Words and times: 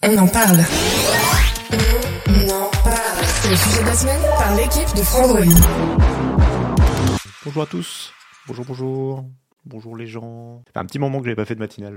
On 0.00 0.16
en 0.16 0.28
parle. 0.28 0.64
On 2.28 2.50
en 2.50 2.70
parle. 2.84 3.24
C'est 3.42 3.50
le 3.50 3.56
sujet 3.56 3.80
de 3.82 3.86
la 3.86 3.94
semaine 3.94 4.22
par 4.38 4.54
l'équipe 4.54 4.96
de 4.96 5.02
Frandroid. 5.02 5.40
Bonjour 7.44 7.62
à 7.62 7.66
tous. 7.66 8.12
Bonjour, 8.46 8.64
bonjour. 8.64 9.24
Bonjour 9.64 9.96
les 9.96 10.06
gens. 10.06 10.62
Fait 10.72 10.78
un 10.78 10.86
petit 10.86 10.98
moment 10.98 11.18
que 11.18 11.24
j'avais 11.26 11.36
pas 11.36 11.44
fait 11.44 11.54
de 11.54 11.60
matinale. 11.60 11.94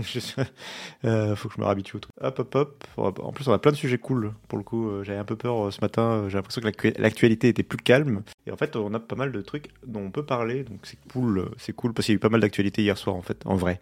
Je, 0.00 0.42
euh, 1.04 1.36
faut 1.36 1.48
que 1.48 1.54
je 1.56 1.60
me 1.60 1.66
réhabitue 1.66 1.96
au 1.96 2.00
truc. 2.00 2.14
Hop, 2.20 2.38
hop, 2.38 2.54
hop. 2.96 3.20
En 3.22 3.32
plus, 3.32 3.46
on 3.48 3.52
a 3.52 3.58
plein 3.58 3.72
de 3.72 3.76
sujets 3.76 3.98
cool. 3.98 4.32
Pour 4.48 4.56
le 4.56 4.64
coup, 4.64 4.88
euh, 4.88 5.04
j'avais 5.04 5.18
un 5.18 5.24
peu 5.24 5.36
peur 5.36 5.66
euh, 5.66 5.70
ce 5.70 5.80
matin. 5.82 6.24
J'ai 6.28 6.36
l'impression 6.38 6.62
que 6.62 6.66
l'actu- 6.66 6.94
l'actualité 6.98 7.48
était 7.48 7.62
plus 7.62 7.76
calme. 7.76 8.22
Et 8.46 8.50
en 8.52 8.56
fait, 8.56 8.74
on 8.76 8.94
a 8.94 9.00
pas 9.00 9.16
mal 9.16 9.32
de 9.32 9.40
trucs 9.42 9.68
dont 9.86 10.00
on 10.00 10.10
peut 10.10 10.24
parler. 10.24 10.64
Donc 10.64 10.80
c'est 10.84 10.98
cool. 11.12 11.50
C'est 11.58 11.74
cool 11.74 11.92
parce 11.92 12.06
qu'il 12.06 12.14
y 12.14 12.16
a 12.16 12.16
eu 12.16 12.20
pas 12.20 12.30
mal 12.30 12.40
d'actualités 12.40 12.80
hier 12.82 12.96
soir 12.96 13.16
en 13.16 13.22
fait, 13.22 13.44
en 13.44 13.56
vrai. 13.56 13.80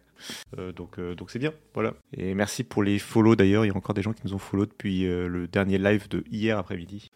Donc 0.77 1.01
donc 1.01 1.31
c'est 1.31 1.39
bien. 1.41 1.53
Voilà. 1.75 1.95
Et 2.17 2.35
merci 2.35 2.63
pour 2.65 2.83
les 2.83 2.99
follow 3.01 3.35
d'ailleurs. 3.37 3.65
Il 3.65 3.69
y 3.69 3.73
a 3.73 3.77
encore 3.77 3.95
des 3.95 4.03
gens 4.03 4.13
qui 4.13 4.23
nous 4.25 4.35
ont 4.35 4.39
follow 4.39 4.67
depuis 4.67 5.03
le 5.03 5.49
dernier 5.49 5.79
live 5.79 6.09
de 6.09 6.23
hier 6.31 6.59
après-midi. 6.59 7.11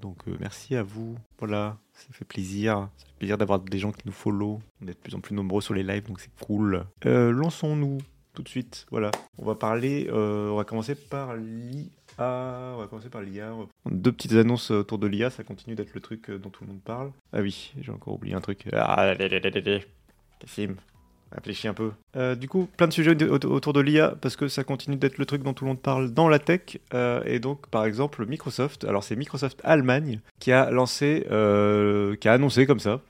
Donc 0.00 0.18
merci 0.40 0.76
à 0.76 0.82
vous. 0.84 1.16
Voilà. 1.38 1.76
Ça 1.94 2.08
fait 2.12 2.24
plaisir. 2.24 2.88
Ça 2.96 3.06
fait 3.06 3.18
plaisir 3.18 3.38
d'avoir 3.38 3.60
des 3.60 3.78
gens 3.78 3.92
qui 3.92 4.02
nous 4.06 4.12
follow. 4.12 4.60
On 4.82 4.86
est 4.86 4.92
de 4.94 4.96
plus 4.96 5.14
en 5.14 5.20
plus 5.20 5.34
nombreux 5.34 5.60
sur 5.60 5.74
les 5.74 5.82
lives, 5.82 6.06
donc 6.08 6.20
c'est 6.20 6.34
cool. 6.44 6.84
Euh, 7.06 7.30
Lançons-nous 7.30 7.98
tout 8.34 8.42
de 8.42 8.48
suite. 8.48 8.86
Voilà. 8.90 9.10
On 9.38 9.44
va 9.44 9.54
parler. 9.54 10.08
euh, 10.10 10.50
on 10.50 10.56
va 10.56 10.64
commencer 10.64 10.94
par 10.94 11.36
l'IA. 11.36 11.84
On 12.18 12.78
va 12.78 12.86
commencer 12.88 13.08
par 13.08 13.22
l'IA. 13.22 13.52
Deux 13.90 14.12
petites 14.12 14.32
annonces 14.32 14.70
autour 14.70 14.98
de 14.98 15.06
l'IA. 15.06 15.30
Ça 15.30 15.44
continue 15.44 15.74
d'être 15.76 15.94
le 15.94 16.00
truc 16.00 16.30
euh, 16.30 16.38
dont 16.38 16.50
tout 16.50 16.64
le 16.64 16.70
monde 16.70 16.82
parle. 16.82 17.12
Ah 17.32 17.40
oui, 17.40 17.72
j'ai 17.80 17.92
encore 17.92 18.14
oublié 18.14 18.34
un 18.34 18.40
truc. 18.40 18.68
Ah, 18.72 18.94
allez. 18.94 19.84
Cassim. 20.38 20.76
Réfléchis 21.34 21.68
un 21.68 21.74
peu. 21.74 21.92
Euh, 22.16 22.34
du 22.34 22.48
coup, 22.48 22.68
plein 22.76 22.86
de 22.86 22.92
sujets 22.92 23.16
autour 23.24 23.72
de 23.72 23.80
l'IA 23.80 24.14
parce 24.20 24.36
que 24.36 24.48
ça 24.48 24.64
continue 24.64 24.96
d'être 24.96 25.18
le 25.18 25.26
truc 25.26 25.42
dont 25.42 25.54
tout 25.54 25.64
le 25.64 25.68
monde 25.68 25.80
parle 25.80 26.12
dans 26.12 26.28
la 26.28 26.38
tech. 26.38 26.78
Euh, 26.94 27.22
et 27.24 27.38
donc, 27.38 27.66
par 27.68 27.84
exemple, 27.84 28.26
Microsoft. 28.26 28.84
Alors, 28.84 29.02
c'est 29.04 29.16
Microsoft 29.16 29.60
Allemagne 29.64 30.20
qui 30.38 30.52
a 30.52 30.70
lancé, 30.70 31.26
euh, 31.30 32.16
qui 32.16 32.28
a 32.28 32.34
annoncé 32.34 32.66
comme 32.66 32.80
ça, 32.80 33.00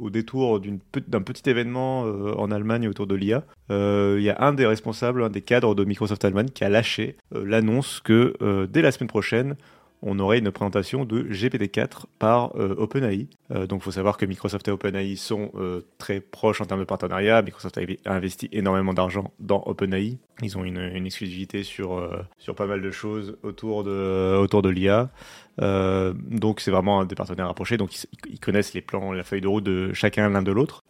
au 0.00 0.10
détour 0.10 0.60
d'un 0.60 1.20
petit 1.20 1.50
événement 1.50 2.02
en 2.02 2.50
Allemagne 2.50 2.88
autour 2.88 3.06
de 3.06 3.14
l'IA. 3.14 3.44
Il 3.70 4.22
y 4.22 4.30
a 4.30 4.36
un 4.40 4.52
des 4.52 4.66
responsables, 4.66 5.22
un 5.24 5.28
des 5.28 5.42
cadres 5.42 5.74
de 5.74 5.84
Microsoft 5.84 6.24
Allemagne 6.24 6.48
qui 6.48 6.64
a 6.64 6.68
lâché 6.68 7.16
l'annonce 7.32 8.00
que 8.00 8.66
dès 8.70 8.80
la 8.80 8.92
semaine 8.92 9.08
prochaine, 9.08 9.56
on 10.02 10.18
aurait 10.18 10.38
une 10.38 10.50
présentation 10.50 11.04
de 11.04 11.22
GPT-4 11.22 12.04
par 12.18 12.54
euh, 12.56 12.74
OpenAI. 12.76 13.28
Euh, 13.50 13.66
donc, 13.66 13.80
il 13.80 13.84
faut 13.84 13.90
savoir 13.90 14.16
que 14.16 14.26
Microsoft 14.26 14.68
et 14.68 14.70
OpenAI 14.70 15.16
sont 15.16 15.50
euh, 15.54 15.82
très 15.98 16.20
proches 16.20 16.60
en 16.60 16.66
termes 16.66 16.80
de 16.80 16.84
partenariat. 16.84 17.42
Microsoft 17.42 17.78
a 18.04 18.12
investi 18.12 18.48
énormément 18.52 18.94
d'argent 18.94 19.32
dans 19.40 19.62
OpenAI. 19.66 20.18
Ils 20.42 20.56
ont 20.56 20.64
une, 20.64 20.78
exclusivité 21.06 21.64
sur, 21.64 22.08
sur 22.38 22.54
pas 22.54 22.66
mal 22.66 22.80
de 22.80 22.90
choses 22.90 23.36
autour 23.42 23.82
de, 23.82 24.36
autour 24.36 24.62
de 24.62 24.68
l'IA. 24.68 25.10
Donc, 25.58 26.60
c'est 26.60 26.70
vraiment 26.70 27.04
des 27.04 27.16
partenaires 27.16 27.48
rapprochés. 27.48 27.76
Donc, 27.76 27.90
ils, 28.28 28.38
connaissent 28.38 28.72
les 28.72 28.80
plans, 28.80 29.12
la 29.12 29.24
feuille 29.24 29.40
de 29.40 29.48
route 29.48 29.64
de 29.64 29.92
chacun 29.94 30.28
l'un 30.28 30.42
de 30.42 30.52
l'autre. 30.52 30.84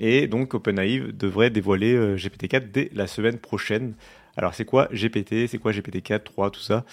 Et 0.00 0.26
donc, 0.26 0.54
OpenAI 0.54 1.12
devrait 1.12 1.50
dévoiler 1.50 1.94
euh, 1.94 2.16
GPT-4 2.16 2.70
dès 2.70 2.90
la 2.94 3.06
semaine 3.06 3.38
prochaine. 3.38 3.94
Alors, 4.36 4.54
c'est 4.54 4.64
quoi 4.64 4.88
GPT 4.92 5.46
C'est 5.48 5.58
quoi 5.58 5.72
GPT-4, 5.72 6.22
3, 6.22 6.50
tout 6.50 6.60
ça? 6.60 6.84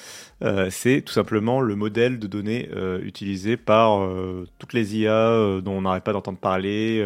Euh, 0.44 0.68
C'est 0.70 1.02
tout 1.02 1.14
simplement 1.14 1.62
le 1.62 1.76
modèle 1.76 2.20
de 2.20 2.28
données 2.28 2.70
euh, 2.76 3.00
utilisé 3.02 3.58
par 3.58 4.02
euh, 4.02 4.48
toutes 4.60 4.74
les 4.74 4.98
IA 4.98 5.62
dont 5.62 5.74
on 5.74 5.82
n'arrête 5.82 6.04
pas 6.04 6.14
d'entendre 6.14 6.40
parler. 6.40 7.06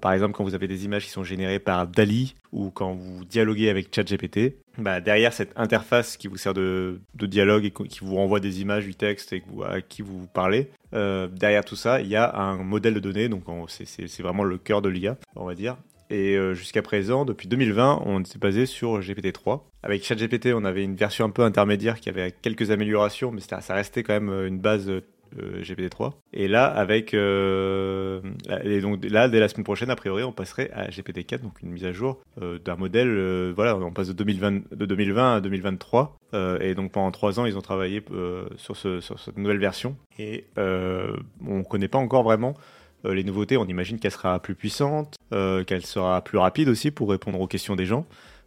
Par 0.00 0.12
exemple, 0.12 0.34
quand 0.34 0.44
vous 0.44 0.54
avez 0.54 0.68
des 0.68 0.84
images 0.84 1.04
qui 1.04 1.10
sont 1.10 1.24
générées 1.24 1.58
par 1.58 1.86
DALI 1.86 2.34
ou 2.52 2.70
quand 2.70 2.94
vous 2.94 3.24
dialoguez 3.24 3.68
avec 3.68 3.94
ChatGPT, 3.94 4.56
bah, 4.78 5.00
derrière 5.00 5.32
cette 5.32 5.52
interface 5.56 6.16
qui 6.16 6.28
vous 6.28 6.36
sert 6.36 6.54
de, 6.54 7.00
de 7.14 7.26
dialogue 7.26 7.64
et 7.64 7.70
qui 7.70 8.00
vous 8.00 8.16
renvoie 8.16 8.40
des 8.40 8.60
images, 8.60 8.84
du 8.84 8.94
texte 8.94 9.32
et 9.32 9.42
à 9.68 9.80
qui 9.80 10.02
vous 10.02 10.26
parlez, 10.26 10.70
derrière 10.92 11.64
tout 11.64 11.76
ça, 11.76 12.00
il 12.00 12.08
y 12.08 12.16
a 12.16 12.34
un 12.36 12.62
modèle 12.62 12.94
de 12.94 13.00
données, 13.00 13.28
donc 13.28 13.44
c'est 13.68 14.22
vraiment 14.22 14.44
le 14.44 14.58
cœur 14.58 14.82
de 14.82 14.88
l'IA, 14.88 15.16
on 15.34 15.44
va 15.44 15.54
dire. 15.54 15.76
Et 16.10 16.36
euh, 16.36 16.54
jusqu'à 16.54 16.82
présent, 16.82 17.24
depuis 17.24 17.48
2020, 17.48 18.02
on 18.04 18.20
était 18.20 18.38
basé 18.38 18.66
sur 18.66 19.00
GPT-3. 19.00 19.62
Avec 19.82 20.04
ChatGPT, 20.04 20.48
on 20.54 20.64
avait 20.64 20.84
une 20.84 20.96
version 20.96 21.24
un 21.24 21.30
peu 21.30 21.42
intermédiaire 21.42 22.00
qui 22.00 22.08
avait 22.08 22.32
quelques 22.42 22.70
améliorations, 22.70 23.32
mais 23.32 23.40
ça 23.40 23.74
restait 23.74 24.02
quand 24.02 24.14
même 24.14 24.28
euh, 24.28 24.46
une 24.46 24.58
base 24.58 24.88
euh, 24.88 25.00
GPT-3. 25.62 26.12
Et 26.32 26.46
là, 26.46 26.66
avec 26.66 27.12
et 27.12 28.80
donc 28.80 29.04
là, 29.04 29.28
dès 29.28 29.40
la 29.40 29.48
semaine 29.48 29.64
prochaine, 29.64 29.90
a 29.90 29.96
priori, 29.96 30.22
on 30.22 30.32
passerait 30.32 30.70
à 30.72 30.88
GPT-4, 30.88 31.40
donc 31.40 31.60
une 31.62 31.70
mise 31.70 31.84
à 31.84 31.92
jour 31.92 32.20
d'un 32.40 32.76
modèle. 32.76 33.52
voilà, 33.54 33.76
on 33.76 33.92
passe 33.92 34.08
de 34.08 34.12
2020, 34.12 34.70
de 34.72 34.86
2020 34.86 35.36
à 35.36 35.40
2023. 35.40 36.16
Euh, 36.34 36.58
et 36.60 36.74
donc 36.74 36.92
pendant 36.92 37.10
trois 37.10 37.40
ans, 37.40 37.44
ils 37.44 37.58
ont 37.58 37.62
travaillé 37.62 38.02
sur, 38.56 38.76
ce, 38.76 39.00
sur 39.00 39.18
cette 39.18 39.36
nouvelle 39.36 39.58
version. 39.58 39.96
Et 40.18 40.46
on 40.56 41.58
ne 41.58 41.64
connaît 41.64 41.88
pas 41.88 41.98
encore 41.98 42.22
vraiment 42.22 42.54
euh, 43.04 43.14
les 43.14 43.24
nouveautés. 43.24 43.56
On 43.56 43.66
imagine 43.66 43.98
qu'elle 43.98 44.12
sera 44.12 44.38
plus 44.40 44.54
puissante, 44.54 45.16
euh, 45.32 45.64
qu'elle 45.64 45.84
sera 45.84 46.22
plus 46.22 46.38
rapide 46.38 46.68
aussi 46.68 46.90
pour 46.90 47.10
répondre 47.10 47.40
aux 47.40 47.46
questions 47.46 47.76
des 47.76 47.86
gens. 47.86 48.06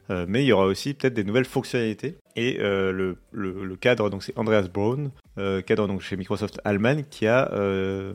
Euh, 0.09 0.25
mais 0.27 0.43
il 0.43 0.47
y 0.47 0.51
aura 0.51 0.65
aussi 0.65 0.93
peut-être 0.93 1.13
des 1.13 1.23
nouvelles 1.23 1.45
fonctionnalités. 1.45 2.15
Et 2.39 2.55
euh, 2.61 3.16
le, 3.33 3.75
cadre, 3.75 4.09
donc 4.09 4.23
c'est 4.23 4.38
Andreas 4.39 4.69
Braun, 4.73 5.11
euh, 5.38 5.61
cadre 5.61 6.00
chez 6.00 6.16
Microsoft 6.16 6.61
Allemagne, 6.63 7.03
qui 7.09 7.27
a 7.27 7.51
euh, 7.51 8.13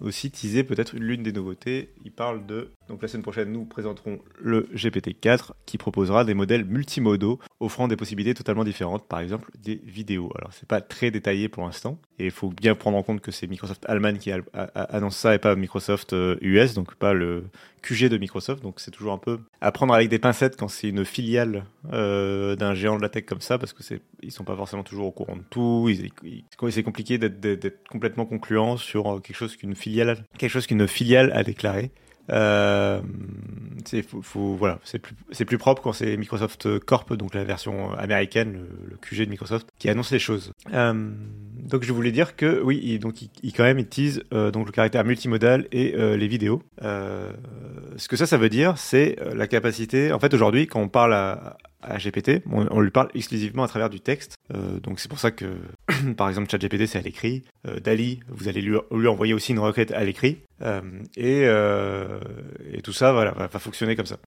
aussi 0.00 0.30
teasé 0.30 0.62
peut-être 0.62 0.94
l'une 0.94 1.24
des 1.24 1.32
nouveautés. 1.32 1.90
Il 2.04 2.12
parle 2.12 2.46
de 2.46 2.70
donc 2.88 3.02
la 3.02 3.08
semaine 3.08 3.24
prochaine, 3.24 3.50
nous 3.50 3.64
présenterons 3.64 4.20
le 4.40 4.68
GPT-4 4.76 5.50
qui 5.66 5.76
proposera 5.76 6.24
des 6.24 6.34
modèles 6.34 6.64
multimodaux 6.64 7.40
offrant 7.58 7.88
des 7.88 7.96
possibilités 7.96 8.32
totalement 8.32 8.62
différentes, 8.62 9.08
par 9.08 9.18
exemple 9.18 9.50
des 9.60 9.80
vidéos. 9.84 10.30
Alors 10.36 10.52
c'est 10.52 10.68
pas 10.68 10.80
très 10.80 11.10
détaillé 11.10 11.48
pour 11.48 11.64
l'instant 11.64 11.98
et 12.20 12.26
il 12.26 12.30
faut 12.30 12.50
bien 12.50 12.76
prendre 12.76 12.96
en 12.96 13.02
compte 13.02 13.20
que 13.20 13.32
c'est 13.32 13.48
Microsoft 13.48 13.84
Allemagne 13.88 14.18
qui 14.18 14.30
annonce 14.74 15.16
ça 15.16 15.34
et 15.34 15.38
pas 15.38 15.56
Microsoft 15.56 16.14
US, 16.40 16.74
donc 16.74 16.94
pas 16.94 17.12
le 17.12 17.42
QG 17.82 18.08
de 18.08 18.18
Microsoft. 18.18 18.62
Donc 18.62 18.80
c'est 18.80 18.90
toujours 18.90 19.12
un 19.12 19.18
peu 19.18 19.38
à 19.60 19.72
prendre 19.72 19.94
avec 19.94 20.08
des 20.08 20.18
pincettes 20.18 20.56
quand 20.56 20.68
c'est 20.68 20.88
une 20.88 21.04
filiale 21.04 21.64
euh, 21.92 22.56
d'un 22.56 22.74
géant 22.74 22.96
de 22.96 23.02
la 23.02 23.08
tech 23.08 23.24
comme 23.24 23.40
ça, 23.40 23.58
parce 23.58 23.72
que 23.72 23.82
c'est 23.82 24.00
ils 24.22 24.32
sont 24.32 24.44
pas 24.44 24.56
forcément 24.56 24.82
toujours 24.82 25.06
au 25.06 25.12
courant 25.12 25.36
de 25.36 25.44
tout. 25.50 25.90
C'est 26.70 26.82
compliqué 26.82 27.18
d'être 27.18 27.88
complètement 27.88 28.26
concluant 28.26 28.76
sur 28.76 29.14
euh, 29.14 29.20
quelque 29.20 29.36
chose 29.36 29.56
qu'une 29.56 29.74
filiale, 29.74 30.24
quelque 30.38 30.50
chose 30.50 30.66
qu'une 30.66 30.86
filiale 30.88 31.32
a 31.34 31.42
déclaré. 31.42 31.90
Euh, 32.30 33.00
c'est 33.84 34.02
faut, 34.02 34.54
voilà, 34.54 34.78
plus 34.98 35.14
plus 35.46 35.58
propre 35.58 35.82
quand 35.82 35.92
c'est 35.92 36.16
Microsoft 36.16 36.78
Corp, 36.80 37.14
donc 37.14 37.34
la 37.34 37.44
version 37.44 37.92
américaine, 37.94 38.66
le, 38.90 38.96
QG 38.96 39.24
de 39.24 39.30
Microsoft, 39.30 39.68
qui 39.78 39.88
annonce 39.88 40.10
les 40.12 40.18
choses. 40.18 40.52
Euh, 40.74 41.10
donc 41.62 41.84
je 41.84 41.92
voulais 41.92 42.12
dire 42.12 42.36
que 42.36 42.60
oui, 42.62 42.80
il, 42.82 42.98
donc 42.98 43.22
il, 43.22 43.30
il- 43.42 43.52
quand 43.52 43.62
même 43.64 43.78
il 43.78 43.86
euh, 44.34 44.50
donc 44.50 44.66
le 44.66 44.72
caractère 44.72 45.04
multimodal 45.04 45.66
et 45.72 45.94
euh, 45.96 46.16
les 46.16 46.28
vidéos. 46.28 46.62
Euh, 46.82 47.32
ce 47.96 48.08
que 48.08 48.16
ça 48.16 48.26
ça 48.26 48.36
veut 48.36 48.48
dire, 48.50 48.76
c'est 48.78 49.18
euh, 49.20 49.34
la 49.34 49.46
capacité. 49.46 50.12
En 50.12 50.18
fait, 50.18 50.34
aujourd'hui, 50.34 50.66
quand 50.66 50.80
on 50.80 50.88
parle 50.88 51.14
à, 51.14 51.56
à 51.82 51.98
GPT, 51.98 52.42
on, 52.50 52.80
lui 52.80 52.90
parle 52.90 53.08
exclusivement 53.14 53.62
à 53.62 53.68
travers 53.68 53.90
du 53.90 54.00
texte. 54.00 54.34
Euh, 54.54 54.80
donc 54.80 54.98
c'est 54.98 55.08
pour 55.08 55.18
ça 55.18 55.30
que, 55.30 55.56
par 56.16 56.28
exemple, 56.28 56.50
ChatGPT 56.50 56.86
c'est 56.86 56.98
à 56.98 57.02
l'écrit. 57.02 57.44
Euh, 57.66 57.78
Dali, 57.80 58.20
vous 58.28 58.48
allez 58.48 58.60
lui, 58.60 58.76
envoyer 59.08 59.34
aussi 59.34 59.52
une 59.52 59.60
requête 59.60 59.92
à 59.92 60.04
l'écrit. 60.04 60.38
Euh, 60.62 60.80
et, 61.16 62.82
tout 62.82 62.92
ça, 62.92 63.12
voilà, 63.12 63.32
va, 63.32 63.48
fonctionner 63.58 63.96
comme 63.96 64.06
ça. 64.06 64.18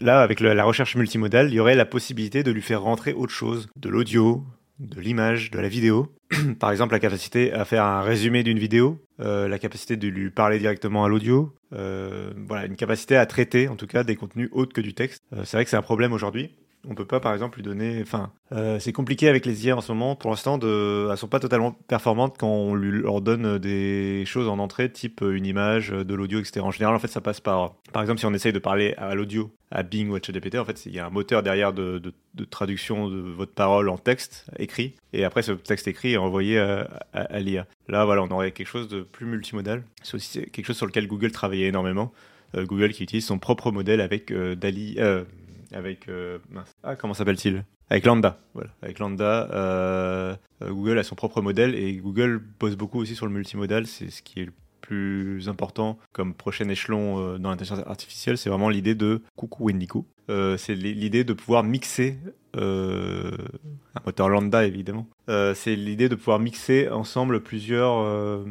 Là, 0.00 0.22
avec 0.22 0.40
la 0.40 0.64
recherche 0.64 0.96
multimodale, 0.96 1.48
il 1.48 1.54
y 1.54 1.60
aurait 1.60 1.74
la 1.74 1.84
possibilité 1.84 2.42
de 2.42 2.50
lui 2.50 2.62
faire 2.62 2.82
rentrer 2.82 3.12
autre 3.12 3.32
chose, 3.32 3.68
de 3.76 3.88
l'audio, 3.88 4.44
de 4.78 5.00
l'image, 5.00 5.50
de 5.50 5.58
la 5.58 5.68
vidéo. 5.68 6.12
Par 6.58 6.70
exemple, 6.70 6.92
la 6.92 7.00
capacité 7.00 7.52
à 7.52 7.64
faire 7.64 7.84
un 7.84 8.00
résumé 8.00 8.42
d'une 8.42 8.58
vidéo, 8.58 8.98
la 9.18 9.58
capacité 9.58 9.96
de 9.96 10.08
lui 10.08 10.30
parler 10.30 10.58
directement 10.58 11.04
à 11.04 11.08
l'audio, 11.08 11.54
voilà, 11.70 12.66
une 12.66 12.76
capacité 12.76 13.16
à 13.16 13.26
traiter, 13.26 13.68
en 13.68 13.76
tout 13.76 13.86
cas, 13.86 14.02
des 14.02 14.16
contenus 14.16 14.48
autres 14.52 14.72
que 14.72 14.80
du 14.80 14.94
texte. 14.94 15.22
C'est 15.44 15.56
vrai 15.56 15.64
que 15.64 15.70
c'est 15.70 15.76
un 15.76 15.82
problème 15.82 16.12
aujourd'hui. 16.12 16.56
On 16.88 16.94
peut 16.94 17.04
pas, 17.04 17.20
par 17.20 17.32
exemple, 17.32 17.58
lui 17.58 17.62
donner. 17.62 18.00
Enfin, 18.02 18.32
euh, 18.52 18.78
c'est 18.78 18.92
compliqué 18.92 19.28
avec 19.28 19.44
les 19.46 19.66
IA 19.66 19.76
en 19.76 19.80
ce 19.80 19.92
moment. 19.92 20.16
Pour 20.16 20.30
l'instant, 20.30 20.58
de... 20.58 21.08
elles 21.10 21.16
sont 21.16 21.28
pas 21.28 21.40
totalement 21.40 21.72
performantes 21.72 22.36
quand 22.38 22.48
on 22.48 22.74
lui 22.74 22.90
leur 23.02 23.20
donne 23.20 23.58
des 23.58 24.24
choses 24.26 24.48
en 24.48 24.58
entrée, 24.58 24.90
type 24.90 25.20
une 25.22 25.46
image, 25.46 25.90
de 25.90 26.14
l'audio, 26.14 26.40
etc. 26.40 26.60
En 26.60 26.70
général, 26.70 26.94
en 26.94 26.98
fait, 26.98 27.08
ça 27.08 27.20
passe 27.20 27.40
par. 27.40 27.74
Par 27.92 28.02
exemple, 28.02 28.20
si 28.20 28.26
on 28.26 28.34
essaye 28.34 28.52
de 28.52 28.58
parler 28.58 28.94
à 28.96 29.14
l'audio, 29.14 29.52
à 29.70 29.82
Bing 29.82 30.08
ou 30.08 30.16
à 30.16 30.20
ChatGPT, 30.22 30.56
en 30.56 30.64
fait, 30.64 30.86
il 30.86 30.94
y 30.94 30.98
a 30.98 31.06
un 31.06 31.10
moteur 31.10 31.42
derrière 31.42 31.72
de, 31.72 32.00
traduction 32.50 33.08
de 33.08 33.20
votre 33.20 33.52
parole 33.52 33.88
en 33.88 33.98
texte 33.98 34.46
écrit, 34.58 34.94
et 35.12 35.24
après, 35.24 35.42
ce 35.42 35.52
texte 35.52 35.86
écrit 35.88 36.14
est 36.14 36.16
envoyé 36.16 36.58
à, 36.58 36.88
à 37.12 37.38
l'IA. 37.40 37.66
Là, 37.88 38.04
voilà, 38.04 38.22
on 38.22 38.30
aurait 38.30 38.52
quelque 38.52 38.68
chose 38.68 38.88
de 38.88 39.02
plus 39.02 39.26
multimodal. 39.26 39.82
C'est 40.02 40.14
aussi 40.14 40.42
quelque 40.50 40.66
chose 40.66 40.76
sur 40.76 40.86
lequel 40.86 41.06
Google 41.06 41.32
travaillait 41.32 41.68
énormément. 41.68 42.12
Euh, 42.56 42.64
Google 42.64 42.92
qui 42.92 43.02
utilise 43.02 43.26
son 43.26 43.38
propre 43.38 43.70
modèle 43.70 44.00
avec 44.00 44.30
euh, 44.30 44.54
Dali, 44.54 44.96
euh, 45.72 45.78
avec 45.78 46.08
ah 46.82 46.96
comment 46.96 47.14
s'appelle-t-il? 47.14 47.64
Avec 47.88 48.04
Lambda, 48.06 48.38
voilà. 48.54 48.70
Avec 48.82 48.98
Lambda, 48.98 50.38
Google 50.62 50.98
a 50.98 51.02
son 51.02 51.16
propre 51.16 51.40
modèle 51.40 51.74
et 51.74 51.96
Google 51.96 52.40
bosse 52.58 52.76
beaucoup 52.76 53.00
aussi 53.00 53.16
sur 53.16 53.26
le 53.26 53.32
multimodal. 53.32 53.86
C'est 53.86 54.10
ce 54.10 54.22
qui 54.22 54.40
est 54.40 54.44
le 54.44 54.52
plus 54.80 55.48
important 55.48 55.98
comme 56.12 56.34
prochain 56.34 56.68
échelon 56.68 57.38
dans 57.38 57.50
l'intelligence 57.50 57.80
artificielle, 57.86 58.38
c'est 58.38 58.48
vraiment 58.48 58.68
l'idée 58.68 58.94
de 58.94 59.22
coucou 59.36 59.66
Wendigo. 59.66 60.06
c'est 60.28 60.74
l'idée 60.74 61.24
de 61.24 61.32
pouvoir 61.32 61.64
mixer 61.64 62.16
un 62.56 63.30
moteur 64.06 64.28
lambda 64.28 64.64
évidemment. 64.64 65.08
c'est 65.26 65.74
l'idée 65.74 66.08
de 66.08 66.14
pouvoir 66.14 66.38
mixer 66.38 66.88
ensemble 66.88 67.40
plusieurs 67.40 68.44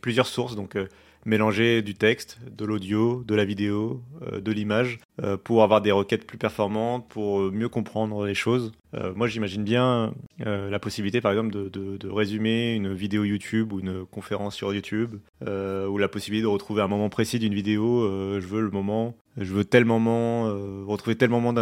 plusieurs 0.00 0.26
sources. 0.26 0.54
Donc 0.54 0.76
mélanger 1.24 1.82
du 1.82 1.94
texte, 1.94 2.38
de 2.50 2.64
l'audio, 2.64 3.22
de 3.26 3.34
la 3.34 3.44
vidéo, 3.44 4.02
euh, 4.22 4.40
de 4.40 4.52
l'image, 4.52 4.98
euh, 5.22 5.36
pour 5.36 5.62
avoir 5.62 5.80
des 5.80 5.92
requêtes 5.92 6.26
plus 6.26 6.38
performantes, 6.38 7.08
pour 7.08 7.40
euh, 7.40 7.50
mieux 7.50 7.68
comprendre 7.68 8.26
les 8.26 8.34
choses. 8.34 8.72
moi, 9.16 9.26
j'imagine 9.26 9.64
bien 9.64 10.14
la 10.38 10.78
possibilité, 10.78 11.20
par 11.20 11.32
exemple, 11.32 11.52
de, 11.52 11.68
de, 11.68 12.08
résumer 12.08 12.74
une 12.74 12.94
vidéo 12.94 13.24
YouTube 13.24 13.72
ou 13.72 13.80
une 13.80 14.06
conférence 14.06 14.54
sur 14.54 14.72
YouTube, 14.72 15.16
ou 15.40 15.98
la 15.98 16.06
possibilité 16.06 16.44
de 16.44 16.48
retrouver 16.48 16.80
un 16.80 16.86
moment 16.86 17.08
précis 17.08 17.40
d'une 17.40 17.54
vidéo. 17.54 18.08
je 18.38 18.46
veux 18.46 18.60
le 18.60 18.70
moment 18.70 19.16
je 19.36 19.52
veux 19.52 19.64
tel 19.64 19.84
moment, 19.84 20.48
euh, 20.48 20.84
retrouver 20.86 21.16
tel 21.16 21.30
moment 21.30 21.52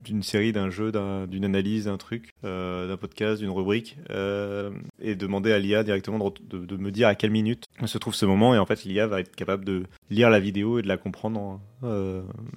d'une 0.00 0.22
série, 0.22 0.52
d'un 0.52 0.70
jeu, 0.70 0.90
d'une 1.28 1.44
analyse, 1.44 1.84
d'un 1.84 1.96
truc, 1.96 2.30
euh, 2.44 2.88
d'un 2.88 2.96
podcast, 2.96 3.40
d'une 3.40 3.50
rubrique, 3.50 3.96
euh, 4.10 4.70
et 5.00 5.14
demander 5.14 5.52
à 5.52 5.58
l'IA 5.58 5.84
directement 5.84 6.18
de, 6.18 6.76
me 6.76 6.90
dire 6.90 7.08
à 7.08 7.14
quelle 7.14 7.30
minute 7.30 7.64
se 7.84 7.98
trouve 7.98 8.14
ce 8.14 8.26
moment, 8.26 8.54
et 8.54 8.58
en 8.58 8.66
fait 8.66 8.84
l'IA 8.84 9.06
va 9.06 9.20
être 9.20 9.34
capable 9.36 9.64
de 9.64 9.84
lire 10.10 10.30
la 10.30 10.40
vidéo 10.40 10.78
et 10.78 10.82
de 10.82 10.88
la 10.88 10.96
comprendre, 10.96 11.60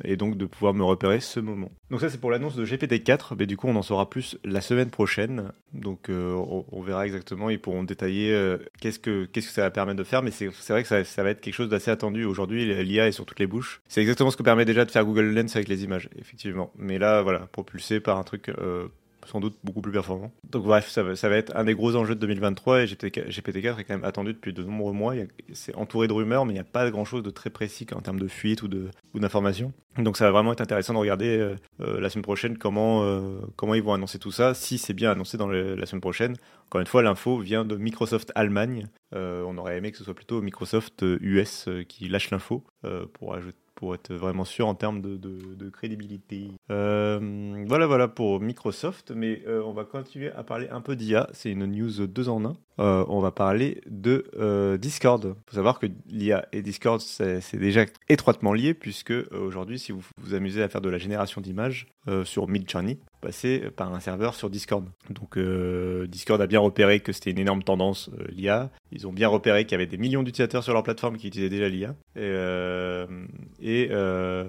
et 0.03 0.15
donc 0.15 0.37
de 0.37 0.45
pouvoir 0.45 0.73
me 0.73 0.83
repérer 0.83 1.19
ce 1.19 1.39
moment. 1.39 1.69
Donc 1.91 2.01
ça 2.01 2.09
c'est 2.09 2.19
pour 2.19 2.31
l'annonce 2.31 2.55
de 2.55 2.65
GPT-4, 2.65 3.33
mais 3.37 3.45
du 3.45 3.57
coup 3.57 3.67
on 3.67 3.75
en 3.75 3.83
saura 3.83 4.09
plus 4.09 4.37
la 4.43 4.61
semaine 4.61 4.89
prochaine, 4.89 5.51
donc 5.73 6.09
on, 6.09 6.81
verra 6.81 7.05
exactement, 7.05 7.49
ils 7.49 7.59
pourront 7.59 7.83
détailler 7.83 8.31
que 8.81 9.25
qu'est-ce 9.25 9.47
que 9.47 9.53
ça 9.53 9.61
va 9.61 9.71
permettre 9.71 9.99
de 9.99 10.03
faire, 10.03 10.23
mais 10.23 10.31
c'est 10.31 10.47
vrai 10.69 10.81
que 10.81 10.87
ça, 10.87 11.03
ça, 11.03 11.23
va 11.23 11.29
être 11.29 11.41
quelque 11.41 11.53
chose 11.53 11.69
d'assez 11.69 11.91
attendu 11.91 12.23
aujourd'hui, 12.23 12.65
l'IA 12.83 13.07
est 13.07 13.11
sur 13.11 13.25
toutes 13.25 13.39
les 13.39 13.47
bouches. 13.47 13.81
C'est 13.87 14.01
exactement 14.01 14.31
ce 14.31 14.38
permet 14.43 14.65
déjà 14.65 14.85
de 14.85 14.91
faire 14.91 15.05
Google 15.05 15.33
Lens 15.33 15.55
avec 15.55 15.67
les 15.67 15.83
images, 15.83 16.09
effectivement. 16.17 16.71
Mais 16.77 16.97
là, 16.97 17.21
voilà, 17.21 17.39
propulsé 17.51 17.99
par 17.99 18.17
un 18.17 18.23
truc 18.23 18.49
euh, 18.49 18.87
sans 19.25 19.39
doute 19.39 19.57
beaucoup 19.63 19.81
plus 19.81 19.91
performant. 19.91 20.31
Donc 20.49 20.63
bref, 20.63 20.87
ça 20.89 21.03
va, 21.03 21.35
être 21.35 21.55
un 21.55 21.63
des 21.63 21.75
gros 21.75 21.95
enjeux 21.95 22.15
de 22.15 22.19
2023 22.21 22.83
et 22.83 22.85
GPT-4 22.85 23.79
est 23.79 23.83
quand 23.83 23.93
même 23.93 24.03
attendu 24.03 24.33
depuis 24.33 24.53
de 24.53 24.63
nombreux 24.63 24.93
mois. 24.93 25.13
C'est 25.53 25.75
entouré 25.75 26.07
de 26.07 26.13
rumeurs, 26.13 26.45
mais 26.45 26.53
il 26.53 26.55
n'y 26.55 26.61
a 26.61 26.63
pas 26.63 26.89
grand-chose 26.89 27.21
de 27.21 27.29
très 27.29 27.49
précis 27.49 27.85
en 27.93 28.01
termes 28.01 28.19
de 28.19 28.27
fuite 28.27 28.63
ou 28.63 28.69
d'informations. 29.19 29.73
Donc 29.97 30.17
ça 30.17 30.25
va 30.25 30.31
vraiment 30.31 30.53
être 30.53 30.61
intéressant 30.61 30.93
de 30.93 30.99
regarder 30.99 31.37
euh, 31.37 31.55
euh, 31.81 31.99
la 31.99 32.09
semaine 32.09 32.23
prochaine 32.23 32.57
comment, 32.57 33.21
comment 33.55 33.75
ils 33.75 33.83
vont 33.83 33.93
annoncer 33.93 34.19
tout 34.19 34.31
ça, 34.31 34.53
si 34.53 34.77
c'est 34.77 34.93
bien 34.93 35.11
annoncé 35.11 35.37
dans 35.37 35.47
la 35.47 35.85
semaine 35.85 36.01
prochaine. 36.01 36.35
Encore 36.67 36.81
une 36.81 36.87
fois, 36.87 37.03
l'info 37.03 37.39
vient 37.39 37.65
de 37.65 37.75
Microsoft 37.75 38.31
Allemagne. 38.35 38.87
on 39.11 39.57
aurait 39.57 39.77
aimé 39.77 39.91
que 39.91 39.97
ce 39.97 40.03
soit 40.03 40.13
plutôt 40.13 40.41
Microsoft 40.41 41.03
US 41.21 41.67
qui 41.87 42.07
lâche 42.07 42.31
l'info 42.31 42.63
pour 43.13 43.33
ajouter 43.33 43.57
pour 43.79 43.95
être 43.95 44.13
vraiment 44.13 44.43
sûr 44.43 44.67
en 44.67 44.75
termes 44.75 45.01
de, 45.01 45.69
crédibilité. 45.69 46.51
Euh, 46.69 47.63
voilà, 47.65 47.87
voilà 47.87 48.09
pour 48.09 48.41
Microsoft, 48.41 49.13
mais 49.15 49.41
euh, 49.47 49.63
on 49.63 49.71
va 49.71 49.85
continuer 49.85 50.31
à 50.33 50.43
parler 50.43 50.67
un 50.69 50.81
peu 50.81 50.97
d'IA. 50.97 51.29
C'est 51.31 51.49
une 51.49 51.65
news 51.65 52.05
deux 52.05 52.27
en 52.27 52.43
un. 52.43 52.57
Euh, 52.79 53.05
on 53.07 53.21
va 53.21 53.31
parler 53.31 53.79
de 53.89 54.25
Discord. 54.75 55.23
Il 55.23 55.49
faut 55.49 55.55
savoir 55.55 55.79
que 55.79 55.87
l'IA 56.07 56.45
et 56.51 56.61
Discord, 56.61 56.99
c'est 56.99 57.57
déjà 57.57 57.85
étroitement 58.09 58.51
lié, 58.51 58.73
puisque 58.73 59.13
aujourd'hui, 59.31 59.79
si 59.79 59.93
vous 59.93 60.01
vous 60.17 60.33
amusez 60.33 60.61
à 60.61 60.67
faire 60.67 60.81
de 60.81 60.89
la 60.89 60.97
génération 60.97 61.39
d'images 61.39 61.87
sur 62.25 62.49
Midjourney, 62.49 62.99
passer 63.21 63.69
par 63.75 63.93
un 63.93 63.99
serveur 63.99 64.35
sur 64.35 64.49
Discord. 64.49 64.85
Donc 65.09 65.37
Discord 66.07 66.41
a 66.41 66.47
bien 66.47 66.59
repéré 66.59 66.99
que 66.99 67.11
c'était 67.11 67.31
une 67.31 67.39
énorme 67.39 67.63
tendance 67.63 68.09
l'IA. 68.29 68.69
Ils 68.91 69.07
ont 69.07 69.13
bien 69.13 69.27
repéré 69.27 69.65
qu'il 69.65 69.73
y 69.73 69.75
avait 69.75 69.85
des 69.85 69.97
millions 69.97 70.23
d'utilisateurs 70.23 70.63
sur 70.63 70.73
leur 70.73 70.83
plateforme 70.83 71.17
qui 71.17 71.27
utilisaient 71.27 71.49
déjà 71.49 71.69
l'IA. 71.69 71.95
Et, 72.15 73.89
euh, 73.91 74.45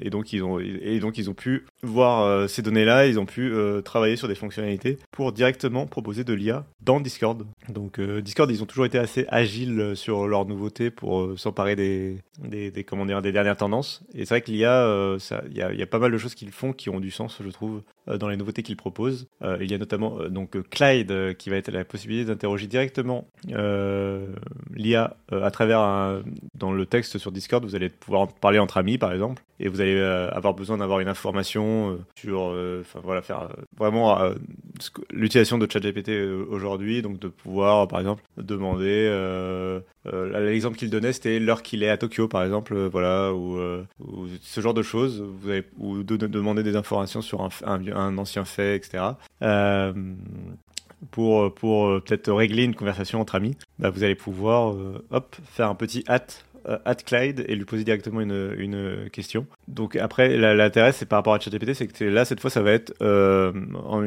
et 0.00 0.10
donc 0.10 0.32
ils 0.32 0.42
ont 0.42 1.34
pu 1.34 1.66
voir 1.82 2.22
euh, 2.22 2.46
ces 2.46 2.62
données-là, 2.62 3.06
ils 3.06 3.18
ont 3.18 3.26
pu 3.26 3.52
euh, 3.52 3.80
travailler 3.80 4.16
sur 4.16 4.28
des 4.28 4.34
fonctionnalités 4.34 4.98
pour 5.12 5.32
directement 5.32 5.86
proposer 5.86 6.24
de 6.24 6.32
l'IA 6.32 6.64
dans 6.80 7.00
Discord. 7.00 7.46
Donc 7.68 8.00
Discord, 8.00 8.50
ils 8.50 8.62
ont 8.62 8.66
toujours 8.66 8.86
été 8.86 8.98
assez 8.98 9.26
agiles 9.28 9.92
sur 9.94 10.26
leurs 10.26 10.46
nouveautés 10.46 10.90
pour 10.90 11.38
s'emparer 11.38 11.76
des, 11.76 12.18
des, 12.42 12.84
comment 12.84 13.04
dire, 13.04 13.20
des 13.20 13.32
dernières 13.32 13.56
tendances. 13.56 14.02
Et 14.14 14.24
c'est 14.24 14.34
vrai 14.34 14.40
que 14.40 14.50
l'IA, 14.50 15.16
il 15.50 15.56
y 15.56 15.82
a, 15.82 15.86
pas 15.86 15.98
mal 15.98 16.10
de 16.10 16.18
choses 16.18 16.34
qu'ils 16.34 16.50
font 16.50 16.72
qui 16.72 16.88
ont 16.88 17.00
du 17.00 17.10
sens, 17.10 17.40
je 17.44 17.50
trouve, 17.50 17.82
dans 18.06 18.28
les 18.28 18.38
nouveautés 18.38 18.62
qu'ils 18.62 18.76
proposent. 18.76 19.28
il 19.60 19.70
y 19.70 19.74
a 19.74 19.78
notamment 19.78 20.18
donc 20.30 20.56
Clyde 20.70 21.36
qui 21.36 21.50
va 21.50 21.56
être 21.56 21.70
la 21.70 21.84
possibilité 21.84 22.24
d'interroger 22.24 22.66
directement 22.66 23.26
l'IA 24.74 25.16
à 25.30 25.50
travers 25.50 25.80
un, 25.80 26.22
dans 26.54 26.72
le 26.72 26.86
texte 26.86 27.18
sur 27.18 27.32
Discord. 27.32 27.64
Vous 27.64 27.74
allez 27.74 27.90
pouvoir 27.90 28.28
parler 28.28 28.58
entre 28.58 28.78
amis, 28.78 28.96
par 28.96 29.12
exemple, 29.12 29.42
et 29.60 29.68
vous 29.68 29.80
allez 29.80 29.96
euh, 29.96 30.30
avoir 30.30 30.54
besoin 30.54 30.78
d'avoir 30.78 31.00
une 31.00 31.08
information 31.08 31.67
euh, 31.68 31.98
sur, 32.16 32.48
euh, 32.48 32.82
voilà, 33.02 33.22
faire 33.22 33.48
vraiment 33.76 34.18
l'utilisation 35.10 35.58
de 35.58 35.70
ChatGPT 35.70 36.10
aujourd'hui, 36.50 37.02
donc 37.02 37.18
de 37.18 37.28
pouvoir, 37.28 37.88
par 37.88 38.00
exemple, 38.00 38.22
demander. 38.36 39.08
L'exemple 40.04 40.76
qu'il 40.76 40.90
donnait, 40.90 41.12
c'était 41.12 41.38
l'heure 41.38 41.62
qu'il 41.62 41.82
est 41.82 41.90
à 41.90 41.96
Tokyo, 41.96 42.28
par 42.28 42.44
exemple, 42.44 42.76
voilà, 42.86 43.32
ou, 43.32 43.58
ce 44.40 44.60
genre 44.60 44.74
de 44.74 44.82
choses. 44.82 45.24
Ou 45.78 46.02
de, 46.02 46.16
demander 46.16 46.62
des 46.62 46.76
informations 46.76 47.22
sur 47.22 47.48
un, 47.64 48.18
ancien 48.18 48.44
fait, 48.44 48.76
etc. 48.76 49.04
pour, 51.10 51.54
pour 51.54 52.02
peut-être 52.02 52.32
régler 52.32 52.64
une 52.64 52.74
conversation 52.74 53.20
entre 53.20 53.34
amis, 53.34 53.56
bah, 53.78 53.90
vous 53.90 54.02
allez 54.02 54.14
pouvoir 54.14 54.74
hop, 55.10 55.36
faire 55.44 55.68
un 55.68 55.74
petit 55.74 56.04
hâte 56.08 56.44
euh, 56.47 56.47
at 56.84 56.96
Clyde 56.96 57.44
et 57.46 57.54
lui 57.54 57.64
poser 57.64 57.84
directement 57.84 58.20
une, 58.20 59.08
question. 59.12 59.46
Donc 59.68 59.96
après, 59.96 60.36
l'intérêt, 60.36 60.92
c'est 60.92 61.06
par 61.06 61.18
rapport 61.18 61.34
à 61.34 61.40
ChatGPT, 61.40 61.74
c'est 61.74 61.86
que 61.86 62.04
là, 62.04 62.24
cette 62.24 62.40
fois, 62.40 62.50
ça 62.50 62.62
va 62.62 62.72
être 62.72 62.94
euh, 63.02 63.52
en 63.84 64.02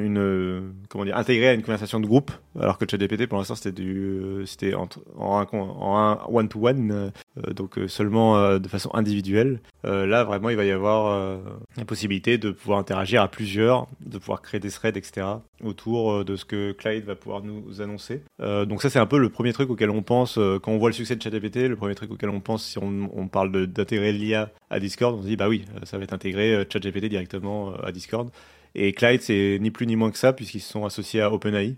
intégré 1.14 1.50
à 1.50 1.54
une 1.54 1.64
conversation 1.64 2.00
de 2.00 2.06
groupe, 2.06 2.32
alors 2.60 2.78
que 2.78 2.86
ChatGPT, 2.90 3.28
pour 3.28 3.38
l'instant, 3.38 3.56
c'était 3.56 3.72
du, 3.72 4.44
c'était 4.46 4.74
en, 4.74 4.88
en, 5.18 5.98
un 5.98 6.20
one-to-one, 6.28 6.92
euh, 6.92 7.10
donc 7.38 7.80
seulement 7.88 8.60
de 8.60 8.68
façon 8.68 8.90
individuelle. 8.94 9.60
là, 9.84 10.24
vraiment, 10.24 10.50
il 10.50 10.58
va 10.58 10.66
y 10.66 10.72
avoir 10.72 11.40
la 11.78 11.86
possibilité 11.86 12.38
de 12.38 12.52
pouvoir 12.52 12.80
interagir 12.80 13.22
à 13.22 13.28
plusieurs, 13.28 13.88
de 14.02 14.18
pouvoir 14.18 14.42
créer 14.42 14.60
des 14.60 14.70
threads, 14.70 14.98
etc., 14.98 15.28
autour 15.64 16.26
de 16.26 16.36
ce 16.36 16.46
que 16.46 16.72
Clyde 16.74 17.06
va 17.06 17.16
pouvoir 17.16 17.42
nous 17.44 17.82
annoncer. 17.82 18.22
donc 18.40 18.82
ça, 18.82 18.90
c'est 18.90 19.00
un 19.00 19.06
peu 19.06 19.18
le 19.18 19.30
premier 19.30 19.54
truc 19.54 19.70
auquel 19.70 19.90
on 19.90 20.04
pense 20.04 20.38
quand 20.62 20.72
on 20.72 20.78
voit 20.78 20.90
le 20.90 20.94
succès 20.94 21.16
de 21.16 21.22
ChatGPT, 21.22 21.68
le 21.68 21.76
premier 21.76 21.96
truc 21.96 22.12
auquel 22.12 22.30
on 22.30 22.40
pense 22.42 22.66
si 22.66 22.78
on, 22.78 23.28
parle 23.28 23.68
d'intégrer 23.68 24.12
l'IA 24.12 24.50
à 24.70 24.80
Discord, 24.80 25.16
on 25.18 25.22
se 25.22 25.28
dit 25.28 25.36
bah 25.36 25.50
oui, 25.50 25.66
ça 25.84 25.98
va 25.98 26.04
être 26.04 26.14
intégré 26.14 26.54
euh, 26.54 26.66
ChatGPT 26.68 27.06
directement 27.06 27.72
euh, 27.72 27.86
à 27.86 27.92
Discord. 27.92 28.30
Et 28.76 28.94
Clyde, 28.94 29.22
c'est 29.22 29.58
ni 29.60 29.72
plus 29.72 29.86
ni 29.86 29.96
moins 29.96 30.12
que 30.12 30.18
ça, 30.18 30.34
puisqu'ils 30.34 30.62
sont 30.62 30.86
associés 30.86 31.22
à 31.22 31.32
OpenAI, 31.32 31.70
euh, 31.70 31.74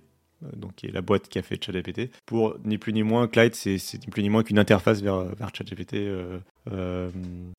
donc 0.56 0.76
qui 0.76 0.88
est 0.88 0.92
la 0.92 1.02
boîte 1.02 1.28
qui 1.28 1.40
a 1.40 1.42
fait 1.42 1.64
ChatGPT. 1.64 2.12
Pour 2.26 2.58
ni 2.64 2.78
plus 2.78 2.94
ni 2.94 3.04
moins, 3.04 3.28
Clyde, 3.28 3.56
c'est 3.56 3.78
ni 3.94 4.08
plus 4.12 4.24
ni 4.24 4.30
moins 4.30 4.44
qu'une 4.44 4.60
interface 4.60 5.02
vers, 5.02 5.24
vers 5.36 5.50
ChatGPT 5.56 5.96
euh, 6.72 6.94
euh, 6.94 7.10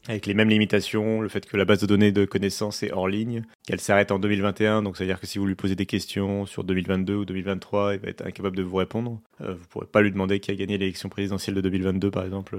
avec 0.09 0.27
les 0.27 0.35
mêmes 0.35 0.49
limitations, 0.49 1.21
le 1.21 1.29
fait 1.29 1.47
que 1.47 1.57
la 1.57 1.65
base 1.65 1.81
de 1.81 1.87
données 1.87 2.13
de 2.13 2.25
connaissances 2.25 2.83
est 2.83 2.93
hors 2.93 3.09
ligne, 3.09 3.43
qu'elle 3.67 3.81
s'arrête 3.81 4.11
en 4.13 4.19
2021, 4.19 4.83
donc 4.83 4.97
ça 4.97 5.05
veut 5.05 5.09
dire 5.09 5.21
que 5.21 5.27
si 5.27 5.39
vous 5.39 5.47
lui 5.47 5.55
posez 5.55 5.77
des 5.77 5.87
questions 5.87 6.47
sur 6.47 6.65
2022 6.65 7.15
ou 7.15 7.25
2023, 7.25 7.95
il 7.95 8.01
va 8.01 8.09
être 8.09 8.27
incapable 8.27 8.57
de 8.57 8.63
vous 8.63 8.77
répondre. 8.77 9.21
Euh, 9.41 9.55
vous 9.55 9.67
pourrez 9.69 9.87
pas 9.87 10.03
lui 10.03 10.11
demander 10.11 10.41
qui 10.41 10.51
a 10.51 10.55
gagné 10.55 10.79
l'élection 10.79 11.09
présidentielle 11.09 11.55
de 11.55 11.61
2022, 11.61 12.11
par 12.11 12.25
exemple. 12.25 12.57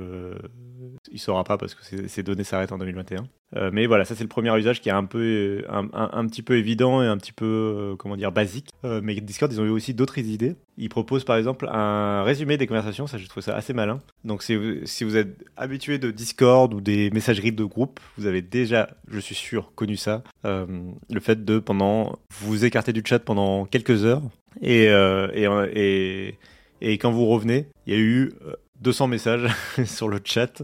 il 1.11 1.19
saura 1.19 1.43
pas 1.43 1.57
parce 1.57 1.75
que 1.75 2.07
ces, 2.07 2.23
données 2.23 2.43
s'arrêtent 2.43 2.71
en 2.71 2.77
2021. 2.77 3.27
Euh, 3.55 3.69
mais 3.71 3.85
voilà, 3.85 4.05
ça 4.05 4.15
c'est 4.15 4.23
le 4.23 4.29
premier 4.29 4.55
usage 4.57 4.81
qui 4.81 4.89
est 4.89 4.93
un 4.93 5.05
peu, 5.05 5.63
un, 5.69 6.27
petit 6.27 6.41
peu 6.41 6.57
évident 6.57 7.01
et 7.01 7.07
un 7.07 7.17
petit 7.17 7.31
peu, 7.31 7.45
euh, 7.45 7.95
comment 7.95 8.17
dire, 8.17 8.31
basique. 8.31 8.69
Euh, 8.83 9.01
mais 9.03 9.15
Discord, 9.15 9.51
ils 9.51 9.61
ont 9.61 9.65
eu 9.65 9.69
aussi 9.69 9.93
d'autres 9.93 10.17
idées. 10.17 10.55
Ils 10.77 10.89
proposent 10.89 11.23
par 11.23 11.37
exemple 11.37 11.67
un 11.71 12.23
résumé 12.23 12.57
des 12.57 12.67
conversations, 12.67 13.07
ça 13.07 13.17
je 13.17 13.27
trouve 13.27 13.43
ça 13.43 13.55
assez 13.55 13.73
malin. 13.73 14.01
Donc 14.23 14.43
si 14.43 14.55
vous, 14.55 15.17
êtes 15.17 15.45
habitué 15.55 15.99
de 15.99 16.11
Discord 16.35 16.73
ou 16.73 16.81
des 16.81 17.09
messageries 17.11 17.53
de 17.53 17.63
groupe, 17.63 18.01
vous 18.17 18.25
avez 18.25 18.41
déjà, 18.41 18.89
je 19.07 19.19
suis 19.19 19.35
sûr, 19.35 19.71
connu 19.73 19.95
ça. 19.95 20.21
Euh, 20.43 20.65
le 21.09 21.19
fait 21.21 21.45
de, 21.45 21.59
pendant, 21.59 22.19
vous 22.41 22.65
écartez 22.65 22.91
du 22.91 23.01
chat 23.05 23.19
pendant 23.19 23.63
quelques 23.63 24.03
heures 24.03 24.21
et, 24.61 24.89
euh, 24.89 25.29
et, 25.33 25.45
et, 25.79 26.37
et 26.81 26.97
quand 26.97 27.11
vous 27.11 27.25
revenez, 27.27 27.67
il 27.87 27.93
y 27.93 27.95
a 27.95 27.99
eu 27.99 28.33
euh, 28.45 28.55
200 28.81 29.07
messages 29.07 29.49
sur 29.85 30.09
le 30.09 30.19
chat 30.25 30.61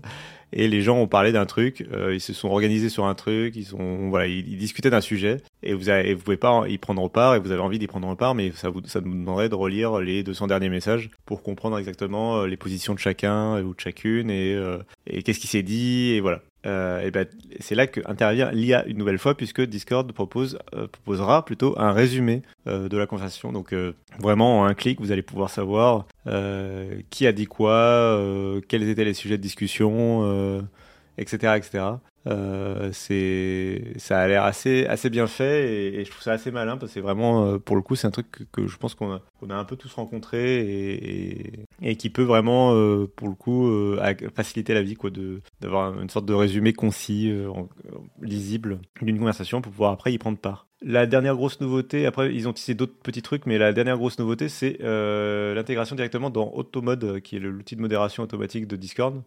et 0.54 0.68
les 0.68 0.82
gens 0.82 0.98
ont 0.98 1.08
parlé 1.08 1.32
d'un 1.32 1.46
truc, 1.46 1.86
euh, 1.92 2.14
ils 2.14 2.22
se 2.22 2.34
sont 2.34 2.50
organisés 2.50 2.90
sur 2.90 3.06
un 3.06 3.16
truc, 3.16 3.56
ils 3.56 3.66
sont 3.66 4.10
voilà, 4.10 4.28
ils, 4.28 4.58
discutaient 4.58 4.90
d'un 4.90 5.02
sujet 5.02 5.38
et 5.64 5.74
vous 5.74 5.90
avez, 5.90 6.10
et 6.10 6.14
vous 6.14 6.24
pouvez 6.24 6.38
pas 6.38 6.64
y 6.68 6.78
prendre 6.78 7.08
part 7.10 7.36
et 7.36 7.40
vous 7.40 7.52
avez 7.52 7.62
envie 7.62 7.80
d'y 7.80 7.88
prendre 7.88 8.14
part, 8.16 8.36
mais 8.36 8.52
ça 8.52 8.70
vous 8.70 8.82
ça 8.86 9.02
nous 9.02 9.14
demanderait 9.14 9.50
de 9.50 9.56
relire 9.56 10.00
les 10.00 10.24
200 10.24 10.48
derniers 10.48 10.70
messages 10.70 11.10
pour 11.26 11.44
comprendre 11.44 11.78
exactement 11.78 12.42
euh, 12.42 12.48
les 12.48 12.58
positions 12.58 12.94
de 12.94 13.00
chacun 13.00 13.62
ou 13.62 13.74
de 13.74 13.80
chacune 13.80 14.30
et 14.30 14.54
euh, 14.54 14.80
et 15.08 15.24
qu'est-ce 15.24 15.40
qui 15.40 15.48
s'est 15.48 15.64
dit 15.64 16.12
et 16.12 16.20
voilà. 16.20 16.42
Euh, 16.66 17.02
et 17.02 17.10
ben 17.10 17.26
c'est 17.60 17.74
là 17.74 17.88
que 17.88 18.02
intervient 18.06 18.52
l'IA 18.52 18.86
une 18.86 18.98
nouvelle 18.98 19.18
fois 19.18 19.36
puisque 19.36 19.62
Discord 19.62 20.08
euh, 20.08 20.88
proposera 20.88 21.44
plutôt 21.44 21.74
un 21.80 21.92
résumé 21.92 22.44
euh, 22.68 22.88
de 22.88 22.98
la 22.98 23.08
conversation. 23.08 23.52
Donc 23.52 23.74
vraiment 24.20 24.62
en 24.62 24.66
un 24.66 24.74
clic, 24.74 25.00
vous 25.00 25.12
allez 25.12 25.22
pouvoir 25.22 25.50
savoir 25.50 26.06
qui 27.10 27.28
a 27.28 27.32
dit 27.32 27.48
quoi, 27.48 28.20
quels 28.68 28.88
étaient 28.88 29.06
les 29.06 29.14
sujets 29.14 29.38
de 29.38 29.42
discussion, 29.42 30.64
etc., 31.18 31.54
etc. 31.58 31.84
Euh, 32.28 32.90
c'est 32.94 33.94
ça 33.98 34.20
a 34.20 34.28
l'air 34.28 34.44
assez 34.44 34.86
assez 34.86 35.10
bien 35.10 35.26
fait 35.26 35.96
et, 35.96 36.06
je 36.06 36.12
trouve 36.12 36.22
ça 36.22 36.34
assez 36.34 36.52
malin 36.52 36.78
parce 36.78 36.92
que 36.92 36.94
c'est 36.94 37.02
vraiment 37.02 37.46
euh, 37.46 37.58
pour 37.58 37.76
le 37.76 37.82
coup 37.82 37.96
c'est 37.96 38.06
un 38.06 38.12
truc 38.12 38.28
que, 38.52 38.68
je 38.68 38.78
pense 38.78 38.94
qu'on 38.94 39.14
a 39.14 39.22
qu'on 39.40 39.50
a 39.50 39.56
un 39.56 39.64
peu 39.64 39.76
tous 39.76 39.92
rencontré 39.96 41.66
et, 41.82 41.96
qui 41.96 42.12
peut 42.12 42.22
vraiment 42.22 42.76
euh, 42.76 43.08
pour 43.16 43.28
le 43.28 43.34
coup 43.34 43.98
faciliter 44.36 44.76
la 44.76 44.84
vie 44.84 44.94
quoi 44.94 45.10
de 45.10 45.42
d'avoir 45.62 46.00
une 46.00 46.10
sorte 46.10 46.26
de 46.26 46.34
résumé 46.34 46.74
concis 46.74 47.34
lisible 48.22 48.80
d'une 49.02 49.18
conversation 49.18 49.62
pour 49.62 49.72
pouvoir 49.72 49.92
après 49.92 50.14
y 50.14 50.18
prendre 50.18 50.38
part. 50.38 50.68
La 50.84 51.06
dernière 51.06 51.36
grosse 51.36 51.62
nouveauté, 51.62 52.08
après 52.08 52.34
ils 52.34 52.48
ont 52.48 52.54
tissé 52.54 52.74
d'autres 52.74 52.98
petits 53.04 53.22
trucs, 53.22 53.46
mais 53.46 53.60
la 53.60 53.72
dernière 53.72 53.98
grosse 53.98 54.18
nouveauté 54.18 54.50
c'est 54.50 54.78
l'intégration 54.82 55.96
directement 55.96 56.30
dans 56.30 56.52
Automode, 56.54 57.20
qui 57.22 57.36
est 57.36 57.40
l'outil 57.40 57.76
de 57.76 57.82
modération 57.82 58.24
automatique 58.24 58.68
de 58.68 58.76
Discord. 58.76 59.22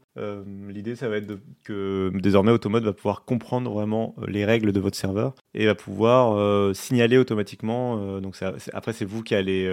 L'idée 0.69 0.97
ça 0.97 1.09
va 1.09 1.17
être 1.17 1.39
que 1.65 2.11
désormais 2.15 2.53
Automode 2.53 2.84
va 2.85 2.93
pouvoir 2.93 3.25
comprendre 3.25 3.71
vraiment 3.71 4.14
euh, 4.19 4.26
les 4.26 4.45
règles 4.45 4.73
de 4.73 4.81
votre 4.81 4.97
serveur 4.97 5.35
et 5.55 5.67
va 5.67 5.75
pouvoir 5.75 6.37
euh, 6.37 6.73
signaler 6.75 7.19
automatiquement. 7.19 7.99
euh, 7.99 8.21
donc 8.21 8.37
après 8.73 8.93
c'est 8.93 9.05
vous 9.05 9.23
qui 9.23 9.35
allez 9.35 9.67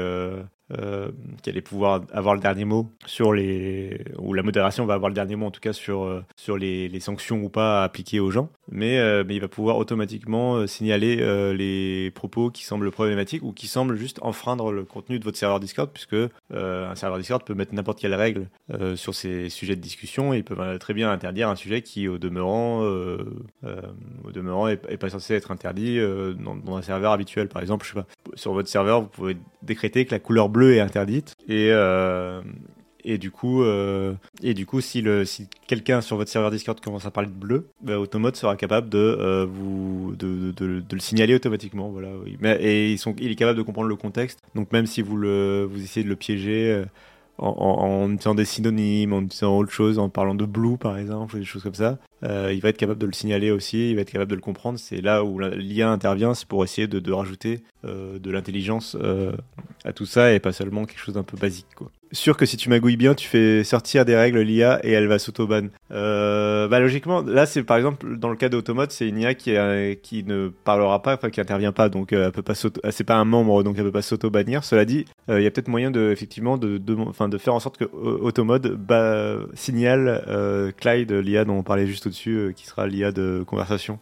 qui 1.42 1.50
allez 1.50 1.62
pouvoir 1.62 2.02
avoir 2.14 2.36
le 2.36 2.42
dernier 2.42 2.66
mot 2.66 2.90
sur 3.06 3.34
les 3.34 4.02
ou 4.18 4.34
la 4.34 4.44
modération 4.44 4.86
va 4.86 4.94
avoir 4.94 5.10
le 5.10 5.16
dernier 5.16 5.36
mot 5.36 5.48
en 5.48 5.52
tout 5.52 5.60
cas 5.60 5.74
sur 5.74 6.04
euh, 6.04 6.24
sur 6.36 6.58
les, 6.58 7.00
sanctions 7.00 7.42
ou 7.42 7.50
pas 7.50 7.82
à 7.82 7.84
appliquer 7.84 8.20
aux 8.20 8.32
gens. 8.32 8.50
Mais 8.70 9.00
euh, 9.00 9.24
mais 9.28 9.36
il 9.36 9.42
va 9.42 9.48
pouvoir 9.48 9.78
automatiquement 9.78 10.56
euh, 10.56 10.68
signaler 10.68 11.18
euh, 11.20 11.54
les 11.54 12.12
propos 12.12 12.52
qui 12.52 12.64
semblent 12.64 12.92
problématiques 12.92 13.44
ou 13.44 13.52
qui 13.54 13.68
semblent 13.68 13.96
juste 13.96 14.20
enfreindre 14.22 14.72
le 14.72 14.84
contenu 14.84 15.20
de 15.20 15.24
votre 15.24 15.38
serveur 15.38 15.60
Discord 15.60 15.90
puisque 15.92 16.14
euh, 16.14 16.90
un 16.90 16.96
serveur 16.96 17.18
Discord 17.18 17.44
peut 17.44 17.54
mettre 17.54 17.74
n'importe 17.74 18.00
quelle 18.00 18.14
règle 18.14 18.48
euh, 18.74 18.96
sur 18.96 19.16
ces 19.16 19.50
sujets 19.50 19.76
de 19.76 19.82
discussion. 19.82 20.34
Et 20.34 20.38
il 20.38 20.44
peut 20.44 20.56
euh, 20.60 20.78
très 20.78 20.94
bien 20.94 21.12
interdire 21.12 21.50
un 21.50 21.56
sujet 21.56 21.82
qui 21.82 22.08
au 22.08 22.18
demeurant 22.18 22.84
euh, 22.84 23.18
euh, 23.64 23.82
au 24.24 24.32
demeurant 24.32 24.68
est, 24.68 24.78
pas 24.98 25.10
censé 25.10 25.34
être 25.34 25.52
interdit 25.52 25.98
euh, 25.98 26.34
dans 26.34 26.78
un 26.78 26.82
serveur 26.82 27.12
habituel 27.12 27.48
par 27.48 27.62
exemple 27.62 27.86
je 27.86 27.94
sais 27.94 27.96
pas. 27.96 28.08
Sur 28.36 28.54
votre 28.54 28.70
serveur 28.70 29.02
vous 29.02 29.08
pouvez 29.08 29.38
décréter 29.64 30.06
que 30.06 30.12
la 30.12 30.20
couleur 30.20 30.50
bleue 30.50 30.61
est 30.70 30.80
interdite 30.80 31.36
et 31.48 31.70
euh, 31.72 32.42
et 33.04 33.18
du 33.18 33.32
coup, 33.32 33.64
euh, 33.64 34.14
et 34.44 34.54
du 34.54 34.66
coup, 34.68 34.80
si 34.80 35.02
le 35.02 35.26
si 35.26 35.48
quelqu'un 35.68 36.02
sur 36.02 36.18
votre 36.18 36.30
serveur 36.30 36.52
Discord 36.52 36.80
commence 36.80 37.06
à 37.08 37.12
parler 37.12 37.30
de 37.30 37.34
bleu, 37.34 37.68
bah, 37.82 37.96
sera 38.36 38.56
capable 38.56 38.90
de 38.90 38.98
euh, 39.00 39.46
vous 39.50 40.14
de, 40.18 40.52
de, 40.52 40.52
de- 40.52 40.80
de 40.82 40.96
le 40.96 41.00
signaler 41.02 41.34
automatiquement. 41.34 41.90
Voilà. 41.90 42.10
Oui. 42.24 42.38
Mais 42.40 42.58
et 42.62 42.92
ils 42.92 43.00
sont, 43.00 43.16
il 43.20 43.32
est 43.32 43.36
capable 43.36 43.58
de 43.58 43.64
comprendre 43.64 43.88
le 43.88 43.96
contexte. 43.96 44.40
Donc 44.54 44.72
même 44.72 44.86
si 44.86 45.02
vous 45.02 45.18
le 45.18 45.68
vous 45.70 45.82
essayez 45.84 46.04
de 46.04 46.10
le 46.10 46.16
piéger. 46.16 46.84
En, 47.42 48.04
en, 48.04 48.06
utilisant 48.12 48.36
des 48.36 48.46
synonymes, 48.46 49.14
en 49.14 49.22
utilisant 49.22 49.58
autre 49.58 49.72
chose, 49.72 50.00
en 50.00 50.10
parlant 50.10 50.36
de 50.36 50.46
blue 50.46 50.78
par 50.78 50.98
exemple, 50.98 51.38
des 51.38 51.44
choses 51.44 51.64
comme 51.64 51.76
ça, 51.76 51.98
euh, 52.24 52.52
il 52.54 52.62
va 52.62 52.70
être 52.70 52.78
capable 52.78 53.00
de 53.00 53.08
le 53.08 53.14
signaler 53.14 53.52
aussi, 53.52 53.90
il 53.90 53.96
va 53.96 54.02
être 54.02 54.12
capable 54.12 54.30
de 54.30 54.36
le 54.36 54.42
comprendre. 54.42 54.78
C'est 54.78 55.02
là 55.02 55.24
où 55.24 55.40
l'IA 55.40 55.90
intervient, 55.90 56.34
c'est 56.34 56.48
pour 56.48 56.64
essayer 56.64 56.88
de, 56.88 57.00
de 57.00 57.12
rajouter 57.12 57.64
euh, 57.84 58.20
de 58.20 58.32
l'intelligence 58.32 58.96
euh, 59.02 59.36
à 59.84 59.92
tout 59.92 60.06
ça 60.06 60.34
et 60.34 60.40
pas 60.40 60.52
seulement 60.52 60.86
quelque 60.86 61.00
chose 61.00 61.16
d'un 61.16 61.24
peu 61.24 61.38
basique. 61.38 61.74
Quoi. 61.76 61.92
Sûr 62.14 62.36
que 62.36 62.46
si 62.46 62.58
tu 62.58 62.68
magouilles 62.68 62.98
bien, 62.98 63.16
tu 63.16 63.26
fais 63.26 63.64
sortir 63.64 64.04
des 64.04 64.18
règles 64.18 64.42
l'IA 64.42 64.82
et 64.84 64.92
elle 64.92 65.08
va 65.08 65.18
s'auto-ban. 65.18 65.68
Euh, 65.92 66.68
bah 66.68 66.82
logiquement, 66.82 67.22
là 67.22 67.46
c'est 67.46 67.64
par 67.64 67.78
exemple 67.78 68.18
dans 68.18 68.30
le 68.30 68.36
cas 68.36 68.50
d'Automode, 68.50 68.92
c'est 68.92 69.08
une 69.08 69.18
IA 69.18 69.34
qui, 69.34 69.54
ne 70.26 70.50
parlera 70.50 71.02
pas, 71.02 71.14
enfin 71.14 71.30
qui 71.30 71.40
intervient 71.40 71.72
pas, 71.72 71.88
donc 71.88 72.12
euh, 72.12 72.26
elle 72.26 72.32
peut 72.34 72.42
pas 72.42 72.54
euh, 72.66 72.92
c'est 72.92 73.06
pas 73.06 73.16
un 73.16 73.24
membre, 73.24 73.64
donc 73.64 73.78
elle 73.78 73.86
peut 73.86 73.94
pas 73.94 74.02
s'auto-bannir. 74.02 74.66
Cela 74.66 74.84
dit, 74.84 75.06
euh, 75.30 75.40
il 75.40 75.44
y 75.46 75.48
a 75.48 75.52
peut-être 75.52 75.70
moyen 75.70 75.90
de 75.90 76.12
effectivement 76.12 76.58
de, 76.58 76.78
de, 76.78 77.38
faire 77.38 77.54
en 77.54 77.62
sorte 77.62 77.78
que 77.78 77.86
Automode 77.86 78.76
bah, 78.76 79.38
signale 79.54 80.74
Clyde, 80.78 81.14
l'IA 81.14 81.46
dont 81.46 81.60
on 81.60 81.64
parlait 81.64 81.88
juste 81.88 82.08
au-dessus, 82.08 82.54
qui 82.58 82.68
sera 82.68 82.88
l'IA 82.88 83.14
de 83.14 83.44
conversation 83.48 84.00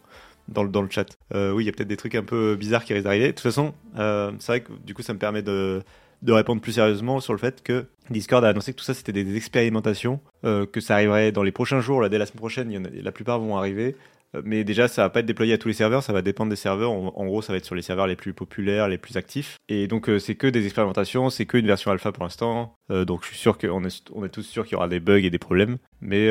dans 0.48 0.64
le, 0.64 0.68
dans 0.68 0.82
le 0.82 0.90
chat. 0.90 1.06
Oui, 1.32 1.62
il 1.62 1.66
y 1.66 1.68
a 1.68 1.72
peut-être 1.72 1.88
des 1.88 1.96
trucs 1.96 2.16
un 2.16 2.24
peu 2.24 2.56
bizarres 2.56 2.84
qui 2.84 2.92
risquent 2.92 3.04
d'arriver. 3.04 3.26
De 3.26 3.32
toute 3.32 3.40
façon, 3.40 3.72
c'est 3.94 4.46
vrai 4.48 4.60
que 4.62 4.72
du 4.84 4.94
coup, 4.94 5.02
ça 5.02 5.14
me 5.14 5.18
permet 5.20 5.42
de, 5.42 5.82
de 6.22 6.32
répondre 6.32 6.60
plus 6.60 6.72
sérieusement 6.72 7.20
sur 7.20 7.32
le 7.32 7.38
fait 7.38 7.62
que 7.62 7.86
Discord 8.10 8.44
a 8.44 8.48
annoncé 8.48 8.72
que 8.72 8.78
tout 8.78 8.84
ça, 8.84 8.94
c'était 8.94 9.12
des, 9.12 9.36
expérimentations, 9.36 10.20
euh, 10.44 10.66
que 10.66 10.80
ça 10.80 10.94
arriverait 10.94 11.32
dans 11.32 11.42
les 11.42 11.52
prochains 11.52 11.80
jours, 11.80 12.02
là, 12.02 12.08
dès 12.08 12.18
la 12.18 12.26
semaine 12.26 12.40
prochaine, 12.40 12.90
la 12.92 13.12
plupart 13.12 13.38
vont 13.38 13.56
arriver. 13.56 13.96
Euh, 14.34 14.42
Mais 14.44 14.64
déjà, 14.64 14.88
ça 14.88 15.02
va 15.02 15.10
pas 15.10 15.20
être 15.20 15.26
déployé 15.26 15.54
à 15.54 15.58
tous 15.58 15.68
les 15.68 15.74
serveurs, 15.74 16.02
ça 16.02 16.12
va 16.12 16.22
dépendre 16.22 16.50
des 16.50 16.56
serveurs. 16.56 16.90
En, 16.90 17.26
gros, 17.26 17.40
ça 17.42 17.52
va 17.52 17.56
être 17.58 17.64
sur 17.64 17.74
les 17.74 17.82
serveurs 17.82 18.06
les 18.06 18.16
plus 18.16 18.32
populaires, 18.32 18.88
les 18.88 18.98
plus 18.98 19.16
actifs. 19.16 19.58
Et 19.68 19.86
donc, 19.86 20.08
euh, 20.08 20.18
c'est 20.18 20.34
que 20.34 20.48
des 20.48 20.64
expérimentations, 20.64 21.30
c'est 21.30 21.46
que 21.46 21.56
une 21.56 21.66
version 21.66 21.90
alpha 21.90 22.12
pour 22.12 22.24
l'instant. 22.24 22.74
Donc, 22.88 23.22
je 23.22 23.28
suis 23.28 23.38
sûr 23.38 23.56
qu'on 23.56 23.84
est, 23.84 24.10
on 24.12 24.24
est 24.24 24.28
tous 24.28 24.42
sûrs 24.42 24.64
qu'il 24.64 24.72
y 24.72 24.76
aura 24.76 24.88
des 24.88 25.00
bugs 25.00 25.22
et 25.22 25.30
des 25.30 25.38
problèmes. 25.38 25.78
Mais, 26.00 26.28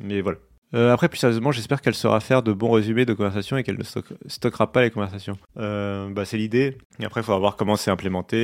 mais 0.00 0.20
voilà. 0.20 0.38
Euh, 0.72 0.92
après, 0.92 1.08
plus 1.08 1.18
sérieusement, 1.18 1.50
j'espère 1.50 1.80
qu'elle 1.82 1.94
saura 1.94 2.20
faire 2.20 2.42
de 2.42 2.52
bons 2.52 2.70
résumés 2.70 3.04
de 3.04 3.12
conversations 3.12 3.56
et 3.56 3.64
qu'elle 3.64 3.76
ne 3.78 3.82
stock- 3.82 4.12
stockera 4.26 4.70
pas 4.70 4.82
les 4.82 4.90
conversations. 4.90 5.36
Euh, 5.58 6.08
bah, 6.10 6.24
c'est 6.24 6.36
l'idée. 6.36 6.76
Après, 7.02 7.20
il 7.22 7.24
faudra 7.24 7.38
voir 7.40 7.56
comment 7.56 7.74
c'est 7.76 7.90
implémenté, 7.90 8.36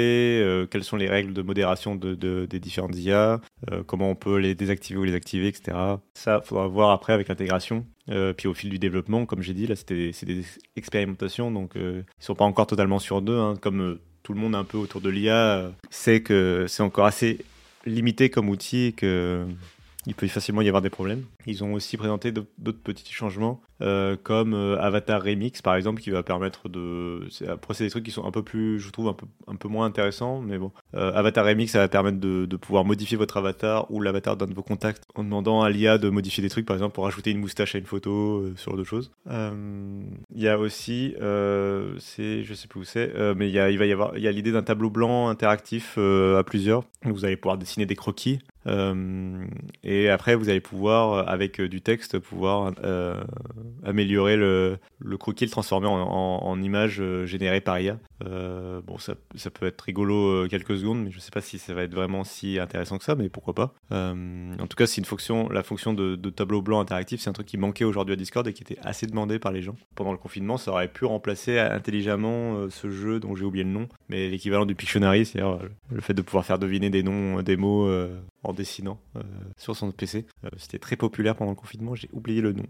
euh, 0.42 0.66
quelles 0.66 0.82
sont 0.82 0.96
les 0.96 1.08
règles 1.08 1.32
de 1.32 1.42
modération 1.42 1.94
de, 1.94 2.14
de- 2.14 2.46
des 2.50 2.58
différentes 2.58 2.96
IA, 2.96 3.40
comment 3.86 4.10
on 4.10 4.14
peut 4.16 4.38
les 4.38 4.54
désactiver 4.54 4.98
ou 4.98 5.04
les 5.04 5.14
activer, 5.14 5.46
etc. 5.48 5.76
Ça, 6.14 6.40
faudra 6.44 6.66
voir 6.66 6.90
après 6.90 7.12
avec 7.12 7.28
l'intégration. 7.28 7.86
Puis 8.36 8.48
au 8.48 8.54
fil 8.54 8.70
du 8.70 8.78
développement, 8.78 9.26
comme 9.26 9.42
j'ai 9.42 9.54
dit, 9.54 9.66
là, 9.66 9.74
c'est 9.76 9.92
des 10.24 10.44
expérimentations, 10.76 11.50
donc 11.50 11.72
ils 11.76 12.04
sont 12.18 12.34
pas 12.34 12.44
encore 12.44 12.66
totalement 12.66 12.98
sûrs 12.98 13.22
d'eux. 13.22 13.38
hein. 13.38 13.54
comme 13.60 13.98
tout 14.22 14.32
le 14.32 14.40
monde 14.40 14.56
un 14.56 14.64
peu 14.64 14.76
autour 14.78 15.00
de 15.00 15.08
l'IA 15.08 15.70
sait 15.88 16.20
que 16.20 16.66
c'est 16.68 16.82
encore 16.82 17.06
assez 17.06 17.38
limité 17.84 18.28
comme 18.30 18.48
outil 18.48 18.86
et 18.86 18.92
que 18.92 19.44
il 20.06 20.14
peut 20.14 20.26
facilement 20.28 20.62
y 20.62 20.68
avoir 20.68 20.82
des 20.82 20.90
problèmes. 20.90 21.24
Ils 21.46 21.64
ont 21.64 21.74
aussi 21.74 21.96
présenté 21.96 22.32
d'autres 22.32 22.82
petits 22.82 23.12
changements, 23.12 23.60
euh, 23.82 24.16
comme 24.22 24.54
euh, 24.54 24.80
Avatar 24.80 25.22
Remix 25.22 25.60
par 25.62 25.74
exemple, 25.74 26.00
qui 26.00 26.10
va 26.10 26.22
permettre 26.22 26.68
de. 26.68 27.28
Après, 27.48 27.74
c'est 27.74 27.84
des 27.84 27.90
trucs 27.90 28.04
qui 28.04 28.12
sont 28.12 28.24
un 28.24 28.30
peu 28.30 28.42
plus, 28.42 28.78
je 28.78 28.90
trouve, 28.90 29.08
un 29.46 29.56
peu, 29.56 29.68
moins 29.68 29.86
intéressants, 29.86 30.40
mais 30.40 30.58
bon. 30.58 30.70
Euh, 30.94 31.12
avatar 31.12 31.44
Remix, 31.44 31.72
ça 31.72 31.80
va 31.80 31.88
permettre 31.88 32.18
de, 32.18 32.56
pouvoir 32.56 32.84
modifier 32.84 33.16
votre 33.16 33.36
avatar 33.36 33.90
ou 33.90 34.00
l'avatar 34.00 34.36
d'un 34.36 34.46
de 34.46 34.54
vos 34.54 34.62
contacts 34.62 35.04
en 35.14 35.24
demandant 35.24 35.62
à 35.62 35.70
l'IA 35.70 35.98
de 35.98 36.08
modifier 36.08 36.42
des 36.42 36.48
trucs, 36.48 36.66
par 36.66 36.76
exemple, 36.76 36.94
pour 36.94 37.06
ajouter 37.06 37.30
une 37.30 37.40
moustache 37.40 37.74
à 37.74 37.78
une 37.78 37.84
photo, 37.84 38.46
ce 38.56 38.64
genre 38.64 38.76
de 38.78 38.84
choses. 38.84 39.10
Il 39.26 40.42
y 40.42 40.48
a 40.48 40.58
aussi, 40.58 41.14
c'est, 41.98 42.44
je 42.44 42.54
sais 42.54 42.68
plus 42.68 42.80
où 42.80 42.84
c'est, 42.84 43.12
mais 43.34 43.48
il 43.48 43.54
y 43.54 43.58
a, 43.58 43.64
va 43.76 43.86
y 43.86 43.92
avoir, 43.92 44.16
il 44.16 44.22
y 44.22 44.28
a 44.28 44.32
l'idée 44.32 44.52
d'un 44.52 44.62
tableau 44.62 44.88
blanc 44.88 45.28
interactif 45.28 45.98
à 45.98 46.42
plusieurs. 46.44 46.84
Vous 47.04 47.24
allez 47.24 47.36
pouvoir 47.36 47.58
dessiner 47.58 47.86
des 47.86 47.96
croquis. 47.96 48.38
Euh, 48.66 49.46
et 49.82 50.08
après, 50.08 50.34
vous 50.34 50.48
allez 50.48 50.60
pouvoir, 50.60 51.12
euh, 51.12 51.22
avec 51.26 51.60
euh, 51.60 51.68
du 51.68 51.80
texte, 51.80 52.18
pouvoir 52.18 52.72
améliorer 53.84 54.36
le, 54.36 54.78
croquis, 55.18 55.44
le 55.44 55.50
transformer 55.50 55.86
en, 55.86 55.98
en, 55.98 56.44
en 56.44 56.62
image 56.62 57.02
générée 57.24 57.60
par 57.60 57.78
IA. 57.78 57.98
Bon, 58.20 58.98
ça, 58.98 59.14
peut 59.50 59.66
être 59.66 59.80
rigolo 59.82 60.48
quelques 60.48 60.78
secondes, 60.78 61.04
mais 61.04 61.10
je 61.10 61.18
sais 61.18 61.30
pas 61.30 61.40
si 61.40 61.58
ça 61.58 61.74
va 61.74 61.82
être 61.82 61.94
vraiment 61.94 62.24
si 62.24 62.58
intéressant 62.58 62.98
que 62.98 63.04
ça, 63.04 63.14
mais 63.14 63.28
pourquoi 63.28 63.54
pas. 63.54 63.74
En 63.90 64.66
tout 64.68 64.76
cas, 64.76 64.86
c'est 64.86 64.98
une 64.98 65.04
fonction, 65.04 65.48
la 65.48 65.62
fonction 65.62 65.94
de, 65.94 66.16
de 66.16 66.30
tableau 66.30 66.62
blanc 66.62 66.80
interactif, 66.80 67.20
c'est 67.20 67.30
un 67.30 67.34
truc 67.34 67.46
qui 67.46 67.58
manquait 67.58 67.84
aujourd'hui 67.84 68.14
à 68.14 68.16
Discord 68.16 68.46
et 68.48 68.52
qui 68.52 68.62
était 68.62 68.78
assez 68.82 69.06
demandé 69.06 69.38
par 69.38 69.52
les 69.52 69.62
gens. 69.62 69.76
Pendant 69.94 70.12
le 70.12 70.18
confinement, 70.18 70.56
ça 70.56 70.72
aurait 70.72 70.88
pu 70.88 71.04
remplacer 71.04 71.58
intelligemment 71.58 72.68
ce 72.70 72.90
jeu 72.90 73.20
dont 73.20 73.34
j'ai 73.34 73.44
oublié 73.44 73.64
le 73.64 73.70
nom, 73.70 73.88
mais 74.08 74.28
l'équivalent 74.28 74.66
du 74.66 74.74
Pictionary, 74.74 75.26
c'est-à-dire 75.26 75.58
le 75.90 76.00
fait 76.00 76.14
de 76.14 76.22
pouvoir 76.22 76.44
faire 76.44 76.58
deviner 76.58 76.90
des 76.90 77.02
noms, 77.02 77.42
des 77.42 77.56
mots 77.56 77.88
en 78.42 78.52
dessinant 78.52 79.00
sur 79.56 79.76
son 79.76 79.90
PC. 79.90 80.26
C'était 80.56 80.78
très 80.78 80.96
populaire 80.96 81.34
pendant 81.34 81.50
le 81.50 81.56
confinement. 81.56 81.94
J'ai 81.94 82.08
oublié 82.12 82.40
le 82.40 82.52
nom. 82.52 82.64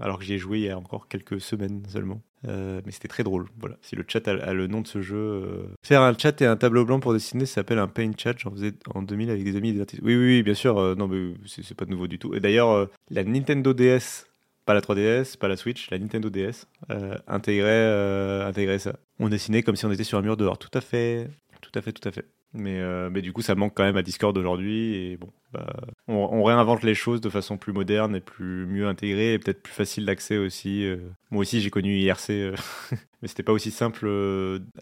Alors 0.00 0.18
que 0.18 0.24
j'y 0.24 0.34
ai 0.34 0.38
joué 0.38 0.58
il 0.58 0.64
y 0.64 0.70
a 0.70 0.78
encore 0.78 1.08
quelques 1.08 1.40
semaines 1.40 1.82
seulement. 1.88 2.22
mais 2.44 2.90
c'était 2.90 3.08
très 3.08 3.22
drôle. 3.22 3.46
Voilà. 3.58 3.76
Si 3.82 3.94
le 3.96 4.04
chat 4.06 4.26
a, 4.28 4.52
le 4.52 4.66
nom 4.66 4.80
de 4.80 4.86
ce 4.86 5.02
jeu, 5.02 5.68
faire 5.82 6.02
un 6.02 6.16
chat 6.16 6.40
et 6.40 6.46
un 6.46 6.56
tableau 6.56 6.84
blanc 6.84 7.00
pour 7.00 7.12
dessiner, 7.12 7.46
ça 7.46 7.56
s'appelle 7.56 7.78
un 7.78 7.88
paint 7.88 8.12
chat. 8.16 8.34
J'en 8.38 8.50
faisais 8.50 8.72
en 8.94 9.02
2000 9.02 9.30
avec 9.30 9.44
des 9.44 9.56
amis 9.56 9.72
des 9.72 9.80
artistes. 9.80 10.02
Oui, 10.04 10.16
oui, 10.16 10.26
oui 10.26 10.42
bien 10.42 10.54
sûr. 10.54 10.96
non, 10.96 11.08
mais 11.08 11.34
c'est 11.46 11.76
pas 11.76 11.84
nouveau 11.84 12.06
du 12.06 12.18
tout. 12.18 12.34
Et 12.34 12.40
d'ailleurs, 12.40 12.88
la 13.10 13.24
Nintendo 13.24 13.74
DS 13.74 14.26
pas 14.66 14.74
la 14.74 14.80
3DS, 14.80 15.38
pas 15.38 15.48
la 15.48 15.56
Switch, 15.56 15.88
la 15.90 15.98
Nintendo 15.98 16.28
DS, 16.28 16.66
euh, 16.90 17.16
intégrait, 17.28 17.70
euh, 17.70 18.78
ça. 18.78 18.98
On 19.20 19.28
dessinait 19.28 19.62
comme 19.62 19.76
si 19.76 19.86
on 19.86 19.92
était 19.92 20.04
sur 20.04 20.18
un 20.18 20.22
mur 20.22 20.36
dehors. 20.36 20.58
Tout 20.58 20.76
à 20.76 20.80
fait, 20.80 21.30
tout 21.62 21.70
à 21.74 21.80
fait, 21.80 21.92
tout 21.92 22.06
à 22.06 22.12
fait. 22.12 22.26
Mais, 22.56 22.80
euh, 22.80 23.10
mais 23.10 23.22
du 23.22 23.32
coup, 23.32 23.42
ça 23.42 23.54
manque 23.54 23.74
quand 23.74 23.84
même 23.84 23.96
à 23.96 24.02
Discord 24.02 24.36
aujourd'hui. 24.36 24.94
Et 24.94 25.16
bon, 25.16 25.28
bah, 25.52 25.66
on, 26.08 26.42
réinvente 26.42 26.82
les 26.82 26.94
choses 26.94 27.20
de 27.20 27.28
façon 27.28 27.58
plus 27.58 27.72
moderne 27.72 28.16
et 28.16 28.20
plus 28.20 28.66
mieux 28.66 28.86
intégrée 28.86 29.34
et 29.34 29.38
peut-être 29.38 29.62
plus 29.62 29.72
facile 29.72 30.06
d'accès 30.06 30.38
aussi. 30.38 30.84
Euh. 30.84 30.96
Moi 31.30 31.42
aussi, 31.42 31.60
j'ai 31.60 31.70
connu 31.70 31.96
IRC, 31.98 32.28
mais 33.22 33.28
c'était 33.28 33.42
pas 33.42 33.52
aussi 33.52 33.70
simple 33.70 34.08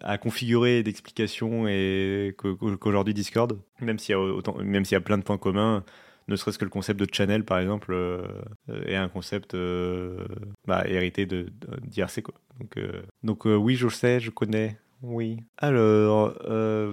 à 0.00 0.19
configurer 0.19 0.83
d'explications 0.83 1.66
et 1.69 2.35
qu'aujourd'hui 2.38 3.14
Discord. 3.14 3.59
Même 3.81 3.99
s'il 3.99 4.12
y 4.12 4.16
a 4.16 4.21
autant, 4.21 4.57
même 4.62 4.85
s'il 4.85 4.95
y 4.95 4.99
a 4.99 5.00
plein 5.00 5.19
de 5.19 5.25
points 5.25 5.38
communs 5.38 5.85
ne 6.28 6.37
serait-ce 6.37 6.59
que 6.59 6.64
le 6.64 6.71
concept 6.71 6.99
de 7.00 7.07
channel, 7.11 7.45
par 7.45 7.59
exemple, 7.59 7.93
euh, 7.93 8.26
est 8.87 8.97
un 8.97 9.09
concept 9.09 9.54
euh, 9.54 10.25
bah, 10.66 10.85
hérité 10.87 11.26
d'IRC. 11.26 12.23
Euh, 12.76 13.02
donc 13.23 13.45
oui, 13.45 13.76
je 13.76 13.88
sais, 13.88 14.21
je 14.21 14.31
connais. 14.31 14.78
Oui. 15.06 15.38
Alors, 15.58 16.34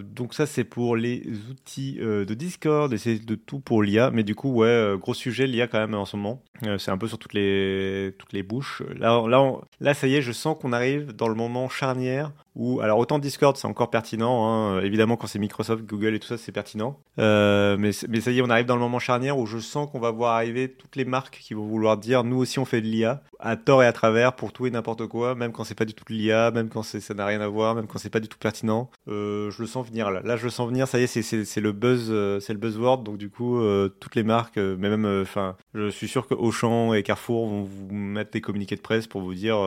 donc 0.04 0.34
ça 0.34 0.46
c'est 0.46 0.64
pour 0.64 0.96
les 0.96 1.24
outils 1.50 1.96
de 1.96 2.34
Discord 2.34 2.92
et 2.94 2.98
c'est 2.98 3.20
de 3.20 3.36
tout 3.36 3.60
pour 3.60 3.84
l'IA. 3.84 4.12
Mais 4.12 4.24
du 4.24 4.36
coup, 4.36 4.52
ouais, 4.52 4.96
gros 5.00 5.14
sujet 5.14 5.48
l'IA 5.48 5.68
quand 5.68 5.80
même 5.80 5.94
en 5.94 6.06
ce 6.06 6.18
moment. 6.18 6.44
c'est 6.78 6.92
un 6.92 6.98
peu 6.98 7.08
sur 7.08 7.18
toutes 7.18 7.34
les 7.34 8.14
toutes 8.18 8.34
les 8.34 8.44
bouches. 8.44 8.84
Là, 8.98 9.26
là, 9.28 9.54
là, 9.80 9.94
ça 9.94 10.08
y 10.08 10.16
est, 10.16 10.22
je 10.22 10.32
sens 10.32 10.58
qu'on 10.60 10.74
arrive 10.74 11.14
dans 11.14 11.28
le 11.28 11.36
moment 11.36 11.70
charnière 11.70 12.32
ou 12.56 12.82
alors 12.82 13.00
autant 13.00 13.20
Discord 13.20 13.56
c'est 13.56 13.68
encore 13.68 13.90
pertinent, 13.90 14.48
hein. 14.48 14.82
évidemment 14.82 15.16
quand 15.16 15.28
c'est 15.28 15.40
Microsoft, 15.40 15.86
Google 15.86 16.16
et 16.16 16.20
tout 16.20 16.28
ça 16.28 16.38
c'est 16.38 16.52
pertinent, 16.52 17.00
euh, 17.20 17.78
mais, 17.80 17.92
ça 17.94 18.32
y 18.32 18.40
est 18.40 18.42
on 18.42 18.50
arrive 18.50 18.66
dans 18.66 18.76
le 18.76 18.82
moment 18.82 19.00
charnière 19.00 19.38
où 19.38 19.46
je 19.46 19.58
sens 19.58 19.90
qu'on 19.90 20.00
va 20.00 20.12
voir 20.12 20.36
arriver 20.36 20.70
toutes 20.70 20.96
les 20.96 21.06
marques 21.06 21.40
qui 21.42 21.54
vont 21.54 21.66
vouloir 21.66 21.98
dire 21.98 22.24
nous 22.24 22.38
aussi 22.38 22.60
on 22.60 22.66
fait 22.66 22.82
de 22.82 22.88
l'IA, 22.88 23.22
à 23.40 23.56
tort 23.56 23.84
et 23.84 23.86
à 23.86 23.94
travers 23.94 24.34
pour 24.34 24.52
tout 24.52 24.66
et 24.66 24.72
n'importe 24.72 25.08
quoi, 25.08 25.34
même 25.34 25.52
quand 25.54 25.64
c'est 25.64 25.76
pas 25.76 25.86
du 25.86 25.94
tout 25.94 26.04
de 26.10 26.14
l'IA, 26.14 26.52
même 26.52 26.70
quand 26.70 26.84
ça 26.84 27.14
n'a 27.14 27.26
rien 27.26 27.42
à 27.42 27.48
voir, 27.48 27.74
même 27.76 27.88
quand 27.88 28.00
c'est 28.00 28.10
pas 28.10 28.20
du 28.20 28.28
tout 28.28 28.38
pertinent, 28.38 28.90
euh, 29.08 29.50
je 29.52 29.62
le 29.62 29.68
sens 29.68 29.88
venir 29.88 30.12
là, 30.12 30.22
là 30.24 30.36
je 30.36 30.44
le 30.44 30.50
sens 30.50 30.68
venir, 30.68 30.88
ça 30.88 31.00
y 31.00 31.04
est 31.04 31.08
c'est 31.22 31.62
le 31.62 31.72
buzz, 31.72 32.08
euh, 32.10 32.40
c'est 32.40 32.54
le 32.54 32.60
buzzword. 32.60 33.04
Donc 33.04 33.18
du 33.18 33.30
coup 33.30 33.62
toutes 34.00 34.16
les 34.16 34.24
marques, 34.24 34.58
mais 34.58 34.90
même 34.90 35.22
enfin 35.22 35.56
je 35.74 35.90
suis 35.90 36.08
sûr 36.08 36.28
que 36.28 36.34
Auchan 36.34 36.94
et 36.94 37.04
Carrefour 37.04 37.48
vont 37.48 37.64
vous 37.64 37.94
mettre 37.94 38.32
des 38.32 38.42
communiqués 38.42 38.76
de 38.76 38.82
presse 38.82 39.08
pour 39.08 39.22
vous 39.22 39.34
dire 39.34 39.58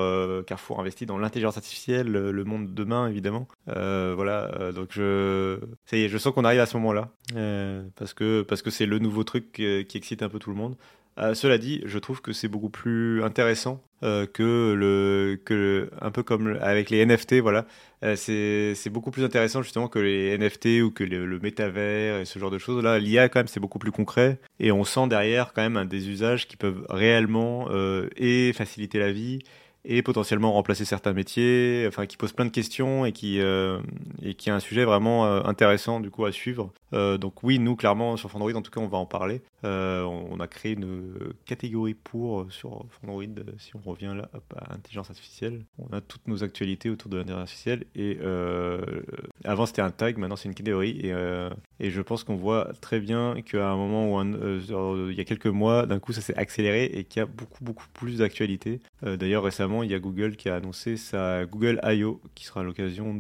Carrefour 0.47 0.81
investit 0.81 1.07
dans 1.07 1.19
l'intelligence 1.19 1.57
artificielle, 1.57 2.09
le 2.09 2.45
monde 2.45 2.74
demain, 2.75 3.09
évidemment. 3.09 3.49
Euh, 3.69 4.13
voilà, 4.15 4.51
euh, 4.61 4.73
donc 4.73 4.89
je, 4.91 5.59
ça 5.87 5.97
y 5.97 6.05
est, 6.05 6.09
je 6.09 6.19
sens 6.19 6.35
qu'on 6.35 6.45
arrive 6.45 6.61
à 6.61 6.67
ce 6.67 6.77
moment-là, 6.77 7.11
euh, 7.37 7.83
parce 7.97 8.15
que 8.15 8.43
parce 8.43 8.63
que 8.63 8.71
c'est 8.71 8.87
le 8.87 8.99
nouveau 8.99 9.25
truc 9.25 9.53
qui, 9.53 9.97
excite 9.97 10.23
un 10.23 10.29
peu 10.29 10.39
tout 10.39 10.51
le 10.51 10.57
monde. 10.57 10.77
cela 11.35 11.59
dit, 11.59 11.83
je 11.87 11.99
trouve 11.99 12.21
que 12.21 12.33
c'est 12.33 12.49
beaucoup 12.49 12.71
plus 12.71 13.23
intéressant 13.23 13.83
que 14.03 14.75
le 14.75 15.41
que 15.45 15.89
un 16.03 16.11
peu 16.11 16.23
comme 16.23 16.59
avec 16.61 16.91
les 16.91 17.07
NFT, 17.07 17.37
voilà. 17.41 17.65
c'est 18.17 18.91
beaucoup 18.91 19.11
plus 19.11 19.25
intéressant 19.25 19.63
justement 19.63 19.89
que 19.89 19.99
les 19.99 20.37
NFT 20.37 20.83
ou 20.83 20.91
que 20.91 21.05
le, 21.05 21.25
le 21.25 21.39
métavers 21.39 22.21
et 22.21 22.25
ce 22.27 22.39
genre 22.39 22.51
de 22.51 22.59
choses. 22.59 22.83
Là, 22.83 22.99
l'IA 22.99 23.29
quand 23.29 23.39
même 23.39 23.49
c'est 23.49 23.61
beaucoup 23.61 23.79
plus 23.79 23.93
concret 23.93 24.39
et 24.61 24.73
on 24.73 24.85
sent 24.85 25.07
derrière 25.09 25.53
quand 25.55 25.63
même 25.63 25.79
un 25.79 25.87
des 25.87 26.09
usages 26.11 26.47
qui 26.49 26.57
peuvent 26.57 26.85
réellement 26.91 27.69
et 28.17 28.53
faciliter 28.53 28.99
la 28.99 29.13
vie 29.13 29.39
et 29.85 30.03
potentiellement 30.03 30.53
remplacer 30.53 30.85
certains 30.85 31.13
métiers, 31.13 31.85
enfin 31.87 32.07
qui 32.07 32.17
pose 32.17 32.33
plein 32.33 32.47
de 32.47 32.51
questions 32.51 33.05
et 33.05 33.13
qui 33.13 33.41
euh, 33.41 33.79
et 34.23 34.35
qui 34.35 34.49
est 34.49 34.53
un 34.53 34.61
sujet 34.61 34.85
vraiment 34.85 35.27
euh, 35.27 35.43
intéressant 35.45 36.01
du 36.01 36.11
coup 36.11 36.25
à 36.25 36.33
suivre. 36.33 36.73
Euh, 36.95 37.19
donc 37.19 37.43
oui, 37.43 37.59
nous 37.59 37.77
clairement 37.77 38.17
sur 38.17 38.31
Fandroid 38.31 38.53
en 38.55 38.63
tout 38.63 38.71
cas 38.71 38.81
on 38.81 38.89
va 38.89 38.99
en 38.99 39.07
parler. 39.07 39.43
on 39.63 40.41
a 40.41 40.47
créé 40.47 40.73
une 40.73 41.15
catégorie 41.45 41.95
pour 41.95 42.47
sur 42.51 42.85
Fandroid 43.01 43.25
si 43.59 43.73
on 43.77 43.91
revient 43.91 44.15
là 44.17 44.31
à 44.57 44.75
intelligence 44.75 45.11
artificielle. 45.11 45.65
On 45.79 45.95
a 45.95 46.01
toutes 46.01 46.29
nos 46.29 46.43
actualités 46.45 46.89
autour 46.89 47.11
de 47.11 47.19
l'intelligence 47.19 47.43
artificielle 47.43 47.85
et 47.95 48.19
avant 49.45 49.67
c'était 49.67 49.83
un 49.83 49.91
tag, 49.91 50.17
maintenant 50.17 50.37
c'est 50.37 50.49
une 50.49 50.55
catégorie 50.55 51.01
et 51.03 51.15
et 51.81 51.91
je 51.91 52.01
pense 52.01 52.25
qu'on 52.25 52.37
voit 52.37 52.73
très 52.81 53.01
bien 53.01 53.35
qu'à 53.43 53.69
un 53.69 53.77
moment 53.77 54.17
où 54.17 54.23
il 54.23 55.17
y 55.17 55.21
a 55.21 55.25
quelques 55.25 55.47
mois 55.47 55.87
d'un 55.87 55.99
coup 55.99 56.13
ça 56.13 56.21
s'est 56.21 56.37
accéléré 56.37 56.85
et 56.85 57.05
qu'il 57.05 57.21
y 57.21 57.23
a 57.23 57.27
beaucoup 57.27 57.65
beaucoup 57.65 57.87
plus 57.93 58.19
d'actualités. 58.19 58.81
D'ailleurs 59.03 59.43
récemment 59.43 59.74
il 59.83 59.91
y 59.91 59.95
a 59.95 59.99
Google 59.99 60.37
qui 60.37 60.49
a 60.49 60.57
annoncé 60.57 60.97
sa 60.97 61.45
Google 61.47 61.81
I.O. 61.85 62.21
qui 62.35 62.45
sera 62.45 62.63
l'occasion 62.63 63.17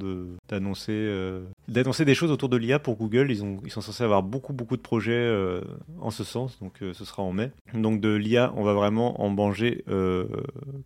d'annoncer 0.48 0.92
euh, 0.92 1.44
des 1.68 2.14
choses 2.14 2.30
autour 2.30 2.48
de 2.48 2.56
l'IA 2.56 2.78
pour 2.78 2.96
Google. 2.96 3.30
Ils, 3.30 3.42
ont, 3.42 3.58
ils 3.64 3.70
sont 3.70 3.80
censés 3.80 4.04
avoir 4.04 4.22
beaucoup, 4.22 4.52
beaucoup 4.52 4.76
de 4.76 4.82
projets 4.82 5.12
euh, 5.12 5.60
en 6.00 6.10
ce 6.10 6.24
sens, 6.24 6.58
donc 6.60 6.82
euh, 6.82 6.92
ce 6.92 7.04
sera 7.04 7.22
en 7.22 7.32
mai. 7.32 7.50
Donc 7.74 8.00
de 8.00 8.14
l'IA, 8.14 8.52
on 8.56 8.62
va 8.62 8.74
vraiment 8.74 9.20
en 9.22 9.28
manger 9.30 9.84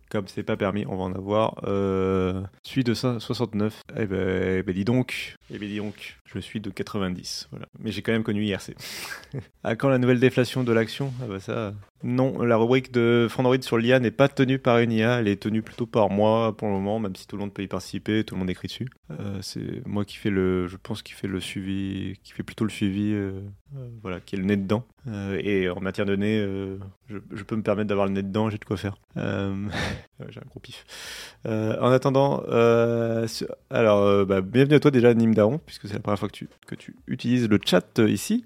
comme 0.09 0.27
c'est 0.27 0.43
pas 0.43 0.57
permis. 0.57 0.85
On 0.87 0.97
va 0.97 1.03
en 1.03 1.13
avoir 1.13 1.55
celui 2.63 2.83
de 2.83 2.93
69. 2.93 3.81
Eh 3.97 4.05
ben, 4.05 4.59
eh 4.59 4.63
ben, 4.63 4.73
dis 4.73 4.85
donc, 4.85 5.37
eh 5.51 5.57
ben 5.57 5.67
dis 5.67 5.77
donc, 5.77 6.17
je 6.25 6.39
suis 6.39 6.59
de 6.59 6.69
90. 6.69 7.47
Voilà. 7.51 7.67
Mais 7.79 7.91
j'ai 7.91 8.01
quand 8.01 8.11
même 8.11 8.23
connu 8.23 8.45
IRC. 8.45 8.75
à 9.63 9.75
quand 9.75 9.89
la 9.89 9.97
nouvelle 9.97 10.19
déflation 10.19 10.63
de 10.63 10.71
l'action 10.71 11.11
Ah 11.21 11.25
bah 11.27 11.39
ça, 11.39 11.73
non, 12.03 12.41
la 12.43 12.55
rubrique 12.55 12.91
de 12.91 13.27
Fandroid 13.29 13.61
sur 13.61 13.77
l'IA 13.77 13.99
n'est 13.99 14.11
pas 14.11 14.29
tenue 14.29 14.57
par 14.57 14.77
une 14.79 14.91
IA, 14.91 15.19
elle 15.19 15.27
est 15.27 15.41
tenue 15.41 15.61
plutôt 15.61 15.85
par 15.85 16.09
moi 16.09 16.55
pour 16.55 16.67
le 16.67 16.73
moment, 16.75 16.99
même 16.99 17.15
si 17.15 17.27
tout 17.27 17.35
le 17.35 17.41
monde 17.41 17.53
peut 17.53 17.63
y 17.63 17.67
participer, 17.67 18.23
tout 18.23 18.35
le 18.35 18.39
monde 18.39 18.49
écrit 18.49 18.67
dessus. 18.67 18.87
Euh, 19.11 19.39
c'est 19.41 19.85
moi 19.85 20.05
qui 20.05 20.15
fais 20.17 20.29
le, 20.29 20.67
je 20.67 20.77
pense, 20.77 21.01
qui 21.01 21.13
fait 21.13 21.27
le 21.27 21.41
suivi, 21.41 22.17
qui 22.23 22.31
fait 22.31 22.43
plutôt 22.43 22.63
le 22.63 22.69
suivi, 22.69 23.11
euh, 23.11 23.41
euh, 23.75 23.89
voilà, 24.01 24.21
qui 24.21 24.35
est 24.35 24.37
le 24.37 24.45
nez 24.45 24.55
dedans. 24.55 24.85
et 25.43 25.67
en 25.69 25.81
matière 25.81 26.05
de 26.05 26.15
nez, 26.15 26.45
je, 27.09 27.43
peux 27.43 27.55
me 27.55 27.61
permettre 27.63 27.89
d'avoir 27.89 28.07
le 28.07 28.13
nez 28.13 28.23
dedans, 28.23 28.49
j'ai 28.49 28.57
de 28.57 28.65
quoi 28.65 28.77
faire. 28.77 28.95
j'ai 29.15 29.21
un 29.21 30.47
gros 30.49 30.59
pif. 30.61 30.85
en 31.45 31.91
attendant, 31.91 32.43
alors, 33.69 34.25
bah, 34.25 34.41
bienvenue 34.41 34.75
à 34.75 34.79
toi 34.79 34.91
déjà, 34.91 35.13
Nîmes 35.13 35.35
puisque 35.65 35.87
c'est 35.87 35.95
la 35.95 35.99
première 35.99 36.19
fois 36.19 36.29
que 36.29 36.33
tu, 36.33 36.49
que 36.67 36.75
tu 36.75 36.95
utilises 37.07 37.49
le 37.49 37.59
chat 37.63 37.99
ici. 37.99 38.45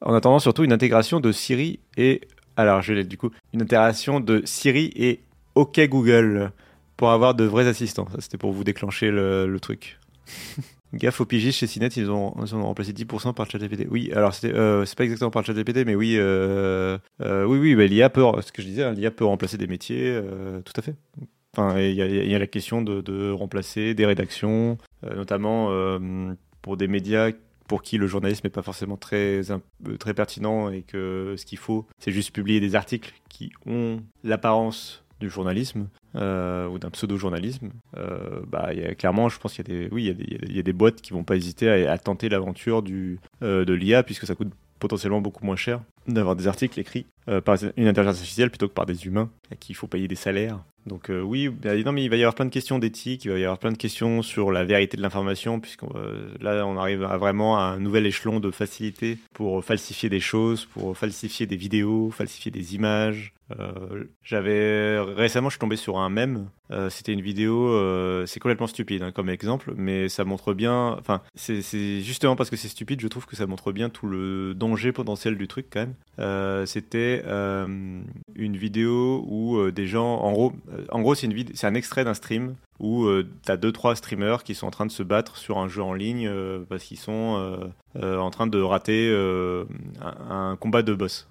En 0.00 0.14
attendant 0.14 0.38
surtout 0.38 0.64
une 0.64 0.72
intégration 0.72 1.20
de 1.20 1.32
Siri 1.32 1.80
et 1.96 2.22
alors, 2.60 2.82
je 2.82 2.92
l'ai 2.92 3.04
du 3.04 3.16
coup. 3.16 3.30
Une 3.54 3.62
interaction 3.62 4.20
de 4.20 4.42
Siri 4.44 4.92
et 4.94 5.20
OK 5.54 5.80
Google 5.88 6.52
pour 6.98 7.10
avoir 7.10 7.34
de 7.34 7.44
vrais 7.44 7.66
assistants. 7.66 8.06
Ça, 8.10 8.20
c'était 8.20 8.36
pour 8.36 8.52
vous 8.52 8.64
déclencher 8.64 9.10
le, 9.10 9.56
truc. 9.62 9.98
Gaffe 10.94 11.20
aux 11.20 11.26
pigistes 11.26 11.58
chez 11.58 11.66
Cinet, 11.66 11.88
ils 11.88 12.10
ont, 12.10 12.34
ils 12.42 12.54
ont 12.54 12.62
remplacé 12.62 12.92
10% 12.92 13.34
par 13.34 13.50
ChatGPT. 13.50 13.86
Oui, 13.90 14.10
alors 14.14 14.34
c'était, 14.34 14.54
euh, 14.54 14.84
c'est 14.84 14.96
pas 14.96 15.04
exactement 15.04 15.30
par 15.30 15.44
ChatGPT, 15.44 15.84
mais 15.86 15.94
oui, 15.94 16.16
euh, 16.18 16.98
euh, 17.20 17.44
oui, 17.44 17.74
oui, 17.74 17.88
l'IA 17.88 18.10
peut, 18.10 18.24
ce 18.40 18.52
que 18.52 18.62
je 18.62 18.66
disais, 18.66 18.82
hein, 18.82 18.92
l'IA 18.92 19.10
peut 19.10 19.24
remplacer 19.24 19.56
des 19.56 19.66
métiers, 19.66 20.20
tout 20.64 20.72
à 20.76 20.82
fait. 20.82 20.94
Enfin, 21.56 21.80
il 21.80 21.94
y, 21.94 22.34
a 22.34 22.38
la 22.38 22.46
question 22.46 22.80
de, 22.80 23.00
de 23.00 23.30
remplacer 23.30 23.94
des 23.94 24.06
rédactions, 24.06 24.78
notamment 25.02 25.70
pour 26.62 26.76
des 26.76 26.86
médias 26.88 27.32
pour 27.70 27.82
qui 27.82 27.98
le 27.98 28.08
journalisme 28.08 28.40
n'est 28.42 28.50
pas 28.50 28.62
forcément 28.62 28.96
très, 28.96 29.48
euh, 29.52 29.96
très 30.00 30.12
pertinent 30.12 30.70
et 30.70 30.82
que 30.82 31.36
ce 31.38 31.46
qu'il 31.46 31.56
faut, 31.56 31.86
c'est 32.00 32.10
juste 32.10 32.34
publier 32.34 32.58
des 32.58 32.74
articles 32.74 33.14
qui 33.28 33.52
ont 33.64 34.02
l'apparence 34.24 35.04
du 35.20 35.30
journalisme 35.30 35.88
euh, 36.16 36.66
ou 36.66 36.78
d'un 36.78 36.90
pseudo-journalisme, 36.90 37.70
euh, 37.96 38.40
bah, 38.46 38.72
y 38.74 38.96
clairement, 38.96 39.28
je 39.28 39.38
pense 39.38 39.54
qu'il 39.54 39.68
y 39.68 39.70
a 39.70 39.78
des, 39.78 39.88
oui, 39.92 40.06
il 40.06 40.56
y, 40.56 40.58
a 40.58 40.62
des, 40.62 40.72
boîtes 40.72 41.00
qui 41.00 41.12
vont 41.12 41.24
pas 41.24 41.36
hésiter 41.36 41.86
à, 41.86 41.98
tenter 41.98 42.28
l'aventure 42.28 42.82
du 42.82 43.20
de 43.42 43.72
l'IA 43.72 44.02
puisque 44.02 44.26
ça 44.26 44.34
coûte 44.34 44.52
potentiellement 44.78 45.20
beaucoup 45.20 45.44
moins 45.44 45.56
cher 45.56 45.80
d'avoir 46.06 46.36
des 46.36 46.48
articles 46.48 46.78
écrits 46.80 47.06
par 47.44 47.56
une 47.76 47.86
intelligence 47.86 48.16
artificielle 48.16 48.50
plutôt 48.50 48.68
que 48.68 48.74
par 48.74 48.86
des 48.86 49.06
humains 49.06 49.30
à 49.52 49.54
qui 49.54 49.72
il 49.72 49.74
faut 49.74 49.86
payer 49.86 50.08
des 50.08 50.16
salaires 50.16 50.60
donc 50.86 51.10
euh, 51.10 51.20
oui, 51.20 51.50
non, 51.84 51.92
mais 51.92 52.04
il 52.04 52.10
va 52.10 52.16
y 52.16 52.22
avoir 52.22 52.34
plein 52.34 52.46
de 52.46 52.50
questions 52.50 52.78
d'éthique, 52.78 53.24
il 53.24 53.30
va 53.30 53.38
y 53.38 53.44
avoir 53.44 53.58
plein 53.58 53.72
de 53.72 53.76
questions 53.76 54.22
sur 54.22 54.50
la 54.50 54.64
vérité 54.64 54.96
de 54.96 55.02
l'information, 55.02 55.60
puisque 55.60 55.84
euh, 55.84 56.32
là 56.40 56.66
on 56.66 56.78
arrive 56.78 57.04
à 57.04 57.18
vraiment 57.18 57.58
à 57.58 57.62
un 57.62 57.78
nouvel 57.78 58.06
échelon 58.06 58.40
de 58.40 58.50
facilité 58.50 59.18
pour 59.34 59.62
falsifier 59.64 60.08
des 60.08 60.20
choses, 60.20 60.64
pour 60.64 60.96
falsifier 60.96 61.46
des 61.46 61.56
vidéos, 61.56 62.10
falsifier 62.10 62.50
des 62.50 62.74
images. 62.74 63.34
Euh, 63.58 64.04
j'avais 64.22 64.98
récemment, 65.00 65.48
je 65.48 65.54
suis 65.54 65.60
tombé 65.60 65.76
sur 65.76 65.98
un 65.98 66.08
mème. 66.08 66.48
C'était 66.88 67.12
une 67.12 67.20
vidéo, 67.20 67.76
c'est 68.26 68.38
complètement 68.38 68.68
stupide 68.68 69.02
hein, 69.02 69.10
comme 69.10 69.28
exemple, 69.28 69.74
mais 69.76 70.08
ça 70.08 70.24
montre 70.24 70.54
bien. 70.54 70.96
Enfin, 71.00 71.20
c'est 71.34 72.00
justement 72.00 72.36
parce 72.36 72.48
que 72.48 72.56
c'est 72.56 72.68
stupide, 72.68 73.00
je 73.00 73.08
trouve 73.08 73.26
que 73.26 73.34
ça 73.34 73.48
montre 73.48 73.72
bien 73.72 73.88
tout 73.88 74.06
le 74.06 74.54
danger 74.54 74.92
potentiel 74.92 75.36
du 75.36 75.48
truc 75.48 75.66
quand 75.72 75.80
Euh, 76.20 76.66
c'était 76.66 77.22
euh, 77.26 78.02
une 78.34 78.56
vidéo 78.56 79.24
où 79.26 79.56
euh, 79.56 79.72
des 79.72 79.86
gens, 79.86 80.18
en 80.18 80.32
gros, 80.32 80.52
en 80.90 81.00
gros 81.00 81.14
c'est 81.14 81.26
une 81.26 81.44
c'est 81.54 81.66
un 81.66 81.74
extrait 81.74 82.04
d'un 82.04 82.14
stream 82.14 82.56
où 82.78 83.06
tu 83.44 83.52
as 83.52 83.58
deux 83.58 83.72
trois 83.72 83.94
streamers 83.94 84.42
qui 84.42 84.54
sont 84.54 84.66
en 84.66 84.70
train 84.70 84.86
de 84.86 84.90
se 84.90 85.02
battre 85.02 85.36
sur 85.36 85.58
un 85.58 85.68
jeu 85.68 85.82
en 85.82 85.92
ligne 85.92 86.30
parce 86.70 86.82
qu'ils 86.82 86.98
sont 86.98 87.70
en 88.02 88.30
train 88.30 88.46
de 88.46 88.58
rater 88.58 89.14
un, 90.00 90.56
combat 90.58 90.80
de 90.80 90.94
boss. 90.94 91.28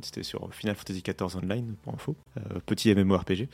c'était 0.00 0.22
sur 0.22 0.48
Final 0.54 0.76
Fantasy 0.76 1.02
XIV 1.02 1.38
Online 1.42 1.74
pour 1.82 1.94
info, 1.94 2.14
petit 2.66 2.94
MMORPG. 2.94 3.48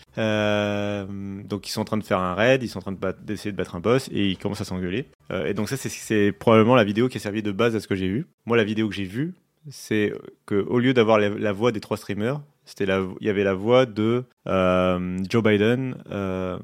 donc 1.48 1.66
ils 1.66 1.70
sont 1.70 1.80
en 1.80 1.86
train 1.86 1.96
de 1.96 2.04
faire 2.04 2.18
un 2.18 2.34
raid, 2.34 2.62
ils 2.62 2.68
sont 2.68 2.80
en 2.80 2.92
train 2.92 3.14
d'essayer 3.22 3.50
de, 3.50 3.56
battre 3.56 3.76
un 3.76 3.80
boss 3.80 4.10
et 4.12 4.28
ils 4.28 4.36
commencent 4.36 4.60
à 4.60 4.66
s'engueuler. 4.66 5.06
et 5.32 5.54
donc 5.54 5.70
ça 5.70 5.78
c'est 5.78 6.32
probablement 6.32 6.74
la 6.74 6.84
vidéo 6.84 7.08
qui 7.08 7.16
a 7.16 7.20
servi 7.20 7.42
de 7.42 7.50
base 7.50 7.74
à 7.74 7.80
ce 7.80 7.88
que 7.88 7.94
j'ai 7.94 8.08
vu. 8.08 8.26
Moi 8.44 8.58
la 8.58 8.64
vidéo 8.64 8.90
que 8.90 8.94
j'ai 8.94 9.04
vue 9.04 9.32
c'est 9.70 10.12
qu'au 10.46 10.78
lieu 10.78 10.94
d'avoir 10.94 11.18
la, 11.18 11.52
voix 11.52 11.72
des 11.72 11.80
trois 11.80 11.96
streamers, 11.96 12.40
c'était 12.64 12.86
il 13.20 13.26
y 13.26 13.30
avait 13.30 13.44
la 13.44 13.54
voix 13.54 13.86
de 13.86 14.24
euh, 14.46 15.18
Joe 15.28 15.42
Biden, 15.42 15.96
euh, 16.10 16.58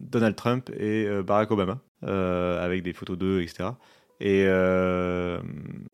Donald 0.00 0.36
Trump 0.36 0.70
et 0.70 1.06
euh, 1.06 1.22
Barack 1.22 1.50
Obama, 1.50 1.80
avec 2.02 2.82
des 2.82 2.92
photos 2.92 3.18
d'eux, 3.18 3.42
etc. 3.42 3.70
Et, 4.20 4.44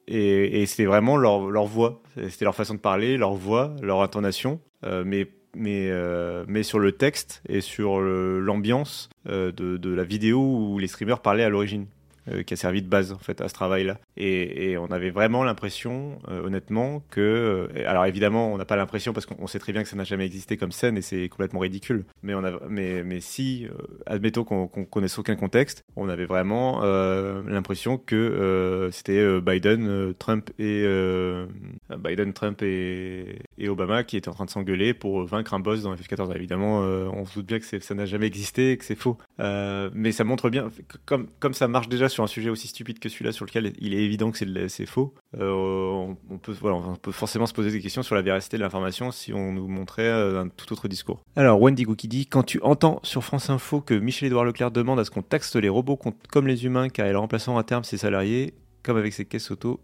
et, 0.06 0.66
c'était 0.66 0.84
vraiment 0.84 1.16
leur, 1.16 1.50
leur 1.50 1.64
voix, 1.64 2.02
c'était 2.28 2.44
leur 2.44 2.54
façon 2.54 2.74
de 2.74 2.80
parler, 2.80 3.16
leur 3.16 3.32
voix, 3.32 3.74
leur 3.82 4.02
intonation, 4.02 4.60
mais 4.82 5.28
mais, 5.56 5.90
mais 6.46 6.62
sur 6.62 6.78
le 6.78 6.92
texte 6.92 7.42
et 7.48 7.62
sur 7.62 8.00
l'ambiance 8.00 9.08
de, 9.26 9.50
de, 9.50 9.90
la 9.94 10.04
vidéo 10.04 10.40
où 10.40 10.78
les 10.78 10.86
streamers 10.88 11.20
parlaient 11.20 11.42
à 11.42 11.48
l'origine. 11.48 11.86
Euh, 12.30 12.42
qui 12.42 12.54
a 12.54 12.56
servi 12.56 12.82
de 12.82 12.88
base 12.88 13.12
en 13.12 13.18
fait 13.18 13.40
à 13.40 13.48
ce 13.48 13.54
travail-là. 13.54 13.98
Et, 14.16 14.76
on 14.78 14.86
avait 14.86 15.10
vraiment 15.10 15.44
l'impression, 15.44 16.18
euh, 16.28 16.44
honnêtement, 16.44 17.02
que 17.10 17.20
euh, 17.20 17.88
alors 17.88 18.04
évidemment 18.06 18.52
on 18.52 18.58
n'a 18.58 18.64
pas 18.64 18.76
l'impression 18.76 19.12
parce 19.12 19.26
qu'on 19.26 19.46
sait 19.46 19.58
très 19.58 19.72
bien 19.72 19.82
que 19.82 19.88
ça 19.88 19.96
n'a 19.96 20.04
jamais 20.04 20.26
existé 20.26 20.56
comme 20.56 20.72
scène 20.72 20.96
et 20.96 21.02
c'est 21.02 21.28
complètement 21.28 21.60
ridicule. 21.60 22.04
Mais 22.22 22.34
on 22.34 22.44
a, 22.44 22.52
mais, 22.68 23.02
mais 23.02 23.20
si 23.20 23.66
admettons 24.06 24.44
qu'on 24.44 24.68
qu 24.68 24.84
connaisse 24.86 25.18
aucun 25.18 25.36
contexte, 25.36 25.84
on 25.96 26.08
avait 26.08 26.26
vraiment 26.26 26.80
l'impression 27.46 27.98
que 27.98 28.88
c'était 28.92 29.40
Biden, 29.40 30.14
Trump 30.18 30.50
et 30.58 30.84
Biden, 31.98 32.32
Trump 32.32 32.62
et, 32.62 33.40
Obama 33.68 34.02
qui 34.04 34.16
étaient 34.16 34.28
en 34.28 34.34
train 34.34 34.44
de 34.44 34.50
s'engueuler 34.50 34.94
pour 34.94 35.24
vaincre 35.24 35.54
un 35.54 35.60
boss 35.60 35.82
dans 35.82 35.94
FF14. 35.94 36.34
évidemment, 36.34 36.80
on 36.80 37.24
se 37.26 37.34
doute 37.34 37.46
bien 37.46 37.58
que 37.58 37.80
ça 37.80 37.94
n'a 37.94 38.06
jamais 38.06 38.26
existé 38.26 38.76
que 38.76 38.84
c'est 38.84 38.96
faux. 38.96 39.18
mais 39.38 40.12
ça 40.12 40.24
montre 40.24 40.50
bien, 40.50 40.70
comme, 41.04 41.28
comme 41.40 41.54
ça 41.54 41.68
marche 41.68 41.88
déjà 41.88 42.08
sur 42.08 42.17
sur 42.18 42.24
un 42.24 42.26
sujet 42.26 42.50
aussi 42.50 42.66
stupide 42.66 42.98
que 42.98 43.08
celui-là, 43.08 43.30
sur 43.30 43.44
lequel 43.44 43.72
il 43.78 43.94
est 43.94 44.02
évident 44.02 44.32
que 44.32 44.38
c'est 44.68 44.86
faux, 44.86 45.14
euh, 45.38 45.52
on, 46.28 46.38
peut, 46.38 46.52
voilà, 46.60 46.76
on 46.76 46.96
peut 46.96 47.12
forcément 47.12 47.46
se 47.46 47.52
poser 47.52 47.70
des 47.70 47.80
questions 47.80 48.02
sur 48.02 48.16
la 48.16 48.22
véracité 48.22 48.56
de 48.56 48.62
l'information 48.62 49.12
si 49.12 49.32
on 49.32 49.52
nous 49.52 49.68
montrait 49.68 50.02
euh, 50.02 50.42
un 50.42 50.48
tout 50.48 50.72
autre 50.72 50.88
discours. 50.88 51.22
Alors, 51.36 51.62
Wendy 51.62 51.86
qui 51.96 52.08
dit 52.08 52.26
Quand 52.26 52.42
tu 52.42 52.60
entends 52.62 52.98
sur 53.04 53.22
France 53.22 53.50
Info 53.50 53.80
que 53.80 53.94
Michel-Édouard 53.94 54.44
Leclerc 54.44 54.72
demande 54.72 54.98
à 54.98 55.04
ce 55.04 55.12
qu'on 55.12 55.22
taxe 55.22 55.54
les 55.54 55.68
robots 55.68 55.96
comme 56.28 56.48
les 56.48 56.64
humains 56.64 56.88
car 56.88 57.06
ils 57.06 57.16
remplaceront 57.16 57.56
à 57.56 57.62
terme 57.62 57.84
ses 57.84 57.98
salariés, 57.98 58.54
comme 58.82 58.96
avec 58.96 59.12
ses 59.12 59.24
caisses 59.24 59.52
auto, 59.52 59.78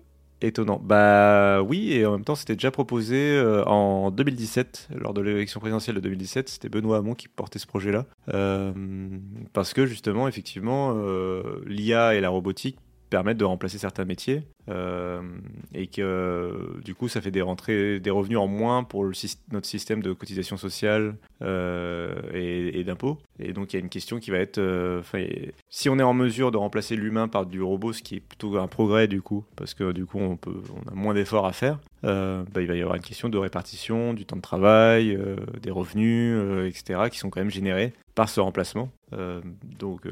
étonnant. 0.46 0.80
Bah 0.82 1.62
oui, 1.62 1.92
et 1.92 2.06
en 2.06 2.12
même 2.12 2.24
temps, 2.24 2.34
c'était 2.34 2.54
déjà 2.54 2.70
proposé 2.70 3.16
euh, 3.16 3.64
en 3.64 4.10
2017, 4.10 4.88
lors 4.94 5.14
de 5.14 5.20
l'élection 5.20 5.60
présidentielle 5.60 5.96
de 5.96 6.00
2017. 6.00 6.48
C'était 6.48 6.68
Benoît 6.68 6.98
Hamon 6.98 7.14
qui 7.14 7.28
portait 7.28 7.58
ce 7.58 7.66
projet-là. 7.66 8.06
Euh, 8.32 8.72
parce 9.52 9.72
que 9.74 9.86
justement, 9.86 10.28
effectivement, 10.28 10.94
euh, 10.96 11.62
l'IA 11.66 12.14
et 12.14 12.20
la 12.20 12.30
robotique 12.30 12.78
permettent 13.10 13.38
de 13.38 13.44
remplacer 13.44 13.78
certains 13.78 14.04
métiers. 14.04 14.42
Euh, 14.70 15.20
et 15.74 15.88
que 15.88 16.80
du 16.82 16.94
coup 16.94 17.08
ça 17.08 17.20
fait 17.20 17.30
des 17.30 17.42
rentrées, 17.42 18.00
des 18.00 18.10
revenus 18.10 18.38
en 18.38 18.46
moins 18.46 18.82
pour 18.82 19.04
notre 19.04 19.66
système 19.66 20.02
de 20.02 20.12
cotisation 20.12 20.56
sociale 20.56 21.16
euh, 21.42 22.14
et, 22.32 22.82
d'impôts. 22.84 23.18
Et 23.38 23.52
donc 23.52 23.72
il 23.72 23.76
y 23.76 23.78
a 23.78 23.82
une 23.82 23.90
question 23.90 24.18
qui 24.20 24.30
va 24.30 24.38
être, 24.38 24.58
euh, 24.58 25.02
si 25.68 25.88
on 25.88 25.98
est 25.98 26.02
en 26.02 26.14
mesure 26.14 26.50
de 26.50 26.56
remplacer 26.56 26.96
l'humain 26.96 27.28
par 27.28 27.44
du 27.46 27.60
robot, 27.60 27.92
ce 27.92 28.02
qui 28.02 28.16
est 28.16 28.20
plutôt 28.20 28.56
un 28.56 28.68
progrès 28.68 29.06
du 29.06 29.20
coup, 29.20 29.44
parce 29.56 29.74
que 29.74 29.92
du 29.92 30.06
coup 30.06 30.18
on, 30.18 30.34
a 30.90 30.94
moins 30.94 31.14
d'efforts 31.14 31.46
à 31.46 31.52
faire, 31.52 31.78
bah, 32.02 32.44
il 32.56 32.66
va 32.66 32.74
y 32.74 32.80
avoir 32.80 32.96
une 32.96 33.02
question 33.02 33.28
de 33.28 33.38
répartition 33.38 34.14
du 34.14 34.24
temps 34.24 34.36
de 34.36 34.42
travail, 34.42 35.18
des 35.62 35.70
revenus, 35.70 36.38
etc., 36.66 37.08
qui 37.10 37.18
sont 37.18 37.30
quand 37.30 37.40
même 37.40 37.50
générés 37.50 37.92
par 38.14 38.28
ce 38.28 38.40
remplacement. 38.40 38.90
donc, 39.12 40.06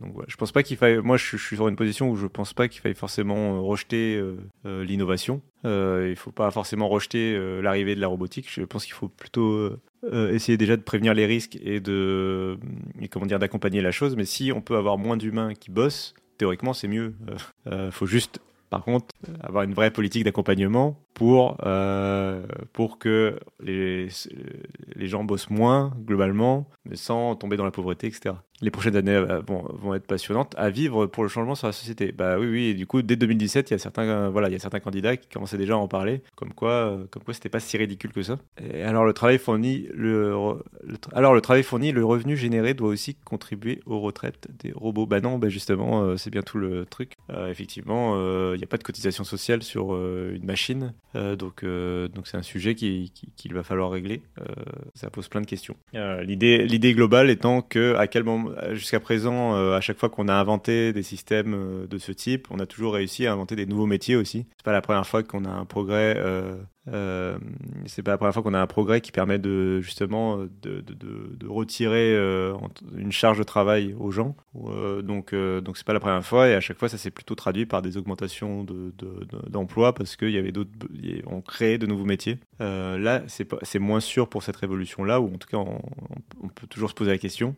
donc 0.00 0.14
je 0.26 0.36
pense 0.36 0.52
pas 0.52 0.62
qu'il 0.62 0.76
faille. 0.76 0.98
Moi, 0.98 1.16
je, 1.16 1.36
je, 1.36 1.44
suis 1.44 1.56
sur 1.56 1.68
une 1.68 1.76
position 1.76 2.10
où 2.10 2.16
je 2.16 2.26
pense 2.26 2.52
pas 2.52 2.66
qu'il 2.68 2.80
faille 2.80 2.94
forcément 2.94 3.62
rejeter 3.62 3.87
euh, 3.96 4.36
euh, 4.66 4.84
l'innovation. 4.84 5.40
Euh, 5.64 6.04
il 6.06 6.10
ne 6.10 6.14
faut 6.16 6.30
pas 6.30 6.50
forcément 6.50 6.88
rejeter 6.88 7.38
l'arrivée 7.60 7.94
de 7.94 8.00
la 8.00 8.08
robotique. 8.08 8.46
Je 8.50 8.62
pense 8.62 8.84
qu'il 8.84 8.94
faut 8.94 9.08
plutôt 9.08 9.70
essayer 10.12 10.56
déjà 10.56 10.76
de 10.76 10.82
prévenir 10.82 11.14
les 11.14 11.26
risques 11.26 11.58
et 11.62 11.80
de 11.80 12.58
comment 13.10 13.26
dire 13.26 13.38
d'accompagner 13.38 13.80
la 13.80 13.90
chose. 13.90 14.16
Mais 14.16 14.24
si 14.24 14.52
on 14.52 14.60
peut 14.60 14.76
avoir 14.76 14.98
moins 14.98 15.16
d'humains 15.16 15.54
qui 15.54 15.70
bossent, 15.70 16.14
théoriquement 16.38 16.72
c'est 16.72 16.88
mieux. 16.88 17.14
Il 17.66 17.90
faut 17.90 18.06
juste 18.06 18.40
par 18.70 18.84
contre, 18.84 19.06
avoir 19.42 19.64
une 19.64 19.74
vraie 19.74 19.90
politique 19.90 20.24
d'accompagnement 20.24 21.00
pour, 21.14 21.56
pour 22.72 22.98
que 22.98 23.38
les, 23.60 24.08
les 24.94 25.06
gens 25.06 25.24
bossent 25.24 25.50
moins 25.50 25.92
globalement, 26.04 26.68
mais 26.84 26.96
sans 26.96 27.34
tomber 27.34 27.56
dans 27.56 27.64
la 27.64 27.70
pauvreté, 27.70 28.06
etc 28.06 28.34
les 28.60 28.70
prochaines 28.70 28.96
années 28.96 29.12
euh, 29.12 29.40
vont, 29.46 29.64
vont, 29.72 29.94
être 29.94 30.06
passionnantes 30.06 30.54
à 30.56 30.70
vivre 30.70 31.06
pour 31.06 31.22
le 31.22 31.28
changement 31.28 31.54
sur 31.54 31.66
la 31.66 31.72
société. 31.72 32.12
Bah 32.12 32.38
oui, 32.38 32.46
oui. 32.46 32.64
Et 32.66 32.74
du 32.74 32.86
coup, 32.86 33.02
dès 33.02 33.16
2017, 33.16 33.70
il 33.70 33.74
y 33.74 33.76
a 33.76 33.78
certains, 33.78 34.08
euh, 34.08 34.28
voilà, 34.30 34.48
il 34.48 34.52
y 34.52 34.56
a 34.56 34.58
certains 34.58 34.80
candidats 34.80 35.16
qui 35.16 35.28
commençaient 35.28 35.58
déjà 35.58 35.74
à 35.74 35.76
en 35.76 35.88
parler, 35.88 36.22
comme 36.34 36.52
quoi, 36.52 36.70
euh, 36.70 37.06
comme 37.10 37.22
quoi, 37.22 37.34
c'était 37.34 37.48
pas 37.48 37.60
si 37.60 37.76
ridicule 37.76 38.12
que 38.12 38.22
ça. 38.22 38.38
Et 38.60 38.82
alors 38.82 39.04
le 39.04 39.12
travail 39.12 39.38
fourni, 39.38 39.88
le, 39.94 40.34
alors 41.12 41.34
le 41.34 41.40
travail 41.40 41.62
fourni, 41.62 41.92
le 41.92 42.04
revenu 42.04 42.36
généré 42.36 42.74
doit 42.74 42.88
aussi 42.88 43.14
contribuer 43.14 43.80
aux 43.86 44.00
retraites 44.00 44.48
des 44.58 44.72
robots. 44.72 45.06
Bah 45.06 45.20
non, 45.20 45.38
bah 45.38 45.48
justement, 45.48 46.16
c'est 46.16 46.30
bien 46.30 46.42
tout 46.42 46.58
le 46.58 46.84
truc. 46.84 47.12
effectivement, 47.48 48.16
il 48.54 48.57
n'y 48.58 48.64
a 48.64 48.68
pas 48.68 48.78
de 48.78 48.84
cotisation 48.84 49.24
sociale 49.24 49.62
sur 49.62 49.94
une 49.94 50.44
machine, 50.44 50.92
donc 51.14 51.64
donc 51.64 52.26
c'est 52.26 52.36
un 52.36 52.42
sujet 52.42 52.74
qu'il 52.74 53.10
qui, 53.10 53.48
va 53.48 53.62
falloir 53.62 53.90
régler. 53.90 54.22
ça 54.94 55.10
pose 55.10 55.28
plein 55.28 55.40
de 55.40 55.46
questions. 55.46 55.76
l'idée, 55.92 56.66
l'idée 56.66 56.94
globale 56.94 57.30
étant 57.30 57.62
que 57.62 57.94
à 57.96 58.06
quel 58.06 58.24
moment 58.24 58.50
jusqu'à 58.72 59.00
présent, 59.00 59.54
euh, 59.54 59.76
à 59.76 59.80
chaque 59.80 59.98
fois 59.98 60.08
qu'on 60.08 60.28
a 60.28 60.34
inventé 60.34 60.92
des 60.92 61.02
systèmes 61.02 61.54
euh, 61.54 61.86
de 61.86 61.98
ce 61.98 62.12
type, 62.12 62.48
on 62.50 62.58
a 62.58 62.66
toujours 62.66 62.94
réussi 62.94 63.26
à 63.26 63.32
inventer 63.32 63.56
des 63.56 63.66
nouveaux 63.66 63.86
métiers 63.86 64.16
aussi. 64.16 64.46
C'est 64.56 64.64
pas 64.64 64.72
la 64.72 64.80
première 64.80 65.06
fois 65.06 65.22
qu'on 65.22 65.44
a 65.44 65.50
un 65.50 65.64
progrès 65.64 66.16
euh, 66.92 67.18
euh, 67.28 67.38
c'est 67.86 68.02
pas 68.02 68.12
la 68.12 68.18
première 68.18 68.34
fois 68.34 68.42
qu'on 68.42 68.54
a 68.54 68.60
un 68.60 68.66
progrès 68.66 69.00
qui 69.00 69.12
permet 69.12 69.38
de 69.38 69.80
justement 69.80 70.38
de, 70.62 70.82
retirer 71.46 72.14
euh, 72.14 72.54
une 72.96 73.12
charge 73.12 73.38
de 73.38 73.42
travail 73.42 73.94
aux 73.98 74.10
gens. 74.10 74.36
Euh, 74.56 75.02
donc 75.02 75.34
donc 75.34 75.76
c'est 75.76 75.86
pas 75.86 75.92
la 75.92 76.00
première 76.00 76.24
fois 76.24 76.48
et 76.48 76.54
à 76.54 76.60
chaque 76.60 76.78
fois 76.78 76.88
ça 76.88 76.98
s'est 76.98 77.10
plutôt 77.10 77.34
traduit 77.34 77.66
par 77.66 77.82
des 77.82 77.96
augmentations 77.96 78.66
d'emplois 79.48 79.94
parce 79.94 80.16
qu'il 80.16 80.30
y 80.30 80.38
avait 80.38 80.52
d'autres, 80.52 80.70
on 81.26 81.40
créait 81.40 81.78
de 81.78 81.86
nouveaux 81.86 82.04
métiers. 82.04 82.38
là 82.58 83.22
c'est 83.26 83.78
moins 83.78 84.00
sûr 84.00 84.28
pour 84.28 84.42
cette 84.42 84.56
révolution 84.56 85.04
là 85.04 85.20
ou 85.20 85.26
en 85.34 85.38
tout 85.38 85.48
cas 85.48 85.58
on, 85.58 85.80
on 86.42 86.48
peut 86.48 86.66
toujours 86.66 86.90
se 86.90 86.94
poser 86.94 87.10
la 87.10 87.18
question. 87.18 87.54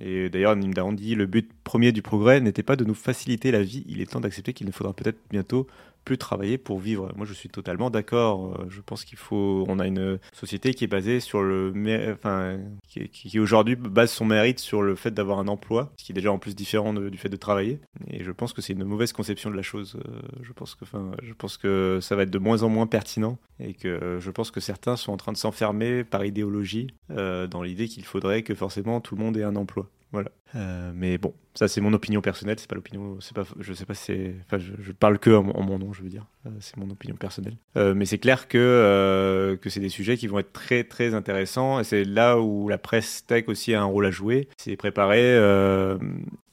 et 0.00 0.28
d'ailleurs 0.30 0.56
Nimda 0.56 0.84
dit 0.92 1.14
le 1.14 1.26
but 1.26 1.50
premier 1.64 1.92
du 1.92 2.02
progrès 2.02 2.40
n'était 2.40 2.62
pas 2.62 2.76
de 2.76 2.84
nous 2.84 2.94
faciliter 2.94 3.50
la 3.50 3.62
vie, 3.62 3.84
il 3.88 4.00
est 4.00 4.10
temps 4.10 4.20
d'accepter 4.20 4.52
qu'il 4.52 4.66
ne 4.66 4.72
faudra 4.72 4.92
peut-être 4.92 5.18
bientôt 5.30 5.66
plus 6.04 6.18
travailler 6.18 6.58
pour 6.58 6.78
vivre. 6.78 7.12
Moi, 7.16 7.26
je 7.26 7.32
suis 7.32 7.48
totalement 7.48 7.90
d'accord. 7.90 8.56
Euh, 8.60 8.66
je 8.68 8.80
pense 8.80 9.04
qu'il 9.04 9.18
faut. 9.18 9.64
On 9.68 9.78
a 9.78 9.86
une 9.86 10.18
société 10.32 10.74
qui 10.74 10.84
est 10.84 10.88
basée 10.88 11.20
sur 11.20 11.42
le, 11.42 11.72
enfin, 12.12 12.58
qui, 12.88 13.38
aujourd'hui 13.38 13.76
base 13.76 14.12
son 14.12 14.24
mérite 14.24 14.58
sur 14.58 14.82
le 14.82 14.94
fait 14.94 15.10
d'avoir 15.10 15.38
un 15.38 15.48
emploi, 15.48 15.92
ce 15.96 16.04
qui 16.04 16.12
est 16.12 16.14
déjà 16.14 16.32
en 16.32 16.38
plus 16.38 16.54
différent 16.54 16.92
du 16.92 17.18
fait 17.18 17.28
de 17.28 17.36
travailler. 17.36 17.80
Et 18.10 18.22
je 18.22 18.30
pense 18.30 18.52
que 18.52 18.62
c'est 18.62 18.72
une 18.72 18.84
mauvaise 18.84 19.12
conception 19.12 19.50
de 19.50 19.56
la 19.56 19.62
chose. 19.62 19.96
Euh, 20.06 20.20
je 20.42 20.52
pense 20.52 20.74
que, 20.74 20.84
enfin, 20.84 21.12
je 21.22 21.32
pense 21.32 21.56
que 21.56 21.98
ça 22.00 22.16
va 22.16 22.22
être 22.22 22.30
de 22.30 22.38
moins 22.38 22.62
en 22.62 22.68
moins 22.68 22.86
pertinent 22.86 23.38
et 23.58 23.74
que 23.74 23.88
euh, 23.88 24.20
je 24.20 24.30
pense 24.30 24.50
que 24.50 24.60
certains 24.60 24.96
sont 24.96 25.12
en 25.12 25.16
train 25.16 25.32
de 25.32 25.36
s'enfermer 25.36 26.04
par 26.04 26.24
idéologie 26.24 26.88
dans 27.08 27.62
l'idée 27.62 27.88
qu'il 27.88 28.04
faudrait 28.04 28.42
que 28.42 28.54
forcément 28.54 29.00
tout 29.00 29.14
le 29.16 29.22
monde 29.22 29.36
ait 29.36 29.44
un 29.44 29.56
emploi. 29.56 29.88
Voilà. 30.14 30.30
Euh, 30.54 30.92
mais 30.94 31.18
bon, 31.18 31.34
ça 31.54 31.66
c'est 31.66 31.80
mon 31.80 31.92
opinion 31.92 32.20
personnelle, 32.20 32.56
c'est 32.60 32.68
pas 32.68 32.76
l'opinion, 32.76 33.16
c'est 33.18 33.34
pas, 33.34 33.42
je 33.58 33.72
sais 33.72 33.84
pas, 33.84 33.94
c'est, 33.94 34.36
enfin, 34.46 34.58
je, 34.58 34.92
parle 34.92 35.18
que 35.18 35.30
en, 35.30 35.42
mon 35.42 35.80
nom, 35.80 35.92
je 35.92 36.04
veux 36.04 36.08
dire, 36.08 36.26
euh, 36.46 36.50
c'est 36.60 36.76
mon 36.76 36.88
opinion 36.88 37.16
personnelle. 37.16 37.56
Euh, 37.76 37.94
mais 37.96 38.04
c'est 38.04 38.18
clair 38.18 38.46
que 38.46 39.58
que 39.60 39.70
c'est 39.70 39.80
des 39.80 39.88
sujets 39.88 40.16
qui 40.16 40.28
vont 40.28 40.38
être 40.38 40.52
très 40.52 40.84
très 40.84 41.14
intéressants 41.14 41.80
et 41.80 41.84
c'est 41.84 42.04
là 42.04 42.38
où 42.38 42.68
la 42.68 42.78
presse 42.78 43.26
tech 43.26 43.48
aussi 43.48 43.74
a 43.74 43.82
un 43.82 43.86
rôle 43.86 44.06
à 44.06 44.12
jouer, 44.12 44.48
c'est 44.56 44.76
préparer, 44.76 45.36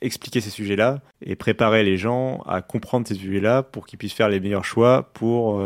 expliquer 0.01 0.41
ces 0.41 0.49
sujets-là 0.49 1.03
et 1.23 1.35
préparer 1.35 1.83
les 1.83 1.97
gens 1.97 2.41
à 2.47 2.63
comprendre 2.63 3.07
ces 3.07 3.13
sujets-là 3.13 3.61
pour 3.61 3.85
qu'ils 3.85 3.99
puissent 3.99 4.13
faire 4.13 4.29
les 4.29 4.39
meilleurs 4.39 4.65
choix 4.65 5.11
pour 5.13 5.63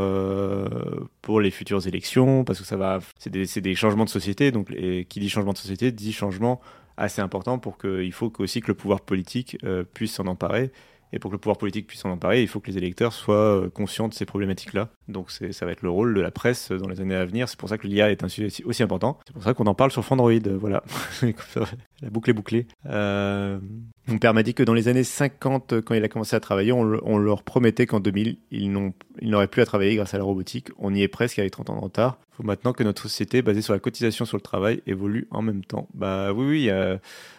pour 1.21 1.39
les 1.39 1.51
futures 1.51 1.87
élections, 1.87 2.43
parce 2.43 2.59
que 2.59 2.65
ça 2.65 2.75
va, 2.75 2.99
c'est 3.17 3.29
des, 3.29 3.45
des 3.61 3.75
changements 3.75 4.03
de 4.03 4.09
société, 4.09 4.51
donc 4.51 4.69
et 4.75 5.05
qui 5.05 5.21
dit 5.21 5.29
changement 5.29 5.53
de 5.53 5.57
société 5.57 5.93
dit 5.93 6.11
changement 6.11 6.59
assez 6.97 7.21
important 7.21 7.59
pour 7.59 7.77
qu'il 7.77 8.11
faut 8.11 8.31
aussi 8.39 8.61
que 8.61 8.67
le 8.67 8.73
pouvoir 8.73 9.01
politique 9.01 9.57
euh, 9.63 9.83
puisse 9.83 10.13
s'en 10.13 10.27
emparer 10.27 10.71
Et 11.13 11.19
pour 11.19 11.31
que 11.31 11.35
le 11.35 11.39
pouvoir 11.39 11.57
politique 11.57 11.87
puisse 11.87 12.03
en 12.05 12.11
emparer, 12.11 12.41
il 12.41 12.47
faut 12.47 12.59
que 12.59 12.69
les 12.69 12.77
électeurs 12.77 13.13
soient 13.13 13.35
euh, 13.63 13.69
conscients 13.69 14.07
de 14.07 14.13
ces 14.13 14.25
problématiques-là. 14.25 14.89
Donc 15.07 15.31
ça 15.31 15.65
va 15.65 15.71
être 15.71 15.81
le 15.81 15.89
rôle 15.89 16.13
de 16.13 16.21
la 16.21 16.31
presse 16.31 16.71
dans 16.71 16.87
les 16.87 17.01
années 17.01 17.15
à 17.15 17.25
venir. 17.25 17.49
C'est 17.49 17.59
pour 17.59 17.69
ça 17.69 17.77
que 17.77 17.87
l'IA 17.87 18.11
est 18.11 18.23
un 18.23 18.29
sujet 18.29 18.63
aussi 18.65 18.83
important. 18.83 19.19
C'est 19.27 19.33
pour 19.33 19.43
ça 19.43 19.53
qu'on 19.53 19.67
en 19.67 19.75
parle 19.75 19.91
sur 19.91 20.03
Frandroid. 20.03 20.31
Voilà. 20.59 20.83
la 22.01 22.09
boucle 22.09 22.29
est 22.29 22.33
bouclée. 22.33 22.67
Euh, 22.85 23.59
mon 24.07 24.19
père 24.19 24.35
m'a 24.35 24.43
dit 24.43 24.53
que 24.53 24.61
dans 24.61 24.75
les 24.75 24.87
années 24.87 25.03
50, 25.03 25.81
quand 25.81 25.95
il 25.95 26.03
a 26.03 26.07
commencé 26.07 26.35
à 26.35 26.39
travailler, 26.39 26.71
on, 26.71 27.17
leur 27.17 27.41
promettait 27.41 27.87
qu'en 27.87 27.99
2000, 27.99 28.37
ils 28.51 28.71
n'auraient 29.23 29.47
plus 29.47 29.63
à 29.63 29.65
travailler 29.65 29.95
grâce 29.95 30.13
à 30.13 30.19
la 30.19 30.23
robotique. 30.23 30.69
On 30.77 30.93
y 30.93 31.01
est 31.01 31.07
presque 31.07 31.39
avec 31.39 31.51
30 31.51 31.71
ans 31.71 31.75
de 31.75 31.81
retard. 31.81 32.19
Il 32.33 32.35
faut 32.37 32.43
maintenant 32.43 32.73
que 32.73 32.83
notre 32.83 33.01
société, 33.01 33.41
basée 33.41 33.61
sur 33.61 33.73
la 33.73 33.79
cotisation 33.79 34.25
sur 34.25 34.37
le 34.37 34.41
travail, 34.41 34.83
évolue 34.85 35.27
en 35.31 35.41
même 35.41 35.63
temps. 35.63 35.87
Bah 35.95 36.33
oui, 36.33 36.45
oui. 36.45 36.69
Euh, 36.69 36.97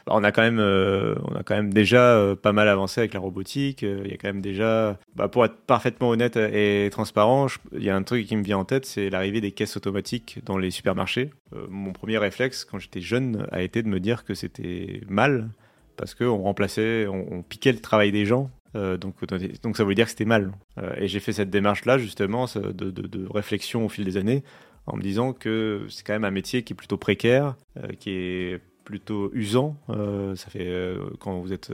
on 0.08 0.24
a 0.24 0.32
quand 0.32 0.42
même, 0.42 0.58
euh, 0.58 1.14
on 1.22 1.36
a 1.36 1.44
quand 1.44 1.54
même 1.54 1.72
déjà 1.72 2.16
euh, 2.16 2.34
pas 2.34 2.52
mal 2.52 2.68
avancé 2.68 3.00
avec 3.00 3.14
la 3.14 3.20
robotique. 3.20 3.82
Il 3.82 4.08
y 4.08 4.14
a 4.14 4.16
quand 4.16 4.28
même 4.28 4.40
déjà, 4.40 4.98
bah, 5.14 5.28
pour 5.28 5.44
être 5.44 5.56
parfaitement 5.66 6.08
honnête 6.08 6.36
et 6.36 6.88
transparent, 6.90 7.46
il 7.76 7.84
y 7.84 7.90
a 7.90 7.96
un 7.96 8.02
truc 8.02 8.26
qui 8.26 8.34
me 8.34 8.42
vient 8.42 8.58
en 8.58 8.64
tête, 8.64 8.86
c'est 8.86 9.08
l'arrivée 9.08 9.40
des 9.40 9.52
caisses 9.52 9.76
automatiques 9.76 10.40
dans 10.44 10.58
les 10.58 10.72
supermarchés. 10.72 11.30
mon 11.68 11.92
premier 11.92 12.18
réflexe 12.18 12.64
quand 12.64 12.78
j'étais 12.80 13.00
jeune 13.00 13.46
a 13.52 13.62
été 13.62 13.82
de 13.84 13.88
me 13.88 14.00
dire 14.00 14.24
que 14.24 14.34
c'était 14.34 15.02
mal 15.08 15.50
parce 15.96 16.14
qu'on 16.14 16.42
remplaçait, 16.42 17.06
on, 17.06 17.42
piquait 17.42 17.72
le 17.72 17.80
travail 17.80 18.12
des 18.12 18.24
gens. 18.24 18.50
Euh, 18.74 18.96
donc, 18.96 19.14
donc 19.62 19.76
ça 19.76 19.84
voulait 19.84 19.94
dire 19.94 20.04
que 20.04 20.10
c'était 20.10 20.24
mal. 20.24 20.52
Euh, 20.78 20.94
et 20.96 21.08
j'ai 21.08 21.20
fait 21.20 21.32
cette 21.32 21.50
démarche-là, 21.50 21.98
justement, 21.98 22.46
de, 22.54 23.26
réflexion 23.32 23.86
au 23.86 23.88
fil 23.88 24.04
des 24.04 24.16
années, 24.16 24.42
en 24.86 24.96
me 24.96 25.02
disant 25.02 25.32
que 25.32 25.86
c'est 25.88 26.06
quand 26.06 26.12
même 26.12 26.24
un 26.24 26.30
métier 26.30 26.62
qui 26.62 26.72
est 26.72 26.76
plutôt 26.76 26.98
précaire, 26.98 27.56
euh, 27.78 27.88
qui 27.98 28.10
est 28.10 28.60
plutôt 28.84 29.30
usant. 29.34 29.76
ça 29.88 30.50
fait, 30.50 30.96
quand 31.18 31.40
vous 31.40 31.52
êtes 31.52 31.72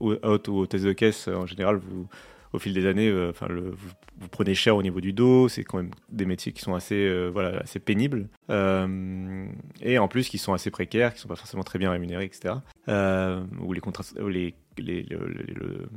hôte 0.00 0.48
ou 0.48 0.58
hôtesse 0.58 0.82
de 0.82 0.92
caisse, 0.92 1.28
en 1.28 1.46
général, 1.46 1.76
vous, 1.76 2.06
au 2.52 2.58
fil 2.58 2.72
des 2.72 2.86
années, 2.86 3.12
enfin, 3.28 3.46
le, 3.48 3.70
vous, 3.70 4.28
prenez 4.30 4.54
cher 4.54 4.76
au 4.76 4.82
niveau 4.82 5.00
du 5.00 5.12
dos. 5.12 5.48
C'est 5.48 5.64
quand 5.64 5.78
même 5.78 5.90
des 6.08 6.26
métiers 6.26 6.52
qui 6.52 6.62
sont 6.62 6.74
assez, 6.74 7.28
voilà, 7.30 7.58
assez 7.60 7.78
pénibles. 7.78 8.28
et 8.50 9.98
en 9.98 10.08
plus, 10.08 10.28
qui 10.28 10.38
sont 10.38 10.52
assez 10.52 10.70
précaires, 10.70 11.14
qui 11.14 11.20
sont 11.20 11.28
pas 11.28 11.36
forcément 11.36 11.64
très 11.64 11.78
bien 11.78 11.90
rémunérés, 11.90 12.24
etc 12.24 12.54
euh, 12.88 13.44
où 13.60 13.72
les, 13.72 14.54
les, 14.82 15.06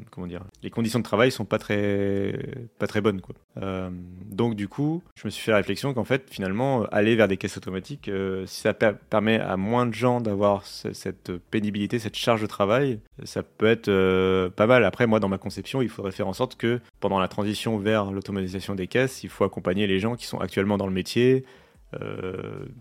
comment 0.10 0.28
dire, 0.28 0.44
les 0.64 0.70
conditions 0.70 1.00
de 1.00 1.04
travail 1.04 1.32
sont 1.32 1.46
pas 1.46 1.58
très, 1.58 2.38
pas 2.80 2.88
très 2.88 3.02
bonnes. 3.02 3.22
Quoi. 3.22 3.36
Euh, 3.62 3.90
donc 4.26 4.56
du 4.56 4.68
coup, 4.68 5.04
je 5.16 5.26
me 5.26 5.30
suis 5.30 5.44
fait 5.44 5.52
la 5.52 5.58
réflexion 5.58 5.94
qu'en 5.94 6.04
fait, 6.04 6.30
finalement, 6.30 6.84
aller 6.92 7.16
vers 7.16 7.28
des 7.28 7.38
caisses 7.38 7.58
automatiques, 7.58 8.08
euh, 8.08 8.46
si 8.46 8.62
ça 8.62 8.74
permet 8.74 9.40
à 9.40 9.58
moins 9.58 9.86
de 9.86 9.94
gens 9.94 10.22
d'avoir 10.22 10.66
cette 10.66 11.32
pénibilité, 11.52 12.00
cette 12.00 12.16
charge 12.16 12.42
de 12.42 12.48
travail, 12.48 13.00
ça 13.24 13.44
peut 13.44 13.68
être 13.68 13.88
euh, 13.88 14.50
pas 14.50 14.68
mal. 14.68 14.84
Après, 14.84 15.08
moi, 15.08 15.20
dans 15.20 15.30
ma 15.30 15.38
conception, 15.38 15.82
il 15.82 15.90
faudrait 15.90 16.12
faire 16.12 16.28
en 16.28 16.34
sorte 16.34 16.56
que 16.56 16.80
pendant 17.00 17.20
la 17.20 17.28
transition 17.28 17.78
vers 17.78 18.12
l'automatisation 18.12 18.76
des 18.76 18.88
caisses, 18.88 19.24
il 19.24 19.30
faut 19.30 19.44
accompagner 19.44 19.88
les 19.88 20.00
gens 20.00 20.16
qui 20.16 20.26
sont 20.26 20.40
actuellement 20.40 20.78
dans 20.78 20.88
le 20.88 20.94
métier, 20.94 21.46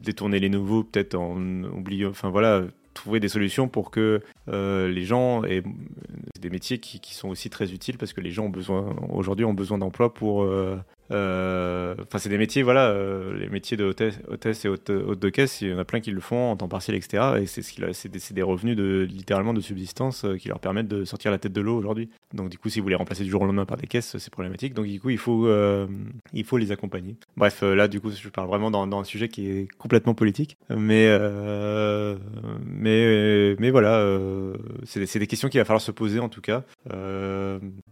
détourner 0.01 0.39
les 0.39 0.49
nouveaux 0.49 0.85
peut-être 0.85 1.17
en 1.17 1.65
oubliant, 1.65 2.11
enfin 2.11 2.31
voilà, 2.31 2.63
trouver 2.95 3.21
des 3.21 3.29
solutions 3.29 3.69
pour 3.69 3.91
que 3.91 4.21
les 4.51 5.05
gens 5.05 5.45
aient 5.45 5.63
des 6.41 6.51
métiers 6.51 6.79
qui, 6.79 7.01
qui, 7.01 7.15
sont 7.15 7.29
aussi 7.29 7.51
très 7.51 7.73
utiles 7.73 7.99
parce 7.99 8.13
que 8.13 8.21
les 8.21 8.31
gens 8.31 8.47
ont 8.47 8.51
besoin 8.51 8.97
aujourd'hui 9.11 9.45
ont 9.45 9.55
besoin 9.55 9.79
d'emploi 9.79 10.13
pour 10.13 10.43
euh, 10.43 10.47
euh, 10.51 10.77
enfin, 11.11 12.18
c'est 12.18 12.29
des 12.29 12.38
métiers, 12.38 12.62
voilà, 12.62 12.88
euh, 12.88 13.37
les 13.37 13.49
métiers 13.49 13.77
de 13.77 13.85
hôtesse, 13.85 14.64
et 14.64 14.68
hôte, 14.68 14.90
de 14.90 15.29
caisse, 15.29 15.61
il 15.61 15.70
y 15.70 15.75
en 15.75 15.79
a 15.79 15.85
plein 15.85 16.01
qui 16.01 16.11
le 16.11 16.20
font 16.20 16.51
en 16.51 16.57
temps 16.57 16.68
partiel, 16.68 16.96
etc. 16.96 17.40
Et 17.40 17.46
c'est 17.46 17.62
ce 17.62 18.09
des, 18.09 18.18
des, 18.33 18.42
revenus 18.42 18.77
de 18.77 19.07
littéralement 19.11 19.53
de 19.53 19.61
subsistance 19.61 20.25
euh, 20.25 20.37
qui 20.37 20.49
leur 20.49 20.61
permettent 20.61 20.88
de 20.88 21.05
sortir 21.05 21.31
la 21.31 21.38
tête 21.38 21.53
de 21.53 21.61
l'eau 21.61 21.77
aujourd'hui. 21.77 22.09
Donc 22.33 22.49
du 22.49 22.59
coup, 22.59 22.68
si 22.68 22.81
vous 22.81 22.88
les 22.88 22.94
remplacez 22.94 23.25
du 23.25 23.31
jour 23.31 23.42
au 23.42 23.46
lendemain 23.46 23.66
par 23.66 23.77
des 23.77 23.87
caisses, 23.87 24.16
c'est 24.18 24.31
problématique. 24.31 24.75
Donc 24.75 24.87
du 24.87 25.01
coup, 25.01 25.11
il 25.11 25.18
faut, 25.18 25.49
il 26.33 26.44
faut 26.44 26.59
les 26.59 26.73
accompagner. 26.73 27.16
Bref, 27.37 27.62
là, 27.62 27.88
du 27.88 28.01
coup, 28.01 28.11
je 28.11 28.29
parle 28.29 28.49
vraiment 28.49 28.70
dans, 28.70 28.87
dans 28.87 29.01
un 29.01 29.05
sujet 29.05 29.29
qui 29.29 29.49
est 29.49 29.68
complètement 29.79 30.14
politique, 30.14 30.57
mais 30.68 31.09
mais 32.64 33.57
mais 33.59 33.70
voilà, 33.70 34.07
c'est 34.85 35.18
des 35.18 35.27
questions 35.27 35.49
qu'il 35.49 35.61
va 35.61 35.64
falloir 35.64 35.81
se 35.81 35.90
poser 35.90 36.20
en 36.20 36.29
tout 36.29 36.40
cas. 36.40 36.62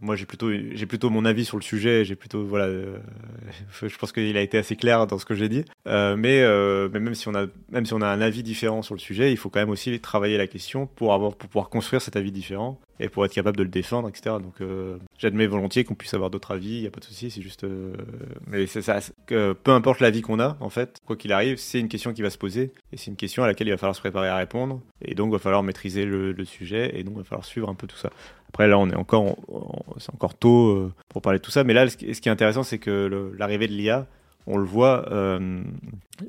moi, 0.01 0.17
j'ai 0.17 0.27
plutôt 0.27 0.51
j'ai 0.51 0.87
plutôt 0.87 1.11
mon 1.11 1.25
avis 1.25 1.45
sur 1.45 1.57
le 1.57 1.63
sujet. 1.63 2.05
J'ai 2.05 2.17
plutôt 2.17 2.45
voilà 2.45 2.69
euh, 2.69 2.99
je 3.83 3.97
pense 3.97 4.13
qu'il 4.13 4.37
a 4.37 4.41
été 4.41 4.59
assez 4.59 4.77
clair 4.77 5.07
dans 5.07 5.19
ce 5.19 5.25
que 5.25 5.35
j'ai 5.35 5.49
dit. 5.49 5.65
Euh, 5.87 6.17
mais, 6.17 6.43
euh, 6.43 6.89
mais 6.93 7.01
même 7.01 7.15
si 7.15 7.29
on 7.29 7.35
a 7.35 7.47
même 7.71 7.87
si 7.87 7.95
on 7.95 8.01
a 8.01 8.07
un 8.07 8.21
avis 8.21 8.43
différent 8.43 8.83
sur 8.83 8.95
le 8.95 9.01
sujet, 9.01 9.31
il 9.31 9.37
faut 9.37 9.51
quand 9.51 9.61
même 9.61 9.71
aussi 9.71 9.99
travailler 10.01 10.39
la 10.39 10.47
question 10.47 10.87
pour 10.87 11.15
avoir 11.15 11.35
pour 11.35 11.49
pouvoir 11.49 11.69
construire 11.69 12.03
cet 12.03 12.17
avis 12.17 12.33
différent 12.33 12.81
et 13.01 13.09
pour 13.09 13.25
être 13.25 13.33
capable 13.33 13.57
de 13.57 13.63
le 13.63 13.69
défendre, 13.69 14.09
etc. 14.09 14.37
Donc 14.43 14.57
j'admets 15.19 15.47
volontiers 15.47 15.85
qu'on 15.85 15.95
puisse 15.95 16.15
avoir 16.15 16.31
d'autres 16.31 16.53
avis, 16.53 16.77
il 16.77 16.81
n'y 16.81 16.87
a 16.87 16.91
pas 16.91 17.01
de 17.01 17.05
souci, 17.05 17.31
c'est 17.31 17.43
juste. 17.43 17.65
mais 18.47 18.67
c'est 18.67 18.83
ça, 18.83 18.99
peu 19.27 19.73
importe 19.73 20.01
l'avis 20.01 20.23
qu'on 20.23 20.41
a, 20.41 20.57
en 20.61 20.71
fait, 20.71 20.99
quoi 21.07 21.17
qu'il 21.17 21.33
arrive, 21.33 21.59
c'est 21.59 21.81
une 21.81 21.89
question 21.89 22.13
qui 22.13 22.23
va 22.23 22.31
se 22.31 22.39
poser 22.39 22.73
et 22.93 22.97
c'est 22.97 23.11
une 23.11 23.17
question 23.17 23.43
à 23.45 23.47
laquelle 23.47 23.69
il 23.69 23.71
va 23.71 23.77
falloir 23.77 23.97
se 23.97 24.01
préparer 24.01 24.29
à 24.29 24.37
répondre 24.37 24.81
et 25.03 25.15
donc 25.15 25.29
il 25.29 25.33
va 25.33 25.39
falloir 25.39 25.63
maîtriser 25.63 26.05
le, 26.05 26.45
sujet 26.45 26.99
et 26.99 27.05
donc 27.05 27.15
il 27.17 27.19
va 27.19 27.25
falloir 27.25 27.45
suivre 27.45 27.69
un 27.69 27.75
peu 27.75 27.87
tout 27.87 27.97
ça. 27.97 28.11
Après, 28.49 28.67
là, 28.67 28.79
on 28.79 28.89
est 28.89 28.97
encore, 28.97 29.37
c'est 29.99 30.13
encore 30.15 30.35
tôt 30.35 30.71
euh, 30.71 30.93
pour 31.09 31.21
parler 31.21 31.39
de 31.39 31.45
tout 31.45 31.51
ça. 31.51 31.65
Mais 31.65 31.75
là, 31.75 31.89
ce 31.89 31.97
qui 31.97 32.07
est 32.07 32.29
intéressant, 32.29 32.63
c'est 32.63 32.79
que 32.79 33.35
l'arrivée 33.37 33.69
de 33.69 33.73
l'IA, 33.73 34.07
on 34.47 34.57
le 34.57 34.65
voit 34.65 35.11
euh, 35.13 35.63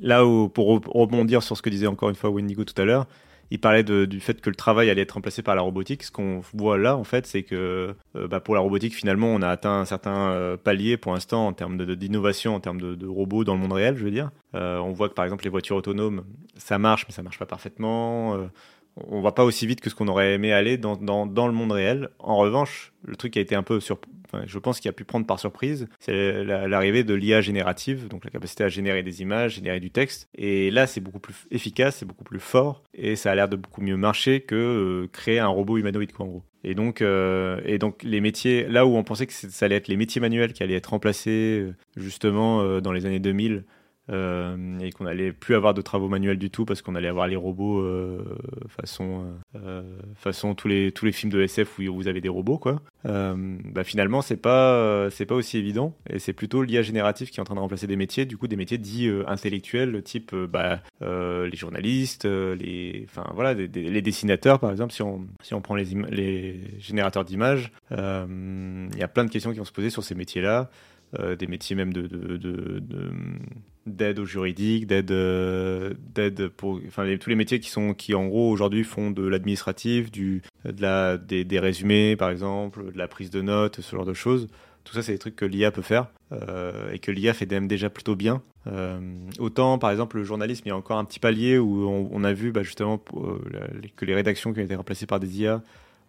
là 0.02 0.26
où, 0.26 0.48
pour 0.48 0.80
rebondir 0.86 1.42
sur 1.42 1.56
ce 1.56 1.62
que 1.62 1.70
disait 1.70 1.86
encore 1.86 2.10
une 2.10 2.16
fois 2.16 2.28
Wendigo 2.30 2.64
tout 2.64 2.80
à 2.80 2.84
l'heure, 2.84 3.06
il 3.50 3.60
parlait 3.60 3.82
du 3.82 4.20
fait 4.20 4.40
que 4.40 4.50
le 4.50 4.56
travail 4.56 4.90
allait 4.90 5.02
être 5.02 5.12
remplacé 5.12 5.42
par 5.42 5.54
la 5.54 5.62
robotique. 5.62 6.02
Ce 6.02 6.10
qu'on 6.10 6.40
voit 6.54 6.78
là, 6.78 6.96
en 6.96 7.04
fait, 7.04 7.26
c'est 7.26 7.42
que 7.42 7.94
euh, 8.16 8.28
bah, 8.28 8.40
pour 8.40 8.54
la 8.54 8.60
robotique, 8.60 8.94
finalement, 8.94 9.28
on 9.28 9.42
a 9.42 9.48
atteint 9.48 9.80
un 9.80 9.84
certain 9.84 10.56
palier 10.62 10.96
pour 10.96 11.12
l'instant 11.12 11.46
en 11.46 11.52
termes 11.52 11.84
d'innovation, 11.96 12.54
en 12.54 12.60
termes 12.60 12.80
de, 12.80 13.06
robots 13.06 13.44
dans 13.44 13.54
le 13.54 13.60
monde 13.60 13.72
réel, 13.72 13.96
je 13.96 14.04
veux 14.04 14.10
dire. 14.10 14.30
on 14.54 14.92
voit 14.92 15.08
que 15.08 15.14
par 15.14 15.24
exemple 15.24 15.44
les 15.44 15.50
voitures 15.50 15.76
autonomes, 15.76 16.24
ça 16.56 16.78
marche, 16.78 17.04
mais 17.08 17.14
ça 17.14 17.22
marche 17.22 17.38
pas 17.38 17.46
parfaitement 17.46 18.48
on 18.96 19.20
va 19.20 19.32
pas 19.32 19.44
aussi 19.44 19.66
vite 19.66 19.80
que 19.80 19.90
ce 19.90 19.94
qu'on 19.94 20.08
aurait 20.08 20.34
aimé 20.34 20.52
aller 20.52 20.76
dans, 20.76 20.96
le 20.96 21.52
monde 21.52 21.72
réel. 21.72 22.10
En 22.18 22.36
revanche, 22.36 22.92
le 23.04 23.16
truc 23.16 23.36
a 23.36 23.40
été 23.40 23.54
un 23.54 23.62
peu 23.62 23.80
sur, 23.80 23.98
je 24.46 24.58
pense 24.58 24.80
qu'il 24.80 24.88
a 24.88 24.92
pu 24.92 25.04
prendre 25.04 25.26
par 25.26 25.38
surprise, 25.38 25.88
c'est 25.98 26.44
l'arrivée 26.44 27.04
de 27.04 27.14
l'IA 27.14 27.40
générative, 27.40 28.08
donc 28.08 28.24
la 28.24 28.30
capacité 28.30 28.64
à 28.64 28.68
générer 28.68 29.02
des 29.02 29.22
images, 29.22 29.54
générer 29.54 29.80
du 29.80 29.90
texte. 29.90 30.28
Et 30.34 30.70
là, 30.70 30.86
c'est 30.86 31.00
beaucoup 31.00 31.18
plus 31.18 31.34
efficace, 31.50 31.96
c'est 31.96 32.06
beaucoup 32.06 32.24
plus 32.24 32.40
fort, 32.40 32.82
et 32.94 33.16
ça 33.16 33.30
a 33.30 33.34
l'air 33.34 33.48
de 33.48 33.56
beaucoup 33.56 33.82
mieux 33.82 33.96
marcher 33.96 34.40
que 34.40 34.54
euh, 34.54 35.08
créer 35.12 35.38
un 35.38 35.48
robot 35.48 35.78
humanoïde, 35.78 36.12
quoi, 36.12 36.26
en 36.26 36.28
gros. 36.28 36.42
Et 36.62 36.74
donc, 36.74 37.00
euh, 37.00 37.60
les 38.02 38.20
métiers, 38.20 38.66
là 38.68 38.84
où 38.84 38.96
on 38.96 39.02
pensait 39.02 39.26
que 39.26 39.32
ça 39.32 39.64
allait 39.64 39.76
être 39.76 39.88
les 39.88 39.96
métiers 39.96 40.20
manuels 40.20 40.52
qui 40.52 40.62
allaient 40.62 40.74
être 40.74 40.90
remplacés 40.90 41.60
euh, 41.62 41.74
justement 41.96 42.80
dans 42.80 42.92
les 42.92 43.06
années 43.06 43.18
2000 43.18 43.64
euh, 44.10 44.78
et 44.80 44.90
qu'on 44.90 45.06
allait 45.06 45.32
plus 45.32 45.54
avoir 45.54 45.74
de 45.74 45.82
travaux 45.82 46.08
manuels 46.08 46.38
du 46.38 46.50
tout 46.50 46.64
parce 46.64 46.82
qu'on 46.82 46.94
allait 46.94 47.08
avoir 47.08 47.28
les 47.28 47.36
robots 47.36 47.80
euh, 47.80 48.24
façon 48.68 49.24
euh, 49.54 49.82
façon 50.16 50.54
tous 50.54 50.68
les 50.68 50.90
tous 50.90 51.04
les 51.04 51.12
films 51.12 51.30
de 51.30 51.40
SF 51.40 51.78
où 51.78 51.94
vous 51.94 52.08
avez 52.08 52.20
des 52.20 52.28
robots 52.28 52.58
quoi. 52.58 52.82
bah 53.04 53.84
finalement 53.84 54.20
c'est 54.20 54.36
pas 54.36 55.08
c'est 55.10 55.26
pas 55.26 55.34
aussi 55.34 55.58
évident 55.58 55.94
et 56.08 56.18
c'est 56.18 56.32
plutôt 56.32 56.62
l'IA 56.62 56.82
générative 56.82 57.30
qui 57.30 57.38
est 57.38 57.40
en 57.40 57.44
train 57.44 57.54
de 57.54 57.60
remplacer 57.60 57.86
des 57.86 57.96
métiers 57.96 58.26
du 58.26 58.36
coup 58.36 58.48
des 58.48 58.56
métiers 58.56 58.78
dits 58.78 59.10
intellectuels 59.26 60.02
type 60.02 60.34
bah, 60.34 60.80
les 61.00 61.56
journalistes 61.56 62.24
les 62.24 63.06
enfin 63.08 63.30
voilà 63.34 63.54
les 63.54 64.02
dessinateurs 64.02 64.58
par 64.58 64.70
exemple 64.72 64.92
si 64.92 65.02
on 65.02 65.26
si 65.42 65.54
on 65.54 65.60
prend 65.60 65.76
les 65.76 65.84
les 66.10 66.60
générateurs 66.78 67.24
d'images 67.24 67.70
il 67.90 68.98
y 68.98 69.02
a 69.02 69.08
plein 69.08 69.24
de 69.24 69.30
questions 69.30 69.52
qui 69.52 69.58
vont 69.58 69.64
se 69.64 69.72
poser 69.72 69.90
sur 69.90 70.02
ces 70.02 70.14
métiers 70.14 70.42
là 70.42 70.68
euh, 70.68 70.99
des 71.12 71.46
métiers 71.46 71.76
même 71.76 71.92
de, 71.92 72.08
d'aide 73.86 74.18
au 74.18 74.24
juridique, 74.24 74.86
d'aide, 74.86 75.10
euh, 75.10 75.94
d'aide 76.14 76.48
pour, 76.48 76.80
enfin 76.86 77.06
tous 77.18 77.30
les 77.30 77.36
métiers 77.36 77.60
qui 77.60 77.70
sont, 77.70 77.94
qui 77.94 78.14
en 78.14 78.26
gros 78.26 78.50
aujourd'hui 78.50 78.84
font 78.84 79.10
de 79.10 79.26
l'administratif, 79.26 80.10
du, 80.10 80.42
de 80.64 80.82
la, 80.82 81.16
des, 81.18 81.44
des, 81.44 81.58
résumés 81.58 82.16
par 82.16 82.30
exemple, 82.30 82.92
de 82.92 82.98
la 82.98 83.08
prise 83.08 83.30
de 83.30 83.42
notes, 83.42 83.80
ce 83.80 83.96
genre 83.96 84.04
de 84.04 84.14
choses. 84.14 84.48
Tout 84.84 84.94
ça, 84.94 85.02
c'est 85.02 85.12
des 85.12 85.18
trucs 85.18 85.36
que 85.36 85.44
l'IA 85.44 85.70
peut 85.70 85.82
faire 85.82 86.08
euh, 86.32 86.90
et 86.92 86.98
que 86.98 87.10
l'IA 87.10 87.34
fait 87.34 87.50
même 87.50 87.68
déjà 87.68 87.90
plutôt 87.90 88.16
bien. 88.16 88.42
autant, 89.38 89.78
par 89.78 89.90
exemple, 89.90 90.16
le 90.16 90.24
journalisme, 90.24 90.62
il 90.66 90.68
y 90.68 90.72
a 90.72 90.76
encore 90.76 90.98
un 90.98 91.04
petit 91.04 91.20
palier 91.20 91.58
où 91.58 91.86
on, 91.88 92.24
a 92.24 92.32
vu 92.32 92.50
bah, 92.52 92.62
justement 92.62 92.98
que 92.98 94.04
les 94.04 94.14
rédactions 94.14 94.52
qui 94.52 94.60
ont 94.60 94.64
été 94.64 94.74
remplacées 94.74 95.06
par 95.06 95.20
des 95.20 95.40
IA 95.40 95.62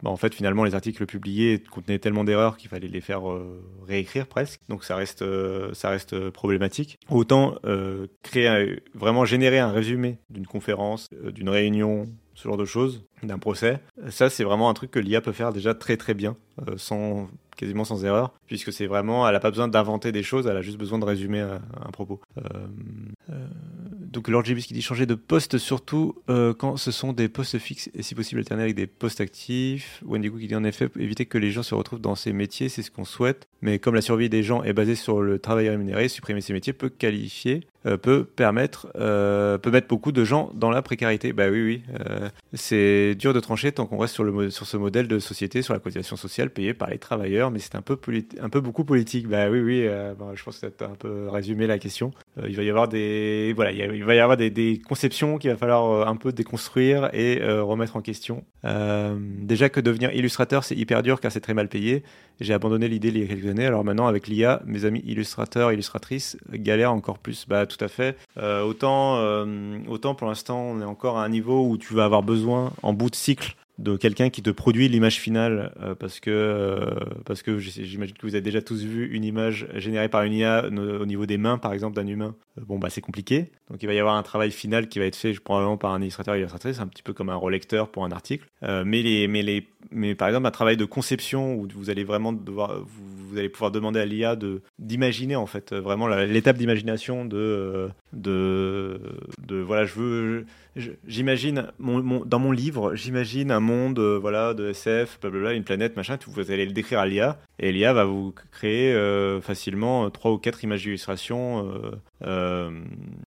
bah, 0.03 0.09
en 0.09 0.17
fait, 0.17 0.33
finalement, 0.33 0.63
les 0.63 0.75
articles 0.75 1.05
publiés 1.05 1.59
contenaient 1.59 1.99
tellement 1.99 2.23
d'erreurs 2.23 2.57
qu'il 2.57 2.69
fallait 2.69 2.87
les 2.87 3.01
faire 3.01 3.29
euh, 3.29 3.63
réécrire 3.87 4.27
presque. 4.27 4.61
Donc, 4.69 4.83
ça 4.83 4.95
reste, 4.95 5.21
euh, 5.21 5.73
ça 5.73 5.89
reste 5.89 6.13
euh, 6.13 6.31
problématique. 6.31 6.99
Autant 7.09 7.55
créer, 8.23 8.81
vraiment 8.93 9.25
générer 9.25 9.59
un 9.59 9.71
résumé 9.71 10.17
d'une 10.29 10.47
conférence, 10.47 11.07
d'une 11.11 11.49
réunion, 11.49 12.07
ce 12.33 12.47
genre 12.47 12.57
de 12.57 12.65
choses, 12.65 13.05
d'un 13.23 13.37
procès. 13.37 13.79
Ça, 14.09 14.29
c'est 14.29 14.43
vraiment 14.43 14.69
un 14.69 14.73
truc 14.73 14.91
que 14.91 14.99
l'IA 14.99 15.21
peut 15.21 15.31
faire 15.31 15.53
déjà 15.53 15.73
très 15.73 15.97
très 15.97 16.13
bien, 16.13 16.35
sans 16.77 17.29
quasiment 17.61 17.85
sans 17.85 18.03
erreur, 18.03 18.33
puisque 18.47 18.73
c'est 18.73 18.87
vraiment, 18.87 19.27
elle 19.27 19.33
n'a 19.33 19.39
pas 19.39 19.51
besoin 19.51 19.67
d'inventer 19.67 20.11
des 20.11 20.23
choses, 20.23 20.47
elle 20.47 20.57
a 20.57 20.61
juste 20.61 20.77
besoin 20.77 20.99
de 20.99 21.05
résumer 21.05 21.39
un, 21.39 21.91
propos. 21.91 22.19
donc 23.99 24.27
Lord 24.27 24.45
Jibis 24.45 24.65
qui 24.65 24.73
dit 24.73 24.81
changer 24.81 25.05
de 25.05 25.15
poste 25.15 25.57
surtout 25.57 26.15
euh, 26.29 26.53
quand 26.53 26.77
ce 26.77 26.91
sont 26.91 27.13
des 27.13 27.29
postes 27.29 27.57
fixes 27.59 27.89
et 27.93 28.01
si 28.01 28.15
possible 28.15 28.39
alterner 28.39 28.63
avec 28.63 28.75
des 28.75 28.87
postes 28.87 29.21
actifs. 29.21 30.01
Wendy 30.05 30.29
Cook 30.29 30.39
qui 30.39 30.47
dit 30.47 30.55
en 30.55 30.63
effet 30.63 30.89
éviter 30.97 31.25
que 31.25 31.37
les 31.37 31.51
gens 31.51 31.63
se 31.63 31.75
retrouvent 31.75 32.01
dans 32.01 32.15
ces 32.15 32.33
métiers, 32.33 32.69
c'est 32.69 32.81
ce 32.81 32.91
qu'on 32.91 33.05
souhaite. 33.05 33.47
Mais 33.61 33.79
comme 33.79 33.95
la 33.95 34.01
survie 34.01 34.29
des 34.29 34.43
gens 34.43 34.63
est 34.63 34.73
basée 34.73 34.95
sur 34.95 35.21
le 35.21 35.39
travail 35.39 35.69
rémunéré, 35.69 36.07
supprimer 36.07 36.41
ces 36.41 36.53
métiers 36.53 36.73
peut 36.73 36.89
qualifier 36.89 37.67
euh, 37.87 37.97
peut 37.97 38.25
permettre, 38.25 38.91
euh, 38.95 39.57
peut 39.57 39.71
mettre 39.71 39.87
beaucoup 39.87 40.11
de 40.11 40.23
gens 40.23 40.51
dans 40.53 40.69
la 40.69 40.83
précarité. 40.83 41.33
Bah 41.33 41.49
oui, 41.49 41.63
oui. 41.63 41.83
Euh, 41.99 42.29
c'est 42.53 43.15
dur 43.15 43.33
de 43.33 43.39
trancher 43.39 43.71
tant 43.71 43.87
qu'on 43.87 43.97
reste 43.97 44.13
sur, 44.13 44.23
le, 44.23 44.51
sur 44.51 44.67
ce 44.67 44.77
modèle 44.77 45.07
de 45.07 45.17
société, 45.17 45.63
sur 45.63 45.73
la 45.73 45.79
cotisation 45.79 46.15
sociale 46.15 46.51
payée 46.51 46.75
par 46.75 46.89
les 46.89 46.99
travailleurs, 46.99 47.49
mais 47.49 47.57
c'est 47.59 47.75
un 47.75 47.81
peu, 47.81 47.97
un 48.39 48.49
peu 48.49 48.61
beaucoup 48.61 48.83
politique. 48.83 49.27
Bah 49.27 49.49
oui, 49.49 49.61
oui. 49.61 49.87
je 50.35 50.43
pense 50.43 50.59
que 50.59 50.67
tu 50.67 50.83
as 50.83 50.87
un 50.87 50.95
peu 50.95 51.27
résumé 51.29 51.65
la 51.65 51.79
question. 51.79 52.11
il 52.47 52.55
va 52.55 52.63
y 52.63 52.69
avoir 52.69 52.87
des, 52.87 53.53
voilà, 53.55 53.71
il, 53.71 54.03
va 54.03 54.13
y 54.13 54.19
avoir 54.19 54.37
des, 54.37 54.51
des 54.51 54.79
conceptions 54.79 55.39
qu'il 55.39 55.49
va 55.49 55.57
falloir 55.57 56.07
un 56.07 56.15
peu 56.15 56.31
déconstruire 56.31 57.09
et 57.13 57.41
remettre 57.43 57.95
en 57.95 58.01
question. 58.01 58.43
déjà 58.63 59.69
que 59.69 59.79
devenir 59.79 60.13
illustrateur, 60.13 60.63
c'est 60.63 60.75
hyper 60.75 61.01
dur 61.01 61.19
car 61.19 61.31
c'est 61.31 61.41
très 61.41 61.53
mal 61.53 61.67
payé. 61.67 62.03
J'ai 62.41 62.53
abandonné 62.53 62.87
l'idée 62.87 63.09
il 63.09 63.19
y 63.19 63.23
a 63.23 63.27
quelques 63.27 63.45
années. 63.45 63.67
Alors 63.67 63.83
maintenant, 63.83 64.07
avec 64.07 64.27
l'IA, 64.27 64.63
mes 64.65 64.85
amis 64.85 65.03
illustrateurs, 65.05 65.71
illustratrices 65.71 66.37
galèrent 66.51 66.91
encore 66.91 67.19
plus. 67.19 67.45
Bah, 67.47 67.67
tout 67.67 67.81
à 67.83 67.87
fait. 67.87 68.17
Euh, 68.37 68.63
autant, 68.63 69.17
euh, 69.17 69.77
autant 69.87 70.15
pour 70.15 70.27
l'instant, 70.27 70.59
on 70.59 70.81
est 70.81 70.85
encore 70.85 71.19
à 71.19 71.23
un 71.23 71.29
niveau 71.29 71.67
où 71.67 71.77
tu 71.77 71.93
vas 71.93 72.05
avoir 72.05 72.23
besoin, 72.23 72.73
en 72.81 72.93
bout 72.93 73.11
de 73.11 73.15
cycle, 73.15 73.55
de 73.77 73.97
quelqu'un 73.97 74.29
qui 74.29 74.41
te 74.41 74.49
produit 74.49 74.87
l'image 74.87 75.19
finale 75.19 75.73
euh, 75.81 75.95
parce 75.95 76.19
que 76.19 76.29
euh, 76.29 76.95
parce 77.25 77.41
que 77.41 77.57
j'imagine 77.57 78.15
que 78.15 78.25
vous 78.25 78.35
avez 78.35 78.41
déjà 78.41 78.61
tous 78.61 78.83
vu 78.83 79.07
une 79.11 79.23
image 79.23 79.67
générée 79.75 80.09
par 80.09 80.23
une 80.23 80.33
IA 80.33 80.65
au 80.67 81.05
niveau 81.05 81.25
des 81.25 81.37
mains 81.37 81.57
par 81.57 81.73
exemple 81.73 81.95
d'un 81.95 82.07
humain. 82.07 82.35
Euh, 82.57 82.61
bon 82.65 82.79
bah 82.79 82.89
c'est 82.89 83.01
compliqué. 83.01 83.51
Donc 83.69 83.81
il 83.81 83.87
va 83.87 83.93
y 83.93 83.99
avoir 83.99 84.15
un 84.15 84.23
travail 84.23 84.51
final 84.51 84.87
qui 84.87 84.99
va 84.99 85.05
être 85.05 85.15
fait 85.15 85.33
probablement 85.33 85.77
par 85.77 85.93
un 85.93 86.01
illustrateur 86.01 86.35
illustratrice 86.35 86.79
un 86.79 86.87
petit 86.87 87.03
peu 87.03 87.13
comme 87.13 87.29
un 87.29 87.35
relecteur 87.35 87.89
pour 87.89 88.05
un 88.05 88.11
article. 88.11 88.47
Mais 88.61 89.01
les 89.01 89.27
mais 89.27 89.41
les 89.41 89.67
mais 89.91 90.15
par 90.15 90.27
exemple 90.27 90.47
un 90.47 90.51
travail 90.51 90.77
de 90.77 90.85
conception 90.85 91.55
où 91.55 91.67
vous 91.73 91.89
allez 91.89 92.03
vraiment 92.03 92.33
devoir 92.33 92.83
vous, 92.85 93.37
allez 93.37 93.49
pouvoir 93.49 93.71
demander 93.71 93.99
à 93.99 94.05
l'IA 94.05 94.35
de 94.35 94.61
d'imaginer 94.77 95.35
en 95.35 95.47
fait 95.47 95.73
vraiment 95.73 96.07
l'étape 96.07 96.57
d'imagination 96.57 97.25
de 97.25 97.89
de 98.13 98.99
de 99.47 99.61
voilà 99.61 99.85
je 99.85 99.93
veux 99.95 100.45
j'imagine 101.07 101.67
dans 101.79 102.39
mon 102.39 102.51
livre 102.51 102.95
j'imagine 102.95 103.51
un 103.51 103.59
monde 103.59 103.99
euh, 103.99 104.17
voilà 104.19 104.53
de 104.53 104.69
SF 104.69 105.19
blablabla 105.21 105.53
une 105.53 105.63
planète 105.63 105.95
machin 105.95 106.17
vous 106.27 106.51
allez 106.51 106.65
le 106.65 106.71
décrire 106.71 106.99
à 106.99 107.05
l'IA 107.05 107.37
et 107.59 107.71
l'IA 107.71 107.93
va 107.93 108.05
vous 108.05 108.33
créer 108.51 108.93
euh, 108.93 109.41
facilement 109.41 110.09
trois 110.09 110.31
ou 110.31 110.37
quatre 110.37 110.63
images 110.63 110.83
d'illustration 110.83 111.71
euh, 112.23 112.71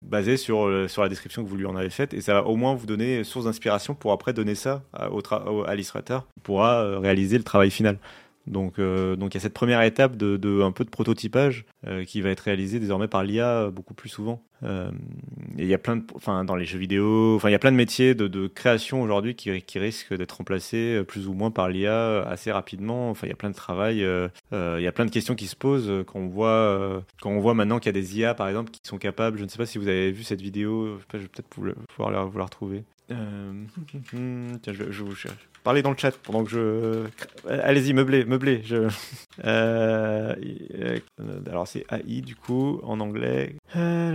basées 0.02 0.38
sur 0.38 0.90
sur 0.90 1.02
la 1.02 1.10
description 1.10 1.44
que 1.44 1.50
vous 1.50 1.58
lui 1.58 1.66
en 1.66 1.76
avez 1.76 1.90
faite. 1.90 2.14
Et 2.14 2.22
ça 2.22 2.34
va 2.34 2.44
au 2.46 2.56
moins 2.56 2.74
vous 2.76 2.86
donner 2.86 3.24
source 3.24 3.46
d'inspiration 3.46 3.96
pour 3.96 4.12
après 4.12 4.34
donner 4.34 4.56
ça 4.56 4.84
à, 4.94 5.06
à 5.06 5.72
l'illustrateur 5.76 6.26
pourra 6.44 7.00
réaliser 7.00 7.38
le 7.38 7.44
travail 7.44 7.72
final 7.72 7.98
donc, 8.48 8.80
euh, 8.80 9.16
donc 9.16 9.34
il 9.34 9.38
y 9.38 9.40
a 9.40 9.42
cette 9.42 9.54
première 9.54 9.82
étape 9.82 10.18
de, 10.18 10.38
de 10.38 10.62
un 10.62 10.72
peu 10.72 10.84
de 10.84 10.90
prototypage 10.90 11.66
euh, 11.88 12.04
qui 12.04 12.22
va 12.22 12.30
être 12.30 12.42
réalisée 12.42 12.80
désormais 12.80 13.08
par 13.08 13.24
l'IA 13.24 13.70
beaucoup 13.70 13.94
plus 13.94 14.10
souvent. 14.10 14.44
Euh, 14.64 14.92
et 15.58 15.64
il 15.64 15.68
y 15.68 15.74
a 15.74 15.78
plein 15.78 15.98
de, 15.98 16.04
enfin 16.16 16.46
dans 16.46 16.56
les 16.56 16.66
jeux 16.66 16.80
vidéo, 16.80 17.36
enfin 17.36 17.50
il 17.50 17.52
y 17.52 17.56
a 17.56 17.60
plein 17.60 17.72
de 17.72 17.78
métiers 17.78 18.16
de, 18.16 18.28
de 18.28 18.48
création 18.48 19.02
aujourd'hui 19.02 19.36
qui, 19.36 19.62
qui, 19.62 19.80
risquent 19.80 20.14
d'être 20.14 20.34
remplacés 20.34 20.98
euh, 20.98 21.04
plus 21.04 21.28
ou 21.28 21.34
moins 21.34 21.52
par 21.52 21.70
l'IA 21.70 22.22
assez 22.24 22.52
rapidement. 22.52 23.10
Enfin 23.10 23.28
il 23.28 23.30
y 23.30 23.34
a 23.34 23.36
plein 23.36 23.50
de 23.50 23.56
travail, 23.56 24.04
euh, 24.04 24.30
euh, 24.54 24.78
il 24.80 24.84
y 24.84 24.88
a 24.88 24.92
plein 24.92 25.06
de 25.06 25.12
questions 25.12 25.36
qui 25.36 25.48
se 25.48 25.56
posent 25.56 25.92
quand 26.08 26.20
on 26.20 26.28
voit 26.28 27.04
quand 27.22 27.30
on 27.30 27.40
voit 27.40 27.54
maintenant 27.54 27.80
qu'il 27.80 27.88
y 27.88 27.98
a 27.98 28.02
des 28.02 28.18
IA 28.18 28.34
par 28.34 28.48
exemple 28.48 28.72
qui 28.72 28.80
sont 28.84 28.98
capables. 28.98 29.38
Je 29.38 29.44
ne 29.44 29.50
sais 29.50 29.58
pas 29.58 29.66
si 29.66 29.78
vous 29.78 29.88
avez 29.88 30.12
vu 30.12 30.24
cette 30.24 30.42
vidéo, 30.42 30.98
je 31.12 31.18
vais 31.18 31.28
peut-être 31.28 31.48
pouvoir 31.48 32.12
la, 32.12 32.24
vous 32.24 32.38
la 32.38 32.46
retrouver. 32.46 32.84
tiens, 33.08 34.74
je, 34.74 34.92
je 34.92 35.04
vous 35.04 35.16
cherche. 35.16 35.50
Parlez 35.64 35.82
dans 35.82 35.92
le 35.92 35.98
chat 35.98 36.12
pendant 36.24 36.44
que 36.44 36.50
je. 36.50 37.06
Allez-y, 37.50 37.94
meublez, 37.94 38.26
meublez. 38.26 38.62
Je... 38.64 38.88
Euh, 39.46 40.36
alors 41.48 41.68
c'est 41.68 41.88
AI 41.92 42.22
du 42.22 42.36
coup 42.36 42.80
en 42.84 43.00
anglais. 43.00 43.56
Ah, 43.74 44.12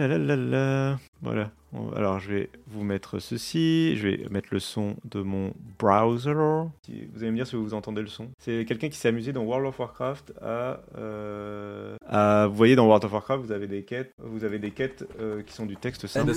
voilà. 1.21 1.51
Alors 1.95 2.19
je 2.19 2.33
vais 2.33 2.51
vous 2.67 2.83
mettre 2.83 3.19
ceci, 3.19 3.97
je 3.97 4.09
vais 4.09 4.27
mettre 4.31 4.49
le 4.53 4.59
son 4.59 4.97
de 5.05 5.21
mon 5.21 5.53
browser. 5.79 6.33
Vous 6.33 7.23
allez 7.23 7.31
me 7.31 7.37
dire 7.37 7.47
si 7.47 7.57
vous 7.57 7.75
entendez 7.75 8.01
le 8.01 8.09
son. 8.09 8.31
C'est 8.39 8.65
quelqu'un 8.65 8.89
qui 8.89 8.97
s'est 8.97 9.09
amusé 9.09 9.33
dans 9.33 9.43
World 9.43 9.67
of 9.67 9.79
Warcraft 9.79 10.33
à, 10.41 10.81
euh, 10.97 11.97
à, 12.07 12.47
Vous 12.49 12.57
voyez 12.57 12.75
dans 12.75 12.87
World 12.87 13.05
of 13.05 13.13
Warcraft, 13.13 13.45
vous 13.45 13.53
avez 13.53 13.67
des 13.67 13.83
quêtes, 13.83 14.13
vous 14.19 14.45
avez 14.45 14.59
des 14.59 14.71
quêtes 14.71 15.07
euh, 15.21 15.43
qui 15.43 15.53
sont 15.53 15.67
du 15.67 15.77
texte 15.77 16.07
simple. 16.07 16.33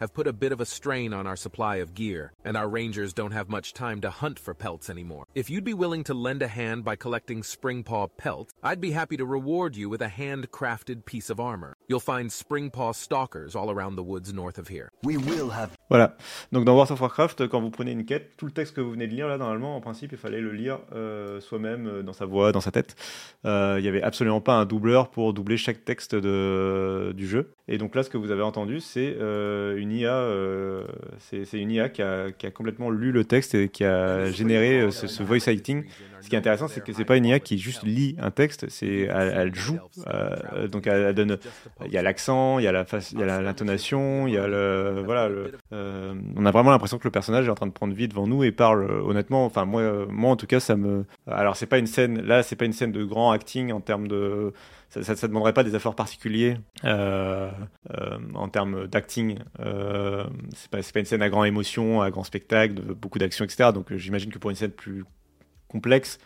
have 0.00 0.12
put 0.12 0.26
a 0.26 0.32
bit 0.32 0.52
of 0.52 0.60
a 0.60 0.66
strain 0.66 1.14
on 1.14 1.26
our 1.26 1.36
supply 1.36 1.76
of 1.76 1.94
gear, 1.94 2.32
and 2.44 2.56
our 2.56 2.68
rangers 2.68 3.12
don't 3.12 3.32
have 3.32 3.48
much 3.48 3.72
time 3.72 4.00
to 4.02 4.10
hunt 4.10 4.38
for 4.38 4.52
pelts 4.52 4.90
anymore. 4.90 5.24
If 5.34 5.48
you'd 5.48 5.64
be 5.64 5.74
willing 5.74 6.04
to 6.04 6.14
lend 6.14 6.42
a 6.42 6.48
hand 6.48 6.84
by 6.84 6.96
collecting 6.96 7.42
Springpaw 7.42 8.10
pelts, 8.16 8.52
I'd 8.62 8.80
be 8.80 8.90
happy 8.90 9.16
to 9.16 9.24
reward 9.24 9.76
you 9.76 9.88
with 9.88 10.02
a 10.02 10.08
hand-crafted 10.08 11.06
piece 11.06 11.30
of 11.30 11.40
armor. 11.40 11.77
You'll 11.90 12.00
find 12.00 12.30
Springpaw 12.30 12.92
stalkers 12.92 13.56
all 13.56 13.70
around 13.70 13.96
the 13.96 14.02
woods 14.02 14.30
north 14.34 14.58
of 14.58 14.68
here. 14.68 14.90
We 15.02 15.16
will 15.16 15.50
have... 15.50 15.70
Voilà. 15.88 16.18
Donc 16.52 16.66
dans 16.66 16.74
World 16.74 16.92
of 16.92 17.00
Warcraft, 17.00 17.48
quand 17.48 17.62
vous 17.62 17.70
prenez 17.70 17.92
une 17.92 18.04
quête, 18.04 18.36
tout 18.36 18.44
le 18.44 18.52
texte 18.52 18.76
que 18.76 18.82
vous 18.82 18.90
venez 18.90 19.06
de 19.06 19.14
lire 19.14 19.26
là, 19.26 19.38
normalement, 19.38 19.74
en 19.74 19.80
principe, 19.80 20.12
il 20.12 20.18
fallait 20.18 20.42
le 20.42 20.52
lire 20.52 20.80
euh, 20.92 21.40
soi-même 21.40 21.86
euh, 21.86 22.02
dans 22.02 22.12
sa 22.12 22.26
voix, 22.26 22.52
dans 22.52 22.60
sa 22.60 22.70
tête. 22.70 22.94
Euh, 23.46 23.76
il 23.78 23.82
n'y 23.84 23.88
avait 23.88 24.02
absolument 24.02 24.42
pas 24.42 24.52
un 24.52 24.66
doubleur 24.66 25.08
pour 25.08 25.32
doubler 25.32 25.56
chaque 25.56 25.86
texte 25.86 26.14
de, 26.14 27.14
du 27.16 27.26
jeu. 27.26 27.54
Et 27.70 27.76
donc 27.76 27.94
là, 27.94 28.02
ce 28.02 28.08
que 28.08 28.16
vous 28.16 28.30
avez 28.30 28.42
entendu, 28.42 28.80
c'est 28.80 29.14
euh, 29.20 29.76
une 29.76 29.92
IA, 29.92 30.14
euh, 30.14 30.86
c'est 31.18 31.60
une 31.60 31.70
IA 31.70 31.90
qui 31.90 32.00
a, 32.00 32.32
qui 32.32 32.46
a, 32.46 32.50
complètement 32.50 32.88
lu 32.88 33.12
le 33.12 33.24
texte 33.24 33.54
et 33.54 33.68
qui 33.68 33.84
a 33.84 34.30
généré 34.30 34.80
euh, 34.80 34.90
ce, 34.90 35.06
ce, 35.06 35.22
voice 35.22 35.48
acting. 35.48 35.84
Ce 36.22 36.30
qui 36.30 36.34
est 36.34 36.38
intéressant, 36.38 36.66
c'est 36.66 36.82
que 36.82 36.94
c'est 36.94 37.04
pas 37.04 37.18
une 37.18 37.26
IA 37.26 37.40
qui 37.40 37.58
juste 37.58 37.82
lit 37.82 38.16
un 38.20 38.30
texte, 38.30 38.70
c'est 38.70 39.02
elle, 39.02 39.34
elle, 39.36 39.54
joue. 39.54 39.78
Euh, 40.06 40.66
donc 40.66 40.86
elle, 40.86 41.14
donne, 41.14 41.36
il 41.86 41.92
y 41.92 41.98
a 41.98 42.02
l'accent, 42.02 42.58
il 42.58 42.64
y 42.64 42.68
a 42.68 42.72
la 42.72 42.84
il 43.12 43.18
y 43.20 43.22
a 43.22 43.40
l'intonation, 43.40 44.26
il 44.26 44.34
y 44.34 44.36
a 44.36 44.46
le, 44.46 45.02
voilà, 45.04 45.28
le, 45.28 45.52
euh, 45.72 46.14
on 46.36 46.46
a 46.46 46.50
vraiment 46.50 46.70
l'impression 46.70 46.98
que 46.98 47.04
le 47.04 47.10
personnage 47.10 47.46
est 47.46 47.50
en 47.50 47.54
train 47.54 47.66
de 47.66 47.72
prendre 47.72 47.94
vie 47.94 48.08
devant 48.08 48.26
nous 48.26 48.44
et 48.44 48.52
parle. 48.52 48.90
Honnêtement, 49.02 49.44
enfin 49.44 49.64
moi, 49.64 50.06
moi 50.08 50.30
en 50.30 50.36
tout 50.36 50.46
cas, 50.46 50.60
ça 50.60 50.76
me. 50.76 51.04
Alors 51.26 51.56
c'est 51.56 51.66
pas 51.66 51.78
une 51.78 51.86
scène, 51.86 52.20
là, 52.22 52.42
c'est 52.42 52.56
pas 52.56 52.64
une 52.64 52.72
scène 52.72 52.92
de 52.92 53.04
grand 53.04 53.30
acting 53.30 53.72
en 53.72 53.80
termes 53.80 54.08
de 54.08 54.52
ça, 54.90 55.02
ça, 55.02 55.16
ça, 55.16 55.28
demanderait 55.28 55.52
pas 55.52 55.64
des 55.64 55.74
efforts 55.76 55.94
particuliers 55.94 56.56
euh, 56.84 57.50
euh, 57.90 58.18
en 58.34 58.48
termes 58.48 58.86
d'acting. 58.86 59.38
Euh, 59.60 60.24
c'est 60.54 60.70
pas, 60.70 60.78
pas 60.78 61.00
une 61.00 61.06
scène 61.06 61.22
à 61.22 61.28
grande 61.28 61.46
émotion, 61.46 62.00
à 62.00 62.10
grand 62.10 62.24
spectacle, 62.24 62.74
de, 62.74 62.94
beaucoup 62.94 63.18
d'action, 63.18 63.44
etc. 63.44 63.70
Donc 63.74 63.92
euh, 63.92 63.98
j'imagine 63.98 64.32
que 64.32 64.38
pour 64.38 64.50
une 64.50 64.56
scène 64.56 64.70
plus 64.70 65.04
complexe, 65.68 66.18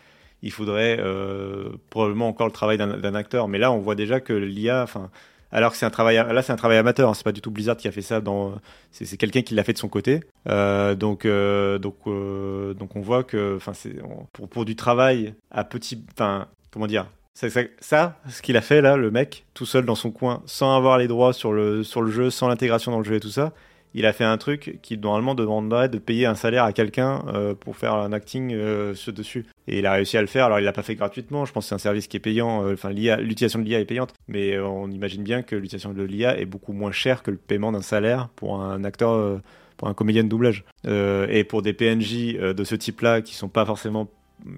il 0.42 0.52
faudrait 0.52 0.98
euh, 1.00 1.70
probablement 1.90 2.28
encore 2.28 2.46
le 2.46 2.52
travail 2.52 2.78
d'un 2.78 3.14
acteur. 3.14 3.48
Mais 3.48 3.58
là, 3.58 3.72
on 3.72 3.78
voit 3.78 3.94
déjà 3.94 4.20
que 4.20 4.32
l'IA, 4.32 4.82
enfin, 4.82 5.10
alors 5.52 5.72
que 5.72 5.76
c'est 5.76 5.86
un 5.86 5.90
travail, 5.90 6.16
là 6.16 6.42
c'est 6.42 6.52
un 6.52 6.56
travail 6.56 6.78
amateur. 6.78 7.10
Hein, 7.10 7.14
c'est 7.14 7.24
pas 7.24 7.32
du 7.32 7.40
tout 7.40 7.50
Blizzard 7.50 7.76
qui 7.76 7.86
a 7.86 7.92
fait 7.92 8.02
ça. 8.02 8.20
Dans, 8.20 8.54
c'est 8.90 9.16
quelqu'un 9.16 9.42
qui 9.42 9.54
l'a 9.54 9.64
fait 9.64 9.74
de 9.74 9.78
son 9.78 9.88
côté. 9.88 10.20
Euh, 10.48 10.94
donc, 10.94 11.24
euh, 11.24 11.78
donc, 11.78 11.96
euh, 12.06 12.74
donc 12.74 12.96
on 12.96 13.00
voit 13.00 13.22
que, 13.22 13.56
enfin, 13.56 13.74
c'est 13.74 13.94
pour, 14.32 14.48
pour 14.48 14.64
du 14.64 14.74
travail 14.76 15.34
à 15.50 15.64
petit, 15.64 16.02
enfin, 16.12 16.48
comment 16.70 16.86
dire, 16.86 17.06
ça, 17.34 17.48
ça, 17.80 18.16
ce 18.28 18.42
qu'il 18.42 18.56
a 18.56 18.60
fait 18.60 18.80
là, 18.80 18.96
le 18.96 19.10
mec, 19.10 19.44
tout 19.54 19.66
seul 19.66 19.84
dans 19.84 19.94
son 19.94 20.10
coin, 20.10 20.42
sans 20.46 20.76
avoir 20.76 20.98
les 20.98 21.08
droits 21.08 21.32
sur 21.32 21.52
le, 21.52 21.82
sur 21.82 22.02
le 22.02 22.10
jeu, 22.10 22.30
sans 22.30 22.48
l'intégration 22.48 22.92
dans 22.92 22.98
le 22.98 23.04
jeu 23.04 23.14
et 23.14 23.20
tout 23.20 23.30
ça, 23.30 23.52
il 23.94 24.06
a 24.06 24.12
fait 24.12 24.24
un 24.24 24.38
truc 24.38 24.78
qui 24.82 24.96
normalement 24.98 25.34
demanderait 25.34 25.88
de 25.88 25.98
payer 25.98 26.26
un 26.26 26.34
salaire 26.34 26.64
à 26.64 26.72
quelqu'un 26.72 27.24
euh, 27.28 27.54
pour 27.54 27.76
faire 27.76 27.94
un 27.94 28.12
acting 28.12 28.52
euh, 28.54 28.94
dessus. 29.08 29.46
Et 29.68 29.78
il 29.78 29.86
a 29.86 29.92
réussi 29.92 30.16
à 30.16 30.20
le 30.20 30.26
faire. 30.26 30.46
Alors 30.46 30.58
il 30.58 30.64
l'a 30.64 30.72
pas 30.72 30.82
fait 30.82 30.94
gratuitement. 30.94 31.44
Je 31.44 31.52
pense 31.52 31.64
que 31.64 31.68
c'est 31.68 31.74
un 31.74 31.78
service 31.78 32.06
qui 32.08 32.16
est 32.16 32.20
payant. 32.20 32.64
Euh, 32.64 32.74
enfin, 32.74 32.90
l'utilisation 32.90 33.58
de 33.58 33.64
l'IA 33.64 33.80
est 33.80 33.84
payante, 33.84 34.14
mais 34.28 34.54
euh, 34.54 34.66
on 34.66 34.90
imagine 34.90 35.22
bien 35.22 35.42
que 35.42 35.56
l'utilisation 35.56 35.92
de 35.92 36.02
l'IA 36.02 36.38
est 36.38 36.46
beaucoup 36.46 36.72
moins 36.72 36.92
chère 36.92 37.22
que 37.22 37.30
le 37.30 37.36
paiement 37.36 37.72
d'un 37.72 37.82
salaire 37.82 38.28
pour 38.34 38.60
un 38.60 38.84
acteur, 38.84 39.40
pour 39.76 39.88
un 39.88 39.94
comédien 39.94 40.24
de 40.24 40.28
doublage. 40.28 40.64
et 40.86 41.44
pour 41.44 41.62
des 41.62 41.72
PNJ 41.72 42.34
de 42.36 42.64
ce 42.64 42.74
type-là 42.74 43.20
qui 43.20 43.34
sont 43.34 43.48
pas 43.48 43.64
forcément 43.64 44.08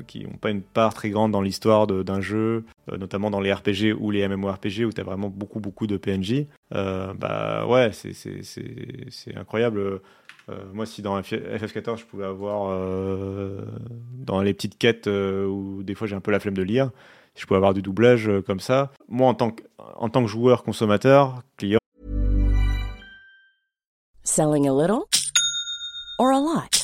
qui 0.07 0.25
n'ont 0.25 0.37
pas 0.37 0.51
une 0.51 0.63
part 0.63 0.95
très 0.95 1.11
grande 1.11 1.33
dans 1.33 1.41
l'histoire 1.41 1.87
d'un 1.87 2.21
jeu, 2.21 2.65
euh, 2.91 2.97
notamment 2.97 3.31
dans 3.31 3.41
les 3.41 3.53
RPG 3.53 3.95
ou 3.99 4.11
les 4.11 4.27
MMORPG 4.27 4.85
où 4.85 4.93
tu 4.93 5.01
as 5.01 5.05
vraiment 5.05 5.29
beaucoup 5.29 5.61
beaucoup 5.61 5.87
de 5.87 5.97
PNJ, 5.97 6.47
euh, 6.75 7.13
bah 7.15 7.67
ouais, 7.67 7.91
c'est 7.93 9.37
incroyable. 9.37 10.01
Euh, 10.51 10.59
moi, 10.73 10.85
si 10.85 11.01
dans 11.01 11.19
FF14 11.21 11.99
je 11.99 12.05
pouvais 12.05 12.27
avoir 12.27 12.77
dans 14.19 14.43
les 14.43 14.55
petites 14.55 14.79
quêtes 14.79 15.07
où 15.07 15.83
des 15.83 15.95
fois 15.95 16.07
j'ai 16.07 16.17
un 16.17 16.21
peu 16.21 16.31
la 16.31 16.41
flemme 16.41 16.57
de 16.57 16.63
lire, 16.63 16.91
si 17.35 17.43
je 17.43 17.47
pouvais 17.47 17.59
avoir 17.59 17.75
du 17.75 17.83
doublage 17.83 18.31
comme 18.47 18.61
ça, 18.61 18.93
moi 19.09 19.29
en 19.29 19.35
tant 19.35 19.51
que, 19.51 19.63
en 19.79 20.09
tant 20.09 20.23
que 20.23 20.31
joueur 20.31 20.63
consommateur, 20.63 21.43
client. 21.57 21.79
Selling 24.23 24.67
a 24.67 24.73
little 24.73 25.05
or 26.19 26.33
a 26.33 26.41
lot? 26.41 26.84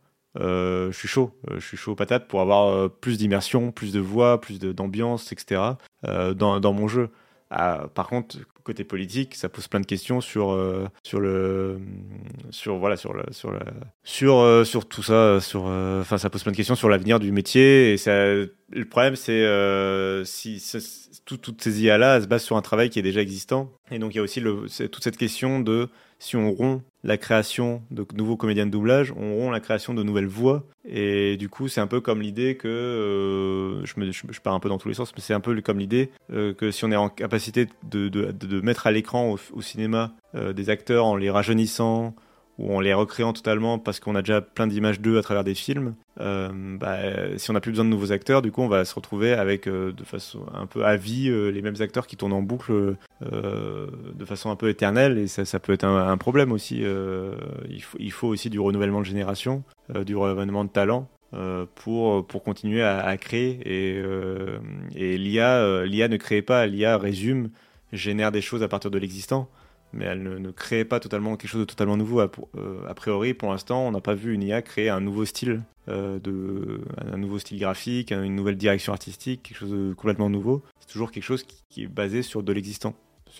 je 0.39 0.97
suis 0.97 1.07
chaud, 1.07 1.31
euh, 1.49 1.59
je 1.59 1.65
suis 1.67 1.77
chaud 1.77 1.95
patate 1.95 2.27
pour 2.27 2.41
avoir 2.41 2.67
euh, 2.69 2.87
plus 2.89 3.17
d'immersion, 3.17 3.71
plus 3.71 3.91
de 3.91 3.99
voix, 3.99 4.39
plus 4.41 4.59
d'ambiance, 4.59 5.31
etc. 5.31 5.77
euh, 6.07 6.33
dans, 6.33 6.73
mon 6.73 6.87
jeu. 6.87 7.09
Ah, 7.49 7.87
par 7.93 8.07
contre, 8.07 8.37
côté 8.63 8.83
politique, 8.85 9.35
ça 9.35 9.49
pose 9.49 9.67
plein 9.67 9.81
de 9.81 9.85
questions 9.85 10.21
sur 10.21 10.51
euh, 10.51 10.87
sur 11.03 11.19
le 11.19 11.79
sur 12.49 12.77
voilà 12.77 12.95
sur 12.95 13.13
la- 13.13 13.25
sur 14.03 14.39
euh, 14.39 14.63
sur 14.63 14.87
tout 14.87 15.03
ça, 15.03 15.41
sur 15.41 15.65
euh, 15.67 15.99
enfin 16.01 16.17
ça 16.17 16.29
pose 16.29 16.43
plein 16.43 16.51
de 16.53 16.57
questions 16.57 16.75
sur 16.75 16.87
l'avenir 16.87 17.19
du 17.19 17.31
métier 17.31 17.93
et 17.93 17.97
le 18.05 18.85
problème 18.89 19.15
c'est 19.17 19.43
euh, 19.43 20.23
si 20.23 20.63
tout- 21.25 21.37
toutes 21.37 21.61
ces 21.61 21.83
IA 21.83 21.97
là 21.97 22.21
se 22.21 22.27
basent 22.27 22.43
sur 22.43 22.55
un 22.55 22.61
travail 22.61 22.89
qui 22.89 22.99
est 22.99 23.03
déjà 23.03 23.21
existant 23.21 23.71
et 23.89 23.99
donc 23.99 24.13
il 24.13 24.17
y 24.17 24.19
a 24.19 24.23
aussi 24.23 24.41
toute 24.41 25.03
cette 25.03 25.17
question 25.17 25.59
de 25.59 25.89
si 26.19 26.35
on 26.37 26.51
rompt 26.51 26.83
la 27.03 27.17
création 27.17 27.81
de 27.89 28.05
nouveaux 28.15 28.37
comédiens 28.37 28.65
de 28.65 28.71
doublage, 28.71 29.13
on 29.17 29.35
rompt 29.35 29.51
la 29.51 29.59
création 29.59 29.93
de 29.93 30.03
nouvelles 30.03 30.27
voix. 30.27 30.63
Et 30.85 31.37
du 31.37 31.49
coup, 31.49 31.67
c'est 31.67 31.81
un 31.81 31.87
peu 31.87 31.99
comme 31.99 32.21
l'idée 32.21 32.55
que, 32.55 32.67
euh, 32.67 33.85
je, 33.85 33.99
me, 33.99 34.39
pars 34.41 34.53
un 34.53 34.59
peu 34.59 34.69
dans 34.69 34.77
tous 34.77 34.87
les 34.89 34.93
sens, 34.93 35.11
mais 35.15 35.21
c'est 35.21 35.33
un 35.33 35.39
peu 35.39 35.59
comme 35.61 35.79
l'idée 35.79 36.11
euh, 36.31 36.53
que 36.53 36.71
si 36.71 36.85
on 36.85 36.91
est 36.91 36.95
en 36.95 37.09
capacité 37.09 37.67
de, 37.83 38.09
de, 38.09 38.61
mettre 38.61 38.87
à 38.87 38.91
l'écran 38.91 39.31
au, 39.31 39.39
au 39.53 39.61
cinéma 39.61 40.13
euh, 40.35 40.53
des 40.53 40.69
acteurs 40.69 41.05
en 41.05 41.15
les 41.15 41.29
rajeunissant 41.29 42.15
ou 42.61 42.75
en 42.75 42.79
les 42.79 42.93
recréant 42.93 43.33
totalement 43.33 43.79
parce 43.79 43.99
qu'on 43.99 44.15
a 44.15 44.21
déjà 44.21 44.39
plein 44.39 44.67
d'images 44.67 45.01
d'eux 45.01 45.17
à 45.17 45.21
travers 45.21 45.43
des 45.43 45.55
films, 45.55 45.95
euh, 46.19 46.49
bah, 46.77 46.97
si 47.37 47.49
on 47.49 47.53
n'a 47.53 47.59
plus 47.59 47.71
besoin 47.71 47.85
de 47.85 47.89
nouveaux 47.89 48.11
acteurs, 48.11 48.41
du 48.41 48.51
coup, 48.51 48.61
on 48.61 48.67
va 48.67 48.85
se 48.85 48.93
retrouver 48.93 49.33
avec 49.33 49.67
euh, 49.67 49.91
de 49.91 50.03
façon 50.03 50.45
un 50.53 50.67
peu 50.67 50.85
à 50.85 50.95
vie 50.95 51.29
euh, 51.29 51.49
les 51.49 51.61
mêmes 51.61 51.75
acteurs 51.79 52.05
qui 52.05 52.17
tournent 52.17 52.33
en 52.33 52.41
boucle 52.41 52.95
de 53.21 54.25
façon 54.25 54.49
un 54.49 54.55
peu 54.55 54.69
éternelle 54.69 55.17
et 55.17 55.27
ça, 55.27 55.59
peut 55.59 55.73
être 55.73 55.83
un, 55.83 56.17
problème 56.17 56.51
aussi. 56.51 56.83
il, 57.99 58.11
faut, 58.11 58.27
aussi 58.27 58.49
du 58.49 58.59
renouvellement 58.59 58.99
de 58.99 59.05
génération, 59.05 59.63
du 60.05 60.15
renouvellement 60.15 60.63
de 60.65 60.69
talent. 60.69 61.07
pour, 61.75 62.25
pour 62.25 62.43
continuer 62.43 62.81
à, 62.81 63.05
à 63.05 63.17
créer 63.17 63.59
et, 63.65 64.01
et 64.95 65.17
l'IA 65.17 65.85
l'IA 65.85 66.07
ne 66.07 66.17
crée 66.17 66.41
pas 66.41 66.65
l'IA 66.65 66.97
résume 66.97 67.49
génère 67.93 68.31
des 68.31 68.41
choses 68.41 68.63
à 68.63 68.67
partir 68.67 68.89
de 68.89 68.97
l'existant 68.97 69.47
mais 69.93 70.05
elle 70.05 70.23
ne, 70.23 70.37
ne 70.37 70.51
crée 70.51 70.85
pas 70.85 70.99
totalement 70.99 71.35
quelque 71.35 71.49
chose 71.49 71.61
de 71.61 71.65
totalement 71.65 71.97
nouveau. 71.97 72.19
A, 72.19 72.31
euh, 72.57 72.87
a 72.87 72.93
priori, 72.93 73.33
pour 73.33 73.51
l'instant, 73.51 73.87
on 73.87 73.91
n'a 73.91 74.01
pas 74.01 74.13
vu 74.13 74.33
une 74.33 74.43
IA 74.43 74.61
créer 74.61 74.89
un 74.89 75.01
nouveau 75.01 75.25
style, 75.25 75.61
euh, 75.89 76.19
un 76.97 77.17
nouveau 77.17 77.39
style 77.39 77.59
graphique, 77.59 78.11
une 78.11 78.35
nouvelle 78.35 78.57
direction 78.57 78.93
artistique, 78.93 79.43
quelque 79.43 79.57
chose 79.57 79.71
de 79.71 79.93
complètement 79.93 80.29
nouveau. 80.29 80.63
C'est 80.79 80.91
toujours 80.91 81.11
quelque 81.11 81.23
chose 81.23 81.43
qui, 81.43 81.63
qui 81.69 81.83
est 81.83 81.87
basé 81.87 82.21
sur 82.21 82.43
de 82.43 82.53
l'existant. 82.53 82.95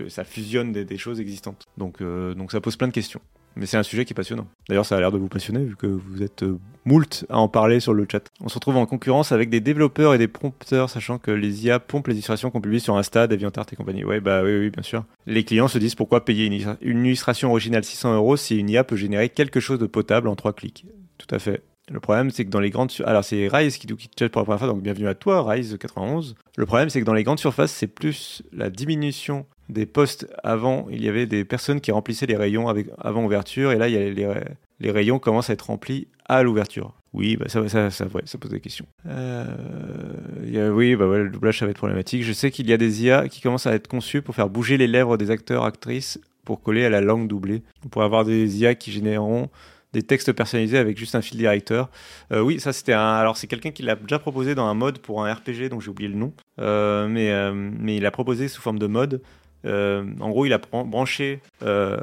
Ça 0.08 0.24
fusionne 0.24 0.72
des, 0.72 0.86
des, 0.86 0.97
choses 0.97 1.20
existantes. 1.20 1.66
Donc, 1.78 2.02
euh, 2.02 2.34
donc 2.34 2.52
ça 2.52 2.62
pose 2.62 2.78
plein 2.78 2.88
de 2.88 2.93
questions. 2.93 3.20
Mais 3.56 3.66
c'est 3.66 3.78
un 3.78 3.84
sujet 3.84 4.06
qui 4.06 4.14
est 4.14 4.16
passionnant. 4.16 4.47
D'ailleurs, 4.70 4.86
ça 4.86 4.95
a 4.95 4.99
l'air 4.99 5.12
de 5.12 5.18
vous 5.18 5.28
passionner 5.28 5.64
vu 5.64 5.76
que 5.76 5.88
vous 5.88 6.24
êtes 6.24 6.43
euh, 6.43 6.58
moult 6.86 7.26
à 7.30 7.38
en 7.38 7.47
parler 7.47 7.80
sur 7.80 7.93
le 7.93 8.08
chat. 8.10 8.24
On 8.39 8.49
se 8.49 8.56
retrouve 8.56 8.78
en 8.78 8.86
concurrence 8.86 9.32
avec 9.32 9.49
des 9.49 9.60
développeurs 9.60 10.14
et 10.14 10.18
des 10.18 10.28
prompteurs, 10.28 10.89
sachant 10.89 11.18
que 11.18 11.32
les 11.32 11.66
IA 11.66 11.80
pompent 11.80 12.08
les 12.08 12.14
illustrations 12.14 12.49
qu'on 12.49 12.62
publie 12.62 12.80
sur 12.80 12.97
Insta, 12.97 13.28
DeviantArt 13.28 13.68
et 13.72 13.76
compagnie. 13.76 14.06
Ouais, 14.06 14.20
bah 14.20 14.41
oui, 14.43 14.58
oui, 14.58 14.70
bien 14.70 14.84
sûr. 14.84 15.04
Les 15.26 15.43
clients 15.43 15.68
se 15.68 15.78
disent 15.78 15.95
pourquoi 15.95 16.24
payer 16.24 16.45
une, 16.45 17.06
illustration 17.06 17.52
originale 17.52 17.84
600 17.84 18.16
euros 18.16 18.38
si 18.38 18.58
une 18.58 18.70
IA 18.70 18.84
peut 18.84 18.95
générer 18.95 19.30
quelque 19.30 19.60
chose 19.60 19.80
de 19.80 19.88
potable 19.88 20.28
en 20.28 20.36
trois 20.36 20.54
clics? 20.54 20.86
Tout 21.18 21.34
à 21.36 21.39
fait. 21.39 21.62
Le 21.91 21.99
problème, 21.99 22.30
c'est 22.30 22.45
que 22.45 22.49
dans 22.49 22.62
les 22.62 22.70
grandes... 22.70 22.91
Alors, 23.06 23.24
c'est 23.24 23.49
Rise 23.52 23.78
qui 23.78 23.88
nous 23.88 23.97
chat 24.18 24.30
pour 24.30 24.41
la 24.41 24.45
première 24.45 24.60
fois, 24.60 24.68
donc 24.70 24.82
bienvenue 24.82 25.08
à 25.08 25.16
toi, 25.16 25.43
Rise91. 25.43 26.36
Le 26.56 26.66
problème, 26.66 26.89
c'est 26.89 27.02
que 27.02 27.06
dans 27.06 27.14
les 27.14 27.24
grandes 27.24 27.39
surfaces, 27.39 27.74
c'est 27.74 27.88
plus 27.88 28.43
la 28.54 28.70
diminution 28.70 29.45
des 29.72 29.86
postes 29.86 30.28
avant, 30.44 30.88
il 30.92 31.04
y 31.04 31.10
avait 31.10 31.26
des 31.26 31.46
personnes 31.46 31.82
qui 31.82 31.92
remplissaient 31.92 32.26
les 32.26 32.36
rayons 32.36 32.68
avant 33.00 33.26
ouverture, 33.26 33.72
et 33.72 33.78
là, 33.78 33.88
les, 33.88 34.92
rayons 34.92 35.20
commencent 35.20 35.50
à 35.50 35.54
être 35.54 35.68
remplis 35.68 36.08
à 36.28 36.44
l'ouverture. 36.44 36.94
Oui, 37.14 37.36
bah 37.36 37.48
ça, 37.50 37.60
pose 37.60 38.52
des 38.52 38.60
questions. 38.60 38.86
Euh, 39.08 40.70
oui, 40.72 40.96
bah 40.96 41.06
le 41.06 41.30
doublage, 41.30 41.60
ça 41.60 41.66
va 41.66 41.72
être 41.72 41.78
problématique. 41.78 42.24
Je 42.24 42.32
sais 42.32 42.52
qu'il 42.52 42.70
y 42.70 42.74
a 42.74 42.78
des 42.78 43.04
IA 43.04 43.28
qui 43.28 43.42
commencent 43.42 43.68
à 43.68 43.74
être 43.74 43.88
conçus 43.88 44.22
pour 44.22 44.36
faire 44.36 44.50
bouger 44.50 44.78
les 44.78 44.88
lèvres 44.88 45.18
des 45.18 45.30
acteurs, 45.30 45.66
actrices, 45.66 46.20
pour 46.46 46.62
coller 46.62 46.86
à 46.86 46.90
la 46.90 47.02
langue 47.02 47.28
doublée. 47.28 47.64
On 47.86 47.90
pourrait 47.90 48.06
avoir 48.06 48.24
des 48.24 48.60
IA 48.60 48.76
qui 48.76 48.92
généreront 48.92 49.50
des 49.94 50.04
textes 50.04 50.32
personnalisés 50.32 50.78
avec 50.78 50.98
juste 50.98 51.16
un 51.16 51.22
fil 51.22 51.38
directeur. 51.38 51.90
Euh, 52.32 52.42
oui, 52.42 52.60
ça 52.60 52.72
c'était 52.72 52.94
un. 52.94 53.14
Alors 53.14 53.36
c'est 53.36 53.48
quelqu'un 53.48 53.72
qui 53.72 53.84
l'a 53.84 53.96
déjà 53.96 54.20
proposé 54.20 54.56
dans 54.56 54.66
un 54.66 54.74
mode 54.74 55.00
pour 55.00 55.26
un 55.26 55.34
RPG 55.34 55.70
dont 55.70 55.82
j'ai 55.82 55.90
oublié 55.90 56.10
le 56.10 56.16
nom, 56.16 56.34
euh, 56.60 57.08
mais 57.10 57.98
il 57.98 58.06
a 58.06 58.12
proposé 58.12 58.48
sous 58.48 58.62
forme 58.62 58.80
de 58.80 58.88
mode. 58.88 59.22
Euh, 59.66 60.05
en 60.20 60.30
gros, 60.30 60.45
il 60.45 60.53
a 60.53 60.59
branché, 60.59 61.41
euh, 61.64 61.97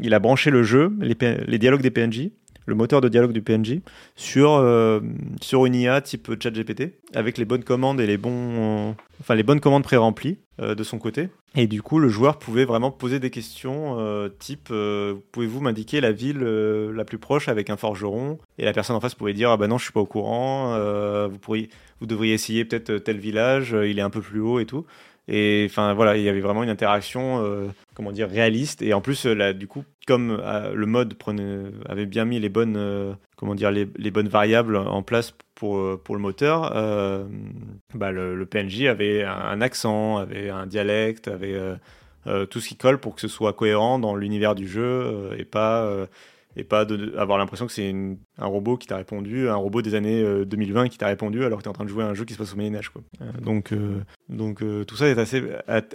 il 0.00 0.14
a 0.14 0.18
branché 0.18 0.50
le 0.50 0.62
jeu, 0.62 0.92
les, 1.00 1.58
dialogues 1.58 1.82
des 1.82 1.90
PNJ, 1.90 2.30
le 2.66 2.74
moteur 2.74 3.00
de 3.00 3.08
dialogue 3.08 3.32
du 3.32 3.42
PNJ, 3.42 3.80
sur, 4.16 4.54
euh, 4.54 5.00
sur 5.40 5.66
une 5.66 5.74
IA 5.74 6.00
type 6.00 6.30
ChatGPT, 6.40 6.94
avec 7.14 7.36
les 7.36 7.44
bonnes 7.44 7.64
commandes 7.64 8.00
et 8.00 8.06
les 8.06 8.16
bons, 8.16 8.94
enfin 9.20 9.34
les 9.34 9.42
bonnes 9.42 9.60
commandes 9.60 9.84
pré-remplies 9.84 10.38
de 10.60 10.82
son 10.84 10.98
côté. 10.98 11.30
Et 11.56 11.66
du 11.66 11.82
coup, 11.82 11.98
le 11.98 12.08
joueur 12.08 12.38
pouvait 12.38 12.64
vraiment 12.64 12.92
poser 12.92 13.18
des 13.18 13.30
questions 13.30 13.98
type 14.38 14.72
pouvez-vous 15.32 15.60
m'indiquer 15.60 16.00
la 16.00 16.12
ville 16.12 16.38
la 16.38 17.04
plus 17.04 17.18
proche 17.18 17.48
avec 17.48 17.70
un 17.70 17.76
forgeron? 17.76 18.38
Et 18.58 18.64
la 18.64 18.72
personne 18.72 18.94
en 18.94 19.00
face 19.00 19.16
pouvait 19.16 19.34
dire 19.34 19.50
ah 19.50 19.56
ben 19.56 19.66
non, 19.66 19.78
je 19.78 19.84
suis 19.84 19.92
pas 19.92 20.00
au 20.00 20.06
courant. 20.06 20.78
vous 21.28 21.38
pourriez, 21.38 21.70
vous 22.00 22.06
devriez 22.06 22.34
essayer 22.34 22.64
peut-être 22.64 22.98
tel 22.98 23.18
village, 23.18 23.76
il 23.84 23.98
est 23.98 24.02
un 24.02 24.10
peu 24.10 24.20
plus 24.20 24.40
haut 24.40 24.60
et 24.60 24.64
tout. 24.64 24.86
Et 25.26 25.66
enfin 25.70 25.94
voilà, 25.94 26.16
il 26.16 26.22
y 26.22 26.28
avait 26.28 26.40
vraiment 26.40 26.62
une 26.62 26.68
interaction, 26.70 27.42
euh, 27.42 27.68
comment 27.94 28.12
dire, 28.12 28.28
réaliste. 28.28 28.82
Et 28.82 28.92
en 28.92 29.00
plus, 29.00 29.24
là, 29.24 29.52
du 29.52 29.66
coup, 29.66 29.84
comme 30.06 30.38
euh, 30.42 30.74
le 30.74 30.86
mode 30.86 31.14
prenait, 31.14 31.62
avait 31.88 32.06
bien 32.06 32.24
mis 32.24 32.38
les 32.40 32.50
bonnes, 32.50 32.76
euh, 32.76 33.14
comment 33.36 33.54
dire, 33.54 33.70
les, 33.70 33.86
bonnes 34.10 34.28
variables 34.28 34.76
en 34.76 35.02
place 35.02 35.34
pour 35.54 36.00
pour 36.02 36.14
le 36.14 36.20
moteur, 36.20 36.72
euh, 36.76 37.24
bah, 37.94 38.10
le, 38.10 38.44
PNJ 38.44 38.82
avait 38.82 39.24
un 39.24 39.60
accent, 39.60 40.18
avait 40.18 40.50
un 40.50 40.66
dialecte, 40.66 41.28
avait 41.28 41.58
euh, 42.26 42.46
tout 42.46 42.60
ce 42.60 42.68
qui 42.68 42.76
colle 42.76 42.98
pour 42.98 43.14
que 43.14 43.20
ce 43.20 43.28
soit 43.28 43.54
cohérent 43.54 43.98
dans 43.98 44.16
l'univers 44.16 44.54
du 44.54 44.68
jeu 44.68 45.30
et 45.38 45.44
pas 45.44 46.06
et 46.56 46.64
pas 46.64 46.84
de, 46.84 47.14
avoir 47.16 47.38
l'impression 47.38 47.66
que 47.66 47.72
c'est 47.72 47.94
un 48.38 48.46
robot 48.46 48.76
qui 48.76 48.86
t'a 48.86 48.96
répondu, 48.96 49.48
un 49.48 49.56
robot 49.56 49.82
des 49.82 49.94
années 49.94 50.22
euh, 50.22 50.44
2020 50.44 50.88
qui 50.88 50.98
t'a 50.98 51.06
répondu 51.06 51.44
alors 51.44 51.58
que 51.58 51.64
tu 51.64 51.68
es 51.68 51.70
en 51.70 51.74
train 51.74 51.84
de 51.84 51.90
jouer 51.90 52.04
à 52.04 52.08
un 52.08 52.14
jeu 52.14 52.24
qui 52.24 52.34
se 52.34 52.38
passe 52.38 52.52
au 52.52 52.56
Moyen-Âge. 52.56 52.90
Euh, 53.20 53.30
donc 53.40 53.72
euh, 53.72 54.02
donc 54.28 54.62
tout 54.86 54.96
ça 54.96 55.08
est 55.08 55.18
assez, 55.18 55.42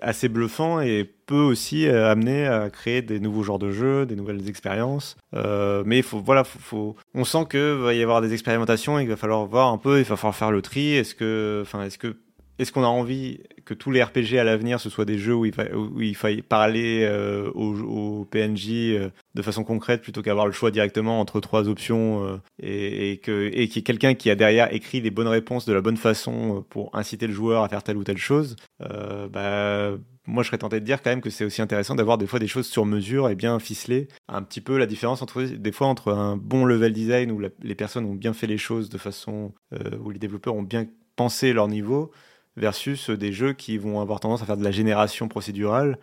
assez 0.02 0.30
bluffant 0.30 0.82
et 0.82 1.10
peut 1.30 1.36
aussi 1.36 1.88
euh, 1.88 2.10
amener 2.10 2.48
à 2.48 2.72
créer 2.72 3.04
des 3.04 3.20
nouveaux 3.20 3.44
genres 3.44 3.60
de 3.60 3.70
jeux, 3.70 4.08
des 4.08 4.16
nouvelles 4.16 4.50
expériences. 4.50 5.16
Euh, 5.36 5.84
mais 5.86 6.02
faut, 6.02 6.20
voilà, 6.20 6.44
faut, 6.44 6.96
on 7.14 7.24
sent 7.24 7.46
qu'il 7.52 7.60
va 7.60 7.94
y 7.94 8.02
avoir 8.02 8.22
des 8.22 8.34
expérimentations 8.34 8.98
et 8.98 9.04
qu'il 9.04 9.12
va 9.12 9.16
falloir 9.16 9.46
voir 9.46 9.72
un 9.72 9.78
peu, 9.78 10.00
il 10.00 10.06
va 10.06 10.16
falloir 10.16 10.36
faire 10.36 10.50
le 10.50 10.64
tri. 10.64 10.94
Est-ce 10.94 11.14
que, 11.14 11.64
est-ce 11.86 12.00
que 12.00 12.18
est-ce 12.58 12.74
qu'on 12.74 12.84
a 12.84 12.88
envie 12.88 13.40
que 13.64 13.76
tous 13.76 13.92
les 13.92 14.04
RPG 14.04 14.38
à 14.38 14.44
l'avenir 14.44 14.82
ce 14.82 14.90
soient 14.90 15.06
des 15.06 15.20
jeux 15.20 15.36
où 15.36 15.46
il, 15.46 15.54
fa 15.54 15.64
où 15.74 16.02
il 16.02 16.16
faille 16.16 16.42
parler 16.42 17.06
euh, 17.08 17.50
aux, 17.52 18.26
PNJ 18.26 19.12
de 19.40 19.44
façon 19.44 19.64
concrète 19.64 20.02
plutôt 20.02 20.22
qu'avoir 20.22 20.46
le 20.46 20.52
choix 20.52 20.70
directement 20.70 21.22
entre 21.22 21.40
trois 21.40 21.70
options 21.70 22.26
euh, 22.26 22.38
et, 22.62 23.18
que 23.24 23.80
quelqu'un 23.80 24.14
qui 24.14 24.30
a 24.30 24.36
derrière 24.36 24.74
écrit 24.74 25.00
les 25.00 25.12
bonnes 25.12 25.30
réponses 25.30 25.66
de 25.66 25.72
la 25.72 25.80
bonne 25.80 25.96
façon 25.96 26.66
pour 26.70 26.94
inciter 26.94 27.26
le 27.26 27.34
joueur 27.34 27.64
à 27.64 27.70
faire 27.70 27.82
telle 27.82 27.96
ou 27.96 28.04
telle 28.04 28.18
chose, 28.18 28.58
euh, 28.82 29.30
bah 29.30 29.98
moi 30.28 30.44
je 30.44 30.48
serais 30.48 30.58
tenté 30.58 30.82
de 30.82 30.86
dire 30.86 31.02
quand 31.02 31.10
même 31.10 31.22
que 31.22 31.30
c'est 31.30 31.46
aussi 31.46 31.62
intéressant 31.62 31.96
d'avoir 31.96 32.18
des 32.18 32.28
fois 32.28 32.40
des 32.40 32.48
choses 32.48 32.68
sur 32.68 32.86
mesure 32.86 33.30
et 33.30 33.36
bien 33.36 33.58
ficelées. 33.60 34.10
Un 34.28 34.44
petit 34.44 34.62
peu 34.62 34.78
la 34.78 34.86
différence 34.86 35.22
entre 35.22 35.42
des 35.42 35.72
fois 35.72 35.88
entre 35.88 36.12
un 36.12 36.36
bon 36.36 36.66
level 36.66 36.92
design 36.92 37.32
où 37.32 37.40
les 37.40 37.76
personnes 37.76 38.06
ont 38.06 38.16
bien 38.16 38.34
fait 38.34 38.48
les 38.48 38.58
choses 38.58 38.90
de 38.90 38.98
façon 38.98 39.54
euh, 39.74 39.98
où 40.04 40.12
les 40.12 40.20
développeurs 40.20 40.56
ont 40.56 40.64
bien 40.64 40.86
pensé 41.16 41.54
leur 41.54 41.70
niveau 41.70 42.12
versus 42.58 43.10
des 43.10 43.32
jeux 43.32 43.54
qui 43.54 43.78
vont 43.78 44.02
avoir 44.02 44.20
tendance 44.20 44.42
à 44.42 44.46
faire 44.46 44.58
de 44.58 44.64
la 44.64 44.72
génération 44.72 45.30
procédurale 45.30 45.98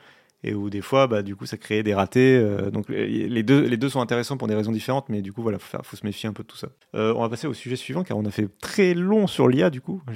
et 0.46 0.54
où 0.54 0.70
des 0.70 0.80
fois, 0.80 1.08
bah, 1.08 1.22
du 1.22 1.34
coup, 1.34 1.44
ça 1.44 1.56
crée 1.56 1.82
des 1.82 1.94
ratés. 1.94 2.36
Euh, 2.36 2.70
donc 2.70 2.88
les 2.88 3.42
deux, 3.42 3.62
les 3.62 3.76
deux 3.76 3.88
sont 3.88 4.00
intéressants 4.00 4.36
pour 4.36 4.46
des 4.46 4.54
raisons 4.54 4.72
différentes, 4.72 5.08
mais 5.08 5.22
du 5.22 5.32
coup, 5.32 5.42
voilà, 5.42 5.58
faut, 5.58 5.76
faut 5.82 5.96
se 5.96 6.06
méfier 6.06 6.28
un 6.28 6.32
peu 6.32 6.44
de 6.44 6.48
tout 6.48 6.56
ça. 6.56 6.68
Euh, 6.94 7.12
on 7.16 7.20
va 7.20 7.28
passer 7.28 7.48
au 7.48 7.54
sujet 7.54 7.76
suivant, 7.76 8.04
car 8.04 8.16
on 8.16 8.24
a 8.24 8.30
fait 8.30 8.48
très 8.60 8.94
long 8.94 9.26
sur 9.26 9.48
l'IA, 9.48 9.70
du 9.70 9.80
coup. 9.80 10.02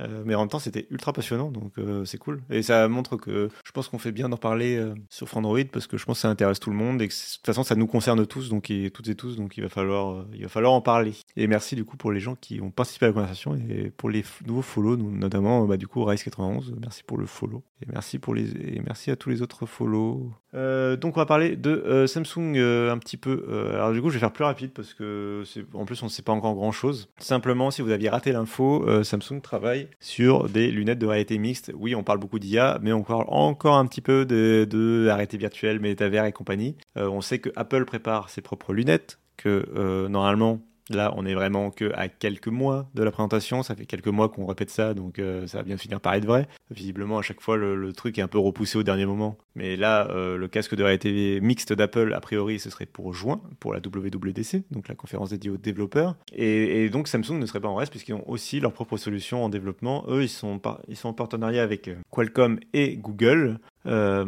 Euh, 0.00 0.22
mais 0.24 0.36
en 0.36 0.42
même 0.42 0.48
temps, 0.48 0.60
c'était 0.60 0.86
ultra 0.90 1.12
passionnant, 1.12 1.50
donc 1.50 1.72
c'est 2.04 2.18
cool. 2.18 2.40
Et 2.50 2.62
ça 2.62 2.86
montre 2.86 3.16
que 3.16 3.48
je 3.64 3.72
pense 3.72 3.88
qu'on 3.88 3.98
fait 3.98 4.12
bien 4.12 4.28
d'en 4.28 4.36
parler 4.36 4.80
sur 5.10 5.28
Frandroid, 5.28 5.64
parce 5.72 5.88
que 5.88 5.96
je 5.96 6.04
pense 6.04 6.18
que 6.18 6.20
ça 6.20 6.28
intéresse 6.28 6.60
tout 6.60 6.70
le 6.70 6.76
monde, 6.76 7.02
et 7.02 7.08
que 7.08 7.12
de 7.12 7.18
toute 7.18 7.44
façon, 7.44 7.64
ça 7.64 7.74
nous 7.74 7.88
concerne 7.88 8.24
tous, 8.24 8.48
donc 8.48 8.72
toutes 8.94 9.08
et 9.08 9.16
tous, 9.16 9.34
donc 9.34 9.56
il 9.56 9.64
va 9.64 9.68
falloir, 9.68 10.24
il 10.34 10.42
va 10.42 10.48
falloir 10.48 10.72
en 10.72 10.80
parler. 10.80 11.14
Et 11.36 11.48
merci 11.48 11.74
du 11.74 11.84
coup 11.84 11.96
pour 11.96 12.12
les 12.12 12.20
gens 12.20 12.36
qui 12.36 12.60
ont 12.60 12.70
participé 12.70 13.06
à 13.06 13.08
la 13.08 13.12
conversation 13.12 13.56
et 13.56 13.90
pour 13.90 14.08
les 14.08 14.22
nouveaux 14.46 14.62
follow, 14.62 14.96
notamment 14.96 15.64
bah, 15.64 15.76
du 15.76 15.88
coup 15.88 16.04
Rice91. 16.04 16.74
Merci 16.80 17.02
pour 17.02 17.18
le 17.18 17.26
follow 17.26 17.64
et 17.80 17.86
merci 17.92 18.18
pour 18.18 18.34
les 18.34 18.50
et 18.50 18.80
merci 18.84 19.10
à 19.10 19.16
tous 19.16 19.30
les 19.30 19.42
autres 19.42 19.66
follow. 19.66 20.32
Euh, 20.54 20.96
donc 20.96 21.16
on 21.16 21.20
va 21.20 21.26
parler 21.26 21.56
de 21.56 21.70
euh, 21.70 22.06
Samsung 22.06 22.56
euh, 22.56 22.92
un 22.92 22.98
petit 22.98 23.16
peu. 23.16 23.44
alors 23.72 23.92
du 23.92 24.02
coup 24.02 24.08
je 24.08 24.14
vais 24.14 24.20
faire 24.20 24.32
plus 24.32 24.44
rapide 24.44 24.72
parce 24.72 24.94
que 24.94 25.44
en 25.74 25.84
plus 25.84 26.02
on 26.02 26.06
ne 26.06 26.10
sait 26.10 26.22
pas 26.22 26.32
encore 26.32 26.54
grand 26.54 26.72
chose. 26.72 27.08
Simplement 27.18 27.70
si 27.70 27.82
vous 27.82 27.90
aviez 27.90 28.08
raté 28.08 28.32
l'info, 28.32 28.84
Samsung 29.04 29.40
travaille 29.42 29.88
sur 30.00 30.48
des 30.48 30.70
lunettes 30.70 30.98
de 30.98 31.06
réalité 31.06 31.38
mixte. 31.38 31.72
Oui 31.76 31.94
on 31.94 32.02
parle 32.02 32.18
beaucoup 32.18 32.38
d'IA 32.38 32.78
mais 32.82 32.92
on 32.92 33.02
parle 33.02 33.26
encore 33.28 33.76
un 33.76 33.86
petit 33.86 34.00
peu 34.00 34.24
de, 34.24 34.66
de 34.68 35.08
réalité 35.08 35.36
virtuelle, 35.36 35.80
métavers 35.80 36.24
et 36.24 36.32
compagnie. 36.32 36.76
on 36.96 37.20
sait 37.20 37.38
que 37.38 37.50
Apple 37.56 37.84
prépare 37.84 38.30
ses 38.30 38.40
propres 38.40 38.72
lunettes, 38.72 39.20
que 39.36 40.06
normalement 40.08 40.60
Là, 40.90 41.12
on 41.16 41.26
est 41.26 41.34
vraiment 41.34 41.70
que 41.70 41.92
à 41.94 42.08
quelques 42.08 42.48
mois 42.48 42.88
de 42.94 43.02
la 43.02 43.10
présentation. 43.10 43.62
Ça 43.62 43.74
fait 43.74 43.86
quelques 43.86 44.08
mois 44.08 44.28
qu'on 44.28 44.46
répète 44.46 44.70
ça, 44.70 44.94
donc 44.94 45.18
euh, 45.18 45.46
ça 45.46 45.58
va 45.58 45.64
bien 45.64 45.76
finir 45.76 46.00
par 46.00 46.14
être 46.14 46.24
vrai. 46.24 46.48
Visiblement, 46.70 47.18
à 47.18 47.22
chaque 47.22 47.40
fois, 47.40 47.56
le, 47.56 47.92
truc 47.92 48.18
est 48.18 48.22
un 48.22 48.28
peu 48.28 48.38
repoussé 48.38 48.78
au 48.78 48.82
dernier 48.82 49.06
moment. 49.06 49.38
Mais 49.54 49.76
là, 49.76 50.08
euh, 50.10 50.36
le 50.36 50.48
casque 50.48 50.74
de 50.74 50.82
réalité 50.82 51.40
mixte 51.40 51.72
d'Apple, 51.72 52.12
a 52.14 52.20
priori, 52.20 52.58
ce 52.58 52.70
serait 52.70 52.86
pour 52.86 53.12
juin, 53.12 53.40
pour 53.60 53.72
la 53.72 53.80
WWDC, 53.80 54.64
donc 54.70 54.88
la 54.88 54.94
conférence 54.94 55.30
dédiée 55.30 55.50
aux 55.50 55.56
développeurs. 55.56 56.16
Et, 56.32 56.88
donc 56.90 57.08
Samsung 57.08 57.38
ne 57.38 57.46
serait 57.46 57.60
pas 57.60 57.68
en 57.68 57.74
reste 57.74 57.90
puisqu'ils 57.90 58.14
ont 58.14 58.28
aussi 58.28 58.60
leur 58.60 58.72
propre 58.72 58.96
solution 58.96 59.44
en 59.44 59.48
développement. 59.48 60.04
Eux, 60.08 60.22
ils 60.22 60.28
sont, 60.28 60.60
ils 60.88 60.96
sont 60.96 61.08
en 61.08 61.12
partenariat 61.12 61.62
avec 61.62 61.88
euh, 61.88 61.96
Qualcomm 62.10 62.60
et 62.72 62.96
Google. 62.96 63.58
Euh, 63.88 64.24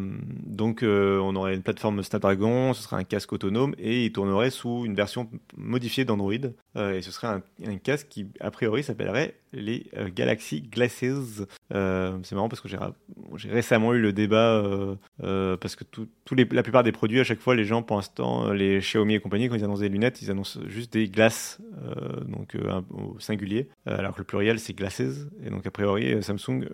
donc 0.47 0.83
euh, 0.83 1.19
on 1.19 1.37
aurait 1.37 1.55
une 1.55 1.63
plateforme 1.63 2.03
Snapdragon, 2.03 2.73
ce 2.73 2.83
serait 2.83 2.97
un 2.97 3.05
casque 3.05 3.33
autonome 3.33 3.75
et 3.79 4.07
il 4.07 4.13
tournerait 4.13 4.51
sous 4.51 4.85
une 4.87 4.95
version 4.95 5.31
modifiée 5.57 6.05
d'Android. 6.05 6.33
Euh, 6.77 6.95
et 6.95 7.03
ce 7.03 7.11
serait 7.11 7.29
un, 7.29 7.77
casque 7.79 8.09
qui 8.09 8.29
a 8.41 8.51
priori 8.51 8.83
s'appellerait 8.83 9.40
les 9.53 9.91
Galaxy 10.15 10.63
Glasses. 10.63 11.05
c'est 11.71 12.33
marrant 12.33 12.49
parce 12.49 12.61
que 12.61 12.69
j'ai 12.69 13.51
récemment 13.51 13.95
eu 13.95 14.01
le 14.01 14.13
débat 14.13 14.63
parce 15.19 15.77
que 15.77 15.85
la 16.31 16.63
plupart 16.63 16.83
des 16.83 16.93
produits 16.93 17.21
à 17.21 17.25
chaque 17.25 17.41
fois 17.41 17.55
les 17.55 17.65
gens 17.65 17.83
pour 17.83 17.97
l'instant 17.97 18.53
les 18.53 18.79
Xiaomi 18.79 19.15
et 19.15 19.21
compagnie 19.21 19.49
quand 19.49 19.57
ils 19.57 19.65
annoncent 19.65 19.83
des 19.83 19.89
lunettes 19.89 20.23
ils 20.23 20.31
annoncent 20.31 20.61
juste 20.67 20.93
des 20.93 21.09
glaces 21.09 21.61
donc 22.27 22.57
au 22.91 23.19
singulier 23.19 23.69
alors 23.87 24.15
que 24.15 24.21
le 24.21 24.25
pluriel 24.25 24.59
c'est 24.59 24.73
glasses 24.73 25.01
et 25.01 25.51
donc 25.51 25.67
a 25.67 25.71
priori 25.71 26.23
Samsung 26.23 26.65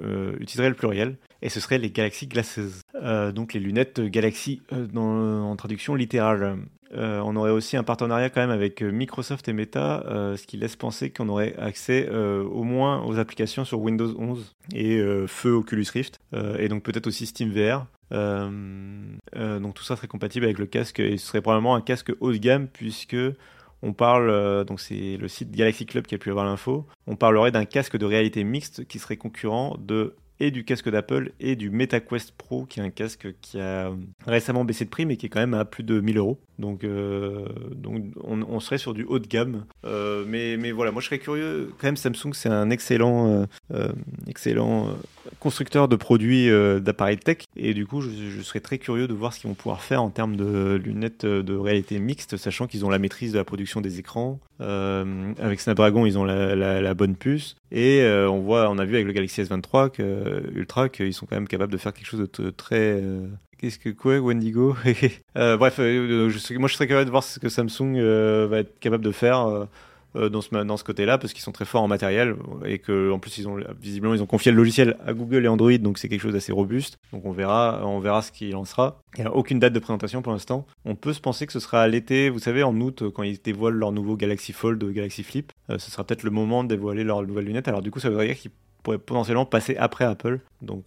utiliserait 0.40 0.68
le 0.68 0.74
pluriel 0.74 1.16
et 1.42 1.48
ce 1.48 1.60
serait 1.60 1.78
les 1.78 1.90
Galaxy 1.90 2.26
Glasses. 2.26 2.82
Euh, 2.94 3.32
donc 3.32 3.52
les 3.52 3.60
lunettes 3.60 4.00
Galaxy 4.00 4.62
euh, 4.72 4.86
dans, 4.86 5.50
en 5.50 5.56
traduction 5.56 5.94
littérale. 5.94 6.58
Euh, 6.94 7.20
on 7.24 7.36
aurait 7.36 7.50
aussi 7.50 7.76
un 7.76 7.82
partenariat 7.82 8.30
quand 8.30 8.40
même 8.40 8.50
avec 8.50 8.82
Microsoft 8.82 9.48
et 9.48 9.52
Meta, 9.52 10.04
ce 10.36 10.46
qui 10.46 10.56
laisse 10.56 10.76
penser 10.76 11.10
qu'on 11.10 11.28
aurait 11.28 11.56
accès 11.58 12.08
au 12.10 12.62
moins 12.62 13.04
aux 13.04 13.18
applications 13.18 13.64
sur 13.64 13.80
Windows 13.80 14.14
11 14.18 14.54
et 14.74 15.02
feu 15.26 15.52
Oculus 15.52 15.86
Rift, 15.92 16.18
et 16.58 16.68
donc 16.68 16.82
peut-être 16.82 17.06
aussi 17.06 17.26
SteamVR. 17.26 17.86
donc 18.10 19.74
tout 19.74 19.84
ça 19.84 19.96
serait 19.96 20.06
compatible 20.06 20.44
avec 20.44 20.58
le 20.58 20.66
casque 20.66 21.00
et 21.00 21.16
ce 21.16 21.26
serait 21.26 21.40
probablement 21.40 21.74
un 21.74 21.80
casque 21.80 22.12
haut 22.20 22.32
de 22.32 22.38
gamme 22.38 22.68
puisque 22.68 23.16
on 23.82 23.92
parle, 23.92 24.64
donc 24.64 24.80
c'est 24.80 25.16
le 25.16 25.28
site 25.28 25.50
Galaxy 25.50 25.86
Club 25.86 26.06
qui 26.06 26.14
a 26.14 26.18
pu 26.18 26.30
avoir 26.30 26.46
l'info, 26.46 26.86
on 27.06 27.16
parlerait 27.16 27.50
d'un 27.50 27.64
casque 27.64 27.96
de 27.96 28.06
réalité 28.06 28.44
mixte 28.44 28.86
qui 28.86 28.98
serait 28.98 29.16
concurrent 29.16 29.76
de 29.78 30.14
et 30.40 30.50
du 30.50 30.64
casque 30.64 30.90
d'Apple 30.90 31.32
et 31.40 31.56
du 31.56 31.70
MetaQuest 31.70 32.32
Pro, 32.32 32.64
qui 32.64 32.80
est 32.80 32.82
un 32.82 32.90
casque 32.90 33.28
qui 33.40 33.60
a 33.60 33.90
récemment 34.26 34.64
baissé 34.64 34.84
de 34.84 34.90
prix, 34.90 35.06
mais 35.06 35.16
qui 35.16 35.26
est 35.26 35.28
quand 35.28 35.40
même 35.40 35.54
à 35.54 35.64
plus 35.64 35.82
de 35.82 36.00
1000 36.00 36.18
euros. 36.18 36.38
Donc, 36.58 36.84
euh, 36.84 37.46
donc 37.74 38.04
on, 38.22 38.60
serait 38.60 38.78
sur 38.78 38.94
du 38.94 39.04
haut 39.04 39.18
de 39.18 39.26
gamme. 39.26 39.66
Euh, 39.84 40.24
mais, 40.26 40.56
mais 40.56 40.72
voilà, 40.72 40.90
moi 40.90 41.02
je 41.02 41.06
serais 41.06 41.18
curieux. 41.18 41.72
Quand 41.78 41.88
même, 41.88 41.96
Samsung, 41.96 42.32
c'est 42.32 42.48
un 42.48 42.70
excellent, 42.70 43.46
euh, 43.72 43.92
excellent 44.26 44.96
constructeur 45.40 45.88
de 45.88 45.96
produits 45.96 46.48
d'appareils 46.80 47.18
tech. 47.18 47.38
Et 47.56 47.74
du 47.74 47.86
coup, 47.86 48.00
je, 48.00 48.40
serais 48.40 48.60
très 48.60 48.78
curieux 48.78 49.08
de 49.08 49.14
voir 49.14 49.32
ce 49.32 49.40
qu'ils 49.40 49.48
vont 49.48 49.54
pouvoir 49.54 49.82
faire 49.82 50.02
en 50.02 50.10
termes 50.10 50.36
de 50.36 50.80
lunettes 50.82 51.26
de 51.26 51.56
réalité 51.56 51.98
mixte, 51.98 52.36
sachant 52.36 52.66
qu'ils 52.66 52.84
ont 52.84 52.90
la 52.90 52.98
maîtrise 52.98 53.32
de 53.32 53.38
la 53.38 53.44
production 53.44 53.80
des 53.80 53.98
écrans. 53.98 54.40
Avec 54.58 55.60
Snapdragon, 55.60 56.06
ils 56.06 56.18
ont 56.18 56.24
la, 56.24 56.94
bonne 56.94 57.16
puce. 57.16 57.56
Et 57.70 58.02
on 58.28 58.40
voit, 58.40 58.70
on 58.70 58.78
a 58.78 58.84
vu 58.84 58.94
avec 58.94 59.06
le 59.06 59.12
Galaxy 59.12 59.42
S23 59.42 59.90
que, 59.90 60.50
Ultra 60.54 60.88
qu'ils 60.88 61.14
sont 61.14 61.26
quand 61.26 61.36
même 61.36 61.48
capables 61.48 61.72
de 61.72 61.78
faire 61.78 61.92
quelque 61.92 62.06
chose 62.06 62.28
de 62.38 62.50
très 62.50 63.02
Qu'est-ce 63.58 63.78
que 63.78 63.88
quoi, 63.88 64.18
Wendigo? 64.18 64.76
Euh, 65.36 65.56
Bref, 65.56 65.76
euh, 65.78 66.30
moi 66.58 66.68
je 66.68 66.74
serais 66.74 66.86
curieux 66.86 67.04
de 67.04 67.10
voir 67.10 67.22
ce 67.22 67.38
que 67.38 67.48
Samsung 67.50 67.96
euh, 67.96 68.46
va 68.48 68.60
être 68.60 68.78
capable 68.78 69.04
de 69.04 69.12
faire 69.12 69.68
dans 70.30 70.40
ce, 70.40 70.64
dans 70.64 70.76
ce 70.76 70.84
côté-là, 70.84 71.18
parce 71.18 71.32
qu'ils 71.32 71.42
sont 71.42 71.52
très 71.52 71.64
forts 71.64 71.82
en 71.82 71.88
matériel 71.88 72.36
et 72.64 72.78
que 72.78 73.10
en 73.10 73.18
plus 73.18 73.38
ils 73.38 73.48
ont 73.48 73.58
visiblement 73.80 74.14
ils 74.14 74.22
ont 74.22 74.26
confié 74.26 74.52
le 74.52 74.56
logiciel 74.56 74.96
à 75.06 75.12
Google 75.12 75.44
et 75.44 75.48
Android, 75.48 75.76
donc 75.78 75.98
c'est 75.98 76.08
quelque 76.08 76.20
chose 76.20 76.32
d'assez 76.32 76.52
robuste. 76.52 76.98
Donc 77.12 77.24
on 77.24 77.32
verra, 77.32 77.82
ce 78.22 78.32
qu'il 78.32 78.50
lancera. 78.50 79.00
Il 79.16 79.22
n'y 79.22 79.26
a 79.26 79.34
aucune 79.34 79.58
date 79.58 79.72
de 79.72 79.78
présentation 79.78 80.22
pour 80.22 80.32
l'instant. 80.32 80.66
On 80.84 80.94
peut 80.94 81.12
se 81.12 81.20
penser 81.20 81.46
que 81.46 81.52
ce 81.52 81.60
sera 81.60 81.82
à 81.82 81.88
l'été, 81.88 82.30
vous 82.30 82.38
savez, 82.38 82.62
en 82.62 82.78
août 82.80 83.04
quand 83.14 83.22
ils 83.22 83.40
dévoilent 83.40 83.74
leur 83.74 83.92
nouveau 83.92 84.16
Galaxy 84.16 84.52
Fold, 84.52 84.82
Galaxy 84.92 85.22
Flip. 85.22 85.52
ce 85.68 85.90
sera 85.90 86.04
peut-être 86.04 86.22
le 86.22 86.30
moment 86.30 86.64
de 86.64 86.68
dévoiler 86.68 87.04
leur 87.04 87.22
nouvelle 87.22 87.46
lunette. 87.46 87.68
Alors 87.68 87.82
du 87.82 87.90
coup, 87.90 88.00
ça 88.00 88.08
voudrait 88.08 88.26
dire 88.26 88.36
qu'ils 88.36 88.52
pourrait 88.86 88.98
potentiellement 88.98 89.46
passer 89.46 89.76
après 89.76 90.04
Apple. 90.04 90.38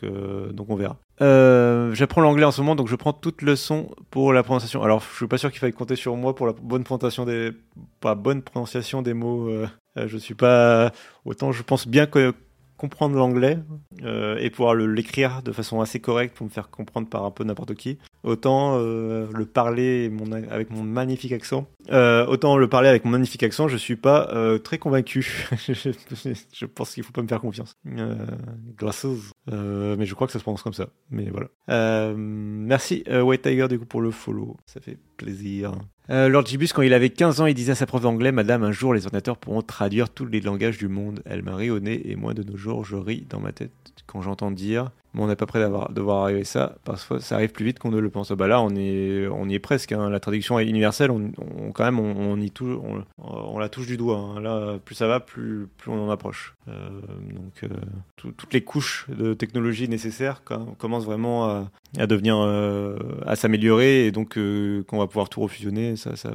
Euh, 0.04 0.54
donc 0.54 0.70
on 0.70 0.76
verra. 0.76 0.98
Euh, 1.22 1.94
j'apprends 1.94 2.22
l'anglais 2.22 2.46
en 2.46 2.52
ce 2.52 2.62
moment, 2.62 2.76
donc 2.76 2.88
je 2.88 2.96
prends 2.96 3.14
toute 3.14 3.42
leçon 3.42 3.90
pour 4.10 4.32
la 4.32 4.44
prononciation. 4.44 4.84
Alors, 4.84 5.02
je 5.02 5.16
suis 5.16 5.28
pas 5.28 5.38
sûr 5.38 5.52
qu'il 5.52 5.60
faille 5.60 5.74
compter 5.74 5.96
sur 5.96 6.16
moi 6.16 6.34
pour 6.34 6.48
la 6.48 6.54
bonne 6.54 6.84
prononciation 6.84 7.26
des, 7.26 7.52
pas 8.00 8.16
bonne 8.16 8.42
prononciation 8.42 9.02
des 9.02 9.14
mots. 9.14 9.50
Euh, 9.50 9.68
je 9.96 10.18
suis 10.18 10.36
pas 10.36 10.92
autant. 11.26 11.52
Je 11.52 11.64
pense 11.64 11.88
bien 11.88 12.06
que 12.06 12.34
comprendre 12.80 13.18
l'anglais 13.18 13.60
euh, 14.04 14.38
et 14.38 14.50
pouvoir 14.50 14.74
l'écrire 14.74 15.44
de 15.44 15.52
façon 15.52 15.82
assez 15.82 16.00
correcte 16.00 16.36
pour 16.36 16.46
me 16.46 16.50
faire 16.50 16.70
comprendre 16.70 17.10
par 17.10 17.26
un 17.26 17.32
peu 17.32 17.44
n'importe 17.44 17.76
qui. 17.76 18.00
Autant 18.24 18.78
euh, 18.78 19.28
le 19.34 19.46
parler 19.46 20.10
avec 20.50 20.72
mon 20.72 20.84
magnifique 20.84 21.34
accent. 21.34 21.68
Euh, 21.92 22.26
autant 22.26 22.56
le 22.56 22.70
parler 22.70 22.88
avec 22.88 23.04
mon 23.04 23.12
magnifique 23.12 23.44
accent, 23.44 23.68
je 23.68 23.76
suis 23.76 23.98
pas 23.98 24.30
très 24.64 24.78
convaincu. 24.78 25.50
je, 25.68 26.66
pense 26.66 26.94
qu'il 26.94 27.04
faut 27.04 27.12
pas 27.12 27.22
me 27.22 27.28
faire 27.28 27.42
confiance. 27.42 27.76
glasses. 28.78 29.06
mais 29.48 30.06
je 30.06 30.14
crois 30.16 30.28
que 30.28 30.34
ça 30.34 30.40
se 30.40 30.44
prononce 30.44 30.64
comme 30.64 30.74
ça. 30.74 30.88
Mais 31.12 31.30
voilà. 31.30 32.14
merci 32.16 33.04
White 33.12 33.42
Tiger 33.42 33.68
du 33.68 33.78
coup 33.78 33.86
pour 33.86 34.02
le 34.02 34.12
follow. 34.12 34.56
Ça 34.66 34.80
fait 34.80 34.98
plaisir. 35.18 35.74
Euh, 36.12 36.28
Lord 36.28 36.48
Gibus, 36.48 36.74
quand 36.74 36.82
il 36.82 36.94
avait 36.94 37.12
15 37.12 37.42
ans, 37.42 37.46
il 37.46 37.54
disait 37.54 37.74
à 37.74 37.76
sa 37.76 37.86
prof 37.86 38.02
d'anglais 38.02 38.32
Madame, 38.32 38.64
un 38.64 38.72
jour 38.72 38.96
les 38.96 39.06
ordinateurs 39.06 39.38
pourront 39.38 39.62
traduire 39.62 40.10
tous 40.10 40.26
les 40.26 40.42
langages 40.42 40.80
du 40.80 40.88
monde. 40.88 41.22
Elle 41.26 41.44
m'a 41.44 41.56
ri 41.56 41.70
au 41.70 41.80
nez 41.80 42.02
et 42.10 42.16
moi 42.16 42.34
de 42.34 42.42
nos 42.42 42.58
jours, 42.58 42.84
je 42.84 42.96
ris 42.96 43.28
dans 43.30 43.40
ma 43.40 43.52
tête 43.52 43.72
quand 44.08 44.22
j'entends 44.22 44.50
dire 44.50 44.90
on 45.18 45.28
n'est 45.28 45.36
pas 45.36 45.46
prêt 45.46 45.60
d'avoir 45.60 45.92
de 45.92 46.02
voir 46.02 46.24
arriver 46.24 46.44
ça 46.44 46.76
que 46.86 47.20
ça 47.20 47.36
arrive 47.36 47.52
plus 47.52 47.66
vite 47.66 47.80
qu'on 47.80 47.92
ne 47.92 48.00
le 48.00 48.10
pense. 48.10 48.32
Bah 48.32 48.48
là, 48.48 48.62
on 48.62 48.76
est, 48.76 49.28
on 49.28 49.48
y 49.48 49.56
est 49.56 49.60
presque. 49.60 49.92
Hein. 49.92 50.10
La 50.10 50.20
traduction 50.20 50.60
est 50.60 50.68
universelle. 50.68 51.12
On, 51.12 51.32
quand 51.74 51.84
même, 51.84 52.00
on, 52.00 52.40
y 52.40 52.52
touche, 52.52 52.78
on, 53.18 53.58
la 53.58 53.70
touche 53.70 53.88
du 53.88 53.98
doigt. 53.98 54.18
Hein. 54.18 54.42
Là, 54.42 54.78
plus 54.84 54.96
ça 54.96 55.08
va, 55.08 55.20
plus, 55.20 55.68
plus 55.78 55.92
on 55.92 56.08
en 56.08 56.10
approche. 56.10 56.56
Euh, 56.68 56.90
donc, 57.34 57.64
euh, 57.64 57.68
toutes 58.16 58.54
les 58.54 58.62
couches 58.62 59.08
de 59.10 59.34
technologie 59.34 59.88
nécessaires 59.88 60.44
commencent 60.78 61.06
vraiment 61.06 61.46
à, 61.46 61.72
à 61.98 62.06
devenir, 62.06 62.38
euh, 62.38 62.98
à 63.26 63.36
s'améliorer 63.36 64.06
et 64.06 64.12
donc 64.12 64.36
qu'on 64.36 64.98
va 65.00 65.08
pouvoir 65.08 65.30
tout 65.30 65.42
refusionner, 65.42 65.96
ça, 65.96 66.16
ça 66.16 66.32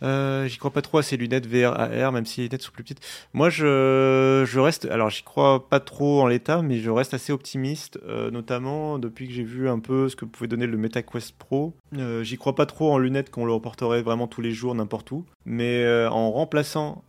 va. 0.00 0.46
j'y 0.46 0.58
crois 0.58 0.72
pas 0.72 0.82
trop 0.82 0.98
à 0.98 1.02
ces 1.02 1.16
lunettes 1.16 1.46
VR 1.46 1.78
AR, 1.78 2.12
même 2.12 2.26
si 2.26 2.40
les 2.40 2.48
lunettes 2.48 2.62
sont 2.62 2.72
plus 2.72 2.82
petites. 2.82 3.00
Moi, 3.32 3.48
je, 3.48 4.44
je 4.46 4.60
reste. 4.60 4.86
Alors, 4.86 5.10
j'y 5.10 5.22
crois 5.22 5.68
pas 5.68 5.80
trop 5.80 6.20
en 6.20 6.26
l'état, 6.26 6.62
mais 6.62 6.78
je 6.78 6.90
reste 6.90 7.14
assez 7.14 7.32
optimiste 7.32 7.98
euh, 8.10 8.30
notamment 8.30 8.98
depuis 8.98 9.28
que 9.28 9.32
j'ai 9.32 9.44
vu 9.44 9.68
un 9.68 9.78
peu 9.78 10.08
ce 10.08 10.16
que 10.16 10.24
pouvait 10.24 10.48
donner 10.48 10.66
le 10.66 10.76
MetaQuest 10.76 11.36
Pro. 11.38 11.74
Euh, 11.96 12.24
J'y 12.24 12.36
crois 12.36 12.54
pas 12.54 12.66
trop 12.66 12.92
en 12.92 12.98
lunettes 12.98 13.30
qu'on 13.30 13.44
le 13.44 13.52
reporterait 13.52 14.02
vraiment 14.02 14.26
tous 14.26 14.40
les 14.40 14.50
jours, 14.52 14.74
n'importe 14.74 15.10
où. 15.12 15.24
Mais 15.44 15.84
euh, 15.84 16.10
en 16.10 16.30
remplaçant, 16.32 17.04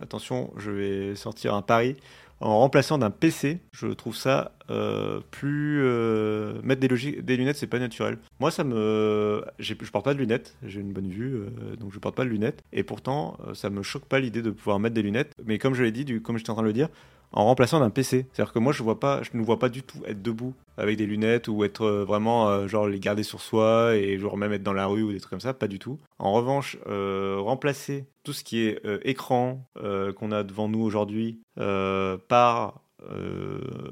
attention, 0.00 0.50
je 0.56 0.72
vais 0.72 1.14
sortir 1.14 1.54
un 1.54 1.62
pari, 1.62 1.94
en 2.40 2.58
remplaçant 2.58 2.98
d'un 2.98 3.10
PC, 3.10 3.60
je 3.70 3.86
trouve 3.86 4.16
ça 4.16 4.50
plus 5.30 5.80
mettre 6.64 6.80
des, 6.80 7.36
lunettes, 7.36 7.56
c'est 7.56 7.68
pas 7.68 7.78
naturel. 7.78 8.18
Moi, 8.40 8.50
ça 8.50 8.64
me, 8.64 9.44
je 9.60 9.74
porte 9.74 10.04
pas 10.04 10.14
de 10.14 10.18
lunettes, 10.18 10.56
j'ai 10.64 10.80
une 10.80 10.92
bonne 10.92 11.08
vue, 11.08 11.40
donc 11.78 11.92
je 11.92 12.00
porte 12.00 12.16
pas 12.16 12.24
de 12.24 12.30
lunettes. 12.30 12.64
Et 12.72 12.82
pourtant, 12.82 13.38
ça 13.54 13.70
me 13.70 13.84
choque 13.84 14.06
pas 14.06 14.18
l'idée 14.18 14.42
de 14.42 14.50
pouvoir 14.50 14.80
mettre 14.80 14.94
des 14.96 15.02
lunettes. 15.02 15.30
Mais 15.44 15.58
comme 15.58 15.74
je 15.74 15.84
l'ai 15.84 15.92
dit, 15.92 16.20
comme 16.20 16.36
j'étais 16.36 16.50
en 16.50 16.54
train 16.54 16.62
de 16.62 16.68
le 16.68 16.72
dire, 16.72 16.88
en 17.32 17.44
remplaçant 17.44 17.80
d'un 17.80 17.90
PC. 17.90 18.26
C'est-à-dire 18.32 18.52
que 18.52 18.58
moi, 18.58 18.72
je 18.72 18.82
vois 18.82 19.00
pas, 19.00 19.22
je 19.22 19.36
ne 19.36 19.42
vois 19.42 19.58
pas 19.58 19.68
du 19.68 19.82
tout 19.82 19.98
être 20.06 20.22
debout 20.22 20.54
avec 20.76 20.96
des 20.96 21.06
lunettes 21.06 21.48
ou 21.48 21.64
être 21.64 21.82
euh, 21.82 22.04
vraiment 22.04 22.48
euh, 22.48 22.68
genre 22.68 22.88
les 22.88 23.00
garder 23.00 23.22
sur 23.24 23.40
soi 23.40 23.96
et 23.96 24.18
genre 24.18 24.36
même 24.36 24.52
être 24.52 24.62
dans 24.62 24.72
la 24.72 24.86
rue 24.86 25.02
ou 25.02 25.12
des 25.12 25.20
trucs 25.20 25.30
comme 25.30 25.40
ça, 25.40 25.52
pas 25.52 25.68
du 25.68 25.78
tout. 25.78 25.98
En 26.18 26.32
revanche, 26.32 26.78
euh, 26.86 27.38
remplacer 27.40 28.06
tout 28.22 28.32
ce 28.32 28.44
qui 28.44 28.60
est 28.60 28.80
écran 29.02 29.64
qu'on 29.74 30.32
a 30.32 30.42
devant 30.42 30.68
nous 30.68 30.82
aujourd'hui 30.82 31.40
par 31.56 32.82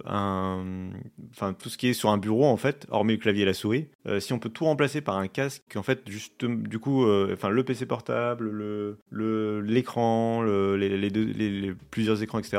un, 0.04 0.90
enfin 1.30 1.54
tout 1.54 1.70
ce 1.70 1.78
qui 1.78 1.88
est 1.88 1.94
sur 1.94 2.10
un 2.10 2.18
bureau 2.18 2.44
en 2.44 2.58
fait, 2.58 2.86
hormis 2.90 3.14
le 3.14 3.18
clavier 3.18 3.44
et 3.44 3.46
la 3.46 3.54
souris. 3.54 3.88
Si 4.18 4.34
on 4.34 4.38
peut 4.38 4.50
tout 4.50 4.66
remplacer 4.66 5.00
par 5.00 5.16
un 5.16 5.26
casque, 5.26 5.62
en 5.74 5.82
fait 5.82 6.02
juste 6.06 6.44
du 6.44 6.78
coup, 6.78 7.10
enfin 7.32 7.48
le 7.48 7.64
PC 7.64 7.86
portable, 7.86 8.50
le 8.50 9.60
l'écran, 9.62 10.42
les 10.42 11.72
plusieurs 11.90 12.22
écrans, 12.22 12.40
etc. 12.40 12.58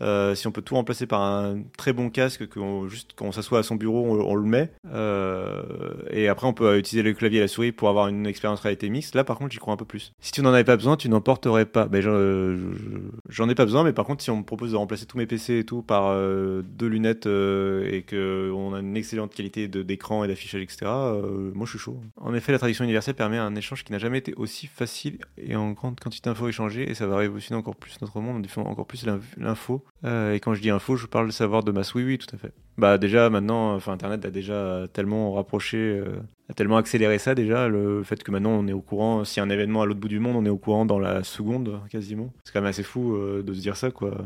Euh, 0.00 0.34
si 0.34 0.46
on 0.46 0.52
peut 0.52 0.62
tout 0.62 0.74
remplacer 0.74 1.06
par 1.06 1.20
un 1.22 1.62
très 1.76 1.92
bon 1.92 2.08
casque, 2.10 2.48
qu'on 2.48 2.88
juste 2.88 3.12
quand 3.16 3.26
on 3.26 3.32
s'assoit 3.32 3.58
à 3.58 3.62
son 3.62 3.74
bureau, 3.76 4.04
on, 4.06 4.34
le 4.34 4.42
met, 4.44 4.70
euh, 4.92 5.62
et 6.10 6.28
après 6.28 6.46
on 6.46 6.52
peut 6.52 6.78
utiliser 6.78 7.02
le 7.02 7.12
clavier 7.14 7.38
et 7.38 7.42
la 7.42 7.48
souris 7.48 7.72
pour 7.72 7.88
avoir 7.88 8.08
une 8.08 8.26
expérience 8.26 8.60
réalité 8.60 8.88
mixte. 8.90 9.14
Là, 9.14 9.24
par 9.24 9.38
contre, 9.38 9.52
j'y 9.52 9.58
crois 9.58 9.74
un 9.74 9.76
peu 9.76 9.84
plus. 9.84 10.12
Si 10.20 10.32
tu 10.32 10.42
n'en 10.42 10.52
avais 10.52 10.64
pas 10.64 10.76
besoin, 10.76 10.96
tu 10.96 11.08
n'en 11.08 11.20
porterais 11.20 11.64
pas. 11.66 11.86
Ben, 11.86 12.00
j'en- 12.00 12.12
je- 12.12 12.98
j'en 13.28 13.48
ai 13.48 13.54
pas 13.54 13.64
besoin, 13.64 13.84
mais 13.84 13.92
par 13.92 14.04
contre, 14.04 14.22
si 14.22 14.30
on 14.30 14.36
me 14.38 14.42
propose 14.44 14.72
de 14.72 14.76
remplacer 14.76 15.06
tous 15.06 15.18
mes 15.18 15.26
PC 15.26 15.58
et 15.58 15.64
tout 15.64 15.82
par 15.82 16.06
euh, 16.08 16.62
deux 16.62 16.86
lunettes 16.86 17.26
et 17.26 18.04
que 18.06 18.50
on 18.54 18.74
a 18.74 18.80
une 18.80 18.96
excellente 18.96 19.34
qualité 19.34 19.68
d'écran 19.68 20.24
et 20.24 20.28
d'affichage, 20.28 20.62
etc., 20.62 20.86
moi 21.54 21.64
je 21.66 21.70
suis 21.70 21.78
chaud. 21.78 21.98
En 22.20 22.34
effet, 22.34 22.52
la 22.52 22.58
traduction 22.58 22.84
universelle 22.84 23.14
permet 23.14 23.38
un 23.38 23.54
échange 23.54 23.84
qui 23.84 23.92
n'a 23.92 23.98
jamais 23.98 24.18
été 24.18 24.34
aussi 24.36 24.66
facile 24.66 25.18
et 25.36 25.56
en 25.56 25.72
grande 25.72 25.98
quantité 26.00 26.28
d'infos 26.30 26.48
échangées, 26.48 26.88
et 26.88 26.94
ça 26.94 27.06
va 27.06 27.16
révolutionner 27.16 27.58
encore 27.58 27.76
plus 27.76 28.00
notre 28.00 28.20
monde 28.20 28.36
en 28.36 28.40
diffusant 28.40 28.62
encore 28.66 28.86
plus 28.86 29.04
l'inf- 29.06 29.34
l'info. 29.36 29.82
Euh, 30.04 30.34
et 30.34 30.40
quand 30.40 30.54
je 30.54 30.60
dis 30.60 30.70
info, 30.70 30.96
je 30.96 31.06
parle 31.06 31.26
de 31.26 31.32
savoir 31.32 31.62
de 31.62 31.72
masse. 31.72 31.94
Oui, 31.94 32.04
oui, 32.04 32.18
tout 32.18 32.34
à 32.34 32.38
fait. 32.38 32.52
Bah 32.76 32.96
déjà 32.96 33.28
maintenant, 33.28 33.76
Internet 33.88 34.24
a 34.24 34.30
déjà 34.30 34.86
tellement 34.92 35.32
rapproché, 35.32 35.76
euh, 35.78 36.20
a 36.48 36.54
tellement 36.54 36.76
accéléré 36.76 37.18
ça 37.18 37.34
déjà, 37.34 37.66
le 37.66 38.04
fait 38.04 38.22
que 38.22 38.30
maintenant 38.30 38.50
on 38.52 38.68
est 38.68 38.72
au 38.72 38.80
courant, 38.80 39.22
a 39.22 39.40
un 39.40 39.50
événement 39.50 39.82
à 39.82 39.86
l'autre 39.86 39.98
bout 39.98 40.06
du 40.06 40.20
monde, 40.20 40.36
on 40.36 40.44
est 40.44 40.48
au 40.48 40.58
courant 40.58 40.86
dans 40.86 41.00
la 41.00 41.24
seconde 41.24 41.80
quasiment. 41.90 42.32
C'est 42.44 42.52
quand 42.52 42.60
même 42.60 42.70
assez 42.70 42.84
fou 42.84 43.16
euh, 43.16 43.42
de 43.42 43.52
se 43.52 43.58
dire 43.58 43.76
ça 43.76 43.90
quoi. 43.90 44.16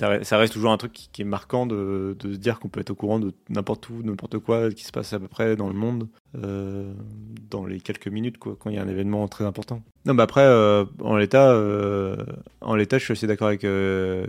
Ça, 0.00 0.10
re- 0.10 0.24
ça 0.24 0.36
reste 0.36 0.52
toujours 0.52 0.72
un 0.72 0.78
truc 0.78 0.92
qui, 0.92 1.22
est 1.22 1.24
marquant 1.24 1.64
de, 1.64 2.16
se 2.20 2.26
dire 2.26 2.58
qu'on 2.58 2.68
peut 2.68 2.80
être 2.80 2.90
au 2.90 2.96
courant 2.96 3.20
de 3.20 3.32
n'importe 3.50 3.88
où, 3.88 4.02
n'importe 4.02 4.38
quoi 4.38 4.72
qui 4.72 4.82
se 4.82 4.90
passe 4.90 5.12
à 5.12 5.20
peu 5.20 5.28
près 5.28 5.54
dans 5.54 5.68
le 5.68 5.74
monde 5.74 6.08
dans 6.34 7.66
les 7.66 7.78
quelques 7.78 8.08
minutes 8.08 8.38
quoi, 8.38 8.56
quand 8.58 8.70
il 8.70 8.74
y 8.74 8.78
a 8.78 8.82
un 8.82 8.88
événement 8.88 9.28
très 9.28 9.44
important. 9.44 9.80
Non, 10.06 10.14
bah 10.16 10.24
après 10.24 10.48
en 11.00 11.16
l'état, 11.16 11.56
en 12.62 12.74
l'état, 12.74 12.98
je 12.98 13.04
suis 13.04 13.12
assez 13.12 13.28
d'accord 13.28 13.46
avec 13.46 13.64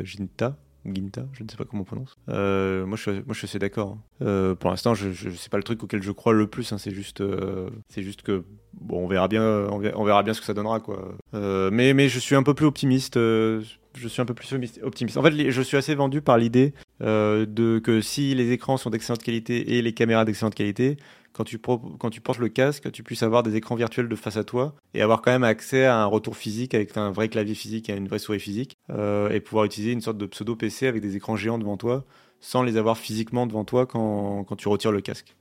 Ginta. 0.04 0.56
Ginta, 0.86 1.26
je 1.34 1.44
ne 1.44 1.50
sais 1.50 1.56
pas 1.56 1.64
comment 1.64 1.84
on 1.84 1.86
prononce. 1.86 2.16
Euh, 2.30 2.86
moi, 2.86 2.98
je 2.98 3.12
moi, 3.12 3.24
je 3.30 3.38
suis 3.38 3.46
assez 3.46 3.60
d'accord. 3.60 3.92
hein. 3.92 4.26
Euh, 4.26 4.56
pour 4.56 4.70
l'instant, 4.70 4.94
je, 4.94 5.12
je 5.12 5.30
c'est 5.30 5.50
pas 5.52 5.58
le 5.58 5.64
truc 5.64 5.82
auquel 5.84 6.04
je 6.04 6.12
crois 6.12 6.34
le 6.34 6.48
plus. 6.48 6.74
hein, 6.74 6.78
c'est 6.78 6.94
juste, 6.94 7.22
euh, 7.22 7.70
c'est 7.90 8.04
juste 8.04 8.22
que 8.22 8.44
bon, 8.74 9.04
on 9.04 9.08
verra 9.08 9.28
bien, 9.28 9.44
on 9.70 10.04
verra, 10.04 10.24
bien 10.24 10.34
ce 10.34 10.40
que 10.42 10.46
ça 10.46 10.54
donnera, 10.54 10.80
quoi. 10.80 11.16
Euh, 11.34 11.70
mais, 11.72 11.94
mais 11.94 12.10
je 12.10 12.20
suis 12.20 12.36
un 12.36 12.44
peu 12.44 12.54
plus 12.54 12.66
optimiste. 12.66 13.16
je 13.16 14.08
suis 14.08 14.22
un 14.22 14.26
peu 14.26 14.34
plus 14.34 14.54
optimiste. 14.82 15.18
En 15.18 15.24
fait, 15.24 15.52
je 15.52 15.62
suis 15.62 15.78
assez 15.78 15.96
vendu 15.96 16.22
par 16.22 16.38
l'idée 16.38 16.74
de 17.00 17.80
que 17.80 18.02
si 18.02 18.36
les 18.36 18.52
écrans 18.52 18.78
sont 18.78 18.90
d'excellente 18.90 19.24
qualité 19.24 19.78
et 19.78 19.82
les 19.82 19.94
caméras 19.94 20.26
d'excellente 20.26 20.56
qualité, 20.56 20.98
quand 21.34 21.44
tu, 21.44 21.58
portes 21.58 22.38
le 22.38 22.48
casque, 22.48 22.92
tu 22.92 23.04
puisses 23.04 23.24
avoir 23.24 23.44
des 23.44 23.56
écrans 23.56 23.76
virtuels 23.76 24.08
de 24.08 24.16
face 24.16 24.38
à 24.38 24.44
toi 24.44 24.76
et 24.94 25.02
avoir 25.02 25.22
quand 25.22 25.32
même 25.32 25.44
accès 25.44 25.86
à 25.86 25.98
un 25.98 26.06
retour 26.06 26.38
physique 26.38 26.74
avec 26.76 26.96
un 26.96 27.12
vrai 27.12 27.28
clavier 27.28 27.56
physique 27.56 27.90
et 27.90 27.96
une 27.96 28.08
vraie 28.08 28.20
souris 28.20 28.40
physique 28.40 28.78
euh, 28.92 29.30
et 29.30 29.40
pouvoir 29.40 29.66
utiliser 29.66 29.92
une 29.92 30.02
sorte 30.02 30.18
de 30.18 30.28
pseudo 30.28 30.56
PC 30.56 30.88
avec 30.88 31.02
des 31.02 31.16
écrans 31.16 31.36
géants 31.36 31.58
devant 31.58 31.78
toi 31.78 32.06
sans 32.40 32.62
les 32.62 32.78
avoir 32.78 32.98
physiquement 32.98 33.48
devant 33.48 33.66
toi 33.66 33.86
quand, 33.86 34.44
quand 34.44 34.56
tu 34.56 34.68
retires 34.68 34.92
le 34.92 35.02
casque. 35.02 35.36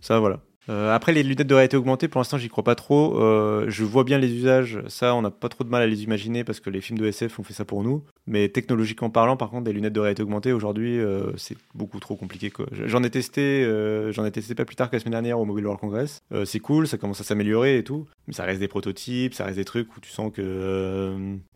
Ça, 0.00 0.20
voilà. 0.20 0.40
Euh, 0.70 0.94
après, 0.94 1.12
les 1.12 1.22
lunettes 1.22 1.46
de 1.46 1.54
réalité 1.54 1.76
augmentée, 1.76 2.08
pour 2.08 2.20
l'instant, 2.20 2.38
j'y 2.38 2.48
crois 2.48 2.64
pas 2.64 2.74
trop. 2.74 3.20
Euh, 3.20 3.66
je 3.68 3.84
vois 3.84 4.02
bien 4.04 4.16
les 4.18 4.32
usages. 4.32 4.80
Ça, 4.88 5.14
on 5.14 5.20
n'a 5.22 5.30
pas 5.30 5.48
trop 5.50 5.62
de 5.62 5.68
mal 5.68 5.82
à 5.82 5.86
les 5.86 6.04
imaginer 6.04 6.42
parce 6.42 6.60
que 6.60 6.70
les 6.70 6.80
films 6.80 6.98
de 6.98 7.06
SF 7.06 7.38
ont 7.38 7.42
fait 7.42 7.52
ça 7.52 7.64
pour 7.66 7.82
nous. 7.82 8.02
Mais 8.26 8.48
technologiquement 8.48 9.10
parlant, 9.10 9.36
par 9.36 9.50
contre, 9.50 9.64
des 9.64 9.72
lunettes 9.74 9.92
de 9.92 10.00
réalité 10.00 10.22
augmentée 10.22 10.52
aujourd'hui, 10.52 10.98
euh, 10.98 11.36
c'est 11.36 11.56
beaucoup 11.74 12.00
trop 12.00 12.16
compliqué. 12.16 12.50
J'en 12.72 13.02
ai 13.02 13.10
testé, 13.10 13.64
j'en 14.12 14.24
ai 14.24 14.30
testé 14.30 14.54
pas 14.54 14.64
plus 14.64 14.76
tard 14.76 14.88
que 14.90 14.96
la 14.96 15.00
semaine 15.00 15.12
dernière 15.12 15.38
au 15.38 15.44
Mobile 15.44 15.64
World 15.66 15.80
Congress. 15.80 16.22
C'est 16.44 16.60
cool, 16.60 16.88
ça 16.88 16.96
commence 16.98 17.20
à 17.20 17.24
s'améliorer 17.24 17.78
et 17.78 17.84
tout. 17.84 18.06
Mais 18.26 18.32
ça 18.32 18.44
reste 18.44 18.60
des 18.60 18.68
prototypes, 18.68 19.34
ça 19.34 19.44
reste 19.44 19.58
des 19.58 19.64
trucs 19.64 19.94
où 19.96 20.00
tu 20.00 20.10
sens 20.10 20.32
que 20.32 20.40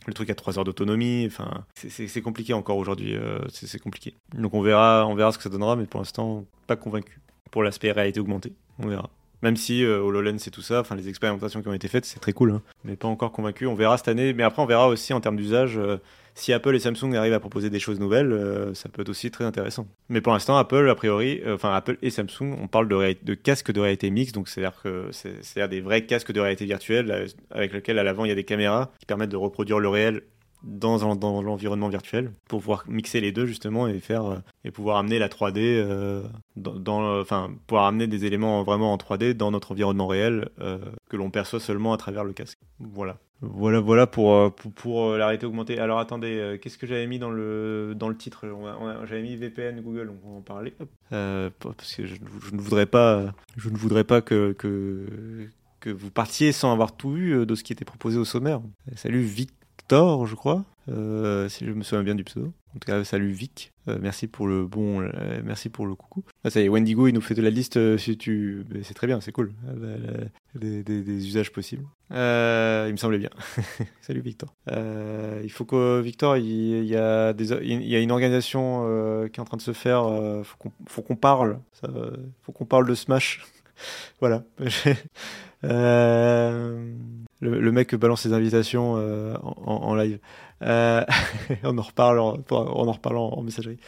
le 0.07 0.13
truc 0.13 0.29
a 0.31 0.35
3 0.35 0.59
heures 0.59 0.65
d'autonomie. 0.65 1.25
Enfin, 1.27 1.65
c'est- 1.75 2.21
compliqué 2.21 2.53
encore 2.53 2.77
aujourd'hui. 2.77 3.15
c'est 3.51 3.79
compliqué. 3.81 4.15
Donc 4.37 4.53
on 4.55 4.61
verra, 4.61 5.07
on 5.09 5.15
verra 5.15 5.33
ce 5.33 5.39
que 5.39 5.45
ça 5.45 5.51
donnera, 5.51 5.77
mais 5.77 5.87
pour 5.87 6.01
l'instant, 6.01 6.45
pas 6.67 6.77
convaincu 6.77 7.21
pour 7.51 7.63
l'aspect 7.63 7.93
réalité 7.93 8.21
augmentée. 8.21 8.53
On 8.83 8.87
verra. 8.89 9.11
Même 9.43 9.57
si 9.57 9.85
euh, 9.85 10.01
HoloLens 10.01 10.39
et 10.47 10.51
tout 10.51 10.63
ça, 10.63 10.81
enfin 10.81 10.97
les 10.97 11.09
expérimentations 11.09 11.63
qui 11.63 11.69
ont 11.69 11.73
été 11.73 11.87
faites, 11.87 12.05
c'est 12.05 12.19
très 12.19 12.33
cool, 12.33 12.51
hein. 12.51 12.63
mais 12.85 12.97
pas 12.97 13.07
encore 13.07 13.31
convaincu. 13.31 13.67
On 13.67 13.75
verra 13.77 13.97
cette 13.97 14.09
année, 14.09 14.33
mais 14.33 14.43
après 14.43 14.61
on 14.63 14.67
verra 14.67 14.89
aussi 14.89 15.13
en 15.13 15.21
termes 15.21 15.37
d'usage. 15.37 15.79
euh, 15.79 15.99
si 16.35 16.53
Apple 16.53 16.75
et 16.75 16.79
Samsung 16.79 17.15
arrivent 17.15 17.33
à 17.35 17.41
proposer 17.41 17.69
des 17.71 17.81
choses 17.81 17.99
nouvelles, 18.01 18.33
euh, 18.33 18.73
ça 18.75 18.89
peut 18.89 19.03
être 19.03 19.09
aussi 19.09 19.31
très 19.31 19.45
intéressant. 19.45 19.87
Mais 20.09 20.21
pour 20.21 20.33
l'instant, 20.33 20.57
Apple, 20.57 20.89
a 20.89 20.95
priori, 20.97 21.41
euh, 21.45 21.55
enfin 21.55 21.73
Apple 21.75 21.99
et 22.03 22.11
Samsung, 22.11 22.57
on 22.61 22.67
parle 22.69 22.89
de, 22.89 23.35
casques 23.35 23.73
de 23.73 23.81
réalité 23.81 24.11
mixte, 24.11 24.35
donc 24.35 24.49
c'est-à-dire 24.49 24.81
que 24.83 25.07
c'est- 25.13 25.43
c'est-à-dire 25.43 25.69
des 25.69 25.81
vrais 25.81 26.05
casques 26.07 26.33
de 26.33 26.41
réalité 26.41 26.65
virtuelle 26.65 27.27
avec 27.51 27.73
lesquels 27.73 27.99
à 27.99 28.05
l'avant 28.05 28.25
il 28.25 28.29
y 28.29 28.33
a 28.33 28.37
des 28.37 28.45
caméras 28.45 28.91
qui 29.01 29.07
permettent 29.07 29.31
de 29.31 29.37
reproduire 29.37 29.79
le 29.81 29.89
réel 29.89 30.23
dans, 30.63 31.15
dans 31.17 31.43
l'environnement 31.43 31.89
virtuel 31.89 32.33
pour 32.49 32.61
pouvoir 32.61 32.85
mixer 32.89 33.21
les 33.21 33.33
deux 33.33 33.47
justement 33.47 33.89
et 33.89 34.01
faire 34.01 34.25
euh, 34.25 34.39
et 34.65 34.71
pouvoir 34.71 34.97
amener 34.99 35.19
la 35.19 35.29
3D 35.29 35.59
euh, 35.59 36.23
dans, 36.57 36.75
dans, 36.75 37.21
enfin 37.21 37.51
pouvoir 37.67 37.87
amener 37.87 38.07
des 38.07 38.25
éléments 38.25 38.63
vraiment 38.63 38.93
en 38.93 38.97
3D 38.97 39.35
dans 39.35 39.51
notre 39.51 39.73
environnement 39.73 40.07
réel 40.07 40.49
euh, 40.61 40.79
que 41.09 41.17
l'on 41.17 41.31
perçoit 41.31 41.61
seulement 41.61 41.93
à 41.93 41.97
travers 41.97 42.25
le 42.25 42.33
casque. 42.33 42.59
Voilà. 42.79 43.19
Voilà, 43.41 43.79
voilà 43.79 44.07
pour, 44.09 44.35
euh, 44.35 44.51
pour, 44.51 44.73
pour, 44.73 45.05
euh, 45.05 45.37
augmentée. 45.45 45.79
Alors 45.79 46.01
attendez, 46.01 46.39
euh, 46.39 46.59
qu'est-ce 46.59 46.77
que 46.77 46.89
j'avais 46.89 47.07
mis 47.07 47.21
dans 47.21 47.31
le, 47.31 47.95
dans 47.95 48.09
le 48.09 48.17
titre? 48.17 48.47
J'avais 49.09 49.23
mis 49.23 49.37
VPN 49.37 49.81
Google, 49.81 50.13
on 50.25 50.29
va 50.29 50.37
en 50.39 50.41
parler. 50.41 50.75
Euh, 51.13 51.49
parce 51.61 51.95
que 51.95 52.05
je, 52.07 52.17
ne 52.53 52.61
voudrais 52.61 52.87
pas, 52.87 53.33
je 53.57 53.71
ne 53.71 53.77
voudrais 53.77 54.03
pas 54.03 54.23
que, 54.23 54.53
que, 54.53 55.07
que 55.79 55.91
vous 55.91 56.11
partiez 56.11 56.51
sans 56.51 56.73
avoir 56.73 56.97
tout 56.97 57.17
eu 57.17 57.33
euh, 57.33 57.47
de 57.47 57.55
ce 57.55 57.63
qui 57.63 57.73
était 57.73 57.85
proposé 57.85 58.19
au 58.19 58.25
sommaire. 58.25 58.61
Salut 58.97 59.23
Victor, 59.91 60.27
je 60.27 60.35
crois, 60.35 60.67
euh, 60.91 61.49
si 61.49 61.65
je 61.65 61.71
me 61.71 61.83
souviens 61.83 62.03
bien 62.03 62.15
du 62.15 62.23
pseudo. 62.23 62.53
En 62.77 62.79
tout 62.79 62.85
cas, 62.85 63.03
salut 63.05 63.31
Vic. 63.31 63.73
Euh, 63.89 63.97
merci 63.99 64.27
pour 64.27 64.47
le 64.47 64.67
bon, 64.67 65.01
euh, 65.01 65.41
merci 65.43 65.71
pour 65.71 65.87
le 65.87 65.95
coucou. 65.95 66.25
Ah, 66.45 66.51
ça 66.51 66.61
y 66.61 66.67
est, 66.67 66.69
Wendigo, 66.69 67.09
il 67.09 67.15
nous 67.15 67.23
fait 67.23 67.35
de 67.35 67.41
la 67.41 67.49
liste. 67.49 67.79
c'est 67.97 68.95
très 68.95 69.07
bien, 69.07 69.23
c'est 69.23 69.33
cool. 69.33 69.55
La- 69.67 69.97
la- 69.97 70.83
des, 70.83 71.27
usages 71.27 71.53
possibles. 71.53 71.87
Il 72.11 72.17
me 72.17 72.97
semblait 72.99 73.17
bien. 73.17 73.31
Salut 74.03 74.21
Victor. 74.21 74.53
Il 74.71 75.51
faut 75.51 75.65
que 75.65 76.03
Victor, 76.03 76.37
il, 76.37 76.85
y 76.85 76.95
a 76.95 77.33
une 77.33 78.13
organisation 78.13 78.83
qui 79.33 79.41
est 79.41 79.43
en 79.43 79.47
train 79.47 79.57
de 79.57 79.63
se 79.63 79.73
faire. 79.73 80.03
faut 80.45 80.57
qu'on, 80.59 80.73
faut 80.87 81.01
qu'on 81.01 81.17
parle. 81.17 81.61
Faut 82.43 82.53
qu'on 82.53 82.67
parle 82.67 82.87
de 82.87 82.95
Smash. 82.95 83.43
voilà. 84.21 84.45
le, 87.41 87.73
mec 87.73 87.95
balance 87.95 88.23
ses 88.23 88.33
invitations 88.33 88.97
euh, 88.97 89.37
en, 89.43 89.95
live. 89.95 90.19
Euh, 90.63 91.05
on 91.63 91.79
en 91.79 91.83
reparle 91.83 92.19
en, 92.19 93.43
messagerie. 93.43 93.79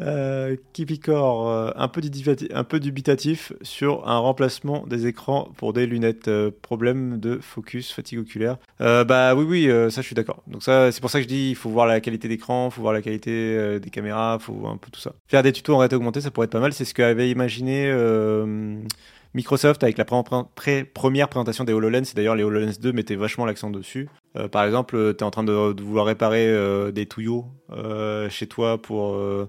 Euh, 0.00 0.56
Kipikor, 0.72 1.48
euh, 1.48 1.70
un, 1.76 1.88
peu 1.88 2.80
dubitatif 2.80 3.52
sur 3.62 4.08
un 4.08 4.18
remplacement 4.18 4.86
des 4.86 5.06
écrans 5.06 5.50
pour 5.56 5.72
des 5.72 5.86
lunettes. 5.86 6.30
Problème 6.62 7.18
de 7.18 7.38
focus, 7.38 7.92
fatigue 7.92 8.20
oculaire. 8.20 8.58
Bah 8.78 9.34
oui, 9.34 9.44
oui, 9.44 9.90
ça 9.90 10.00
je 10.00 10.06
suis 10.06 10.14
d'accord. 10.14 10.42
Donc 10.46 10.62
ça, 10.62 10.92
c'est 10.92 11.00
pour 11.00 11.10
ça 11.10 11.18
que 11.18 11.24
je 11.24 11.28
dis, 11.28 11.50
il 11.50 11.56
faut 11.56 11.70
voir 11.70 11.86
la 11.86 12.00
qualité 12.00 12.28
d'écran, 12.28 12.68
il 12.70 12.74
faut 12.74 12.82
voir 12.82 12.94
la 12.94 13.02
qualité 13.02 13.80
des 13.80 13.90
caméras, 13.90 14.38
il 14.40 14.44
faut 14.44 14.54
voir 14.54 14.72
un 14.72 14.76
peu 14.76 14.90
tout 14.90 15.00
ça. 15.00 15.12
Faire 15.26 15.42
des 15.42 15.52
tutos 15.52 15.74
en 15.74 15.78
réalité 15.78 15.96
augmentée, 15.96 16.20
ça 16.20 16.30
pourrait 16.30 16.44
être 16.44 16.52
pas 16.52 16.60
mal. 16.60 16.72
C'est 16.72 16.84
ce 16.84 16.94
qu'avait 16.94 17.30
imaginé 17.30 17.90
Microsoft 19.34 19.82
avec 19.82 19.98
la 19.98 20.04
première 20.04 21.28
présentation 21.28 21.64
des 21.64 21.72
HoloLens. 21.72 22.02
Et 22.10 22.14
d'ailleurs, 22.14 22.34
les 22.36 22.42
HoloLens 22.44 22.78
2 22.80 22.92
mettaient 22.92 23.16
vachement 23.16 23.46
l'accent 23.46 23.70
dessus. 23.70 24.08
Euh, 24.36 24.48
par 24.48 24.64
exemple, 24.64 25.14
tu 25.14 25.18
es 25.18 25.22
en 25.22 25.30
train 25.30 25.44
de, 25.44 25.72
de 25.72 25.82
vouloir 25.82 26.06
réparer 26.06 26.46
euh, 26.48 26.90
des 26.90 27.06
tuyaux 27.06 27.46
euh, 27.70 28.28
chez 28.30 28.46
toi 28.46 28.80
pour... 28.80 29.14
euh, 29.14 29.48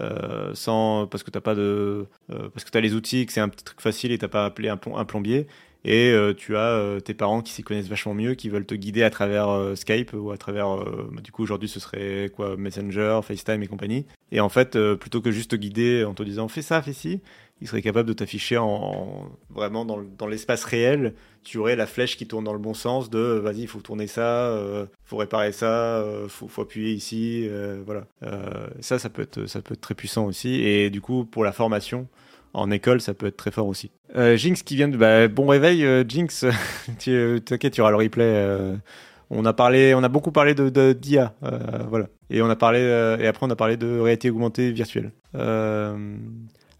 euh, 0.00 0.50
sans 0.54 1.06
parce 1.06 1.22
que 1.22 1.30
t'as 1.30 1.40
pas 1.40 1.54
de 1.54 2.06
euh, 2.32 2.48
parce 2.52 2.64
que 2.64 2.70
t'as 2.70 2.80
les 2.80 2.94
outils, 2.94 3.26
que 3.26 3.32
c'est 3.32 3.40
un 3.40 3.48
petit 3.48 3.62
truc 3.62 3.80
facile 3.80 4.10
et 4.10 4.18
t'as 4.18 4.26
pas 4.26 4.44
appelé 4.44 4.68
un, 4.68 4.80
un 4.96 5.04
plombier. 5.04 5.46
Et 5.84 6.10
euh, 6.10 6.32
tu 6.34 6.56
as 6.56 6.70
euh, 6.70 6.98
tes 6.98 7.14
parents 7.14 7.42
qui 7.42 7.52
s'y 7.52 7.62
connaissent 7.62 7.88
vachement 7.88 8.14
mieux, 8.14 8.34
qui 8.34 8.48
veulent 8.48 8.64
te 8.66 8.74
guider 8.74 9.02
à 9.04 9.10
travers 9.10 9.50
euh, 9.50 9.74
Skype 9.76 10.12
ou 10.14 10.30
à 10.32 10.36
travers, 10.38 10.74
euh, 10.74 11.08
bah, 11.12 11.20
du 11.20 11.30
coup 11.30 11.42
aujourd'hui 11.42 11.68
ce 11.68 11.78
serait 11.78 12.30
quoi, 12.34 12.56
Messenger, 12.56 13.20
FaceTime 13.22 13.62
et 13.62 13.66
compagnie. 13.68 14.06
Et 14.32 14.40
en 14.40 14.48
fait, 14.48 14.74
euh, 14.74 14.96
plutôt 14.96 15.20
que 15.20 15.30
juste 15.30 15.52
te 15.52 15.56
guider 15.56 16.02
en 16.04 16.14
te 16.14 16.22
disant 16.24 16.48
fais 16.48 16.62
ça, 16.62 16.82
fais 16.82 16.94
ci, 16.94 17.20
ils 17.60 17.68
seraient 17.68 17.82
capables 17.82 18.08
de 18.08 18.12
t'afficher 18.12 18.56
en, 18.58 18.66
en- 18.66 19.28
vraiment 19.50 19.84
dans, 19.84 19.96
le- 19.96 20.06
dans 20.18 20.26
l'espace 20.26 20.64
réel. 20.64 21.14
Tu 21.44 21.58
aurais 21.58 21.76
la 21.76 21.86
flèche 21.86 22.16
qui 22.16 22.26
tourne 22.26 22.44
dans 22.44 22.52
le 22.52 22.58
bon 22.58 22.74
sens 22.74 23.10
de 23.10 23.18
vas-y, 23.18 23.62
il 23.62 23.68
faut 23.68 23.80
tourner 23.80 24.06
ça, 24.06 24.48
euh, 24.48 24.86
faut 25.04 25.16
réparer 25.16 25.52
ça, 25.52 25.98
euh, 26.00 26.28
faut, 26.28 26.62
appuyer 26.62 26.92
ici, 26.92 27.46
euh, 27.48 27.82
voilà. 27.84 28.06
Euh, 28.22 28.66
ça, 28.80 28.98
ça 28.98 29.08
peut 29.10 29.22
être, 29.22 29.44
très 29.80 29.94
puissant 29.94 30.26
aussi. 30.26 30.62
Et 30.62 30.90
du 30.90 31.00
coup, 31.00 31.24
pour 31.24 31.44
la 31.44 31.52
formation 31.52 32.08
en 32.54 32.70
école, 32.70 33.00
ça 33.00 33.14
peut 33.14 33.26
être 33.26 33.36
très 33.36 33.50
fort 33.50 33.66
aussi. 33.66 33.90
Euh, 34.16 34.36
Jinx 34.36 34.62
qui 34.62 34.76
vient 34.76 34.88
de 34.88 34.96
bah, 34.96 35.28
bon 35.28 35.46
réveil, 35.46 35.86
Jinx. 36.08 36.44
t'inquiète, 36.98 37.72
tu 37.74 37.80
auras 37.80 37.90
le 37.90 37.96
replay. 37.96 38.76
on 39.30 39.44
a 39.44 39.52
parlé, 39.52 39.94
on 39.94 40.02
a 40.02 40.08
beaucoup 40.08 40.32
parlé 40.32 40.54
de 40.54 40.92
d'IA, 40.92 41.34
voilà. 41.88 42.08
Et 42.30 42.40
on 42.42 42.48
a 42.50 42.56
parlé 42.56 42.80
et 43.20 43.26
après 43.26 43.46
on 43.46 43.50
a 43.50 43.56
parlé 43.56 43.76
de 43.76 43.98
réalité 44.00 44.30
augmentée 44.30 44.70
virtuelle. 44.72 45.12
Euh, 45.34 46.16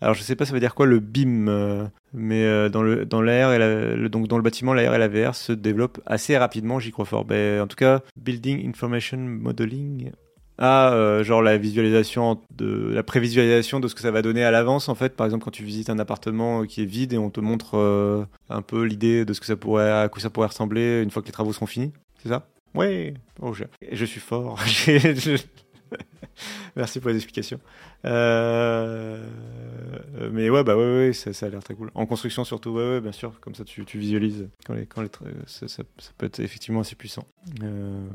alors 0.04 0.14
je 0.14 0.22
sais 0.22 0.36
pas 0.36 0.44
ça 0.44 0.52
veut 0.52 0.60
dire 0.60 0.74
quoi 0.74 0.84
le 0.84 1.00
BIM, 1.00 1.48
euh, 1.48 1.86
mais 2.12 2.44
euh, 2.44 2.68
dans 2.68 2.82
le 2.82 3.06
dans 3.06 3.22
l'air 3.22 3.52
et 3.54 4.08
donc 4.10 4.28
dans 4.28 4.36
le 4.36 4.42
bâtiment 4.42 4.74
l'AR 4.74 4.94
et 4.94 4.98
la 4.98 5.08
VR 5.08 5.34
se 5.34 5.50
développent 5.50 5.98
assez 6.04 6.36
rapidement, 6.36 6.78
j'y 6.78 6.90
crois 6.90 7.06
fort. 7.06 7.24
Ben, 7.24 7.62
en 7.62 7.66
tout 7.66 7.76
cas, 7.76 8.02
Building 8.16 8.68
Information 8.68 9.16
Modeling. 9.16 10.12
Ah, 10.58 10.92
euh, 10.92 11.24
genre 11.24 11.40
la 11.40 11.56
visualisation 11.56 12.38
de 12.54 12.90
la 12.92 13.02
prévisualisation 13.02 13.80
de 13.80 13.88
ce 13.88 13.94
que 13.94 14.02
ça 14.02 14.10
va 14.10 14.20
donner 14.20 14.44
à 14.44 14.50
l'avance 14.50 14.90
en 14.90 14.94
fait. 14.94 15.16
Par 15.16 15.24
exemple, 15.24 15.44
quand 15.44 15.50
tu 15.50 15.64
visites 15.64 15.88
un 15.88 15.98
appartement 15.98 16.64
qui 16.64 16.82
est 16.82 16.86
vide 16.86 17.14
et 17.14 17.18
on 17.18 17.30
te 17.30 17.40
montre 17.40 18.28
un 18.50 18.62
peu 18.62 18.84
l'idée 18.84 19.24
de 19.24 19.32
ce 19.32 19.40
que 19.40 19.46
ça 19.46 19.56
pourrait 19.56 19.90
à 19.90 20.08
quoi 20.10 20.20
ça 20.20 20.28
pourrait 20.28 20.48
ressembler 20.48 21.00
une 21.02 21.10
fois 21.10 21.22
que 21.22 21.28
les 21.28 21.32
travaux 21.32 21.54
seront 21.54 21.66
finis, 21.66 21.92
c'est 22.22 22.28
ça? 22.28 22.46
Ouais. 22.74 23.14
Oh, 23.40 23.54
je, 23.54 23.64
je 23.90 24.04
suis 24.04 24.20
fort. 24.20 24.60
Merci 26.76 27.00
pour 27.00 27.10
les 27.10 27.16
explications. 27.16 27.60
Euh, 28.04 29.26
mais 30.32 30.50
ouais, 30.50 30.64
bah 30.64 30.76
ouais, 30.76 31.12
ça, 31.12 31.46
a 31.46 31.48
l'air 31.48 31.62
très 31.62 31.74
cool. 31.74 31.90
En 31.94 32.06
construction 32.06 32.44
surtout, 32.44 32.70
ouais, 32.70 33.00
bien 33.00 33.12
sûr. 33.12 33.38
Comme 33.40 33.54
ça, 33.54 33.64
tu, 33.64 33.84
visualises 33.94 34.48
quand 34.66 34.74
les, 34.74 34.86
quand 34.86 35.02
les, 35.02 35.10
ça 35.46 35.82
peut 36.18 36.26
être 36.26 36.40
effectivement 36.40 36.80
assez 36.80 36.96
puissant. 36.96 37.26
Euh, 37.62 38.06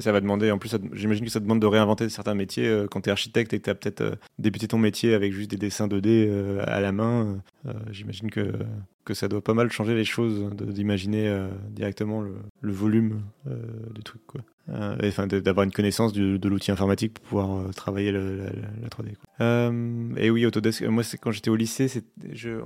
ça 0.00 0.12
va 0.12 0.20
demander, 0.20 0.50
en 0.50 0.58
plus, 0.58 0.74
j'imagine 0.94 1.24
que 1.24 1.30
ça 1.30 1.40
demande 1.40 1.60
de 1.60 1.66
réinventer 1.66 2.08
certains 2.08 2.34
métiers. 2.34 2.66
euh, 2.66 2.86
quand 2.90 3.02
tu 3.02 3.08
es 3.08 3.12
architecte 3.12 3.52
et 3.52 3.58
que 3.58 3.64
tu 3.64 3.70
as 3.70 3.74
peut-être 3.74 4.00
euh, 4.00 4.14
débuté 4.38 4.66
ton 4.68 4.78
métier 4.78 5.14
avec 5.14 5.32
juste 5.32 5.50
des 5.50 5.56
dessins 5.58 5.88
2D 5.88 6.26
euh, 6.28 6.62
à 6.66 6.80
la 6.80 6.92
main, 6.92 7.42
j'imagine 7.90 8.30
que, 8.30 8.52
que 9.04 9.14
ça 9.14 9.28
doit 9.28 9.42
pas 9.42 9.54
mal 9.54 9.70
changer 9.70 9.94
les 9.94 10.04
choses, 10.04 10.50
d'imaginer 10.56 11.32
directement 11.70 12.20
le, 12.22 12.72
volume 12.72 13.20
du 13.94 14.02
truc. 14.02 14.20
Quoi. 14.26 14.40
Enfin, 15.04 15.26
d'avoir 15.26 15.64
une 15.64 15.72
connaissance 15.72 16.12
de 16.12 16.48
l'outil 16.48 16.70
informatique 16.72 17.14
pour 17.14 17.24
pouvoir 17.24 17.70
travailler 17.74 18.10
le- 18.12 18.36
la, 18.38 18.44
la- 18.46 18.50
la 18.82 18.88
3D. 18.88 19.14
quoi. 19.14 19.46
Euh, 19.46 20.14
et 20.16 20.30
oui, 20.30 20.44
Autodesk, 20.46 20.82
moi, 20.82 21.02
quand 21.20 21.30
j'étais 21.30 21.50
au 21.50 21.56
lycée, 21.56 21.88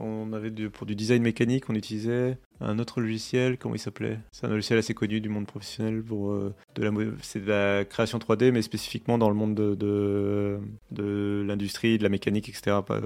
on 0.01 0.33
avait 0.33 0.51
pour 0.69 0.87
du 0.87 0.95
design 0.95 1.23
mécanique, 1.23 1.65
on 1.69 1.75
utilisait 1.75 2.39
un 2.61 2.79
autre 2.79 3.01
logiciel, 3.01 3.59
comment 3.59 3.75
il 3.75 3.79
s'appelait? 3.79 4.19
C'est 4.33 4.47
un 4.47 4.51
logiciel 4.51 4.79
assez 4.79 4.95
connu 4.95 5.21
du 5.21 5.29
monde 5.29 5.47
professionnel 5.47 6.03
pour 6.03 6.31
euh, 6.31 6.55
de 6.75 6.83
la, 6.83 6.91
c'est 7.23 7.45
de 7.45 7.49
la 7.49 7.85
création 7.85 8.19
3D, 8.19 8.51
mais 8.51 8.63
spécifiquement 8.63 9.19
dans 9.19 9.29
le 9.29 9.35
monde 9.35 9.55
de, 9.55 10.59
de, 10.91 11.45
l'industrie, 11.47 11.99
de 11.99 12.03
la 12.03 12.09
mécanique, 12.09 12.49
etc. 12.49 12.79
Euh, 12.91 13.01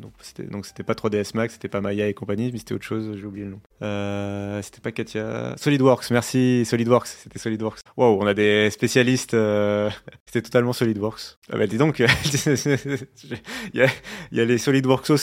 donc 0.00 0.12
c'était 0.20 0.44
donc 0.44 0.66
pas 0.84 0.94
3ds 0.94 1.32
Max, 1.34 1.54
c'était 1.54 1.68
pas 1.68 1.80
Maya 1.80 2.08
et 2.08 2.14
compagnie, 2.14 2.50
mais 2.52 2.58
c'était 2.58 2.74
autre 2.74 2.84
chose, 2.84 3.16
j'ai 3.18 3.26
oublié 3.26 3.44
le 3.44 3.52
nom. 3.52 3.60
Euh, 3.82 4.62
c'était 4.62 4.80
pas 4.80 4.92
Katia. 4.92 5.54
SolidWorks, 5.56 6.10
merci 6.10 6.64
Solidworks, 6.64 7.06
c'était 7.06 7.38
Solidworks. 7.38 7.80
Wow, 7.96 8.18
on 8.20 8.26
a 8.26 8.34
des 8.34 8.70
spécialistes. 8.70 9.36
C'était 10.26 10.42
totalement 10.42 10.72
SolidWorks. 10.72 11.38
Ah 11.52 11.58
bah 11.58 11.66
dis 11.68 11.78
donc, 11.78 11.98
il 12.00 12.06
y 13.74 13.82
a, 13.82 13.86
y 14.32 14.40
a 14.40 14.44
les 14.44 14.58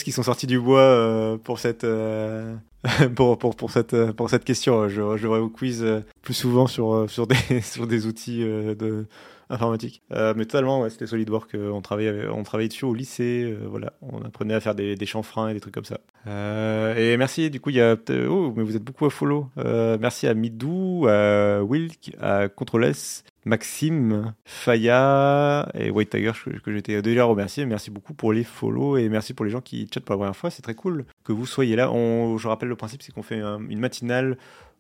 qui 0.04 0.12
sont 0.14 0.24
sortis 0.24 0.48
du 0.48 0.60
bois 0.60 1.38
pour 1.44 1.60
cette 1.60 1.86
pour, 3.16 3.38
pour, 3.38 3.56
pour 3.56 3.72
cette 3.72 3.94
euh, 3.94 4.12
pour 4.12 4.30
cette 4.30 4.44
question. 4.44 4.88
Je, 4.90 5.18
je 5.18 5.24
devrais 5.24 5.40
au 5.40 5.50
quiz 5.50 5.84
euh, 5.84 6.02
plus 6.22 6.34
souvent 6.34 6.68
sur 6.68 6.94
euh, 6.94 7.08
sur 7.08 7.28
des 7.28 7.62
sur 7.62 7.88
des 7.88 8.08
outils 8.08 8.40
de 8.44 9.06
informatique. 9.52 10.02
Euh, 10.14 10.34
mais 10.36 10.46
totalement, 10.46 10.82
ouais, 10.82 10.90
c'était 10.90 11.08
SolidWorks. 11.08 11.56
on 11.56 11.82
travaillait 11.82 12.28
on 12.28 12.44
travaillait 12.44 12.70
dessus 12.70 12.86
au 12.86 12.94
lycée. 12.94 13.44
euh, 13.46 13.68
voilà, 13.68 13.94
on 14.02 14.22
apprenait 14.24 14.54
à 14.54 14.60
faire 14.60 14.76
des, 14.76 14.98
chanfreins 15.06 15.50
et 15.50 15.54
des 15.54 15.60
trucs 15.60 15.74
comme 15.74 15.86
ça. 15.86 16.00
Euh, 16.28 16.96
et 16.96 17.18
merci. 17.18 17.50
Du 17.50 17.60
coup, 17.60 17.70
il 17.70 17.76
y 17.76 17.82
a 17.82 17.96
oh, 18.30 18.54
mais 18.56 18.64
vous 18.64 18.76
êtes 18.76 18.84
beaucoup 18.84 19.06
à 19.06 19.10
follow. 19.10 19.50
Merci 19.56 20.28
à 20.28 20.34
Midou, 20.34 21.08
à 21.08 21.62
Wilk, 21.64 22.16
à 22.20 22.48
Control 22.50 22.86
S. 22.86 23.24
Maxime, 23.44 24.36
Faya 24.46 25.68
et 25.74 25.90
White 25.90 26.12
Tiger 26.12 26.32
que, 26.64 26.72
j'étais 26.72 27.02
déjà 27.02 27.24
remercié. 27.24 27.66
Merci 27.66 27.90
beaucoup 27.90 28.14
pour 28.14 28.34
les 28.34 28.44
follow 28.44 28.98
et 28.98 29.10
merci 29.10 29.34
pour 29.34 29.46
les 29.46 29.52
gens 29.52 29.62
qui 29.62 29.88
chattent 29.92 30.06
pour 30.06 30.14
la 30.14 30.20
première 30.20 30.36
fois. 30.36 30.52
C'est 30.52 30.62
très 30.62 30.76
cool 30.76 31.06
que 31.24 31.32
vous 31.32 31.48
soyez 31.48 31.76
là. 31.76 31.90
Je 31.92 32.48
rappelle 32.48 32.70
le 32.70 32.76
principe, 32.76 33.02
c'est 33.02 33.12
qu'on 33.12 33.24
fait 33.24 33.40
un- 33.40 33.60
une 33.68 33.80
matinale 33.80 34.38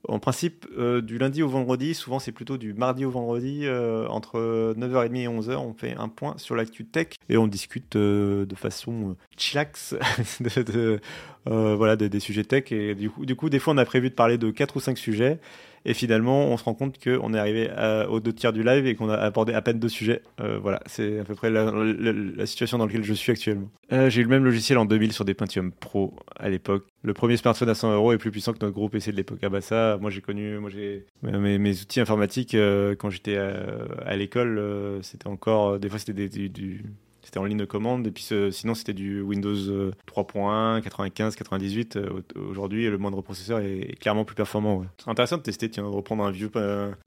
en 0.08 0.20
principe 0.20 0.66
euh, 0.78 1.02
du 1.02 1.18
lundi 1.18 1.44
au 1.44 1.48
vendredi. 1.48 1.94
Souvent, 1.94 2.20
c'est 2.20 2.32
plutôt 2.32 2.58
du 2.58 2.74
mardi 2.74 3.06
au 3.06 3.12
vendredi 3.12 3.62
euh, 3.64 4.08
entre 4.08 4.74
9h30 4.78 5.16
et 5.16 5.28
11h. 5.28 5.56
On 5.58 5.74
fait 5.74 5.96
un 5.98 6.10
point 6.10 6.36
sur 6.38 6.56
l'actu 6.56 6.86
tech 6.86 7.08
et 7.30 7.38
on 7.38 7.48
discute 7.48 7.96
euh, 7.96 8.46
de 8.46 8.56
façon 8.56 9.16
chillax 9.38 9.96
voilà, 11.46 11.96
des, 11.96 12.10
des 12.10 12.20
sujets 12.20 12.44
tech. 12.44 12.72
Et 12.72 12.96
du 12.96 13.10
coup, 13.10 13.26
du 13.26 13.36
coup, 13.36 13.50
des 13.50 13.60
fois, 13.60 13.74
on 13.74 13.78
a 13.78 13.86
prévu 13.86 14.10
de 14.10 14.16
parler 14.16 14.38
de 14.38 14.50
4 14.50 14.78
ou 14.78 14.80
5 14.80 14.98
sujets. 14.98 15.40
Et 15.86 15.94
finalement, 15.94 16.46
on 16.46 16.58
se 16.58 16.64
rend 16.64 16.74
compte 16.74 17.04
qu'on 17.04 17.34
est 17.34 17.40
arrivé 17.40 17.70
aux 18.10 18.20
deux 18.20 18.34
tiers 18.34 18.54
du 18.54 18.64
live 18.64 18.86
et 18.86 18.96
qu'on 18.96 19.10
a 19.10 19.16
abordé 19.16 19.54
à 19.54 19.62
peine 19.62 19.80
deux 19.80 19.90
sujets. 19.90 20.22
Euh, 20.40 20.60
voilà, 20.60 20.82
c'est 20.86 21.20
à 21.20 21.24
peu 21.24 21.36
près 21.36 21.50
la, 21.50 22.46
situation 22.46 22.78
dans 22.78 22.86
laquelle 22.86 23.04
je 23.04 23.14
suis 23.14 23.32
actuellement. 23.32 23.70
Euh, 23.92 24.10
J'ai 24.10 24.22
eu 24.22 24.24
le 24.24 24.30
même 24.30 24.44
logiciel 24.44 24.78
en 24.78 24.86
2000 24.86 25.14
sur 25.14 25.26
des 25.26 25.34
Pentium 25.34 25.72
Pro 25.72 26.16
à 26.38 26.50
l'époque. 26.50 26.86
Le 27.04 27.14
premier 27.14 27.38
smartphone 27.38 27.70
à 27.70 27.76
100 27.76 27.94
euros 27.94 28.14
est 28.14 28.18
plus 28.18 28.32
puissant 28.32 28.54
que 28.54 28.60
notre 28.62 28.74
gros 28.74 28.90
PC 28.90 29.12
de 29.12 29.18
l'époque. 29.18 29.40
Ah 29.44 29.50
bah 29.50 29.98
moi 30.00 30.12
j'ai 30.12 30.22
connu, 30.22 30.58
moi 30.60 30.70
j'ai 30.70 31.06
mes, 31.24 31.82
outils 31.82 32.00
informatiques 32.00 32.56
euh, 32.56 32.96
quand 32.96 33.10
j'étais 33.10 33.38
à, 33.38 34.16
l'école, 34.16 35.00
c'était 35.02 35.28
encore, 35.28 35.80
des 35.80 35.90
fois 35.90 36.00
c'était 36.00 36.28
du 36.28 36.84
c'était 37.24 37.38
en 37.38 37.46
ligne 37.46 37.58
de 37.58 37.66
commande 37.66 38.08
et 38.08 38.12
puis 38.12 38.28
sinon 38.52 38.74
c'était 38.76 38.94
du 38.94 39.22
Windows 39.22 39.56
euh, 39.70 39.92
3.1, 40.08 40.82
95, 40.82 41.36
98. 41.36 41.96
Euh, 41.98 42.10
au- 42.36 42.40
Aujourd'hui, 42.52 42.90
le 42.90 42.98
moindre 42.98 43.22
processeur 43.22 43.60
est, 43.60 43.96
clairement 44.00 44.26
plus 44.26 44.36
performant. 44.36 44.78
Ouais. 44.78 44.88
C'est 44.98 45.10
intéressant 45.10 45.38
de 45.38 45.42
tester, 45.44 45.70
tiens, 45.70 45.84
de 45.84 45.88
reprendre 45.90 46.24
un 46.24 46.32
vieux, 46.32 46.50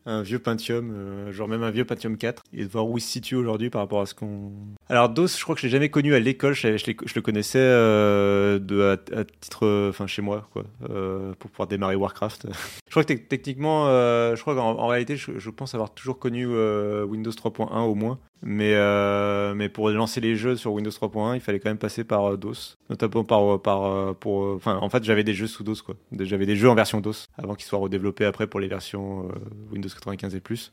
un 0.06 0.22
vieux 0.22 0.38
Pentium, 0.38 0.92
euh, 0.94 1.32
genre 1.32 1.48
même 1.48 1.62
un 1.62 1.70
vieux 1.70 1.84
Pentium 1.84 2.16
4 2.16 2.42
et 2.52 2.64
de 2.64 2.68
voir 2.68 2.86
où 2.88 2.98
il 2.98 3.00
se 3.00 3.08
situe 3.10 3.34
aujourd'hui 3.36 3.70
par 3.70 3.80
rapport 3.82 4.00
à 4.00 4.06
ce 4.06 4.14
qu'on. 4.14 4.52
Alors 4.88 5.08
DOS, 5.08 5.38
je 5.38 5.42
crois 5.42 5.54
que 5.54 5.60
je 5.60 5.66
l'ai 5.66 5.70
jamais 5.72 5.88
connu 5.90 6.14
à 6.14 6.20
l'école, 6.20 6.54
je, 6.54 6.76
je 6.76 7.12
le 7.14 7.20
connaissais 7.20 7.58
euh, 7.60 8.58
de, 8.58 8.80
à, 9.14 9.24
titre, 9.40 9.88
enfin 9.90 10.06
chez 10.06 10.22
moi, 10.22 10.48
quoi, 10.52 10.64
euh, 10.90 11.32
pour 11.38 11.50
pouvoir 11.50 11.68
démarrer 11.68 11.96
Warcraft. 11.96 12.46
je 12.86 12.90
crois 12.90 13.04
que 13.04 13.12
tec- 13.12 13.28
techniquement, 13.28 13.86
euh, 13.88 14.34
je 14.36 14.40
crois 14.40 14.54
qu'en 14.54 14.78
en 14.78 14.86
réalité, 14.86 15.16
je, 15.16 15.50
pense 15.50 15.74
avoir 15.74 15.92
toujours 15.94 16.18
connu 16.18 16.46
Windows 16.46 17.30
3.1 17.30 17.80
au 17.82 17.94
moins. 17.94 18.18
Mais, 18.43 18.74
euh, 18.74 19.55
mais 19.55 19.70
pour 19.70 19.89
lancer 19.91 20.20
les 20.20 20.37
jeux 20.37 20.57
sur 20.57 20.72
Windows 20.72 20.91
3.1, 20.91 21.35
il 21.35 21.41
fallait 21.41 21.61
quand 21.61 21.70
même 21.70 21.78
passer 21.78 22.05
par 22.05 22.24
euh, 22.32 22.37
DOS, 22.37 22.76
notamment 22.91 23.24
par, 23.24 23.61
par 23.62 23.85
euh, 23.85 24.12
pour, 24.12 24.45
euh, 24.45 24.55
enfin, 24.57 24.76
en 24.76 24.91
fait, 24.91 25.03
j'avais 25.03 25.24
des 25.24 25.32
jeux 25.32 25.47
sous 25.47 25.64
DOS 25.64 25.80
quoi. 25.80 25.95
J'avais 26.12 26.45
des 26.45 26.55
jeux 26.57 26.68
en 26.68 26.74
version 26.74 27.01
DOS 27.01 27.26
avant 27.39 27.55
qu'ils 27.55 27.64
soient 27.64 27.78
redéveloppés 27.78 28.26
après 28.26 28.47
pour 28.47 28.61
les 28.61 28.68
versions 28.68 29.28
Windows 29.72 29.89
95 29.89 30.35
et 30.35 30.41
plus. 30.41 30.72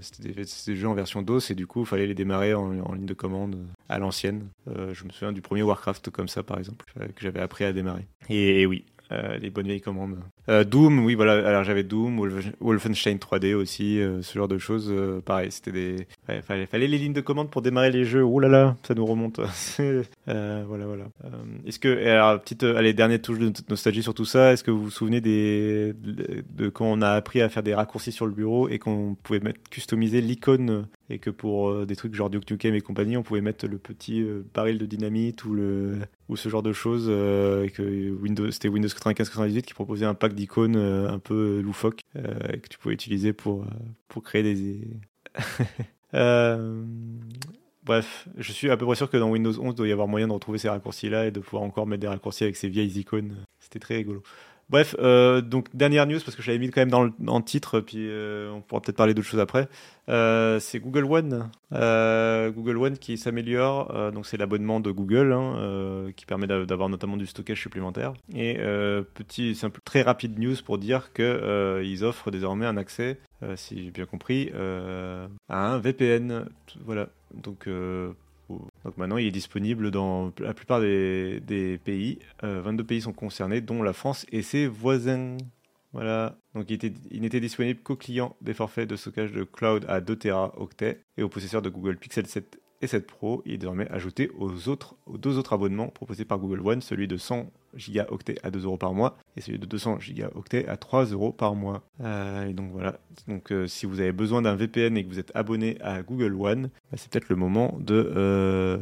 C'était 0.00 0.32
des, 0.32 0.76
jeux 0.76 0.88
en 0.88 0.94
version 0.94 1.22
DOS 1.22 1.50
et 1.50 1.54
du 1.54 1.66
coup, 1.66 1.80
il 1.82 1.86
fallait 1.86 2.06
les 2.08 2.14
démarrer 2.14 2.54
en, 2.54 2.80
en 2.80 2.92
ligne 2.94 3.06
de 3.06 3.14
commande 3.14 3.56
à 3.88 3.98
l'ancienne. 3.98 4.48
Je 4.66 5.04
me 5.04 5.10
souviens 5.10 5.32
du 5.32 5.42
premier 5.42 5.62
Warcraft 5.62 6.10
comme 6.10 6.28
ça, 6.28 6.42
par 6.42 6.58
exemple, 6.58 6.86
que 6.96 7.22
j'avais 7.22 7.40
appris 7.40 7.64
à 7.64 7.72
démarrer. 7.72 8.06
Et, 8.28 8.66
oui, 8.66 8.84
les 9.40 9.50
bonnes 9.50 9.66
vieilles 9.66 9.80
commandes. 9.80 10.18
Doom, 10.48 11.04
oui, 11.04 11.14
voilà. 11.14 11.46
Alors 11.46 11.62
j'avais 11.64 11.84
Doom, 11.84 12.18
Wolf- 12.18 12.52
Wolfenstein 12.60 13.18
3D 13.18 13.54
aussi, 13.54 14.00
ce 14.22 14.32
genre 14.38 14.48
de 14.48 14.58
choses. 14.58 14.92
pareil, 15.24 15.52
c'était 15.52 15.72
des. 15.72 16.06
Ouais, 16.28 16.40
fallait, 16.40 16.66
les 16.72 16.98
lignes 16.98 17.12
de 17.12 17.20
commande 17.20 17.50
pour 17.50 17.60
démarrer 17.60 17.90
les 17.90 18.04
jeux. 18.06 18.22
Oh 18.24 18.40
là 18.40 18.48
là, 18.48 18.76
ça 18.86 18.94
nous 18.94 19.04
remonte. 19.04 19.40
Euh, 20.26 20.64
voilà, 20.66 20.86
voilà. 20.86 21.04
Euh, 21.24 21.28
Est-ce 21.66 21.78
que, 21.78 22.06
alors 22.06 22.40
petite, 22.40 22.62
euh, 22.62 22.76
allez, 22.76 22.94
dernière 22.94 23.20
touche 23.20 23.38
de 23.38 23.52
nostalgie 23.68 24.02
sur 24.02 24.14
tout 24.14 24.24
ça. 24.24 24.52
Est-ce 24.54 24.64
que 24.64 24.70
vous 24.70 24.84
vous 24.84 24.90
souvenez 24.90 25.20
des 25.20 25.92
de, 25.94 26.70
quand 26.70 26.86
on 26.86 27.02
a 27.02 27.10
appris 27.10 27.42
à 27.42 27.50
faire 27.50 27.62
des 27.62 27.74
raccourcis 27.74 28.10
sur 28.10 28.24
le 28.24 28.32
bureau 28.32 28.70
et 28.70 28.78
qu'on 28.78 29.16
pouvait 29.22 29.40
mettre 29.40 29.60
customiser 29.68 30.22
l'icône 30.22 30.86
et 31.10 31.18
que 31.18 31.28
pour 31.28 31.84
des 31.84 31.94
trucs 31.94 32.14
genre 32.14 32.30
Duke 32.30 32.50
Nukem 32.50 32.74
et 32.74 32.80
compagnie, 32.80 33.18
on 33.18 33.22
pouvait 33.22 33.42
mettre 33.42 33.66
le 33.66 33.76
petit 33.76 34.26
baril 34.54 34.78
de 34.78 34.86
dynamite 34.86 35.44
ou 35.44 35.52
le 35.52 35.98
ou 36.30 36.36
ce 36.36 36.48
genre 36.48 36.62
de 36.62 36.72
choses 36.72 37.10
et 37.10 37.70
que 37.70 38.10
Windows 38.10 38.50
c'était 38.50 38.68
Windows 38.68 38.88
95-98 38.88 39.62
qui 39.62 39.74
proposait 39.74 40.06
un 40.06 40.14
pack 40.14 40.32
d'icônes 40.32 40.76
un 40.76 41.18
peu 41.18 41.60
loufoque 41.60 42.00
que 42.14 42.68
tu 42.68 42.78
pouvais 42.78 42.94
utiliser 42.94 43.34
pour 43.34 43.66
pour 44.08 44.22
créer 44.22 44.42
des 44.42 44.88
Bref, 47.84 48.28
je 48.38 48.52
suis 48.52 48.70
à 48.70 48.76
peu 48.78 48.86
près 48.86 48.94
sûr 48.94 49.10
que 49.10 49.16
dans 49.18 49.30
Windows 49.30 49.52
11, 49.60 49.72
il 49.72 49.74
doit 49.74 49.88
y 49.88 49.92
avoir 49.92 50.08
moyen 50.08 50.26
de 50.28 50.32
retrouver 50.32 50.56
ces 50.58 50.70
raccourcis-là 50.70 51.26
et 51.26 51.30
de 51.30 51.40
pouvoir 51.40 51.62
encore 51.64 51.86
mettre 51.86 52.00
des 52.00 52.08
raccourcis 52.08 52.44
avec 52.44 52.56
ces 52.56 52.68
vieilles 52.68 52.98
icônes. 52.98 53.36
C'était 53.60 53.78
très 53.78 53.96
rigolo. 53.96 54.22
Bref, 54.70 54.96
euh, 54.98 55.42
donc 55.42 55.66
dernière 55.76 56.06
news 56.06 56.20
parce 56.24 56.34
que 56.34 56.42
je 56.42 56.50
l'avais 56.50 56.58
mis 56.58 56.70
quand 56.70 56.80
même 56.80 56.90
dans 56.90 57.02
le, 57.02 57.42
titre, 57.42 57.80
puis 57.80 58.08
euh, 58.08 58.50
on 58.50 58.62
pourra 58.62 58.80
peut-être 58.80 58.96
parler 58.96 59.12
d'autres 59.12 59.28
choses 59.28 59.40
après. 59.40 59.68
Euh, 60.08 60.58
c'est 60.58 60.80
Google 60.80 61.04
One, 61.04 61.50
euh, 61.74 62.50
Google 62.50 62.78
One 62.78 62.96
qui 62.98 63.18
s'améliore. 63.18 63.94
euh, 63.94 64.10
donc 64.10 64.24
c'est 64.26 64.38
l'abonnement 64.38 64.80
de 64.80 64.90
Google 64.90 65.32
hein, 65.32 65.56
euh, 65.58 66.12
qui 66.16 66.24
permet 66.24 66.46
d'a- 66.46 66.64
d'avoir 66.64 66.88
notamment 66.88 67.18
du 67.18 67.26
stockage 67.26 67.60
supplémentaire. 67.60 68.14
Et 68.34 68.56
euh, 68.58 69.02
petit, 69.02 69.54
simple, 69.54 69.80
très 69.84 70.00
rapide 70.00 70.38
news 70.38 70.56
pour 70.64 70.78
dire 70.78 71.12
que 71.12 71.22
euh, 71.22 71.82
ils 71.84 72.02
offrent 72.02 72.30
désormais 72.30 72.64
un 72.64 72.78
accès, 72.78 73.18
euh, 73.33 73.33
si 73.56 73.84
j'ai 73.84 73.90
bien 73.90 74.06
compris, 74.06 74.50
euh, 74.54 75.26
à 75.48 75.72
un 75.72 75.78
VPN. 75.78 76.46
Voilà. 76.84 77.08
Donc 77.34 77.66
euh, 77.66 78.12
donc 78.48 78.96
maintenant, 78.96 79.16
il 79.16 79.26
est 79.26 79.30
disponible 79.30 79.90
dans 79.90 80.32
la 80.38 80.54
plupart 80.54 80.80
des, 80.80 81.80
pays. 81.84 82.18
Euh, 82.42 82.60
22 82.62 82.84
pays 82.84 83.00
sont 83.00 83.12
concernés, 83.12 83.60
dont 83.60 83.82
la 83.82 83.92
France 83.92 84.26
et 84.32 84.42
ses 84.42 84.66
voisins. 84.66 85.36
Voilà. 85.92 86.36
Donc 86.54 86.66
il, 86.68 86.74
était- 86.74 86.92
n'était 87.12 87.40
disponible 87.40 87.80
qu'aux 87.80 87.96
clients 87.96 88.36
des 88.40 88.54
forfaits 88.54 88.88
de 88.88 88.96
stockage 88.96 89.32
de 89.32 89.44
cloud 89.44 89.84
à 89.88 90.00
2 90.00 90.16
Teraoctets 90.16 91.00
et 91.16 91.22
aux 91.22 91.28
possesseurs 91.28 91.62
de 91.62 91.68
Google 91.70 91.96
Pixel 91.96 92.26
7 92.26 92.60
et 92.82 92.86
7 92.86 93.06
Pro. 93.06 93.42
Il 93.46 93.54
est 93.54 93.58
désormais 93.58 93.88
ajouté 93.90 94.30
aux, 94.36 94.68
autres, 94.68 94.96
deux 95.08 95.38
autres 95.38 95.52
abonnements 95.52 95.88
proposés 95.88 96.24
par 96.24 96.38
Google 96.38 96.60
One, 96.66 96.82
celui 96.82 97.08
de 97.08 97.16
100 97.16 97.50
gigaoctets 97.76 98.38
à 98.42 98.50
2 98.50 98.64
euros 98.64 98.76
par 98.76 98.92
mois 98.94 99.16
et 99.36 99.40
celui 99.40 99.58
de 99.58 99.66
200 99.66 100.00
gigaoctets 100.00 100.66
à 100.68 100.76
3 100.76 101.06
euros 101.06 101.32
par 101.32 101.54
mois. 101.54 101.82
Euh, 102.00 102.46
et 102.46 102.52
donc 102.52 102.70
voilà. 102.72 102.98
Donc 103.28 103.52
euh, 103.52 103.66
si 103.66 103.86
vous 103.86 104.00
avez 104.00 104.12
besoin 104.12 104.42
d'un 104.42 104.54
VPN 104.56 104.96
et 104.96 105.04
que 105.04 105.08
vous 105.08 105.18
êtes 105.18 105.32
abonné 105.34 105.78
à 105.80 106.02
Google 106.02 106.34
One, 106.34 106.62
bah, 106.90 106.96
c'est 106.96 107.10
peut-être 107.10 107.28
le 107.28 107.36
moment 107.36 107.76
de, 107.80 108.12
euh, 108.16 108.78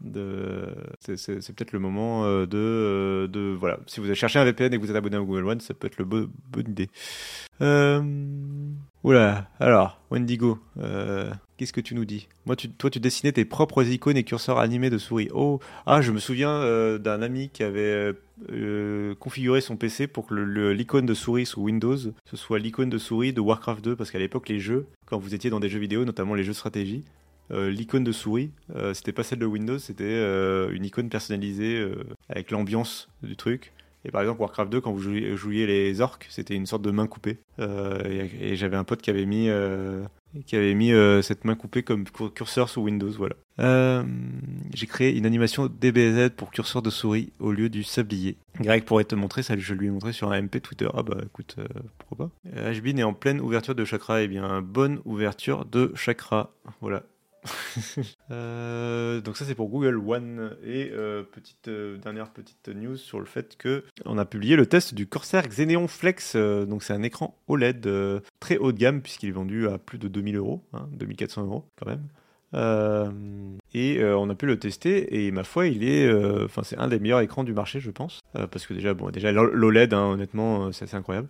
de 0.00 0.66
c'est, 1.00 1.14
peut-être 1.54 1.72
le 1.72 1.78
moment 1.78 2.24
de, 2.46 3.28
de 3.30 3.56
voilà. 3.58 3.78
Si 3.86 4.00
vous 4.00 4.06
avez 4.06 4.14
cherché 4.14 4.38
un 4.38 4.44
VPN 4.44 4.72
et 4.72 4.76
que 4.78 4.82
vous 4.82 4.90
êtes 4.90 4.96
abonné 4.96 5.16
à 5.16 5.20
Google 5.20 5.46
One, 5.46 5.60
ça 5.60 5.74
peut 5.74 5.86
être 5.86 5.98
le 5.98 6.04
bo- 6.04 6.28
bonne 6.50 6.68
idée. 6.70 6.88
Oula, 9.02 9.48
alors, 9.60 9.98
Wendigo, 10.10 10.58
euh, 10.78 11.30
qu'est-ce 11.56 11.72
que 11.72 11.80
tu 11.80 11.94
nous 11.94 12.04
dis? 12.04 12.28
Moi, 12.44 12.54
tu, 12.54 12.68
toi, 12.68 12.90
tu 12.90 13.00
dessinais 13.00 13.32
tes 13.32 13.46
propres 13.46 13.82
icônes 13.82 14.18
et 14.18 14.24
curseurs 14.24 14.58
animés 14.58 14.90
de 14.90 14.98
souris. 14.98 15.30
Oh, 15.32 15.58
ah, 15.86 16.02
je 16.02 16.12
me 16.12 16.18
souviens 16.18 16.50
euh, 16.50 16.98
d'un 16.98 17.22
ami 17.22 17.48
qui 17.48 17.62
avait 17.62 18.12
euh, 18.52 19.14
configuré 19.14 19.62
son 19.62 19.78
PC 19.78 20.06
pour 20.06 20.26
que 20.26 20.34
l'icône 20.34 21.06
de 21.06 21.14
souris 21.14 21.46
sous 21.46 21.62
Windows, 21.62 21.96
ce 21.96 22.36
soit 22.36 22.58
l'icône 22.58 22.90
de 22.90 22.98
souris 22.98 23.32
de 23.32 23.40
Warcraft 23.40 23.82
2, 23.82 23.96
parce 23.96 24.10
qu'à 24.10 24.18
l'époque, 24.18 24.50
les 24.50 24.60
jeux, 24.60 24.86
quand 25.06 25.18
vous 25.18 25.34
étiez 25.34 25.48
dans 25.48 25.60
des 25.60 25.70
jeux 25.70 25.80
vidéo, 25.80 26.04
notamment 26.04 26.34
les 26.34 26.44
jeux 26.44 26.52
de 26.52 26.56
stratégie, 26.56 27.02
l'icône 27.50 28.04
de 28.04 28.12
souris, 28.12 28.52
c'était 28.94 29.10
pas 29.10 29.24
celle 29.24 29.40
de 29.40 29.46
Windows, 29.46 29.78
c'était 29.78 30.22
une 30.70 30.84
icône 30.84 31.08
personnalisée 31.08 31.84
avec 32.28 32.52
l'ambiance 32.52 33.08
du 33.24 33.34
truc. 33.34 33.72
Et 34.04 34.10
par 34.10 34.22
exemple, 34.22 34.40
Warcraft 34.40 34.70
2, 34.72 34.80
quand 34.80 34.92
vous 34.92 35.00
jouiez, 35.00 35.66
les 35.66 36.00
orques, 36.00 36.26
c'était 36.30 36.54
une 36.54 36.66
sorte 36.66 36.82
de 36.82 36.90
main 36.90 37.06
coupée. 37.06 37.38
Euh, 37.58 37.98
et 38.40 38.56
j'avais 38.56 38.76
un 38.76 38.84
pote 38.84 39.02
qui 39.02 39.10
avait 39.10 39.26
mis, 39.26 39.48
euh, 39.50 40.02
qui 40.46 40.56
avait 40.56 40.72
mis 40.72 40.92
euh, 40.92 41.20
cette 41.20 41.44
main 41.44 41.54
coupée 41.54 41.82
comme 41.82 42.04
cur- 42.04 42.32
curseur 42.32 42.70
sous 42.70 42.80
Windows. 42.80 43.10
Voilà. 43.10 43.34
J'ai 44.74 44.86
créé 44.86 45.14
une 45.16 45.26
animation 45.26 45.66
DBZ 45.66 46.30
pour 46.34 46.50
curseur 46.50 46.80
de 46.80 46.88
souris 46.88 47.32
au 47.40 47.52
lieu 47.52 47.68
du 47.68 47.82
sablier. 47.82 48.36
Greg 48.60 48.84
pourrait 48.84 49.04
te 49.04 49.14
montrer, 49.14 49.42
ça 49.42 49.54
je 49.58 49.74
lui 49.74 49.88
ai 49.88 49.90
montré 49.90 50.12
sur 50.12 50.32
un 50.32 50.40
MP 50.40 50.60
Twitter. 50.62 50.88
Ah 50.94 51.02
bah 51.02 51.18
écoute, 51.24 51.56
pourquoi 51.98 52.30
pas. 52.54 52.72
HBin 52.72 52.96
est 52.96 53.02
en 53.02 53.12
pleine 53.12 53.40
ouverture 53.40 53.74
de 53.74 53.84
chakra. 53.84 54.22
Eh 54.22 54.28
bien, 54.28 54.62
bonne 54.62 55.00
ouverture 55.04 55.66
de 55.66 55.92
chakra. 55.94 56.54
Voilà. 56.80 57.02
Euh, 58.30 59.20
donc 59.20 59.36
ça 59.36 59.44
c'est 59.44 59.54
pour 59.54 59.68
Google 59.68 59.96
One. 59.96 60.56
Et 60.64 60.90
euh, 60.92 61.22
petite 61.22 61.68
euh, 61.68 61.96
dernière 61.98 62.30
petite 62.30 62.68
news 62.68 62.96
sur 62.96 63.18
le 63.18 63.26
fait 63.26 63.56
que 63.56 63.84
on 64.04 64.18
a 64.18 64.24
publié 64.24 64.56
le 64.56 64.66
test 64.66 64.94
du 64.94 65.06
Corsair 65.06 65.48
Xeneon 65.48 65.88
Flex. 65.88 66.36
Donc 66.36 66.82
c'est 66.82 66.92
un 66.92 67.02
écran 67.02 67.36
OLED 67.48 67.88
très 68.38 68.56
haut 68.58 68.72
de 68.72 68.78
gamme 68.78 69.02
puisqu'il 69.02 69.28
est 69.28 69.32
vendu 69.32 69.68
à 69.68 69.78
plus 69.78 69.98
de 69.98 70.08
2000 70.08 70.36
euros 70.36 70.62
hein, 70.72 70.88
2400 70.92 71.44
euros 71.44 71.64
quand 71.78 71.86
même. 71.86 72.06
Et 73.74 74.02
on 74.04 74.28
a 74.28 74.34
pu 74.34 74.46
le 74.46 74.58
tester 74.58 75.26
et 75.26 75.30
ma 75.30 75.44
foi 75.44 75.66
il 75.66 75.84
est 75.84 76.12
enfin 76.44 76.62
c'est 76.62 76.78
un 76.78 76.88
des 76.88 76.98
meilleurs 76.98 77.20
écrans 77.20 77.44
du 77.44 77.52
marché 77.52 77.80
je 77.80 77.90
pense. 77.90 78.20
Parce 78.32 78.66
que 78.66 78.74
déjà 78.74 78.94
bon 78.94 79.10
déjà 79.10 79.32
l'OLED 79.32 79.92
hein, 79.94 80.04
honnêtement 80.12 80.72
c'est 80.72 80.84
assez 80.84 80.96
incroyable. 80.96 81.28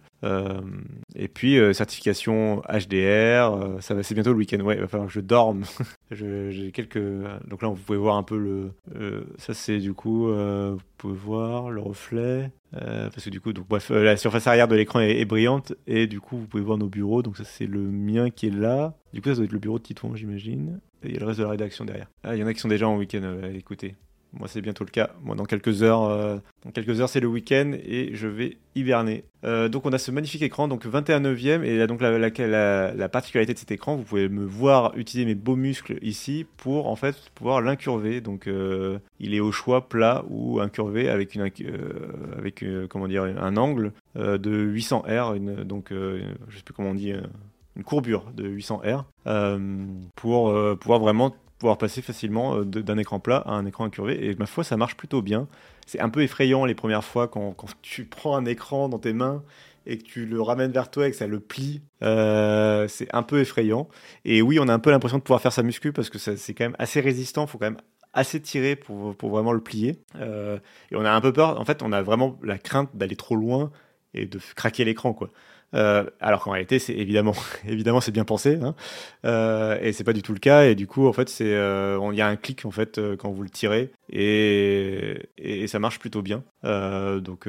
Et 1.14 1.28
puis 1.28 1.58
certification 1.74 2.62
HDR 2.68 3.80
ça 3.80 3.94
va 3.94 4.02
c'est 4.02 4.14
bientôt 4.14 4.32
le 4.32 4.38
week-end. 4.38 4.60
Ouais 4.60 4.74
il 4.74 4.80
va 4.80 4.88
falloir 4.88 5.08
que 5.08 5.14
je 5.14 5.20
dorme 5.20 5.64
j'ai 6.10 6.72
quelques 6.72 6.98
donc 7.46 7.62
là 7.62 7.68
vous 7.68 7.76
pouvez 7.76 7.98
voir 7.98 8.16
un 8.16 8.22
peu 8.22 8.38
le 8.38 8.72
euh, 8.96 9.24
ça 9.38 9.54
c'est 9.54 9.78
du 9.78 9.94
coup 9.94 10.28
euh, 10.28 10.72
vous 10.74 10.84
pouvez 10.98 11.14
voir 11.14 11.70
le 11.70 11.80
reflet 11.80 12.50
euh, 12.76 13.10
parce 13.10 13.24
que 13.24 13.30
du 13.30 13.40
coup 13.40 13.52
donc 13.52 13.66
bref 13.68 13.90
euh, 13.90 14.04
la 14.04 14.16
surface 14.16 14.46
arrière 14.46 14.68
de 14.68 14.76
l'écran 14.76 15.00
est, 15.00 15.24
brillante 15.24 15.72
et 15.88 16.06
du 16.06 16.20
coup 16.20 16.36
vous 16.36 16.46
pouvez 16.46 16.62
voir 16.62 16.78
nos 16.78 16.88
bureaux 16.88 17.22
donc 17.22 17.36
ça 17.36 17.44
c'est 17.44 17.66
le 17.66 17.80
mien 17.80 18.30
qui 18.30 18.46
est 18.46 18.54
là. 18.54 18.94
Du 19.12 19.20
coup 19.20 19.28
ça 19.30 19.34
doit 19.36 19.44
être 19.44 19.52
le 19.52 19.58
bureau 19.58 19.78
de 19.78 19.82
Titouan 19.82 20.14
j'imagine 20.14 20.80
et 21.02 21.08
il 21.08 21.14
y 21.14 21.16
a 21.16 21.20
le 21.20 21.26
reste 21.26 21.40
de 21.40 21.44
la 21.44 21.50
rédaction 21.50 21.84
derrière. 21.84 22.08
Ah 22.22 22.36
il 22.36 22.40
y 22.40 22.44
en 22.44 22.46
a 22.46 22.54
qui 22.54 22.60
sont 22.60 22.68
déjà 22.68 22.88
en 22.88 22.96
week-end 22.96 23.22
euh, 23.22 23.52
écoutez 23.54 23.96
moi, 24.32 24.46
c'est 24.46 24.60
bientôt 24.60 24.84
le 24.84 24.90
cas. 24.90 25.10
Moi, 25.22 25.34
dans 25.34 25.44
quelques 25.44 25.82
heures, 25.82 26.04
euh, 26.04 26.36
dans 26.64 26.70
quelques 26.70 27.00
heures, 27.00 27.08
c'est 27.08 27.20
le 27.20 27.26
week-end 27.26 27.72
et 27.74 28.10
je 28.14 28.28
vais 28.28 28.58
hiberner. 28.76 29.24
Euh, 29.44 29.68
donc, 29.68 29.86
on 29.86 29.92
a 29.92 29.98
ce 29.98 30.12
magnifique 30.12 30.42
écran, 30.42 30.68
donc 30.68 30.86
21 30.86 31.20
neuvième, 31.20 31.64
et 31.64 31.84
donc 31.88 32.00
la, 32.00 32.16
la, 32.16 32.28
la, 32.28 32.94
la 32.94 33.08
particularité 33.08 33.54
de 33.54 33.58
cet 33.58 33.72
écran, 33.72 33.96
vous 33.96 34.04
pouvez 34.04 34.28
me 34.28 34.44
voir 34.44 34.92
utiliser 34.96 35.26
mes 35.26 35.34
beaux 35.34 35.56
muscles 35.56 35.98
ici 36.00 36.46
pour 36.58 36.88
en 36.88 36.94
fait 36.94 37.16
pouvoir 37.34 37.60
l'incurver. 37.60 38.20
Donc, 38.20 38.46
euh, 38.46 38.98
il 39.18 39.34
est 39.34 39.40
au 39.40 39.50
choix 39.50 39.88
plat 39.88 40.24
ou 40.28 40.60
incurvé 40.60 41.08
avec 41.08 41.34
une, 41.34 41.50
avec 42.38 42.64
comment 42.88 43.08
dire, 43.08 43.24
un 43.24 43.56
angle 43.56 43.92
de 44.14 44.50
800 44.50 45.04
R, 45.08 45.34
donc 45.64 45.88
je 45.90 46.56
sais 46.56 46.62
plus 46.64 46.74
comment 46.74 46.90
on 46.90 46.94
dit. 46.94 47.12
une 47.76 47.84
courbure 47.84 48.30
de 48.36 48.46
800 48.46 48.82
R 48.84 49.04
pour 50.14 50.54
pouvoir 50.78 51.00
vraiment 51.00 51.34
pouvoir 51.60 51.78
passer 51.78 52.02
facilement 52.02 52.56
euh, 52.56 52.64
d'un 52.64 52.98
écran 52.98 53.20
plat 53.20 53.44
à 53.46 53.52
un 53.52 53.66
écran 53.66 53.84
incurvé. 53.84 54.26
Et 54.26 54.34
ma 54.34 54.46
foi, 54.46 54.64
ça 54.64 54.76
marche 54.76 54.96
plutôt 54.96 55.22
bien. 55.22 55.46
C'est 55.86 56.00
un 56.00 56.08
peu 56.08 56.22
effrayant 56.22 56.64
les 56.64 56.74
premières 56.74 57.04
fois 57.04 57.28
quand, 57.28 57.52
quand 57.52 57.68
tu 57.82 58.04
prends 58.06 58.34
un 58.36 58.46
écran 58.46 58.88
dans 58.88 58.98
tes 58.98 59.12
mains 59.12 59.44
et 59.86 59.98
que 59.98 60.02
tu 60.02 60.26
le 60.26 60.40
ramènes 60.42 60.72
vers 60.72 60.90
toi 60.90 61.06
et 61.06 61.10
que 61.10 61.16
ça 61.16 61.26
le 61.26 61.38
plie. 61.38 61.82
Euh, 62.02 62.88
c'est 62.88 63.08
un 63.14 63.22
peu 63.22 63.40
effrayant. 63.40 63.88
Et 64.24 64.42
oui, 64.42 64.58
on 64.58 64.68
a 64.68 64.74
un 64.74 64.78
peu 64.78 64.90
l'impression 64.90 65.18
de 65.18 65.22
pouvoir 65.22 65.40
faire 65.40 65.52
sa 65.52 65.62
muscu 65.62 65.92
parce 65.92 66.10
que 66.10 66.18
c'est 66.18 66.54
quand 66.54 66.64
même 66.64 66.76
assez 66.78 67.00
résistant. 67.00 67.46
Faut 67.46 67.58
quand 67.58 67.66
même 67.66 67.80
assez 68.12 68.40
tirer 68.40 68.74
pour, 68.76 69.14
pour 69.16 69.30
vraiment 69.30 69.52
le 69.52 69.60
plier. 69.60 70.02
Euh, 70.16 70.58
et 70.90 70.96
on 70.96 71.04
a 71.04 71.12
un 71.12 71.20
peu 71.20 71.32
peur. 71.32 71.60
En 71.60 71.64
fait, 71.64 71.82
on 71.82 71.92
a 71.92 72.02
vraiment 72.02 72.38
la 72.42 72.58
crainte 72.58 72.90
d'aller 72.94 73.16
trop 73.16 73.36
loin 73.36 73.70
et 74.14 74.26
de 74.26 74.40
craquer 74.56 74.84
l'écran, 74.84 75.12
quoi. 75.12 75.30
Euh, 75.74 76.04
alors 76.20 76.42
qu'en 76.42 76.52
réalité, 76.52 76.78
c'est 76.78 76.94
évidemment, 76.94 77.34
évidemment, 77.66 78.00
c'est 78.00 78.12
bien 78.12 78.24
pensé, 78.24 78.58
hein. 78.62 78.74
Euh, 79.24 79.78
et 79.80 79.92
c'est 79.92 80.04
pas 80.04 80.12
du 80.12 80.22
tout 80.22 80.32
le 80.32 80.38
cas. 80.38 80.64
Et 80.64 80.74
du 80.74 80.86
coup, 80.86 81.06
en 81.06 81.12
fait, 81.12 81.28
c'est, 81.28 81.54
euh, 81.54 81.98
il 82.12 82.18
y 82.18 82.20
a 82.20 82.26
un 82.26 82.36
clic 82.36 82.64
en 82.64 82.70
fait 82.70 82.98
euh, 82.98 83.16
quand 83.16 83.30
vous 83.30 83.42
le 83.42 83.50
tirez, 83.50 83.92
et, 84.10 85.28
et, 85.38 85.66
ça 85.66 85.78
marche 85.78 85.98
plutôt 85.98 86.22
bien. 86.22 86.42
Euh, 86.64 87.20
donc, 87.20 87.48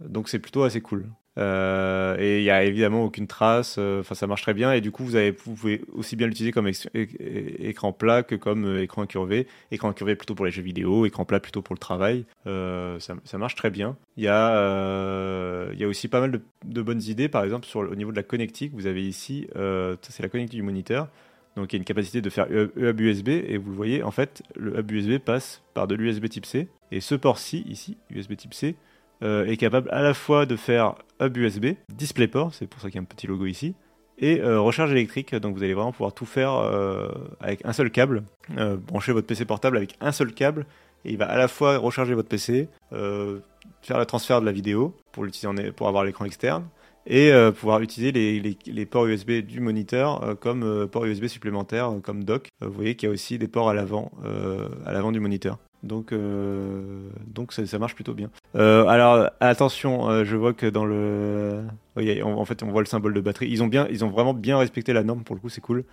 donc 0.00 0.28
c'est 0.28 0.38
plutôt 0.38 0.62
assez 0.62 0.80
cool. 0.80 1.06
Euh, 1.36 2.16
et 2.18 2.38
il 2.38 2.44
y 2.44 2.50
a 2.50 2.64
évidemment 2.64 3.04
aucune 3.04 3.26
trace. 3.26 3.76
euh, 3.78 4.00
Enfin, 4.00 4.14
ça 4.14 4.26
marche 4.26 4.42
très 4.42 4.54
bien. 4.54 4.72
Et 4.72 4.80
du 4.80 4.90
coup, 4.90 5.04
vous 5.04 5.54
pouvez 5.54 5.82
aussi 5.92 6.16
bien 6.16 6.26
l'utiliser 6.26 6.52
comme 6.52 6.70
écran 6.94 7.92
plat 7.92 8.22
que 8.22 8.34
comme 8.34 8.64
euh, 8.66 8.82
écran 8.82 9.02
incurvé. 9.02 9.46
Écran 9.70 9.90
incurvé 9.90 10.16
plutôt 10.16 10.34
pour 10.34 10.44
les 10.44 10.50
jeux 10.50 10.62
vidéo, 10.62 11.06
écran 11.06 11.24
plat 11.24 11.40
plutôt 11.40 11.62
pour 11.62 11.74
le 11.74 11.80
travail. 11.80 12.24
Ça, 12.44 13.38
marche 13.38 13.54
très 13.54 13.70
bien. 13.70 13.96
Il 14.16 14.24
y 14.24 14.28
a, 14.28 15.86
aussi 15.86 16.08
pas 16.08 16.20
mal 16.20 16.40
de, 16.64 16.82
bonnes 16.82 17.02
idées. 17.02 17.28
Par 17.28 17.44
exemple, 17.44 17.66
au 17.76 17.94
niveau 17.94 18.10
de 18.10 18.16
la 18.16 18.22
connectique, 18.22 18.72
vous 18.74 18.86
avez 18.86 19.06
ici, 19.06 19.46
ça, 19.54 19.96
c'est 20.00 20.22
la 20.22 20.28
connectique 20.28 20.58
du 20.58 20.62
moniteur. 20.62 21.08
Donc 21.56 21.72
il 21.72 21.76
y 21.76 21.78
a 21.78 21.80
une 21.80 21.84
capacité 21.84 22.20
de 22.20 22.30
faire 22.30 22.48
hub 22.50 23.00
USB 23.00 23.28
et 23.28 23.58
vous 23.58 23.70
le 23.70 23.76
voyez, 23.76 24.02
en 24.02 24.10
fait, 24.10 24.42
le 24.56 24.76
hub 24.76 24.90
USB 24.90 25.18
passe 25.18 25.62
par 25.72 25.86
de 25.86 25.94
l'USB 25.94 26.28
type 26.28 26.46
C. 26.46 26.68
Et 26.90 27.00
ce 27.00 27.14
port-ci, 27.14 27.64
ici, 27.68 27.96
USB 28.10 28.34
type 28.36 28.54
C, 28.54 28.74
euh, 29.22 29.46
est 29.46 29.56
capable 29.56 29.88
à 29.90 30.02
la 30.02 30.14
fois 30.14 30.46
de 30.46 30.56
faire 30.56 30.94
hub 31.20 31.36
USB, 31.36 31.66
DisplayPort, 31.92 32.52
c'est 32.54 32.66
pour 32.66 32.80
ça 32.80 32.88
qu'il 32.88 32.96
y 32.96 32.98
a 32.98 33.02
un 33.02 33.04
petit 33.04 33.26
logo 33.26 33.46
ici, 33.46 33.74
et 34.18 34.40
euh, 34.40 34.60
recharge 34.60 34.90
électrique. 34.92 35.34
Donc 35.34 35.56
vous 35.56 35.62
allez 35.62 35.74
vraiment 35.74 35.92
pouvoir 35.92 36.12
tout 36.14 36.26
faire 36.26 36.52
euh, 36.54 37.08
avec 37.40 37.64
un 37.64 37.72
seul 37.72 37.90
câble, 37.90 38.24
brancher 38.86 39.12
votre 39.12 39.26
PC 39.26 39.44
portable 39.44 39.76
avec 39.76 39.96
un 40.00 40.12
seul 40.12 40.32
câble, 40.32 40.66
et 41.04 41.10
il 41.12 41.18
va 41.18 41.26
à 41.26 41.36
la 41.36 41.48
fois 41.48 41.76
recharger 41.78 42.14
votre 42.14 42.28
PC, 42.28 42.68
faire 42.90 43.98
le 43.98 44.06
transfert 44.06 44.40
de 44.40 44.46
la 44.46 44.52
vidéo 44.52 44.94
pour 45.12 45.26
pour 45.76 45.88
avoir 45.88 46.04
l'écran 46.04 46.24
externe, 46.24 46.64
et 47.06 47.30
pouvoir 47.58 47.80
utiliser 47.82 48.12
les, 48.12 48.56
les- 48.66 48.86
ports 48.86 49.06
USB 49.06 49.32
du 49.42 49.60
moniteur 49.60 50.36
comme 50.40 50.88
port 50.88 51.04
USB 51.04 51.26
supplémentaire, 51.26 51.92
comme 52.02 52.24
dock. 52.24 52.48
Vous 52.62 52.72
voyez 52.72 52.94
qu'il 52.96 53.08
y 53.08 53.10
a 53.10 53.12
aussi 53.12 53.38
des 53.38 53.48
ports 53.48 53.68
à 53.68 53.74
l'avant, 53.74 54.10
à 54.86 54.92
l'avant 54.92 55.12
du 55.12 55.20
moniteur. 55.20 55.58
Donc, 55.84 56.12
euh, 56.12 57.08
donc 57.26 57.52
ça, 57.52 57.78
marche 57.78 57.94
plutôt 57.94 58.14
bien. 58.14 58.30
Euh, 58.56 58.86
alors 58.86 59.30
attention, 59.40 60.08
euh, 60.08 60.24
je 60.24 60.34
vois 60.36 60.54
que 60.54 60.66
dans 60.66 60.86
le, 60.86 61.62
oui, 61.96 62.22
en, 62.22 62.44
fait, 62.44 62.62
on 62.62 62.70
voit 62.70 62.80
le 62.80 62.86
symbole 62.86 63.12
de 63.12 63.20
batterie. 63.20 63.48
Ils 63.50 63.62
ont 63.62 63.66
bien, 63.66 63.86
ils 63.90 64.04
ont 64.04 64.08
vraiment 64.08 64.34
bien 64.34 64.58
respecté 64.58 64.92
la 64.92 65.04
norme 65.04 65.22
pour 65.22 65.36
le 65.36 65.40
coup, 65.40 65.50
c'est 65.50 65.60
cool. 65.60 65.84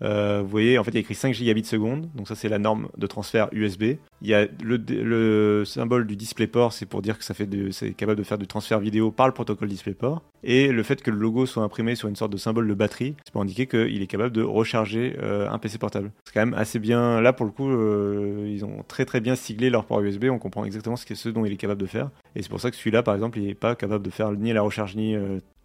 Vous 0.00 0.46
voyez, 0.46 0.78
en 0.78 0.84
fait, 0.84 0.92
il 0.92 0.94
y 0.94 0.98
a 0.98 1.00
écrit 1.00 1.14
5 1.14 1.34
gigabits 1.34 1.64
seconde, 1.64 2.08
donc 2.14 2.26
ça 2.28 2.34
c'est 2.34 2.48
la 2.48 2.58
norme 2.58 2.88
de 2.96 3.06
transfert 3.06 3.48
USB. 3.52 3.96
Il 4.22 4.28
y 4.28 4.34
a 4.34 4.46
le, 4.62 4.76
le 4.76 5.64
symbole 5.64 6.06
du 6.06 6.16
DisplayPort, 6.16 6.72
c'est 6.72 6.86
pour 6.86 7.02
dire 7.02 7.18
que 7.18 7.24
ça 7.24 7.34
fait 7.34 7.48
c'est 7.72 7.92
capable 7.92 8.18
de 8.18 8.22
faire 8.22 8.38
du 8.38 8.46
transfert 8.46 8.80
vidéo 8.80 9.10
par 9.10 9.26
le 9.26 9.32
protocole 9.32 9.68
DisplayPort. 9.68 10.22
Et 10.42 10.68
le 10.68 10.82
fait 10.82 11.02
que 11.02 11.10
le 11.10 11.18
logo 11.18 11.46
soit 11.46 11.62
imprimé 11.62 11.94
sur 11.94 12.08
une 12.08 12.16
sorte 12.16 12.32
de 12.32 12.36
symbole 12.36 12.66
de 12.68 12.74
batterie, 12.74 13.14
c'est 13.24 13.32
pour 13.32 13.42
indiquer 13.42 13.66
qu'il 13.66 14.02
est 14.02 14.06
capable 14.06 14.32
de 14.32 14.42
recharger 14.42 15.16
euh, 15.22 15.48
un 15.50 15.58
PC 15.58 15.78
portable. 15.78 16.12
C'est 16.24 16.32
quand 16.32 16.40
même 16.40 16.54
assez 16.54 16.78
bien. 16.78 17.20
Là, 17.20 17.32
pour 17.32 17.46
le 17.46 17.52
coup, 17.52 17.68
euh, 17.68 18.46
ils 18.48 18.64
ont 18.64 18.82
très 18.88 19.04
très 19.04 19.20
bien 19.20 19.34
siglé 19.34 19.70
leur 19.70 19.84
port 19.84 20.00
USB. 20.00 20.26
On 20.30 20.38
comprend 20.38 20.64
exactement 20.64 20.96
ce, 20.96 21.14
ce 21.14 21.28
dont 21.28 21.44
il 21.44 21.52
est 21.52 21.56
capable 21.56 21.80
de 21.80 21.86
faire. 21.86 22.10
Et 22.36 22.42
c'est 22.42 22.48
pour 22.48 22.60
ça 22.60 22.70
que 22.70 22.76
celui-là, 22.76 23.02
par 23.02 23.14
exemple, 23.14 23.38
il 23.38 23.46
n'est 23.46 23.54
pas 23.54 23.74
capable 23.74 24.04
de 24.04 24.10
faire 24.10 24.32
ni 24.32 24.52
la 24.52 24.62
recharge 24.62 24.96
ni 24.96 25.16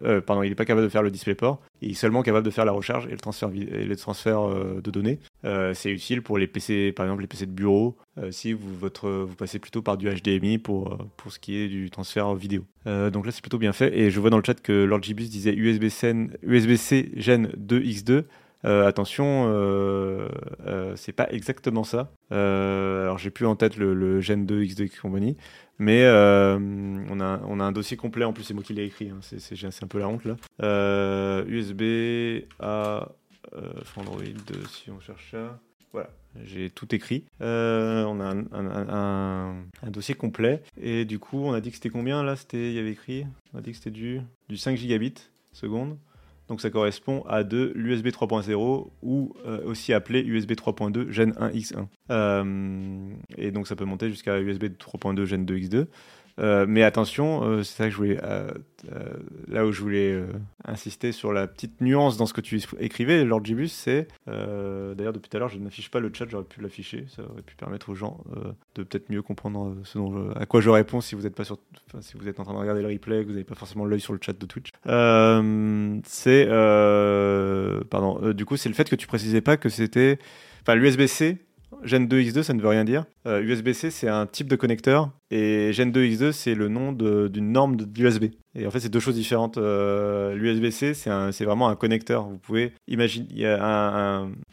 euh, 0.02 0.20
pardon, 0.20 0.42
il 0.42 0.50
n'est 0.50 0.54
pas 0.54 0.64
capable 0.64 0.86
de 0.86 0.90
faire 0.90 1.02
le 1.02 1.10
DisplayPort, 1.10 1.60
il 1.80 1.92
est 1.92 1.94
seulement 1.94 2.22
capable 2.22 2.44
de 2.44 2.50
faire 2.50 2.64
la 2.64 2.72
recharge 2.72 3.06
et 3.06 3.12
le 3.12 3.96
transfert, 3.96 4.40
euh, 4.46 4.80
de 4.82 4.90
données. 4.90 5.18
Euh, 5.44 5.72
c'est 5.74 5.90
utile 5.90 6.22
pour 6.22 6.36
les 6.36 6.46
PC, 6.46 6.92
par 6.92 7.06
exemple 7.06 7.22
les 7.22 7.26
PC 7.26 7.46
de 7.46 7.52
bureau, 7.52 7.96
si 8.30 8.52
vous, 8.52 8.74
votre, 8.78 9.08
vous 9.10 9.34
passez 9.34 9.58
plutôt 9.58 9.82
par 9.82 9.96
du 9.96 10.08
HDMI 10.08 10.58
pour, 10.58 10.98
pour 11.16 11.32
ce 11.32 11.38
qui 11.38 11.56
est 11.56 11.68
du 11.68 11.90
transfert 11.90 12.34
vidéo. 12.34 12.64
donc 12.84 13.26
là, 13.26 13.32
c'est 13.32 13.42
plutôt 13.42 13.58
bien 13.58 13.72
fait. 13.72 13.96
Et 13.96 14.10
je 14.10 14.20
vois 14.20 14.30
dans 14.30 14.38
le 14.38 14.44
chat 14.44 14.60
que 14.60 14.72
Lord 14.72 15.02
Gibus 15.02 15.28
disait 15.28 15.54
USB-C 15.54 16.30
USB 16.42 16.72
Gen 17.16 17.48
2X2. 17.58 18.24
attention, 18.64 20.28
c'est 20.96 21.12
pas 21.12 21.28
exactement 21.30 21.84
ça. 21.84 22.10
alors 22.30 23.18
j'ai 23.18 23.30
plus 23.30 23.46
en 23.46 23.56
tête 23.56 23.76
le, 23.76 23.94
le 23.94 24.20
Gen 24.20 24.46
2 24.46 24.64
X2 24.64 25.00
compagnie, 25.00 25.36
mais 25.78 26.04
euh, 26.04 26.58
on, 27.10 27.20
a, 27.20 27.40
on 27.46 27.60
a 27.60 27.64
un 27.64 27.72
dossier 27.72 27.96
complet, 27.96 28.24
en 28.24 28.32
plus 28.32 28.44
c'est 28.44 28.54
moi 28.54 28.62
qui 28.62 28.72
l'ai 28.72 28.84
écrit, 28.84 29.10
hein. 29.10 29.18
c'est 29.20 29.82
un 29.82 29.86
peu 29.86 29.98
la 29.98 30.08
honte 30.08 30.24
là. 30.24 30.36
USB 31.46 31.82
euh, 31.82 32.40
à 32.60 33.12
euh, 33.54 33.72
Android, 33.96 34.22
si 34.70 34.90
on 34.90 35.00
cherche 35.00 35.32
ça. 35.32 35.60
Voilà, 35.96 36.10
j'ai 36.44 36.68
tout 36.68 36.94
écrit. 36.94 37.24
on 37.40 38.20
a 38.20 38.34
un, 38.52 39.90
dossier 39.90 40.14
complet. 40.14 40.62
Et 40.80 41.04
du 41.04 41.18
coup, 41.18 41.38
on 41.38 41.52
a 41.52 41.60
dit 41.60 41.70
que 41.70 41.76
c'était 41.76 41.88
combien 41.88 42.22
là 42.22 42.34
Il 42.52 42.72
y 42.72 42.78
avait 42.78 42.92
écrit? 42.92 43.24
On 43.54 43.58
a 43.58 43.60
dit 43.62 43.70
que 43.70 43.78
c'était 43.78 43.90
du, 43.90 44.20
du 44.48 44.56
5 44.56 44.76
gigabits 44.76 45.30
seconde. 45.52 45.96
Donc 46.48 46.60
ça 46.60 46.70
correspond 46.70 47.22
à 47.22 47.42
de 47.42 47.72
l'USB 47.74 48.08
3.0 48.08 48.90
ou 49.02 49.34
euh, 49.46 49.64
aussi 49.64 49.92
appelé 49.92 50.20
USB 50.20 50.52
3.2 50.52 51.10
Gen 51.10 51.32
1X1. 51.32 51.86
Euh, 52.10 53.10
et 53.36 53.50
donc 53.50 53.66
ça 53.66 53.74
peut 53.74 53.84
monter 53.84 54.08
jusqu'à 54.10 54.38
USB 54.38 54.66
3.2 54.66 55.24
Gen 55.24 55.44
2X2. 55.44 55.86
Euh, 56.38 56.66
mais 56.68 56.82
attention, 56.82 57.42
euh, 57.44 57.62
c'est 57.62 57.76
ça 57.76 57.84
que 57.84 57.90
je 57.90 57.96
voulais, 57.96 58.18
euh, 58.22 58.50
là 59.48 59.64
où 59.64 59.72
je 59.72 59.80
voulais 59.80 60.22
insister 60.64 61.12
sur 61.12 61.32
la 61.32 61.46
petite 61.46 61.80
nuance 61.80 62.16
dans 62.16 62.26
ce 62.26 62.34
que 62.34 62.40
tu 62.40 62.60
écrivais, 62.78 63.24
Lord 63.24 63.44
Gibus, 63.44 63.72
c'est, 63.72 64.08
d'ailleurs 64.26 65.12
depuis 65.12 65.28
tout 65.28 65.36
à 65.36 65.40
l'heure 65.40 65.48
je 65.48 65.58
n'affiche 65.58 65.90
pas 65.90 66.00
le 66.00 66.10
chat, 66.12 66.26
j'aurais 66.28 66.44
pu 66.44 66.60
l'afficher, 66.60 67.06
ça 67.14 67.22
aurait 67.22 67.42
pu 67.42 67.54
permettre 67.56 67.90
aux 67.90 67.94
gens 67.94 68.22
de 68.74 68.82
peut-être 68.82 69.10
mieux 69.10 69.22
comprendre 69.22 69.74
à 70.36 70.46
quoi 70.46 70.60
je 70.60 70.70
réponds 70.70 71.00
si 71.00 71.14
vous 71.14 71.26
êtes 71.26 71.34
pas 71.34 71.44
sur, 71.44 71.58
si 72.00 72.16
vous 72.16 72.28
êtes 72.28 72.38
en 72.38 72.44
train 72.44 72.54
de 72.54 72.58
regarder 72.58 72.82
le 72.82 72.88
replay, 72.88 73.22
que 73.22 73.26
vous 73.26 73.32
n'avez 73.32 73.44
pas 73.44 73.54
forcément 73.54 73.84
l'œil 73.84 74.00
sur 74.00 74.12
le 74.12 74.18
chat 74.22 74.38
de 74.38 74.46
Twitch. 74.46 74.70
c'est, 76.04 76.46
pardon, 77.90 78.32
du 78.32 78.44
coup 78.44 78.56
c'est 78.56 78.68
le 78.68 78.74
fait 78.74 78.88
que 78.88 78.96
tu 78.96 79.06
précisais 79.06 79.40
pas 79.40 79.56
que 79.56 79.68
c'était, 79.68 80.18
enfin 80.62 80.74
l'USB-C 80.74 81.38
Gen 81.82 82.06
2 82.06 82.20
X2, 82.20 82.42
ça 82.42 82.54
ne 82.54 82.60
veut 82.60 82.68
rien 82.68 82.84
dire. 82.84 83.04
USB-C, 83.26 83.90
c'est 83.90 84.08
un 84.08 84.26
type 84.26 84.48
de 84.48 84.56
connecteur 84.56 85.10
et 85.30 85.72
Gen 85.72 85.90
2 85.90 86.04
X2, 86.04 86.32
c'est 86.32 86.54
le 86.54 86.68
nom 86.68 86.92
d'une 86.92 87.52
norme 87.52 87.76
d'USB. 87.76 88.26
Et 88.58 88.66
en 88.66 88.70
fait, 88.70 88.80
c'est 88.80 88.88
deux 88.88 89.00
choses 89.00 89.16
différentes. 89.16 89.58
Euh, 89.58 90.34
L'USB-C, 90.34 90.94
c'est 90.94 91.44
vraiment 91.44 91.68
un 91.68 91.76
connecteur. 91.76 92.24
Vous 92.24 92.38
pouvez 92.38 92.72
imaginer, 92.88 93.56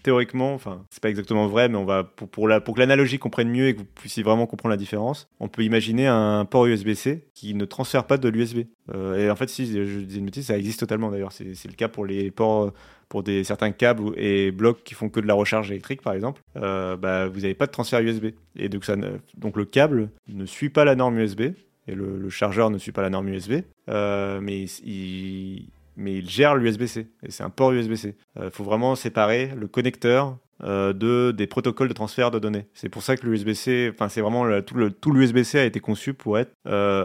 théoriquement, 0.04 0.54
enfin, 0.54 0.84
c'est 0.90 1.02
pas 1.02 1.10
exactement 1.10 1.48
vrai, 1.48 1.70
mais 1.70 1.78
on 1.78 1.86
va 1.86 2.04
pour, 2.04 2.30
que 2.48 2.80
l'analogie 2.80 3.20
comprenne 3.20 3.50
mieux 3.50 3.68
et 3.68 3.74
que 3.74 3.80
vous 3.80 3.86
puissiez 3.86 4.24
vraiment 4.24 4.46
comprendre 4.46 4.72
la 4.72 4.78
différence, 4.78 5.30
on 5.40 5.48
peut 5.48 5.64
imaginer 5.64 6.08
un 6.08 6.46
port 6.46 6.66
USB-C 6.66 7.28
qui 7.34 7.54
ne 7.54 7.66
transfère 7.66 8.06
pas 8.06 8.18
de 8.18 8.28
l'USB. 8.28 8.66
Euh, 8.94 9.18
et 9.18 9.30
en 9.30 9.36
fait, 9.36 9.50
si 9.50 9.66
je 9.68 10.00
dis 10.00 10.18
une 10.18 10.26
bêtise, 10.26 10.48
ça 10.48 10.58
existe 10.58 10.82
totalement 10.82 11.12
d'ailleurs. 11.12 11.32
C'est 11.32 11.68
le 11.68 11.76
cas 11.76 11.88
pour 11.88 12.06
les 12.06 12.32
ports 12.32 12.74
pour 13.14 13.22
des, 13.22 13.44
certains 13.44 13.72
câbles 13.72 14.12
et 14.18 14.52
blocs 14.52 14.84
qui 14.84 14.96
font 14.96 15.08
que 15.08 15.20
de 15.20 15.28
la 15.28 15.36
recharge 15.36 15.70
électrique, 15.70 16.02
par 16.02 16.14
exemple, 16.14 16.42
euh, 16.58 16.98
bah, 16.98 17.28
vous 17.28 17.42
n'avez 17.42 17.54
pas 17.54 17.68
de 17.68 17.72
transfert 17.72 18.00
USB. 18.00 18.30
Et 18.56 18.70
donc, 18.70 18.86
ça 18.86 18.96
donc 19.38 19.56
le 19.56 19.66
câble 19.66 20.10
ne 20.28 20.48
suit 20.48 20.63
pas 20.70 20.86
la 20.86 20.96
norme 20.96 21.20
USB 21.20 21.42
et 21.88 21.96
le, 21.96 22.30
chargeur 22.30 22.70
ne 22.70 22.78
suit 22.78 22.92
pas 22.92 23.02
la 23.02 23.10
norme 23.10 23.28
USB, 23.28 23.62
euh, 23.90 24.40
mais 24.42 24.64
il, 24.64 25.68
mais 25.98 26.16
il 26.16 26.30
gère 26.30 26.56
l'USB-C 26.56 27.08
et 27.24 27.32
c'est 27.32 27.44
un 27.44 27.50
port 27.50 27.72
USB-C. 27.72 28.16
Il 28.36 28.42
euh, 28.42 28.52
faut 28.52 28.64
vraiment 28.64 28.96
séparer 28.96 29.52
le 29.56 29.68
connecteur 29.68 30.38
de, 30.62 31.32
des 31.32 31.46
protocoles 31.46 31.90
de 31.90 31.94
transfert 31.94 32.32
de 32.32 32.40
données. 32.40 32.68
C'est 32.74 32.88
pour 32.88 33.04
ça 33.04 33.18
que 33.18 33.28
l'USB-C, 33.28 33.92
enfin 33.94 34.08
c'est 34.08 34.22
vraiment 34.22 34.62
tout, 34.62 34.76
le, 34.76 34.92
tout 34.92 35.12
l'USB-C 35.12 35.60
a 35.60 35.66
été 35.66 35.82
conçu 35.82 36.14
pour 36.14 36.40
être 36.40 36.54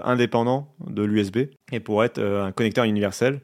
indépendant 0.05 0.73
de 0.87 1.03
l'USB 1.03 1.39
et 1.73 1.81
pour 1.81 2.05
être 2.05 2.23
un 2.23 2.53
connecteur 2.53 2.85
universel 2.85 3.41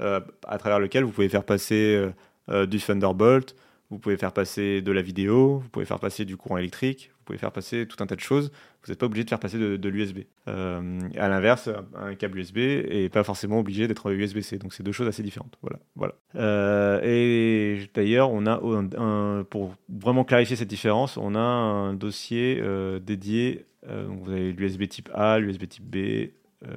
euh, 0.00 0.20
à 0.46 0.58
travers 0.58 0.78
lequel 0.78 1.02
vous 1.02 1.10
pouvez 1.10 1.28
faire 1.28 1.42
passer 1.42 1.96
euh, 1.96 2.10
euh, 2.50 2.66
du 2.66 2.78
Thunderbolt, 2.78 3.56
vous 3.90 3.98
pouvez 3.98 4.16
faire 4.16 4.32
passer 4.32 4.82
de 4.82 4.92
la 4.92 5.02
vidéo, 5.02 5.58
vous 5.58 5.68
pouvez 5.68 5.84
faire 5.84 5.98
passer 5.98 6.24
du 6.24 6.36
courant 6.36 6.58
électrique, 6.58 7.10
vous 7.18 7.24
pouvez 7.24 7.38
faire 7.38 7.52
passer 7.52 7.86
tout 7.86 8.02
un 8.02 8.06
tas 8.06 8.14
de 8.14 8.20
choses. 8.20 8.50
Vous 8.84 8.92
n'êtes 8.92 8.98
pas 8.98 9.06
obligé 9.06 9.24
de 9.24 9.28
faire 9.28 9.40
passer 9.40 9.58
de, 9.58 9.88
l'USB. 9.88 10.20
à 10.46 11.28
l'inverse, 11.28 11.68
un 11.94 12.14
câble 12.14 12.38
USB 12.38 12.56
n'est 12.56 13.08
pas 13.08 13.24
forcément 13.24 13.58
obligé 13.58 13.88
d'être 13.88 14.10
USB-C. 14.10 14.58
Donc 14.58 14.72
c'est 14.72 14.82
deux 14.82 14.92
choses 14.92 15.08
assez 15.08 15.22
différentes. 15.22 15.58
Voilà. 15.62 15.78
voilà. 15.94 17.04
et 17.04 17.90
d'ailleurs, 17.94 18.30
on 18.32 18.46
a 18.46 19.44
pour 19.44 19.74
vraiment 19.88 20.24
clarifier 20.24 20.56
cette 20.56 20.68
différence, 20.68 21.16
on 21.16 21.34
a 21.34 21.40
un 21.40 21.94
dossier 21.94 22.62
dédié. 23.02 23.66
donc 23.86 24.22
vous 24.22 24.30
avez 24.30 24.52
l'USB 24.52 24.88
type 24.88 25.10
A, 25.12 25.38
l'USB 25.38 25.66
type 25.68 25.84
B, 25.84 26.30
euh, 26.66 26.74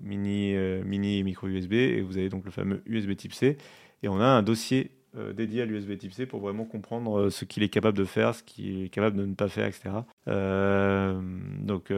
mini, 0.00 0.54
euh, 0.54 0.84
mini 0.84 1.18
et 1.18 1.22
micro 1.24 1.48
USB, 1.48 1.72
et 1.72 2.02
vous 2.02 2.18
avez 2.18 2.28
donc 2.28 2.44
le 2.44 2.52
fameux 2.52 2.82
USB 2.86 3.16
type 3.16 3.32
C. 3.32 3.56
Et 4.04 4.08
on 4.08 4.20
a 4.20 4.26
un 4.26 4.42
dossier 4.44 4.92
euh, 5.16 5.32
dédié 5.32 5.62
à 5.62 5.64
l'USB 5.66 5.98
type 5.98 6.12
C 6.12 6.26
pour 6.26 6.40
vraiment 6.40 6.64
comprendre 6.64 7.28
ce 7.30 7.44
qu'il 7.44 7.62
est 7.62 7.68
capable 7.68 7.96
de 7.96 8.04
faire, 8.04 8.34
ce 8.34 8.42
qu'il 8.42 8.84
est 8.84 8.88
capable 8.88 9.16
de 9.16 9.26
ne 9.26 9.34
pas 9.34 9.48
faire, 9.48 9.66
etc. 9.66 9.90
donc, 10.26 11.92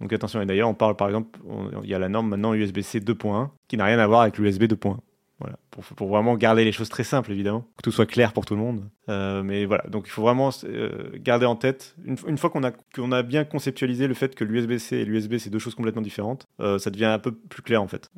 donc 0.00 0.12
attention, 0.12 0.40
et 0.40 0.46
d'ailleurs 0.46 0.68
on 0.68 0.74
parle 0.74 0.96
par 0.96 1.08
exemple, 1.08 1.38
il 1.82 1.88
y 1.88 1.94
a 1.94 1.98
la 1.98 2.08
norme 2.08 2.28
maintenant 2.28 2.54
USB-C 2.54 3.00
2.1 3.00 3.50
qui 3.68 3.76
n'a 3.76 3.84
rien 3.84 3.98
à 3.98 4.06
voir 4.06 4.22
avec 4.22 4.38
l'USB 4.38 4.64
2.1. 4.64 4.96
Voilà, 5.40 5.56
pour, 5.70 5.84
pour, 5.84 6.08
vraiment 6.08 6.34
garder 6.34 6.64
les 6.64 6.72
choses 6.72 6.88
très 6.88 7.04
simples, 7.04 7.30
évidemment, 7.30 7.64
que 7.76 7.82
tout 7.82 7.92
soit 7.92 8.06
clair 8.06 8.32
pour 8.32 8.44
tout 8.44 8.56
le 8.56 8.60
monde. 8.60 8.82
Euh, 9.08 9.44
mais 9.44 9.66
voilà, 9.66 9.84
donc 9.88 10.08
il 10.08 10.10
faut 10.10 10.22
vraiment 10.22 10.50
euh, 10.64 11.10
garder 11.14 11.46
en 11.46 11.54
tête, 11.54 11.94
une, 12.04 12.16
une 12.26 12.36
fois 12.36 12.50
qu'on 12.50 12.64
a, 12.64 12.72
qu'on 12.72 13.12
a 13.12 13.22
bien 13.22 13.44
conceptualisé 13.44 14.08
le 14.08 14.14
fait 14.14 14.34
que 14.34 14.42
l'USB-C 14.42 14.96
et 14.96 15.04
l'USB, 15.04 15.38
c'est 15.38 15.50
deux 15.50 15.60
choses 15.60 15.76
complètement 15.76 16.02
différentes, 16.02 16.48
euh, 16.60 16.78
ça 16.78 16.90
devient 16.90 17.04
un 17.04 17.20
peu 17.20 17.30
plus 17.30 17.62
clair 17.62 17.80
en 17.80 17.86
fait. 17.86 18.10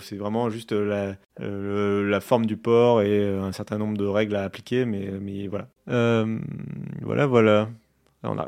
c'est 0.00 0.16
vraiment 0.16 0.48
juste 0.48 0.72
la, 0.72 1.16
la 1.38 2.20
forme 2.20 2.46
du 2.46 2.56
port 2.56 3.02
et 3.02 3.28
un 3.28 3.52
certain 3.52 3.76
nombre 3.76 3.98
de 3.98 4.06
règles 4.06 4.36
à 4.36 4.44
appliquer, 4.44 4.86
mais, 4.86 5.10
mais 5.20 5.48
voilà. 5.48 5.68
voilà, 5.86 7.26
voilà 7.26 7.68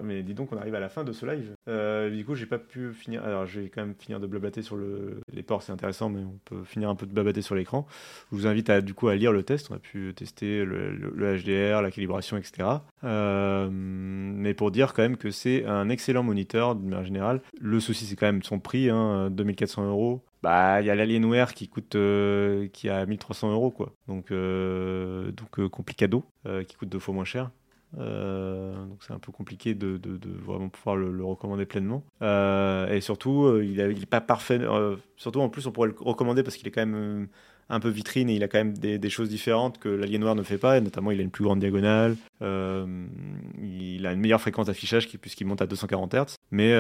mais 0.03 0.23
dis 0.23 0.35
donc, 0.35 0.53
on 0.53 0.57
arrive 0.57 0.75
à 0.75 0.81
la 0.81 0.89
fin 0.89 1.05
de 1.05 1.13
ce 1.13 1.27
live. 1.27 1.55
Euh, 1.69 2.11
du 2.11 2.25
coup, 2.25 2.35
j'ai 2.35 2.47
pas 2.47 2.59
pu 2.59 2.93
finir. 2.93 3.25
Alors, 3.25 3.47
je 3.47 3.61
vais 3.61 3.69
quand 3.69 3.83
même 3.83 3.95
finir 3.99 4.21
de 4.21 4.27
blablater 4.27 4.63
sur 4.63 4.77
le... 4.77 5.21
les 5.33 5.43
ports, 5.43 5.63
c'est 5.63 5.73
intéressant, 5.73 6.09
mais 6.09 6.21
on 6.21 6.39
peut 6.45 6.65
finir 6.65 6.89
un 6.89 6.95
peu 6.95 7.07
de 7.07 7.13
blablater 7.13 7.43
sur 7.43 7.55
l'écran. 7.55 7.87
Je 8.31 8.37
vous 8.37 8.47
invite 8.47 8.71
à, 8.71 8.81
du 8.81 8.95
coup, 8.95 9.09
à 9.09 9.17
lire 9.17 9.33
le 9.33 9.43
test. 9.43 9.71
On 9.71 9.75
a 9.75 9.79
pu 9.79 10.13
tester 10.15 10.65
le, 10.65 11.13
HDR, 11.15 11.83
la 11.83 11.91
calibration, 11.91 12.37
etc. 12.37 12.69
Euh, 13.05 13.69
mais 13.71 14.55
pour 14.55 14.71
dire 14.71 14.95
quand 14.95 15.03
même 15.03 15.17
que 15.17 15.31
c'est 15.31 15.65
un 15.67 15.89
excellent 15.89 16.23
moniteur, 16.23 16.75
d'une 16.75 16.89
manière 16.89 17.05
générale. 17.05 17.41
Le 17.61 17.81
souci, 17.81 18.07
c'est 18.07 18.17
quand 18.17 18.27
même 18.27 18.43
son 18.43 18.59
prix, 18.59 18.89
hein, 18.89 19.31
2400 19.31 19.89
euros. 19.89 20.23
Bah, 20.43 20.81
il 20.81 20.87
y 20.87 20.91
a 20.91 20.95
l'Alienware 20.95 21.55
qui 21.55 21.69
coûte, 21.69 21.97
euh, 21.97 22.69
qui 22.69 22.89
a 22.89 23.05
1300 23.05 23.53
euros, 23.53 23.71
quoi. 23.71 23.93
Donc, 24.07 24.31
donc 24.31 25.69
complicado, 25.69 26.25
qui 26.67 26.77
coûte 26.77 26.89
deux 26.89 26.99
fois 26.99 27.15
moins 27.15 27.25
cher. 27.25 27.51
Euh, 27.99 28.75
donc 28.87 29.03
c'est 29.03 29.13
un 29.13 29.19
peu 29.19 29.33
compliqué 29.33 29.75
de, 29.75 30.01
vraiment 30.45 30.69
pouvoir 30.69 30.97
le, 30.97 31.25
recommander 31.25 31.67
pleinement. 31.67 32.03
Euh, 32.23 32.93
et 32.93 33.01
surtout, 33.01 33.45
euh, 33.45 33.65
il 33.65 33.77
n'est 33.77 34.07
pas 34.07 34.21
parfait. 34.21 34.61
surtout 35.17 35.41
en 35.41 35.49
plus, 35.49 35.67
on 35.67 35.73
pourrait 35.73 35.89
le 35.89 35.97
recommander 35.99 36.43
parce 36.43 36.57
qu'il 36.57 36.67
est 36.69 36.73
quand 36.73 36.87
même 36.87 37.29
un 37.69 37.81
peu 37.81 37.89
vitrine 37.89 38.31
et 38.31 38.37
il 38.37 38.43
a 38.43 38.49
quand 38.49 38.59
même 38.59 38.77
des, 38.77 39.11
choses 39.11 39.29
différentes 39.29 39.79
que 39.79 39.89
l'Alien 39.89 40.21
Noir 40.21 40.35
ne 40.35 40.43
fait 40.43 40.59
pas. 40.59 40.79
Et 40.79 40.81
notamment, 40.81 41.11
il 41.11 41.21
a 41.21 41.23
une 41.23 41.31
plus 41.31 41.45
grande 41.45 41.61
diagonale, 41.61 42.17
il 42.41 44.07
a 44.07 44.13
une 44.13 44.21
meilleure 44.21 44.41
fréquence 44.41 44.67
d'affichage 44.67 45.09
puisqu'il 45.09 45.47
monte 45.47 45.63
à 45.63 45.67
240 45.67 46.15
Hz. 46.15 46.37
Mais, 46.51 46.73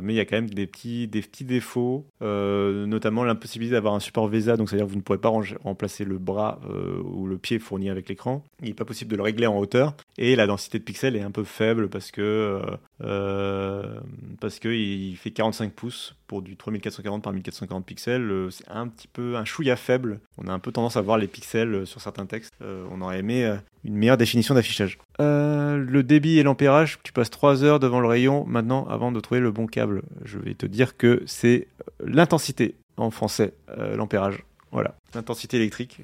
mais 0.00 0.14
il 0.14 0.16
y 0.16 0.20
a 0.20 0.24
quand 0.24 0.36
même 0.36 0.50
des 0.50 0.66
petits, 0.66 1.08
défauts, 1.44 2.06
notamment 2.20 3.24
l'impossibilité 3.24 3.74
d'avoir 3.74 3.94
un 3.94 4.00
support 4.00 4.28
VESA, 4.28 4.56
donc 4.56 4.68
c'est-à-dire 4.68 4.86
que 4.86 4.90
vous 4.92 4.98
ne 4.98 5.02
pourrez 5.02 5.18
pas 5.18 5.32
remplacer 5.62 6.04
le 6.04 6.18
bras 6.18 6.60
ou 7.04 7.26
le 7.26 7.38
pied 7.38 7.58
fourni 7.58 7.90
avec 7.90 8.08
l'écran. 8.08 8.44
Il 8.62 8.68
n'est 8.68 8.74
pas 8.74 8.84
possible 8.84 9.10
de 9.10 9.16
le 9.16 9.22
régler 9.22 9.46
en 9.46 9.58
hauteur. 9.58 9.94
Et 10.16 10.36
la 10.36 10.46
densité 10.46 10.78
de 10.78 10.84
pixels 10.84 11.16
est 11.16 11.22
un 11.22 11.30
peu 11.30 11.44
faible 11.44 11.88
parce 11.88 12.10
que 12.10 12.60
euh, 13.02 14.00
parce 14.40 14.58
que 14.58 14.68
il 14.68 15.16
fait 15.16 15.30
45 15.30 15.72
pouces 15.72 16.14
pour 16.26 16.42
du 16.42 16.56
3440 16.56 17.22
par 17.22 17.32
1440 17.32 17.84
pixels. 17.84 18.48
c'est 18.50 18.68
un 18.68 18.88
petit 18.88 19.08
peu 19.08 19.36
un 19.36 19.44
chouïa 19.44 19.76
faible. 19.76 20.20
On 20.38 20.48
a 20.48 20.52
un 20.52 20.58
peu 20.58 20.72
tendance 20.72 20.96
à 20.96 21.00
voir 21.00 21.18
les 21.18 21.28
pixels 21.28 21.86
sur 21.86 22.00
certains 22.00 22.26
textes. 22.26 22.54
on 22.60 23.00
aurait 23.00 23.18
aimé 23.18 23.56
une 23.84 23.94
meilleure 23.96 24.16
définition 24.16 24.54
d'affichage. 24.54 24.98
le 25.18 26.02
débit 26.02 26.38
et 26.38 26.42
l'ampérage, 26.42 26.98
tu 27.02 27.12
passes 27.12 27.30
3 27.30 27.64
heures 27.64 27.80
devant 27.80 28.00
le 28.00 28.08
rayon 28.08 28.44
maintenant 28.46 28.86
avant 28.88 29.12
de 29.12 29.20
trouver 29.20 29.40
le 29.40 29.50
bon 29.50 29.66
câble. 29.66 30.02
Je 30.24 30.38
vais 30.38 30.54
te 30.54 30.66
dire 30.66 30.96
que 30.96 31.22
c'est 31.26 31.68
l'intensité 32.04 32.74
en 32.96 33.10
français, 33.10 33.54
l'ampérage. 33.96 34.44
Voilà, 34.74 34.96
l'intensité 35.14 35.56
électrique 35.56 36.00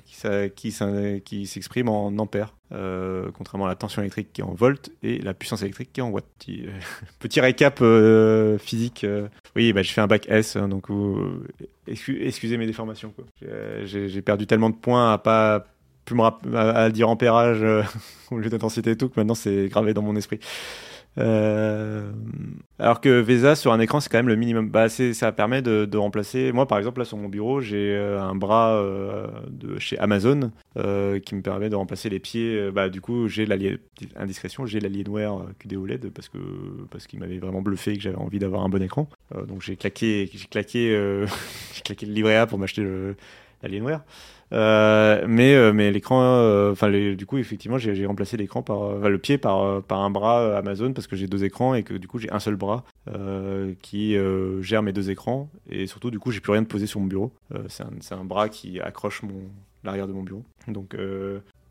qui, 0.55 0.71
s'exprime 1.47 1.89
en 1.89 2.07
ampères, 2.19 2.55
euh, 2.71 3.29
contrairement 3.37 3.67
à 3.67 3.69
la 3.69 3.75
tension 3.75 4.01
électrique 4.01 4.33
qui 4.33 4.43
est 4.43 4.45
en 4.45 4.55
volts 4.55 4.93
et 5.03 5.19
la 5.19 5.35
puissance 5.35 5.63
électrique 5.63 5.93
qui 5.93 5.99
est 5.99 6.05
en 6.05 6.11
watts. 6.11 6.25
Petit, 6.39 6.69
euh, 7.41 7.43
récap 7.43 7.81
euh, 7.83 8.59
physique. 8.59 9.05
Oui, 9.57 9.73
bah, 9.73 9.83
je 9.83 9.91
fais 9.91 10.01
un 10.01 10.07
bac 10.07 10.27
S, 10.29 10.55
hein, 10.55 10.69
donc 10.69 10.87
excusez 11.89 12.59
mes 12.59 12.67
déformations. 12.67 13.13
J'ai 13.83 14.23
perdu 14.23 14.47
tellement 14.47 14.71
de 14.71 14.77
points 14.77 15.15
à 15.15 15.19
pas 15.19 15.67
à, 16.55 16.91
dire 16.91 17.09
ampérage 17.09 17.65
au 18.31 18.39
lieu 18.39 18.51
d'intensité 18.51 18.93
et 18.93 18.97
tout 18.97 19.09
que 19.09 19.19
maintenant 19.19 19.35
c'est 19.35 19.67
gravé 19.67 19.95
dans 19.95 20.03
mon 20.03 20.15
esprit. 20.15 20.39
Euh, 21.19 22.13
alors 22.79 23.01
que 23.01 23.21
VESA 23.21 23.57
sur 23.57 23.73
un 23.73 23.81
écran 23.81 24.01
c'est 24.01 24.11
quand 24.11 24.19
même 24.19 24.29
le 24.29 24.37
minimum. 24.37 24.71
Bah, 24.71 24.89
ça 24.89 25.33
permet 25.33 25.63
de, 25.63 25.97
remplacer. 25.97 26.53
Moi 26.53 26.67
par 26.67 26.79
exemple 26.79 27.01
là 27.01 27.05
sur 27.05 27.17
mon 27.17 27.29
bureau 27.29 27.61
j'ai 27.61 27.95
euh, 27.95 28.21
un 28.21 28.35
bras 28.35 28.75
euh, 28.75 29.27
de 29.49 29.79
chez 29.79 29.99
Amazon 29.99 30.51
qui 30.75 31.35
me 31.35 31.43
permet 31.43 31.69
de 31.69 31.77
remplacer 31.77 32.09
les 32.09 32.21
pieds. 32.21 32.71
Bah 32.71 32.89
du 32.89 33.01
coup 33.01 33.29
j'ai 33.29 33.47
indiscrétion 34.17 34.67
j'ai 34.67 34.81
l'Alienware 34.81 35.47
QD 35.59 35.77
OLED 35.77 36.11
parce 36.11 36.29
que 36.29 36.39
parce 36.91 37.07
qu'il 37.07 37.19
m'avait 37.19 37.39
vraiment 37.39 37.63
bluffé 37.63 37.93
et 37.93 37.97
que 37.97 38.03
j'avais 38.03 38.17
envie 38.17 38.39
d'avoir 38.39 38.63
un 38.63 38.69
bon 38.69 38.83
écran. 38.83 39.09
donc 39.49 39.63
j'ai 39.63 39.77
claqué 39.77 40.31
j'ai 40.33 40.47
claqué 40.47 41.25
claqué 41.85 42.07
le 42.07 42.13
livret 42.13 42.37
A 42.37 42.47
pour 42.47 42.59
m'acheter 42.59 42.83
l'Alienware. 43.63 44.03
Euh, 44.53 45.25
mais 45.29 45.55
euh, 45.55 45.73
mais 45.73 45.93
l'écran, 45.93 46.23
euh, 46.23 46.73
enfin 46.73 46.91
du 46.91 47.25
coup 47.25 47.39
effectivement 47.39 47.79
j'ai 47.79 48.05
remplacé 48.07 48.37
l'écran 48.37 48.63
par 48.63 49.09
le 49.09 49.19
pied 49.19 49.39
par 49.39 49.83
par 49.83 50.01
un 50.01 50.11
bras 50.11 50.57
Amazon 50.59 50.93
parce 50.93 51.07
que 51.07 51.15
j'ai 51.15 51.29
deux 51.29 51.45
écrans 51.45 51.75
et 51.75 51.85
que 51.85 51.95
du 51.95 52.09
coup 52.09 52.19
j'ai 52.19 52.31
un 52.33 52.41
seul 52.41 52.57
bras 52.57 52.85
qui 53.81 54.17
gère 54.61 54.83
mes 54.83 54.93
deux 54.93 55.11
écrans 55.11 55.49
et 55.69 55.87
surtout 55.87 56.11
du 56.11 56.19
coup 56.19 56.31
j'ai 56.33 56.41
plus 56.41 56.53
rien 56.53 56.63
de 56.63 56.67
posé 56.67 56.87
sur 56.87 57.01
mon 57.01 57.07
bureau. 57.07 57.33
c'est 57.69 57.85
un, 57.85 58.19
un 58.19 58.25
bras 58.25 58.49
qui 58.49 58.81
accroche 58.81 59.23
mon 59.23 59.43
l'arrière 59.85 60.09
de 60.09 60.13
mon 60.13 60.23
bureau. 60.23 60.43
Donc 60.67 60.97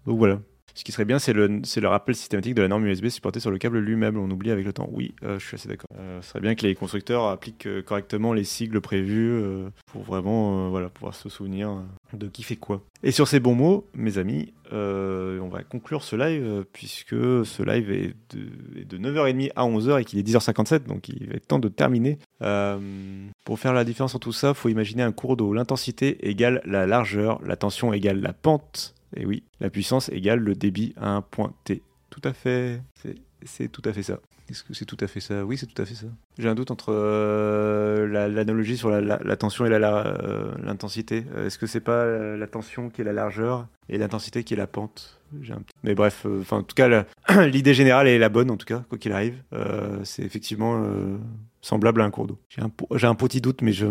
donc 0.06 0.18
voilà. 0.18 0.40
Ce 0.80 0.86
qui 0.86 0.94
serait 0.94 1.04
bien, 1.04 1.20
c'est 1.20 1.34
le, 1.34 1.88
rappel 1.90 2.16
systématique 2.16 2.54
de 2.54 2.62
la 2.62 2.70
norme 2.70 2.86
USB 2.86 3.10
supportée 3.10 3.42
sur 3.42 3.52
le 3.52 3.58
câble 3.58 3.80
lui-même. 3.80 4.18
On 4.18 4.32
oublie 4.32 4.50
avec 4.50 4.66
le 4.66 4.72
temps. 4.72 4.88
Oui, 4.94 5.14
euh, 5.24 5.38
je 5.38 5.46
suis 5.46 5.56
assez 5.56 5.68
d'accord. 5.68 5.90
Euh, 6.00 6.22
ce 6.22 6.30
serait 6.30 6.40
bien 6.40 6.56
que 6.56 6.66
les 6.66 6.74
constructeurs 6.74 7.26
appliquent 7.26 7.66
euh, 7.66 7.82
correctement 7.82 8.32
les 8.32 8.46
sigles 8.46 8.80
prévus 8.80 9.44
pour 9.92 10.04
vraiment 10.04 10.70
voilà, 10.70 10.88
pouvoir 10.88 11.14
se 11.16 11.28
souvenir 11.28 11.84
de 12.14 12.28
qui 12.28 12.44
fait 12.44 12.56
quoi. 12.56 12.82
Et 13.04 13.12
sur 13.12 13.28
ces 13.28 13.42
bons 13.42 13.56
mots, 13.56 13.90
mes 13.94 14.20
amis, 14.20 14.54
on 14.72 15.50
va 15.52 15.64
conclure 15.64 16.02
ce 16.02 16.16
live 16.16 16.66
puisque 16.72 17.10
ce 17.10 17.62
live 17.62 17.92
est 17.92 18.16
de, 18.34 18.80
est 18.80 18.86
de 18.86 18.98
9h30 18.98 19.52
à 19.58 19.66
11h 19.66 20.00
et 20.00 20.06
qu'il 20.06 20.18
est 20.18 20.24
10h57, 20.24 20.86
donc 20.86 21.10
il 21.10 21.28
va 21.28 21.34
être 21.34 21.48
temps 21.48 21.60
de 21.60 21.68
terminer. 21.68 22.20
pour 22.40 23.60
faire 23.60 23.74
la 23.74 23.84
différence 23.84 24.16
entre 24.16 24.28
tout 24.28 24.32
ça, 24.32 24.50
il 24.50 24.56
faut 24.56 24.70
imaginer 24.70 25.04
un 25.04 25.12
cours 25.12 25.36
d'eau. 25.36 25.52
L'intensité 25.52 26.30
égale 26.30 26.62
la 26.64 26.88
largeur, 26.88 27.42
la 27.46 27.58
tension 27.58 27.92
égale 27.92 28.22
la 28.22 28.32
pente 28.32 28.96
et 29.16 29.26
oui, 29.26 29.44
la 29.60 29.70
puissance 29.70 30.10
égale 30.10 30.40
le 30.40 30.56
débit 30.56 30.94
à 30.98 31.10
un 31.10 31.22
point 31.22 31.54
T. 31.64 31.82
Tout 32.10 32.22
à 32.24 32.34
fait. 32.34 32.82
C'est 33.46 33.72
tout 33.72 33.82
à 33.86 33.94
fait 33.94 34.04
ça. 34.04 34.20
Est-ce 34.50 34.64
que 34.64 34.74
c'est 34.74 34.86
tout 34.86 34.98
à 35.00 35.08
fait 35.08 35.20
ça? 35.20 35.46
Oui, 35.46 35.58
c'est 35.58 35.68
tout 35.68 35.80
à 35.80 35.86
fait 35.86 35.94
ça. 35.94 36.08
J'ai 36.40 36.50
un 36.50 36.56
doute 36.56 36.72
entre 36.72 36.92
euh, 36.92 38.08
l'analogie 38.08 38.78
sur 38.78 38.90
la, 38.90 39.38
tension 39.38 39.66
et 39.66 39.70
euh, 39.72 40.52
l'intensité. 40.64 41.26
Euh, 41.36 41.46
est-ce 41.46 41.60
que 41.60 41.68
c'est 41.68 41.80
pas 41.80 42.06
la 42.06 42.48
tension 42.48 42.90
qui 42.90 43.02
est 43.02 43.04
la 43.04 43.14
largeur 43.14 43.68
et 43.90 44.00
l'intensité 44.00 44.44
qui 44.44 44.56
est 44.56 44.58
la 44.58 44.68
pente? 44.68 45.20
Mais 45.84 45.94
bref, 45.94 46.26
enfin 46.42 46.58
en 46.58 46.64
tout 46.64 46.74
cas, 46.74 47.06
l'idée 47.46 47.76
générale 47.76 48.08
est 48.08 48.18
la 48.18 48.30
bonne 48.30 48.50
en 48.50 48.58
tout 48.58 48.66
cas, 48.66 48.84
quoi 48.90 48.98
qu'il 48.98 49.12
arrive. 49.12 49.36
c'est 50.04 50.24
effectivement 50.24 50.84
semblable 51.62 52.02
à 52.02 52.06
un 52.06 52.12
cours 52.12 52.28
d'eau. 52.28 52.40
J'ai 52.50 52.62
un, 52.62 52.72
un, 53.10 53.16
petit 53.16 53.42
doute, 53.42 53.62
mais, 53.62 53.74
je, 53.74 53.86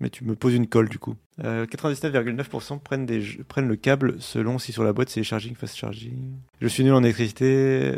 mais 0.00 0.10
tu 0.10 0.24
me 0.24 0.34
poses 0.34 0.54
une 0.54 0.66
colle 0.66 0.88
du 0.88 0.98
coup. 0.98 1.14
99,9% 1.40 2.80
prennent, 2.80 3.06
des, 3.06 3.22
prennent 3.48 3.68
le 3.68 3.76
câble 3.76 4.16
selon 4.18 4.58
si 4.58 4.72
sur 4.72 4.84
la 4.84 4.92
boîte 4.92 5.08
c'est 5.08 5.22
charging, 5.22 5.54
fast 5.54 5.76
charging. 5.76 6.34
Je 6.60 6.68
suis 6.68 6.84
nul 6.84 6.92
en 6.92 7.02
électricité, 7.02 7.94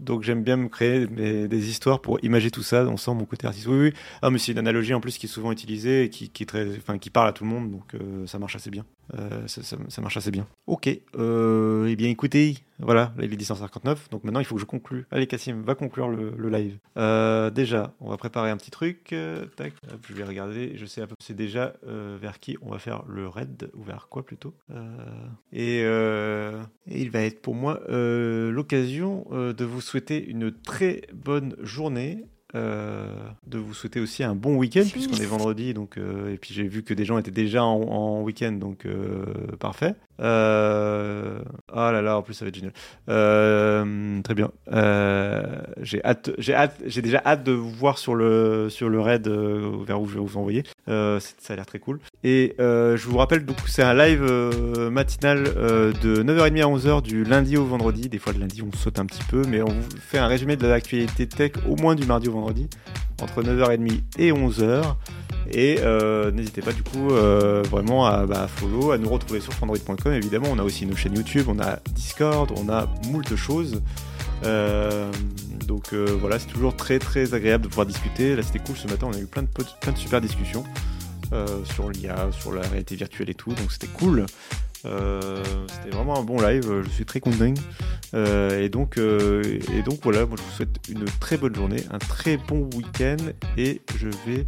donc 0.00 0.22
j'aime 0.24 0.42
bien 0.42 0.56
me 0.56 0.68
créer 0.68 1.06
des 1.06 1.68
histoires 1.68 2.00
pour 2.00 2.18
imager 2.24 2.50
tout 2.50 2.64
ça. 2.64 2.84
On 2.86 2.96
sent 2.96 3.14
mon 3.14 3.26
côté 3.26 3.46
artiste. 3.46 3.68
Oui, 3.68 3.78
oui. 3.78 3.92
Ah, 4.22 4.30
mais 4.30 4.38
c'est 4.38 4.52
une 4.52 4.58
analogie 4.58 4.94
en 4.94 5.00
plus 5.00 5.18
qui 5.18 5.26
est 5.26 5.28
souvent 5.28 5.52
utilisée 5.52 6.04
et 6.04 6.10
qui, 6.10 6.30
qui, 6.30 6.46
très, 6.46 6.66
qui 7.00 7.10
parle 7.10 7.28
à 7.28 7.32
tout 7.32 7.44
le 7.44 7.50
monde, 7.50 7.70
donc 7.70 7.94
euh, 7.94 8.26
ça 8.26 8.38
marche 8.38 8.56
assez 8.56 8.70
bien. 8.70 8.84
Euh, 9.16 9.46
ça, 9.46 10.00
marche 10.00 10.16
assez 10.16 10.30
bien. 10.30 10.46
Ok. 10.66 10.88
Euh, 11.16 11.86
eh 11.88 11.96
bien, 11.96 12.08
écoutez, 12.08 12.56
voilà, 12.78 13.12
là, 13.16 13.24
il 13.24 13.32
est 13.32 13.36
1059, 13.36 14.10
donc 14.10 14.24
maintenant 14.24 14.40
il 14.40 14.46
faut 14.46 14.54
que 14.54 14.60
je 14.60 14.66
conclue. 14.66 15.06
Allez, 15.10 15.26
Cassim, 15.26 15.62
va 15.62 15.74
conclure 15.74 16.08
le, 16.08 16.48
live. 16.48 16.78
Euh, 16.96 17.50
déjà, 17.50 17.94
on 18.00 18.10
va 18.10 18.16
préparer 18.16 18.50
un 18.50 18.56
petit 18.56 18.70
truc. 18.70 19.14
tac, 19.56 19.72
je 20.08 20.14
vais 20.14 20.24
regarder. 20.24 20.72
Je 20.76 20.86
sais 20.86 21.00
à 21.00 21.06
peu 21.06 21.14
près 21.18 21.34
déjà 21.34 21.74
vers 21.82 22.38
qui 22.40 22.56
on 22.62 22.70
va 22.70 22.78
faire 22.78 23.04
le 23.08 23.28
raid 23.28 23.70
ou 23.74 23.82
vers 23.82 24.08
quoi 24.08 24.24
plutôt. 24.24 24.54
Et, 25.52 25.80
il 25.80 27.10
va 27.10 27.20
être 27.22 27.40
pour 27.40 27.54
moi 27.54 27.80
l'occasion 27.88 29.26
de 29.30 29.64
vous 29.64 29.80
souhaiter 29.80 30.24
une 30.24 30.52
très 30.52 31.02
bonne 31.12 31.56
journée. 31.60 32.24
Euh, 32.54 33.04
de 33.46 33.58
vous 33.58 33.74
souhaiter 33.74 34.00
aussi 34.00 34.24
un 34.24 34.34
bon 34.34 34.56
week-end 34.56 34.84
puisqu'on 34.90 35.16
est 35.16 35.26
vendredi 35.26 35.74
donc 35.74 35.98
euh, 35.98 36.32
et 36.32 36.38
puis 36.38 36.54
j'ai 36.54 36.66
vu 36.66 36.82
que 36.82 36.94
des 36.94 37.04
gens 37.04 37.18
étaient 37.18 37.30
déjà 37.30 37.62
en, 37.62 38.22
week-end 38.22 38.52
donc 38.52 38.86
euh, 38.86 39.26
parfait. 39.60 39.94
Ah 40.18 41.92
là 41.92 42.00
là, 42.00 42.16
en 42.16 42.22
plus 42.22 42.32
ça 42.32 42.46
va 42.46 42.48
être 42.48 42.54
génial. 42.54 42.72
Très 44.22 44.34
bien. 44.34 44.50
J'ai 45.82 46.02
hâte, 46.02 46.30
j'ai 46.38 46.54
hâte, 46.54 46.80
j'ai 46.86 47.02
déjà 47.02 47.20
hâte 47.24 47.44
de 47.44 47.52
vous 47.52 47.70
voir 47.70 47.98
sur 47.98 48.14
le 48.14 48.70
sur 48.70 48.88
le 48.88 48.98
raid 48.98 49.28
vers 49.28 50.00
où 50.00 50.06
je 50.06 50.14
vais 50.14 50.20
vous 50.20 50.38
envoyer. 50.38 50.64
Ça 50.86 51.18
a 51.50 51.54
l'air 51.54 51.66
très 51.66 51.80
cool. 51.80 52.00
Et 52.24 52.54
je 52.58 53.06
vous 53.06 53.18
rappelle 53.18 53.44
donc 53.44 53.58
c'est 53.66 53.82
un 53.82 53.94
live 53.94 54.22
matinal 54.90 55.44
de 55.44 56.22
9h30 56.22 56.62
à 56.62 56.66
11h 56.66 57.02
du 57.02 57.24
lundi 57.24 57.58
au 57.58 57.66
vendredi. 57.66 58.08
Des 58.08 58.18
fois 58.18 58.32
le 58.32 58.40
lundi 58.40 58.62
on 58.62 58.74
saute 58.74 58.98
un 58.98 59.06
petit 59.06 59.24
peu, 59.24 59.42
mais 59.46 59.60
on 59.60 59.66
vous 59.66 59.88
fait 60.00 60.18
un 60.18 60.26
résumé 60.26 60.56
de 60.56 60.66
l'actualité 60.66 61.28
tech 61.28 61.52
au 61.68 61.76
moins 61.76 61.94
du 61.94 62.06
mardi 62.06 62.26
au 62.26 62.32
vendredi 62.32 62.37
entre 63.20 63.42
9h30 63.42 64.00
et 64.18 64.32
11h. 64.32 64.94
Et 65.50 65.78
euh, 65.80 66.30
n'hésitez 66.30 66.60
pas 66.60 66.72
du 66.72 66.82
coup 66.82 67.10
euh, 67.10 67.62
vraiment 67.70 68.06
à 68.06 68.26
bah, 68.26 68.46
follow, 68.48 68.90
à 68.90 68.98
nous 68.98 69.08
retrouver 69.08 69.40
sur 69.40 69.52
frandroid.com 69.54 70.12
évidemment. 70.12 70.48
On 70.50 70.58
a 70.58 70.62
aussi 70.62 70.84
nos 70.84 70.96
chaînes 70.96 71.16
YouTube, 71.16 71.46
on 71.48 71.58
a 71.58 71.78
Discord, 71.94 72.52
on 72.56 72.68
a 72.68 72.86
moult 73.06 73.34
choses. 73.34 73.80
Euh, 74.44 75.10
donc 75.66 75.94
voilà, 75.94 76.38
c'est 76.38 76.46
toujours 76.48 76.76
très 76.76 76.98
très 76.98 77.34
agréable 77.34 77.64
de 77.64 77.68
pouvoir 77.68 77.86
discuter. 77.86 78.36
Là 78.36 78.42
c'était 78.42 78.58
cool 78.58 78.76
ce 78.76 78.88
matin, 78.88 79.08
on 79.10 79.16
a 79.16 79.20
eu 79.20 79.26
plein 79.26 79.42
de, 79.42 79.48
plein 79.48 79.92
de 79.92 79.98
super 79.98 80.20
discussions 80.20 80.64
sur 81.64 81.90
l'IA, 81.90 82.28
sur 82.32 82.52
la 82.52 82.62
réalité 82.62 82.96
virtuelle 82.96 83.28
et 83.28 83.34
tout, 83.34 83.50
donc 83.50 83.70
c'était 83.70 83.86
cool. 83.88 84.24
Euh, 84.84 85.42
c'était 85.68 85.94
vraiment 85.94 86.18
un 86.18 86.22
bon 86.22 86.40
live, 86.40 86.82
je 86.84 86.88
suis 86.90 87.04
très 87.04 87.20
content. 87.20 87.54
Euh, 88.14 88.62
et, 88.62 88.68
donc, 88.68 88.96
euh, 88.96 89.42
et 89.74 89.82
donc 89.82 89.98
voilà, 90.02 90.24
moi 90.24 90.36
je 90.38 90.42
vous 90.42 90.56
souhaite 90.56 90.76
une 90.88 91.04
très 91.20 91.36
bonne 91.36 91.54
journée, 91.54 91.82
un 91.90 91.98
très 91.98 92.36
bon 92.36 92.68
week-end 92.74 93.16
et 93.56 93.82
je 93.96 94.08
vais 94.26 94.46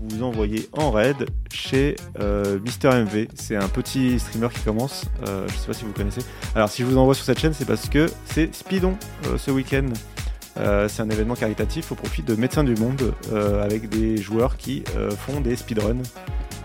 vous 0.00 0.22
envoyer 0.22 0.68
en 0.72 0.90
raid 0.90 1.26
chez 1.52 1.96
Mister 2.64 2.88
MV. 2.88 3.28
C'est 3.34 3.56
un 3.56 3.68
petit 3.68 4.18
streamer 4.18 4.48
qui 4.48 4.60
commence, 4.60 5.04
je 5.26 5.54
sais 5.54 5.66
pas 5.66 5.74
si 5.74 5.84
vous 5.84 5.92
connaissez. 5.92 6.22
Alors 6.54 6.68
si 6.68 6.82
je 6.82 6.86
vous 6.86 6.96
envoie 6.96 7.14
sur 7.14 7.24
cette 7.24 7.38
chaîne, 7.38 7.52
c'est 7.52 7.66
parce 7.66 7.88
que 7.88 8.10
c'est 8.26 8.54
Speedon 8.54 8.96
ce 9.36 9.50
week-end. 9.50 9.88
c'est 10.56 11.02
un 11.02 11.10
événement 11.10 11.34
caritatif 11.34 11.92
au 11.92 11.94
profit 11.94 12.22
de 12.22 12.34
Médecins 12.34 12.64
du 12.64 12.74
Monde 12.76 13.14
avec 13.62 13.88
des 13.88 14.16
joueurs 14.16 14.56
qui 14.56 14.84
font 15.18 15.40
des 15.40 15.56
speedruns. 15.56 16.02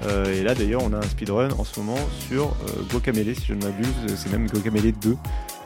Euh, 0.05 0.25
et 0.33 0.43
là 0.43 0.53
d'ailleurs 0.53 0.83
on 0.83 0.93
a 0.93 0.97
un 0.97 1.03
speedrun 1.03 1.49
en 1.57 1.63
ce 1.63 1.79
moment 1.79 1.97
sur 2.27 2.45
euh, 2.45 2.83
Guacamele 2.91 3.35
si 3.35 3.45
je 3.47 3.53
ne 3.53 3.63
m'abuse, 3.63 4.15
c'est 4.15 4.31
même 4.31 4.47
Guacamele 4.47 4.91
2 4.91 5.17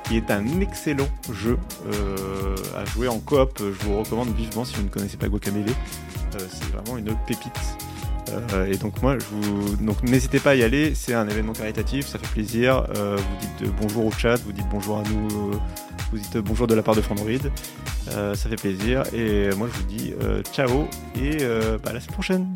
qui 0.05 0.17
est 0.17 0.31
un 0.31 0.61
excellent 0.61 1.07
jeu 1.31 1.57
euh, 1.87 2.55
à 2.77 2.85
jouer 2.85 3.07
en 3.07 3.19
coop. 3.19 3.59
Je 3.59 3.85
vous 3.85 3.99
recommande 3.99 4.33
vivement 4.35 4.65
si 4.65 4.75
vous 4.75 4.83
ne 4.83 4.89
connaissez 4.89 5.17
pas 5.17 5.27
Guacamele. 5.27 5.65
c'est 6.37 6.71
vraiment 6.71 6.97
une 6.97 7.15
pépite. 7.27 7.51
et 8.67 8.77
donc 8.77 9.01
moi, 9.01 9.17
je 9.19 9.25
vous... 9.25 9.75
donc 9.77 10.01
n'hésitez 10.03 10.39
pas 10.39 10.51
à 10.51 10.55
y 10.55 10.63
aller. 10.63 10.95
C'est 10.95 11.13
un 11.13 11.27
événement 11.29 11.53
caritatif, 11.53 12.07
ça 12.07 12.19
fait 12.19 12.27
plaisir. 12.27 12.85
vous 12.93 13.37
dites 13.39 13.73
bonjour 13.79 14.05
au 14.07 14.11
chat, 14.11 14.35
vous 14.37 14.51
dites 14.51 14.67
bonjour 14.69 14.97
à 14.97 15.03
nous, 15.03 15.51
vous 16.11 16.17
dites 16.17 16.37
bonjour 16.39 16.67
de 16.67 16.73
la 16.73 16.81
part 16.81 16.95
de 16.95 17.01
Fandroid. 17.01 17.31
ça 18.09 18.35
fait 18.35 18.55
plaisir. 18.55 19.03
Et 19.13 19.49
moi, 19.55 19.69
je 19.71 19.77
vous 19.77 19.87
dis 19.87 20.13
ciao 20.51 20.87
et 21.15 21.37
bah, 21.83 21.91
à 21.91 21.93
la 21.93 21.99
semaine 22.01 22.13
prochaine. 22.13 22.55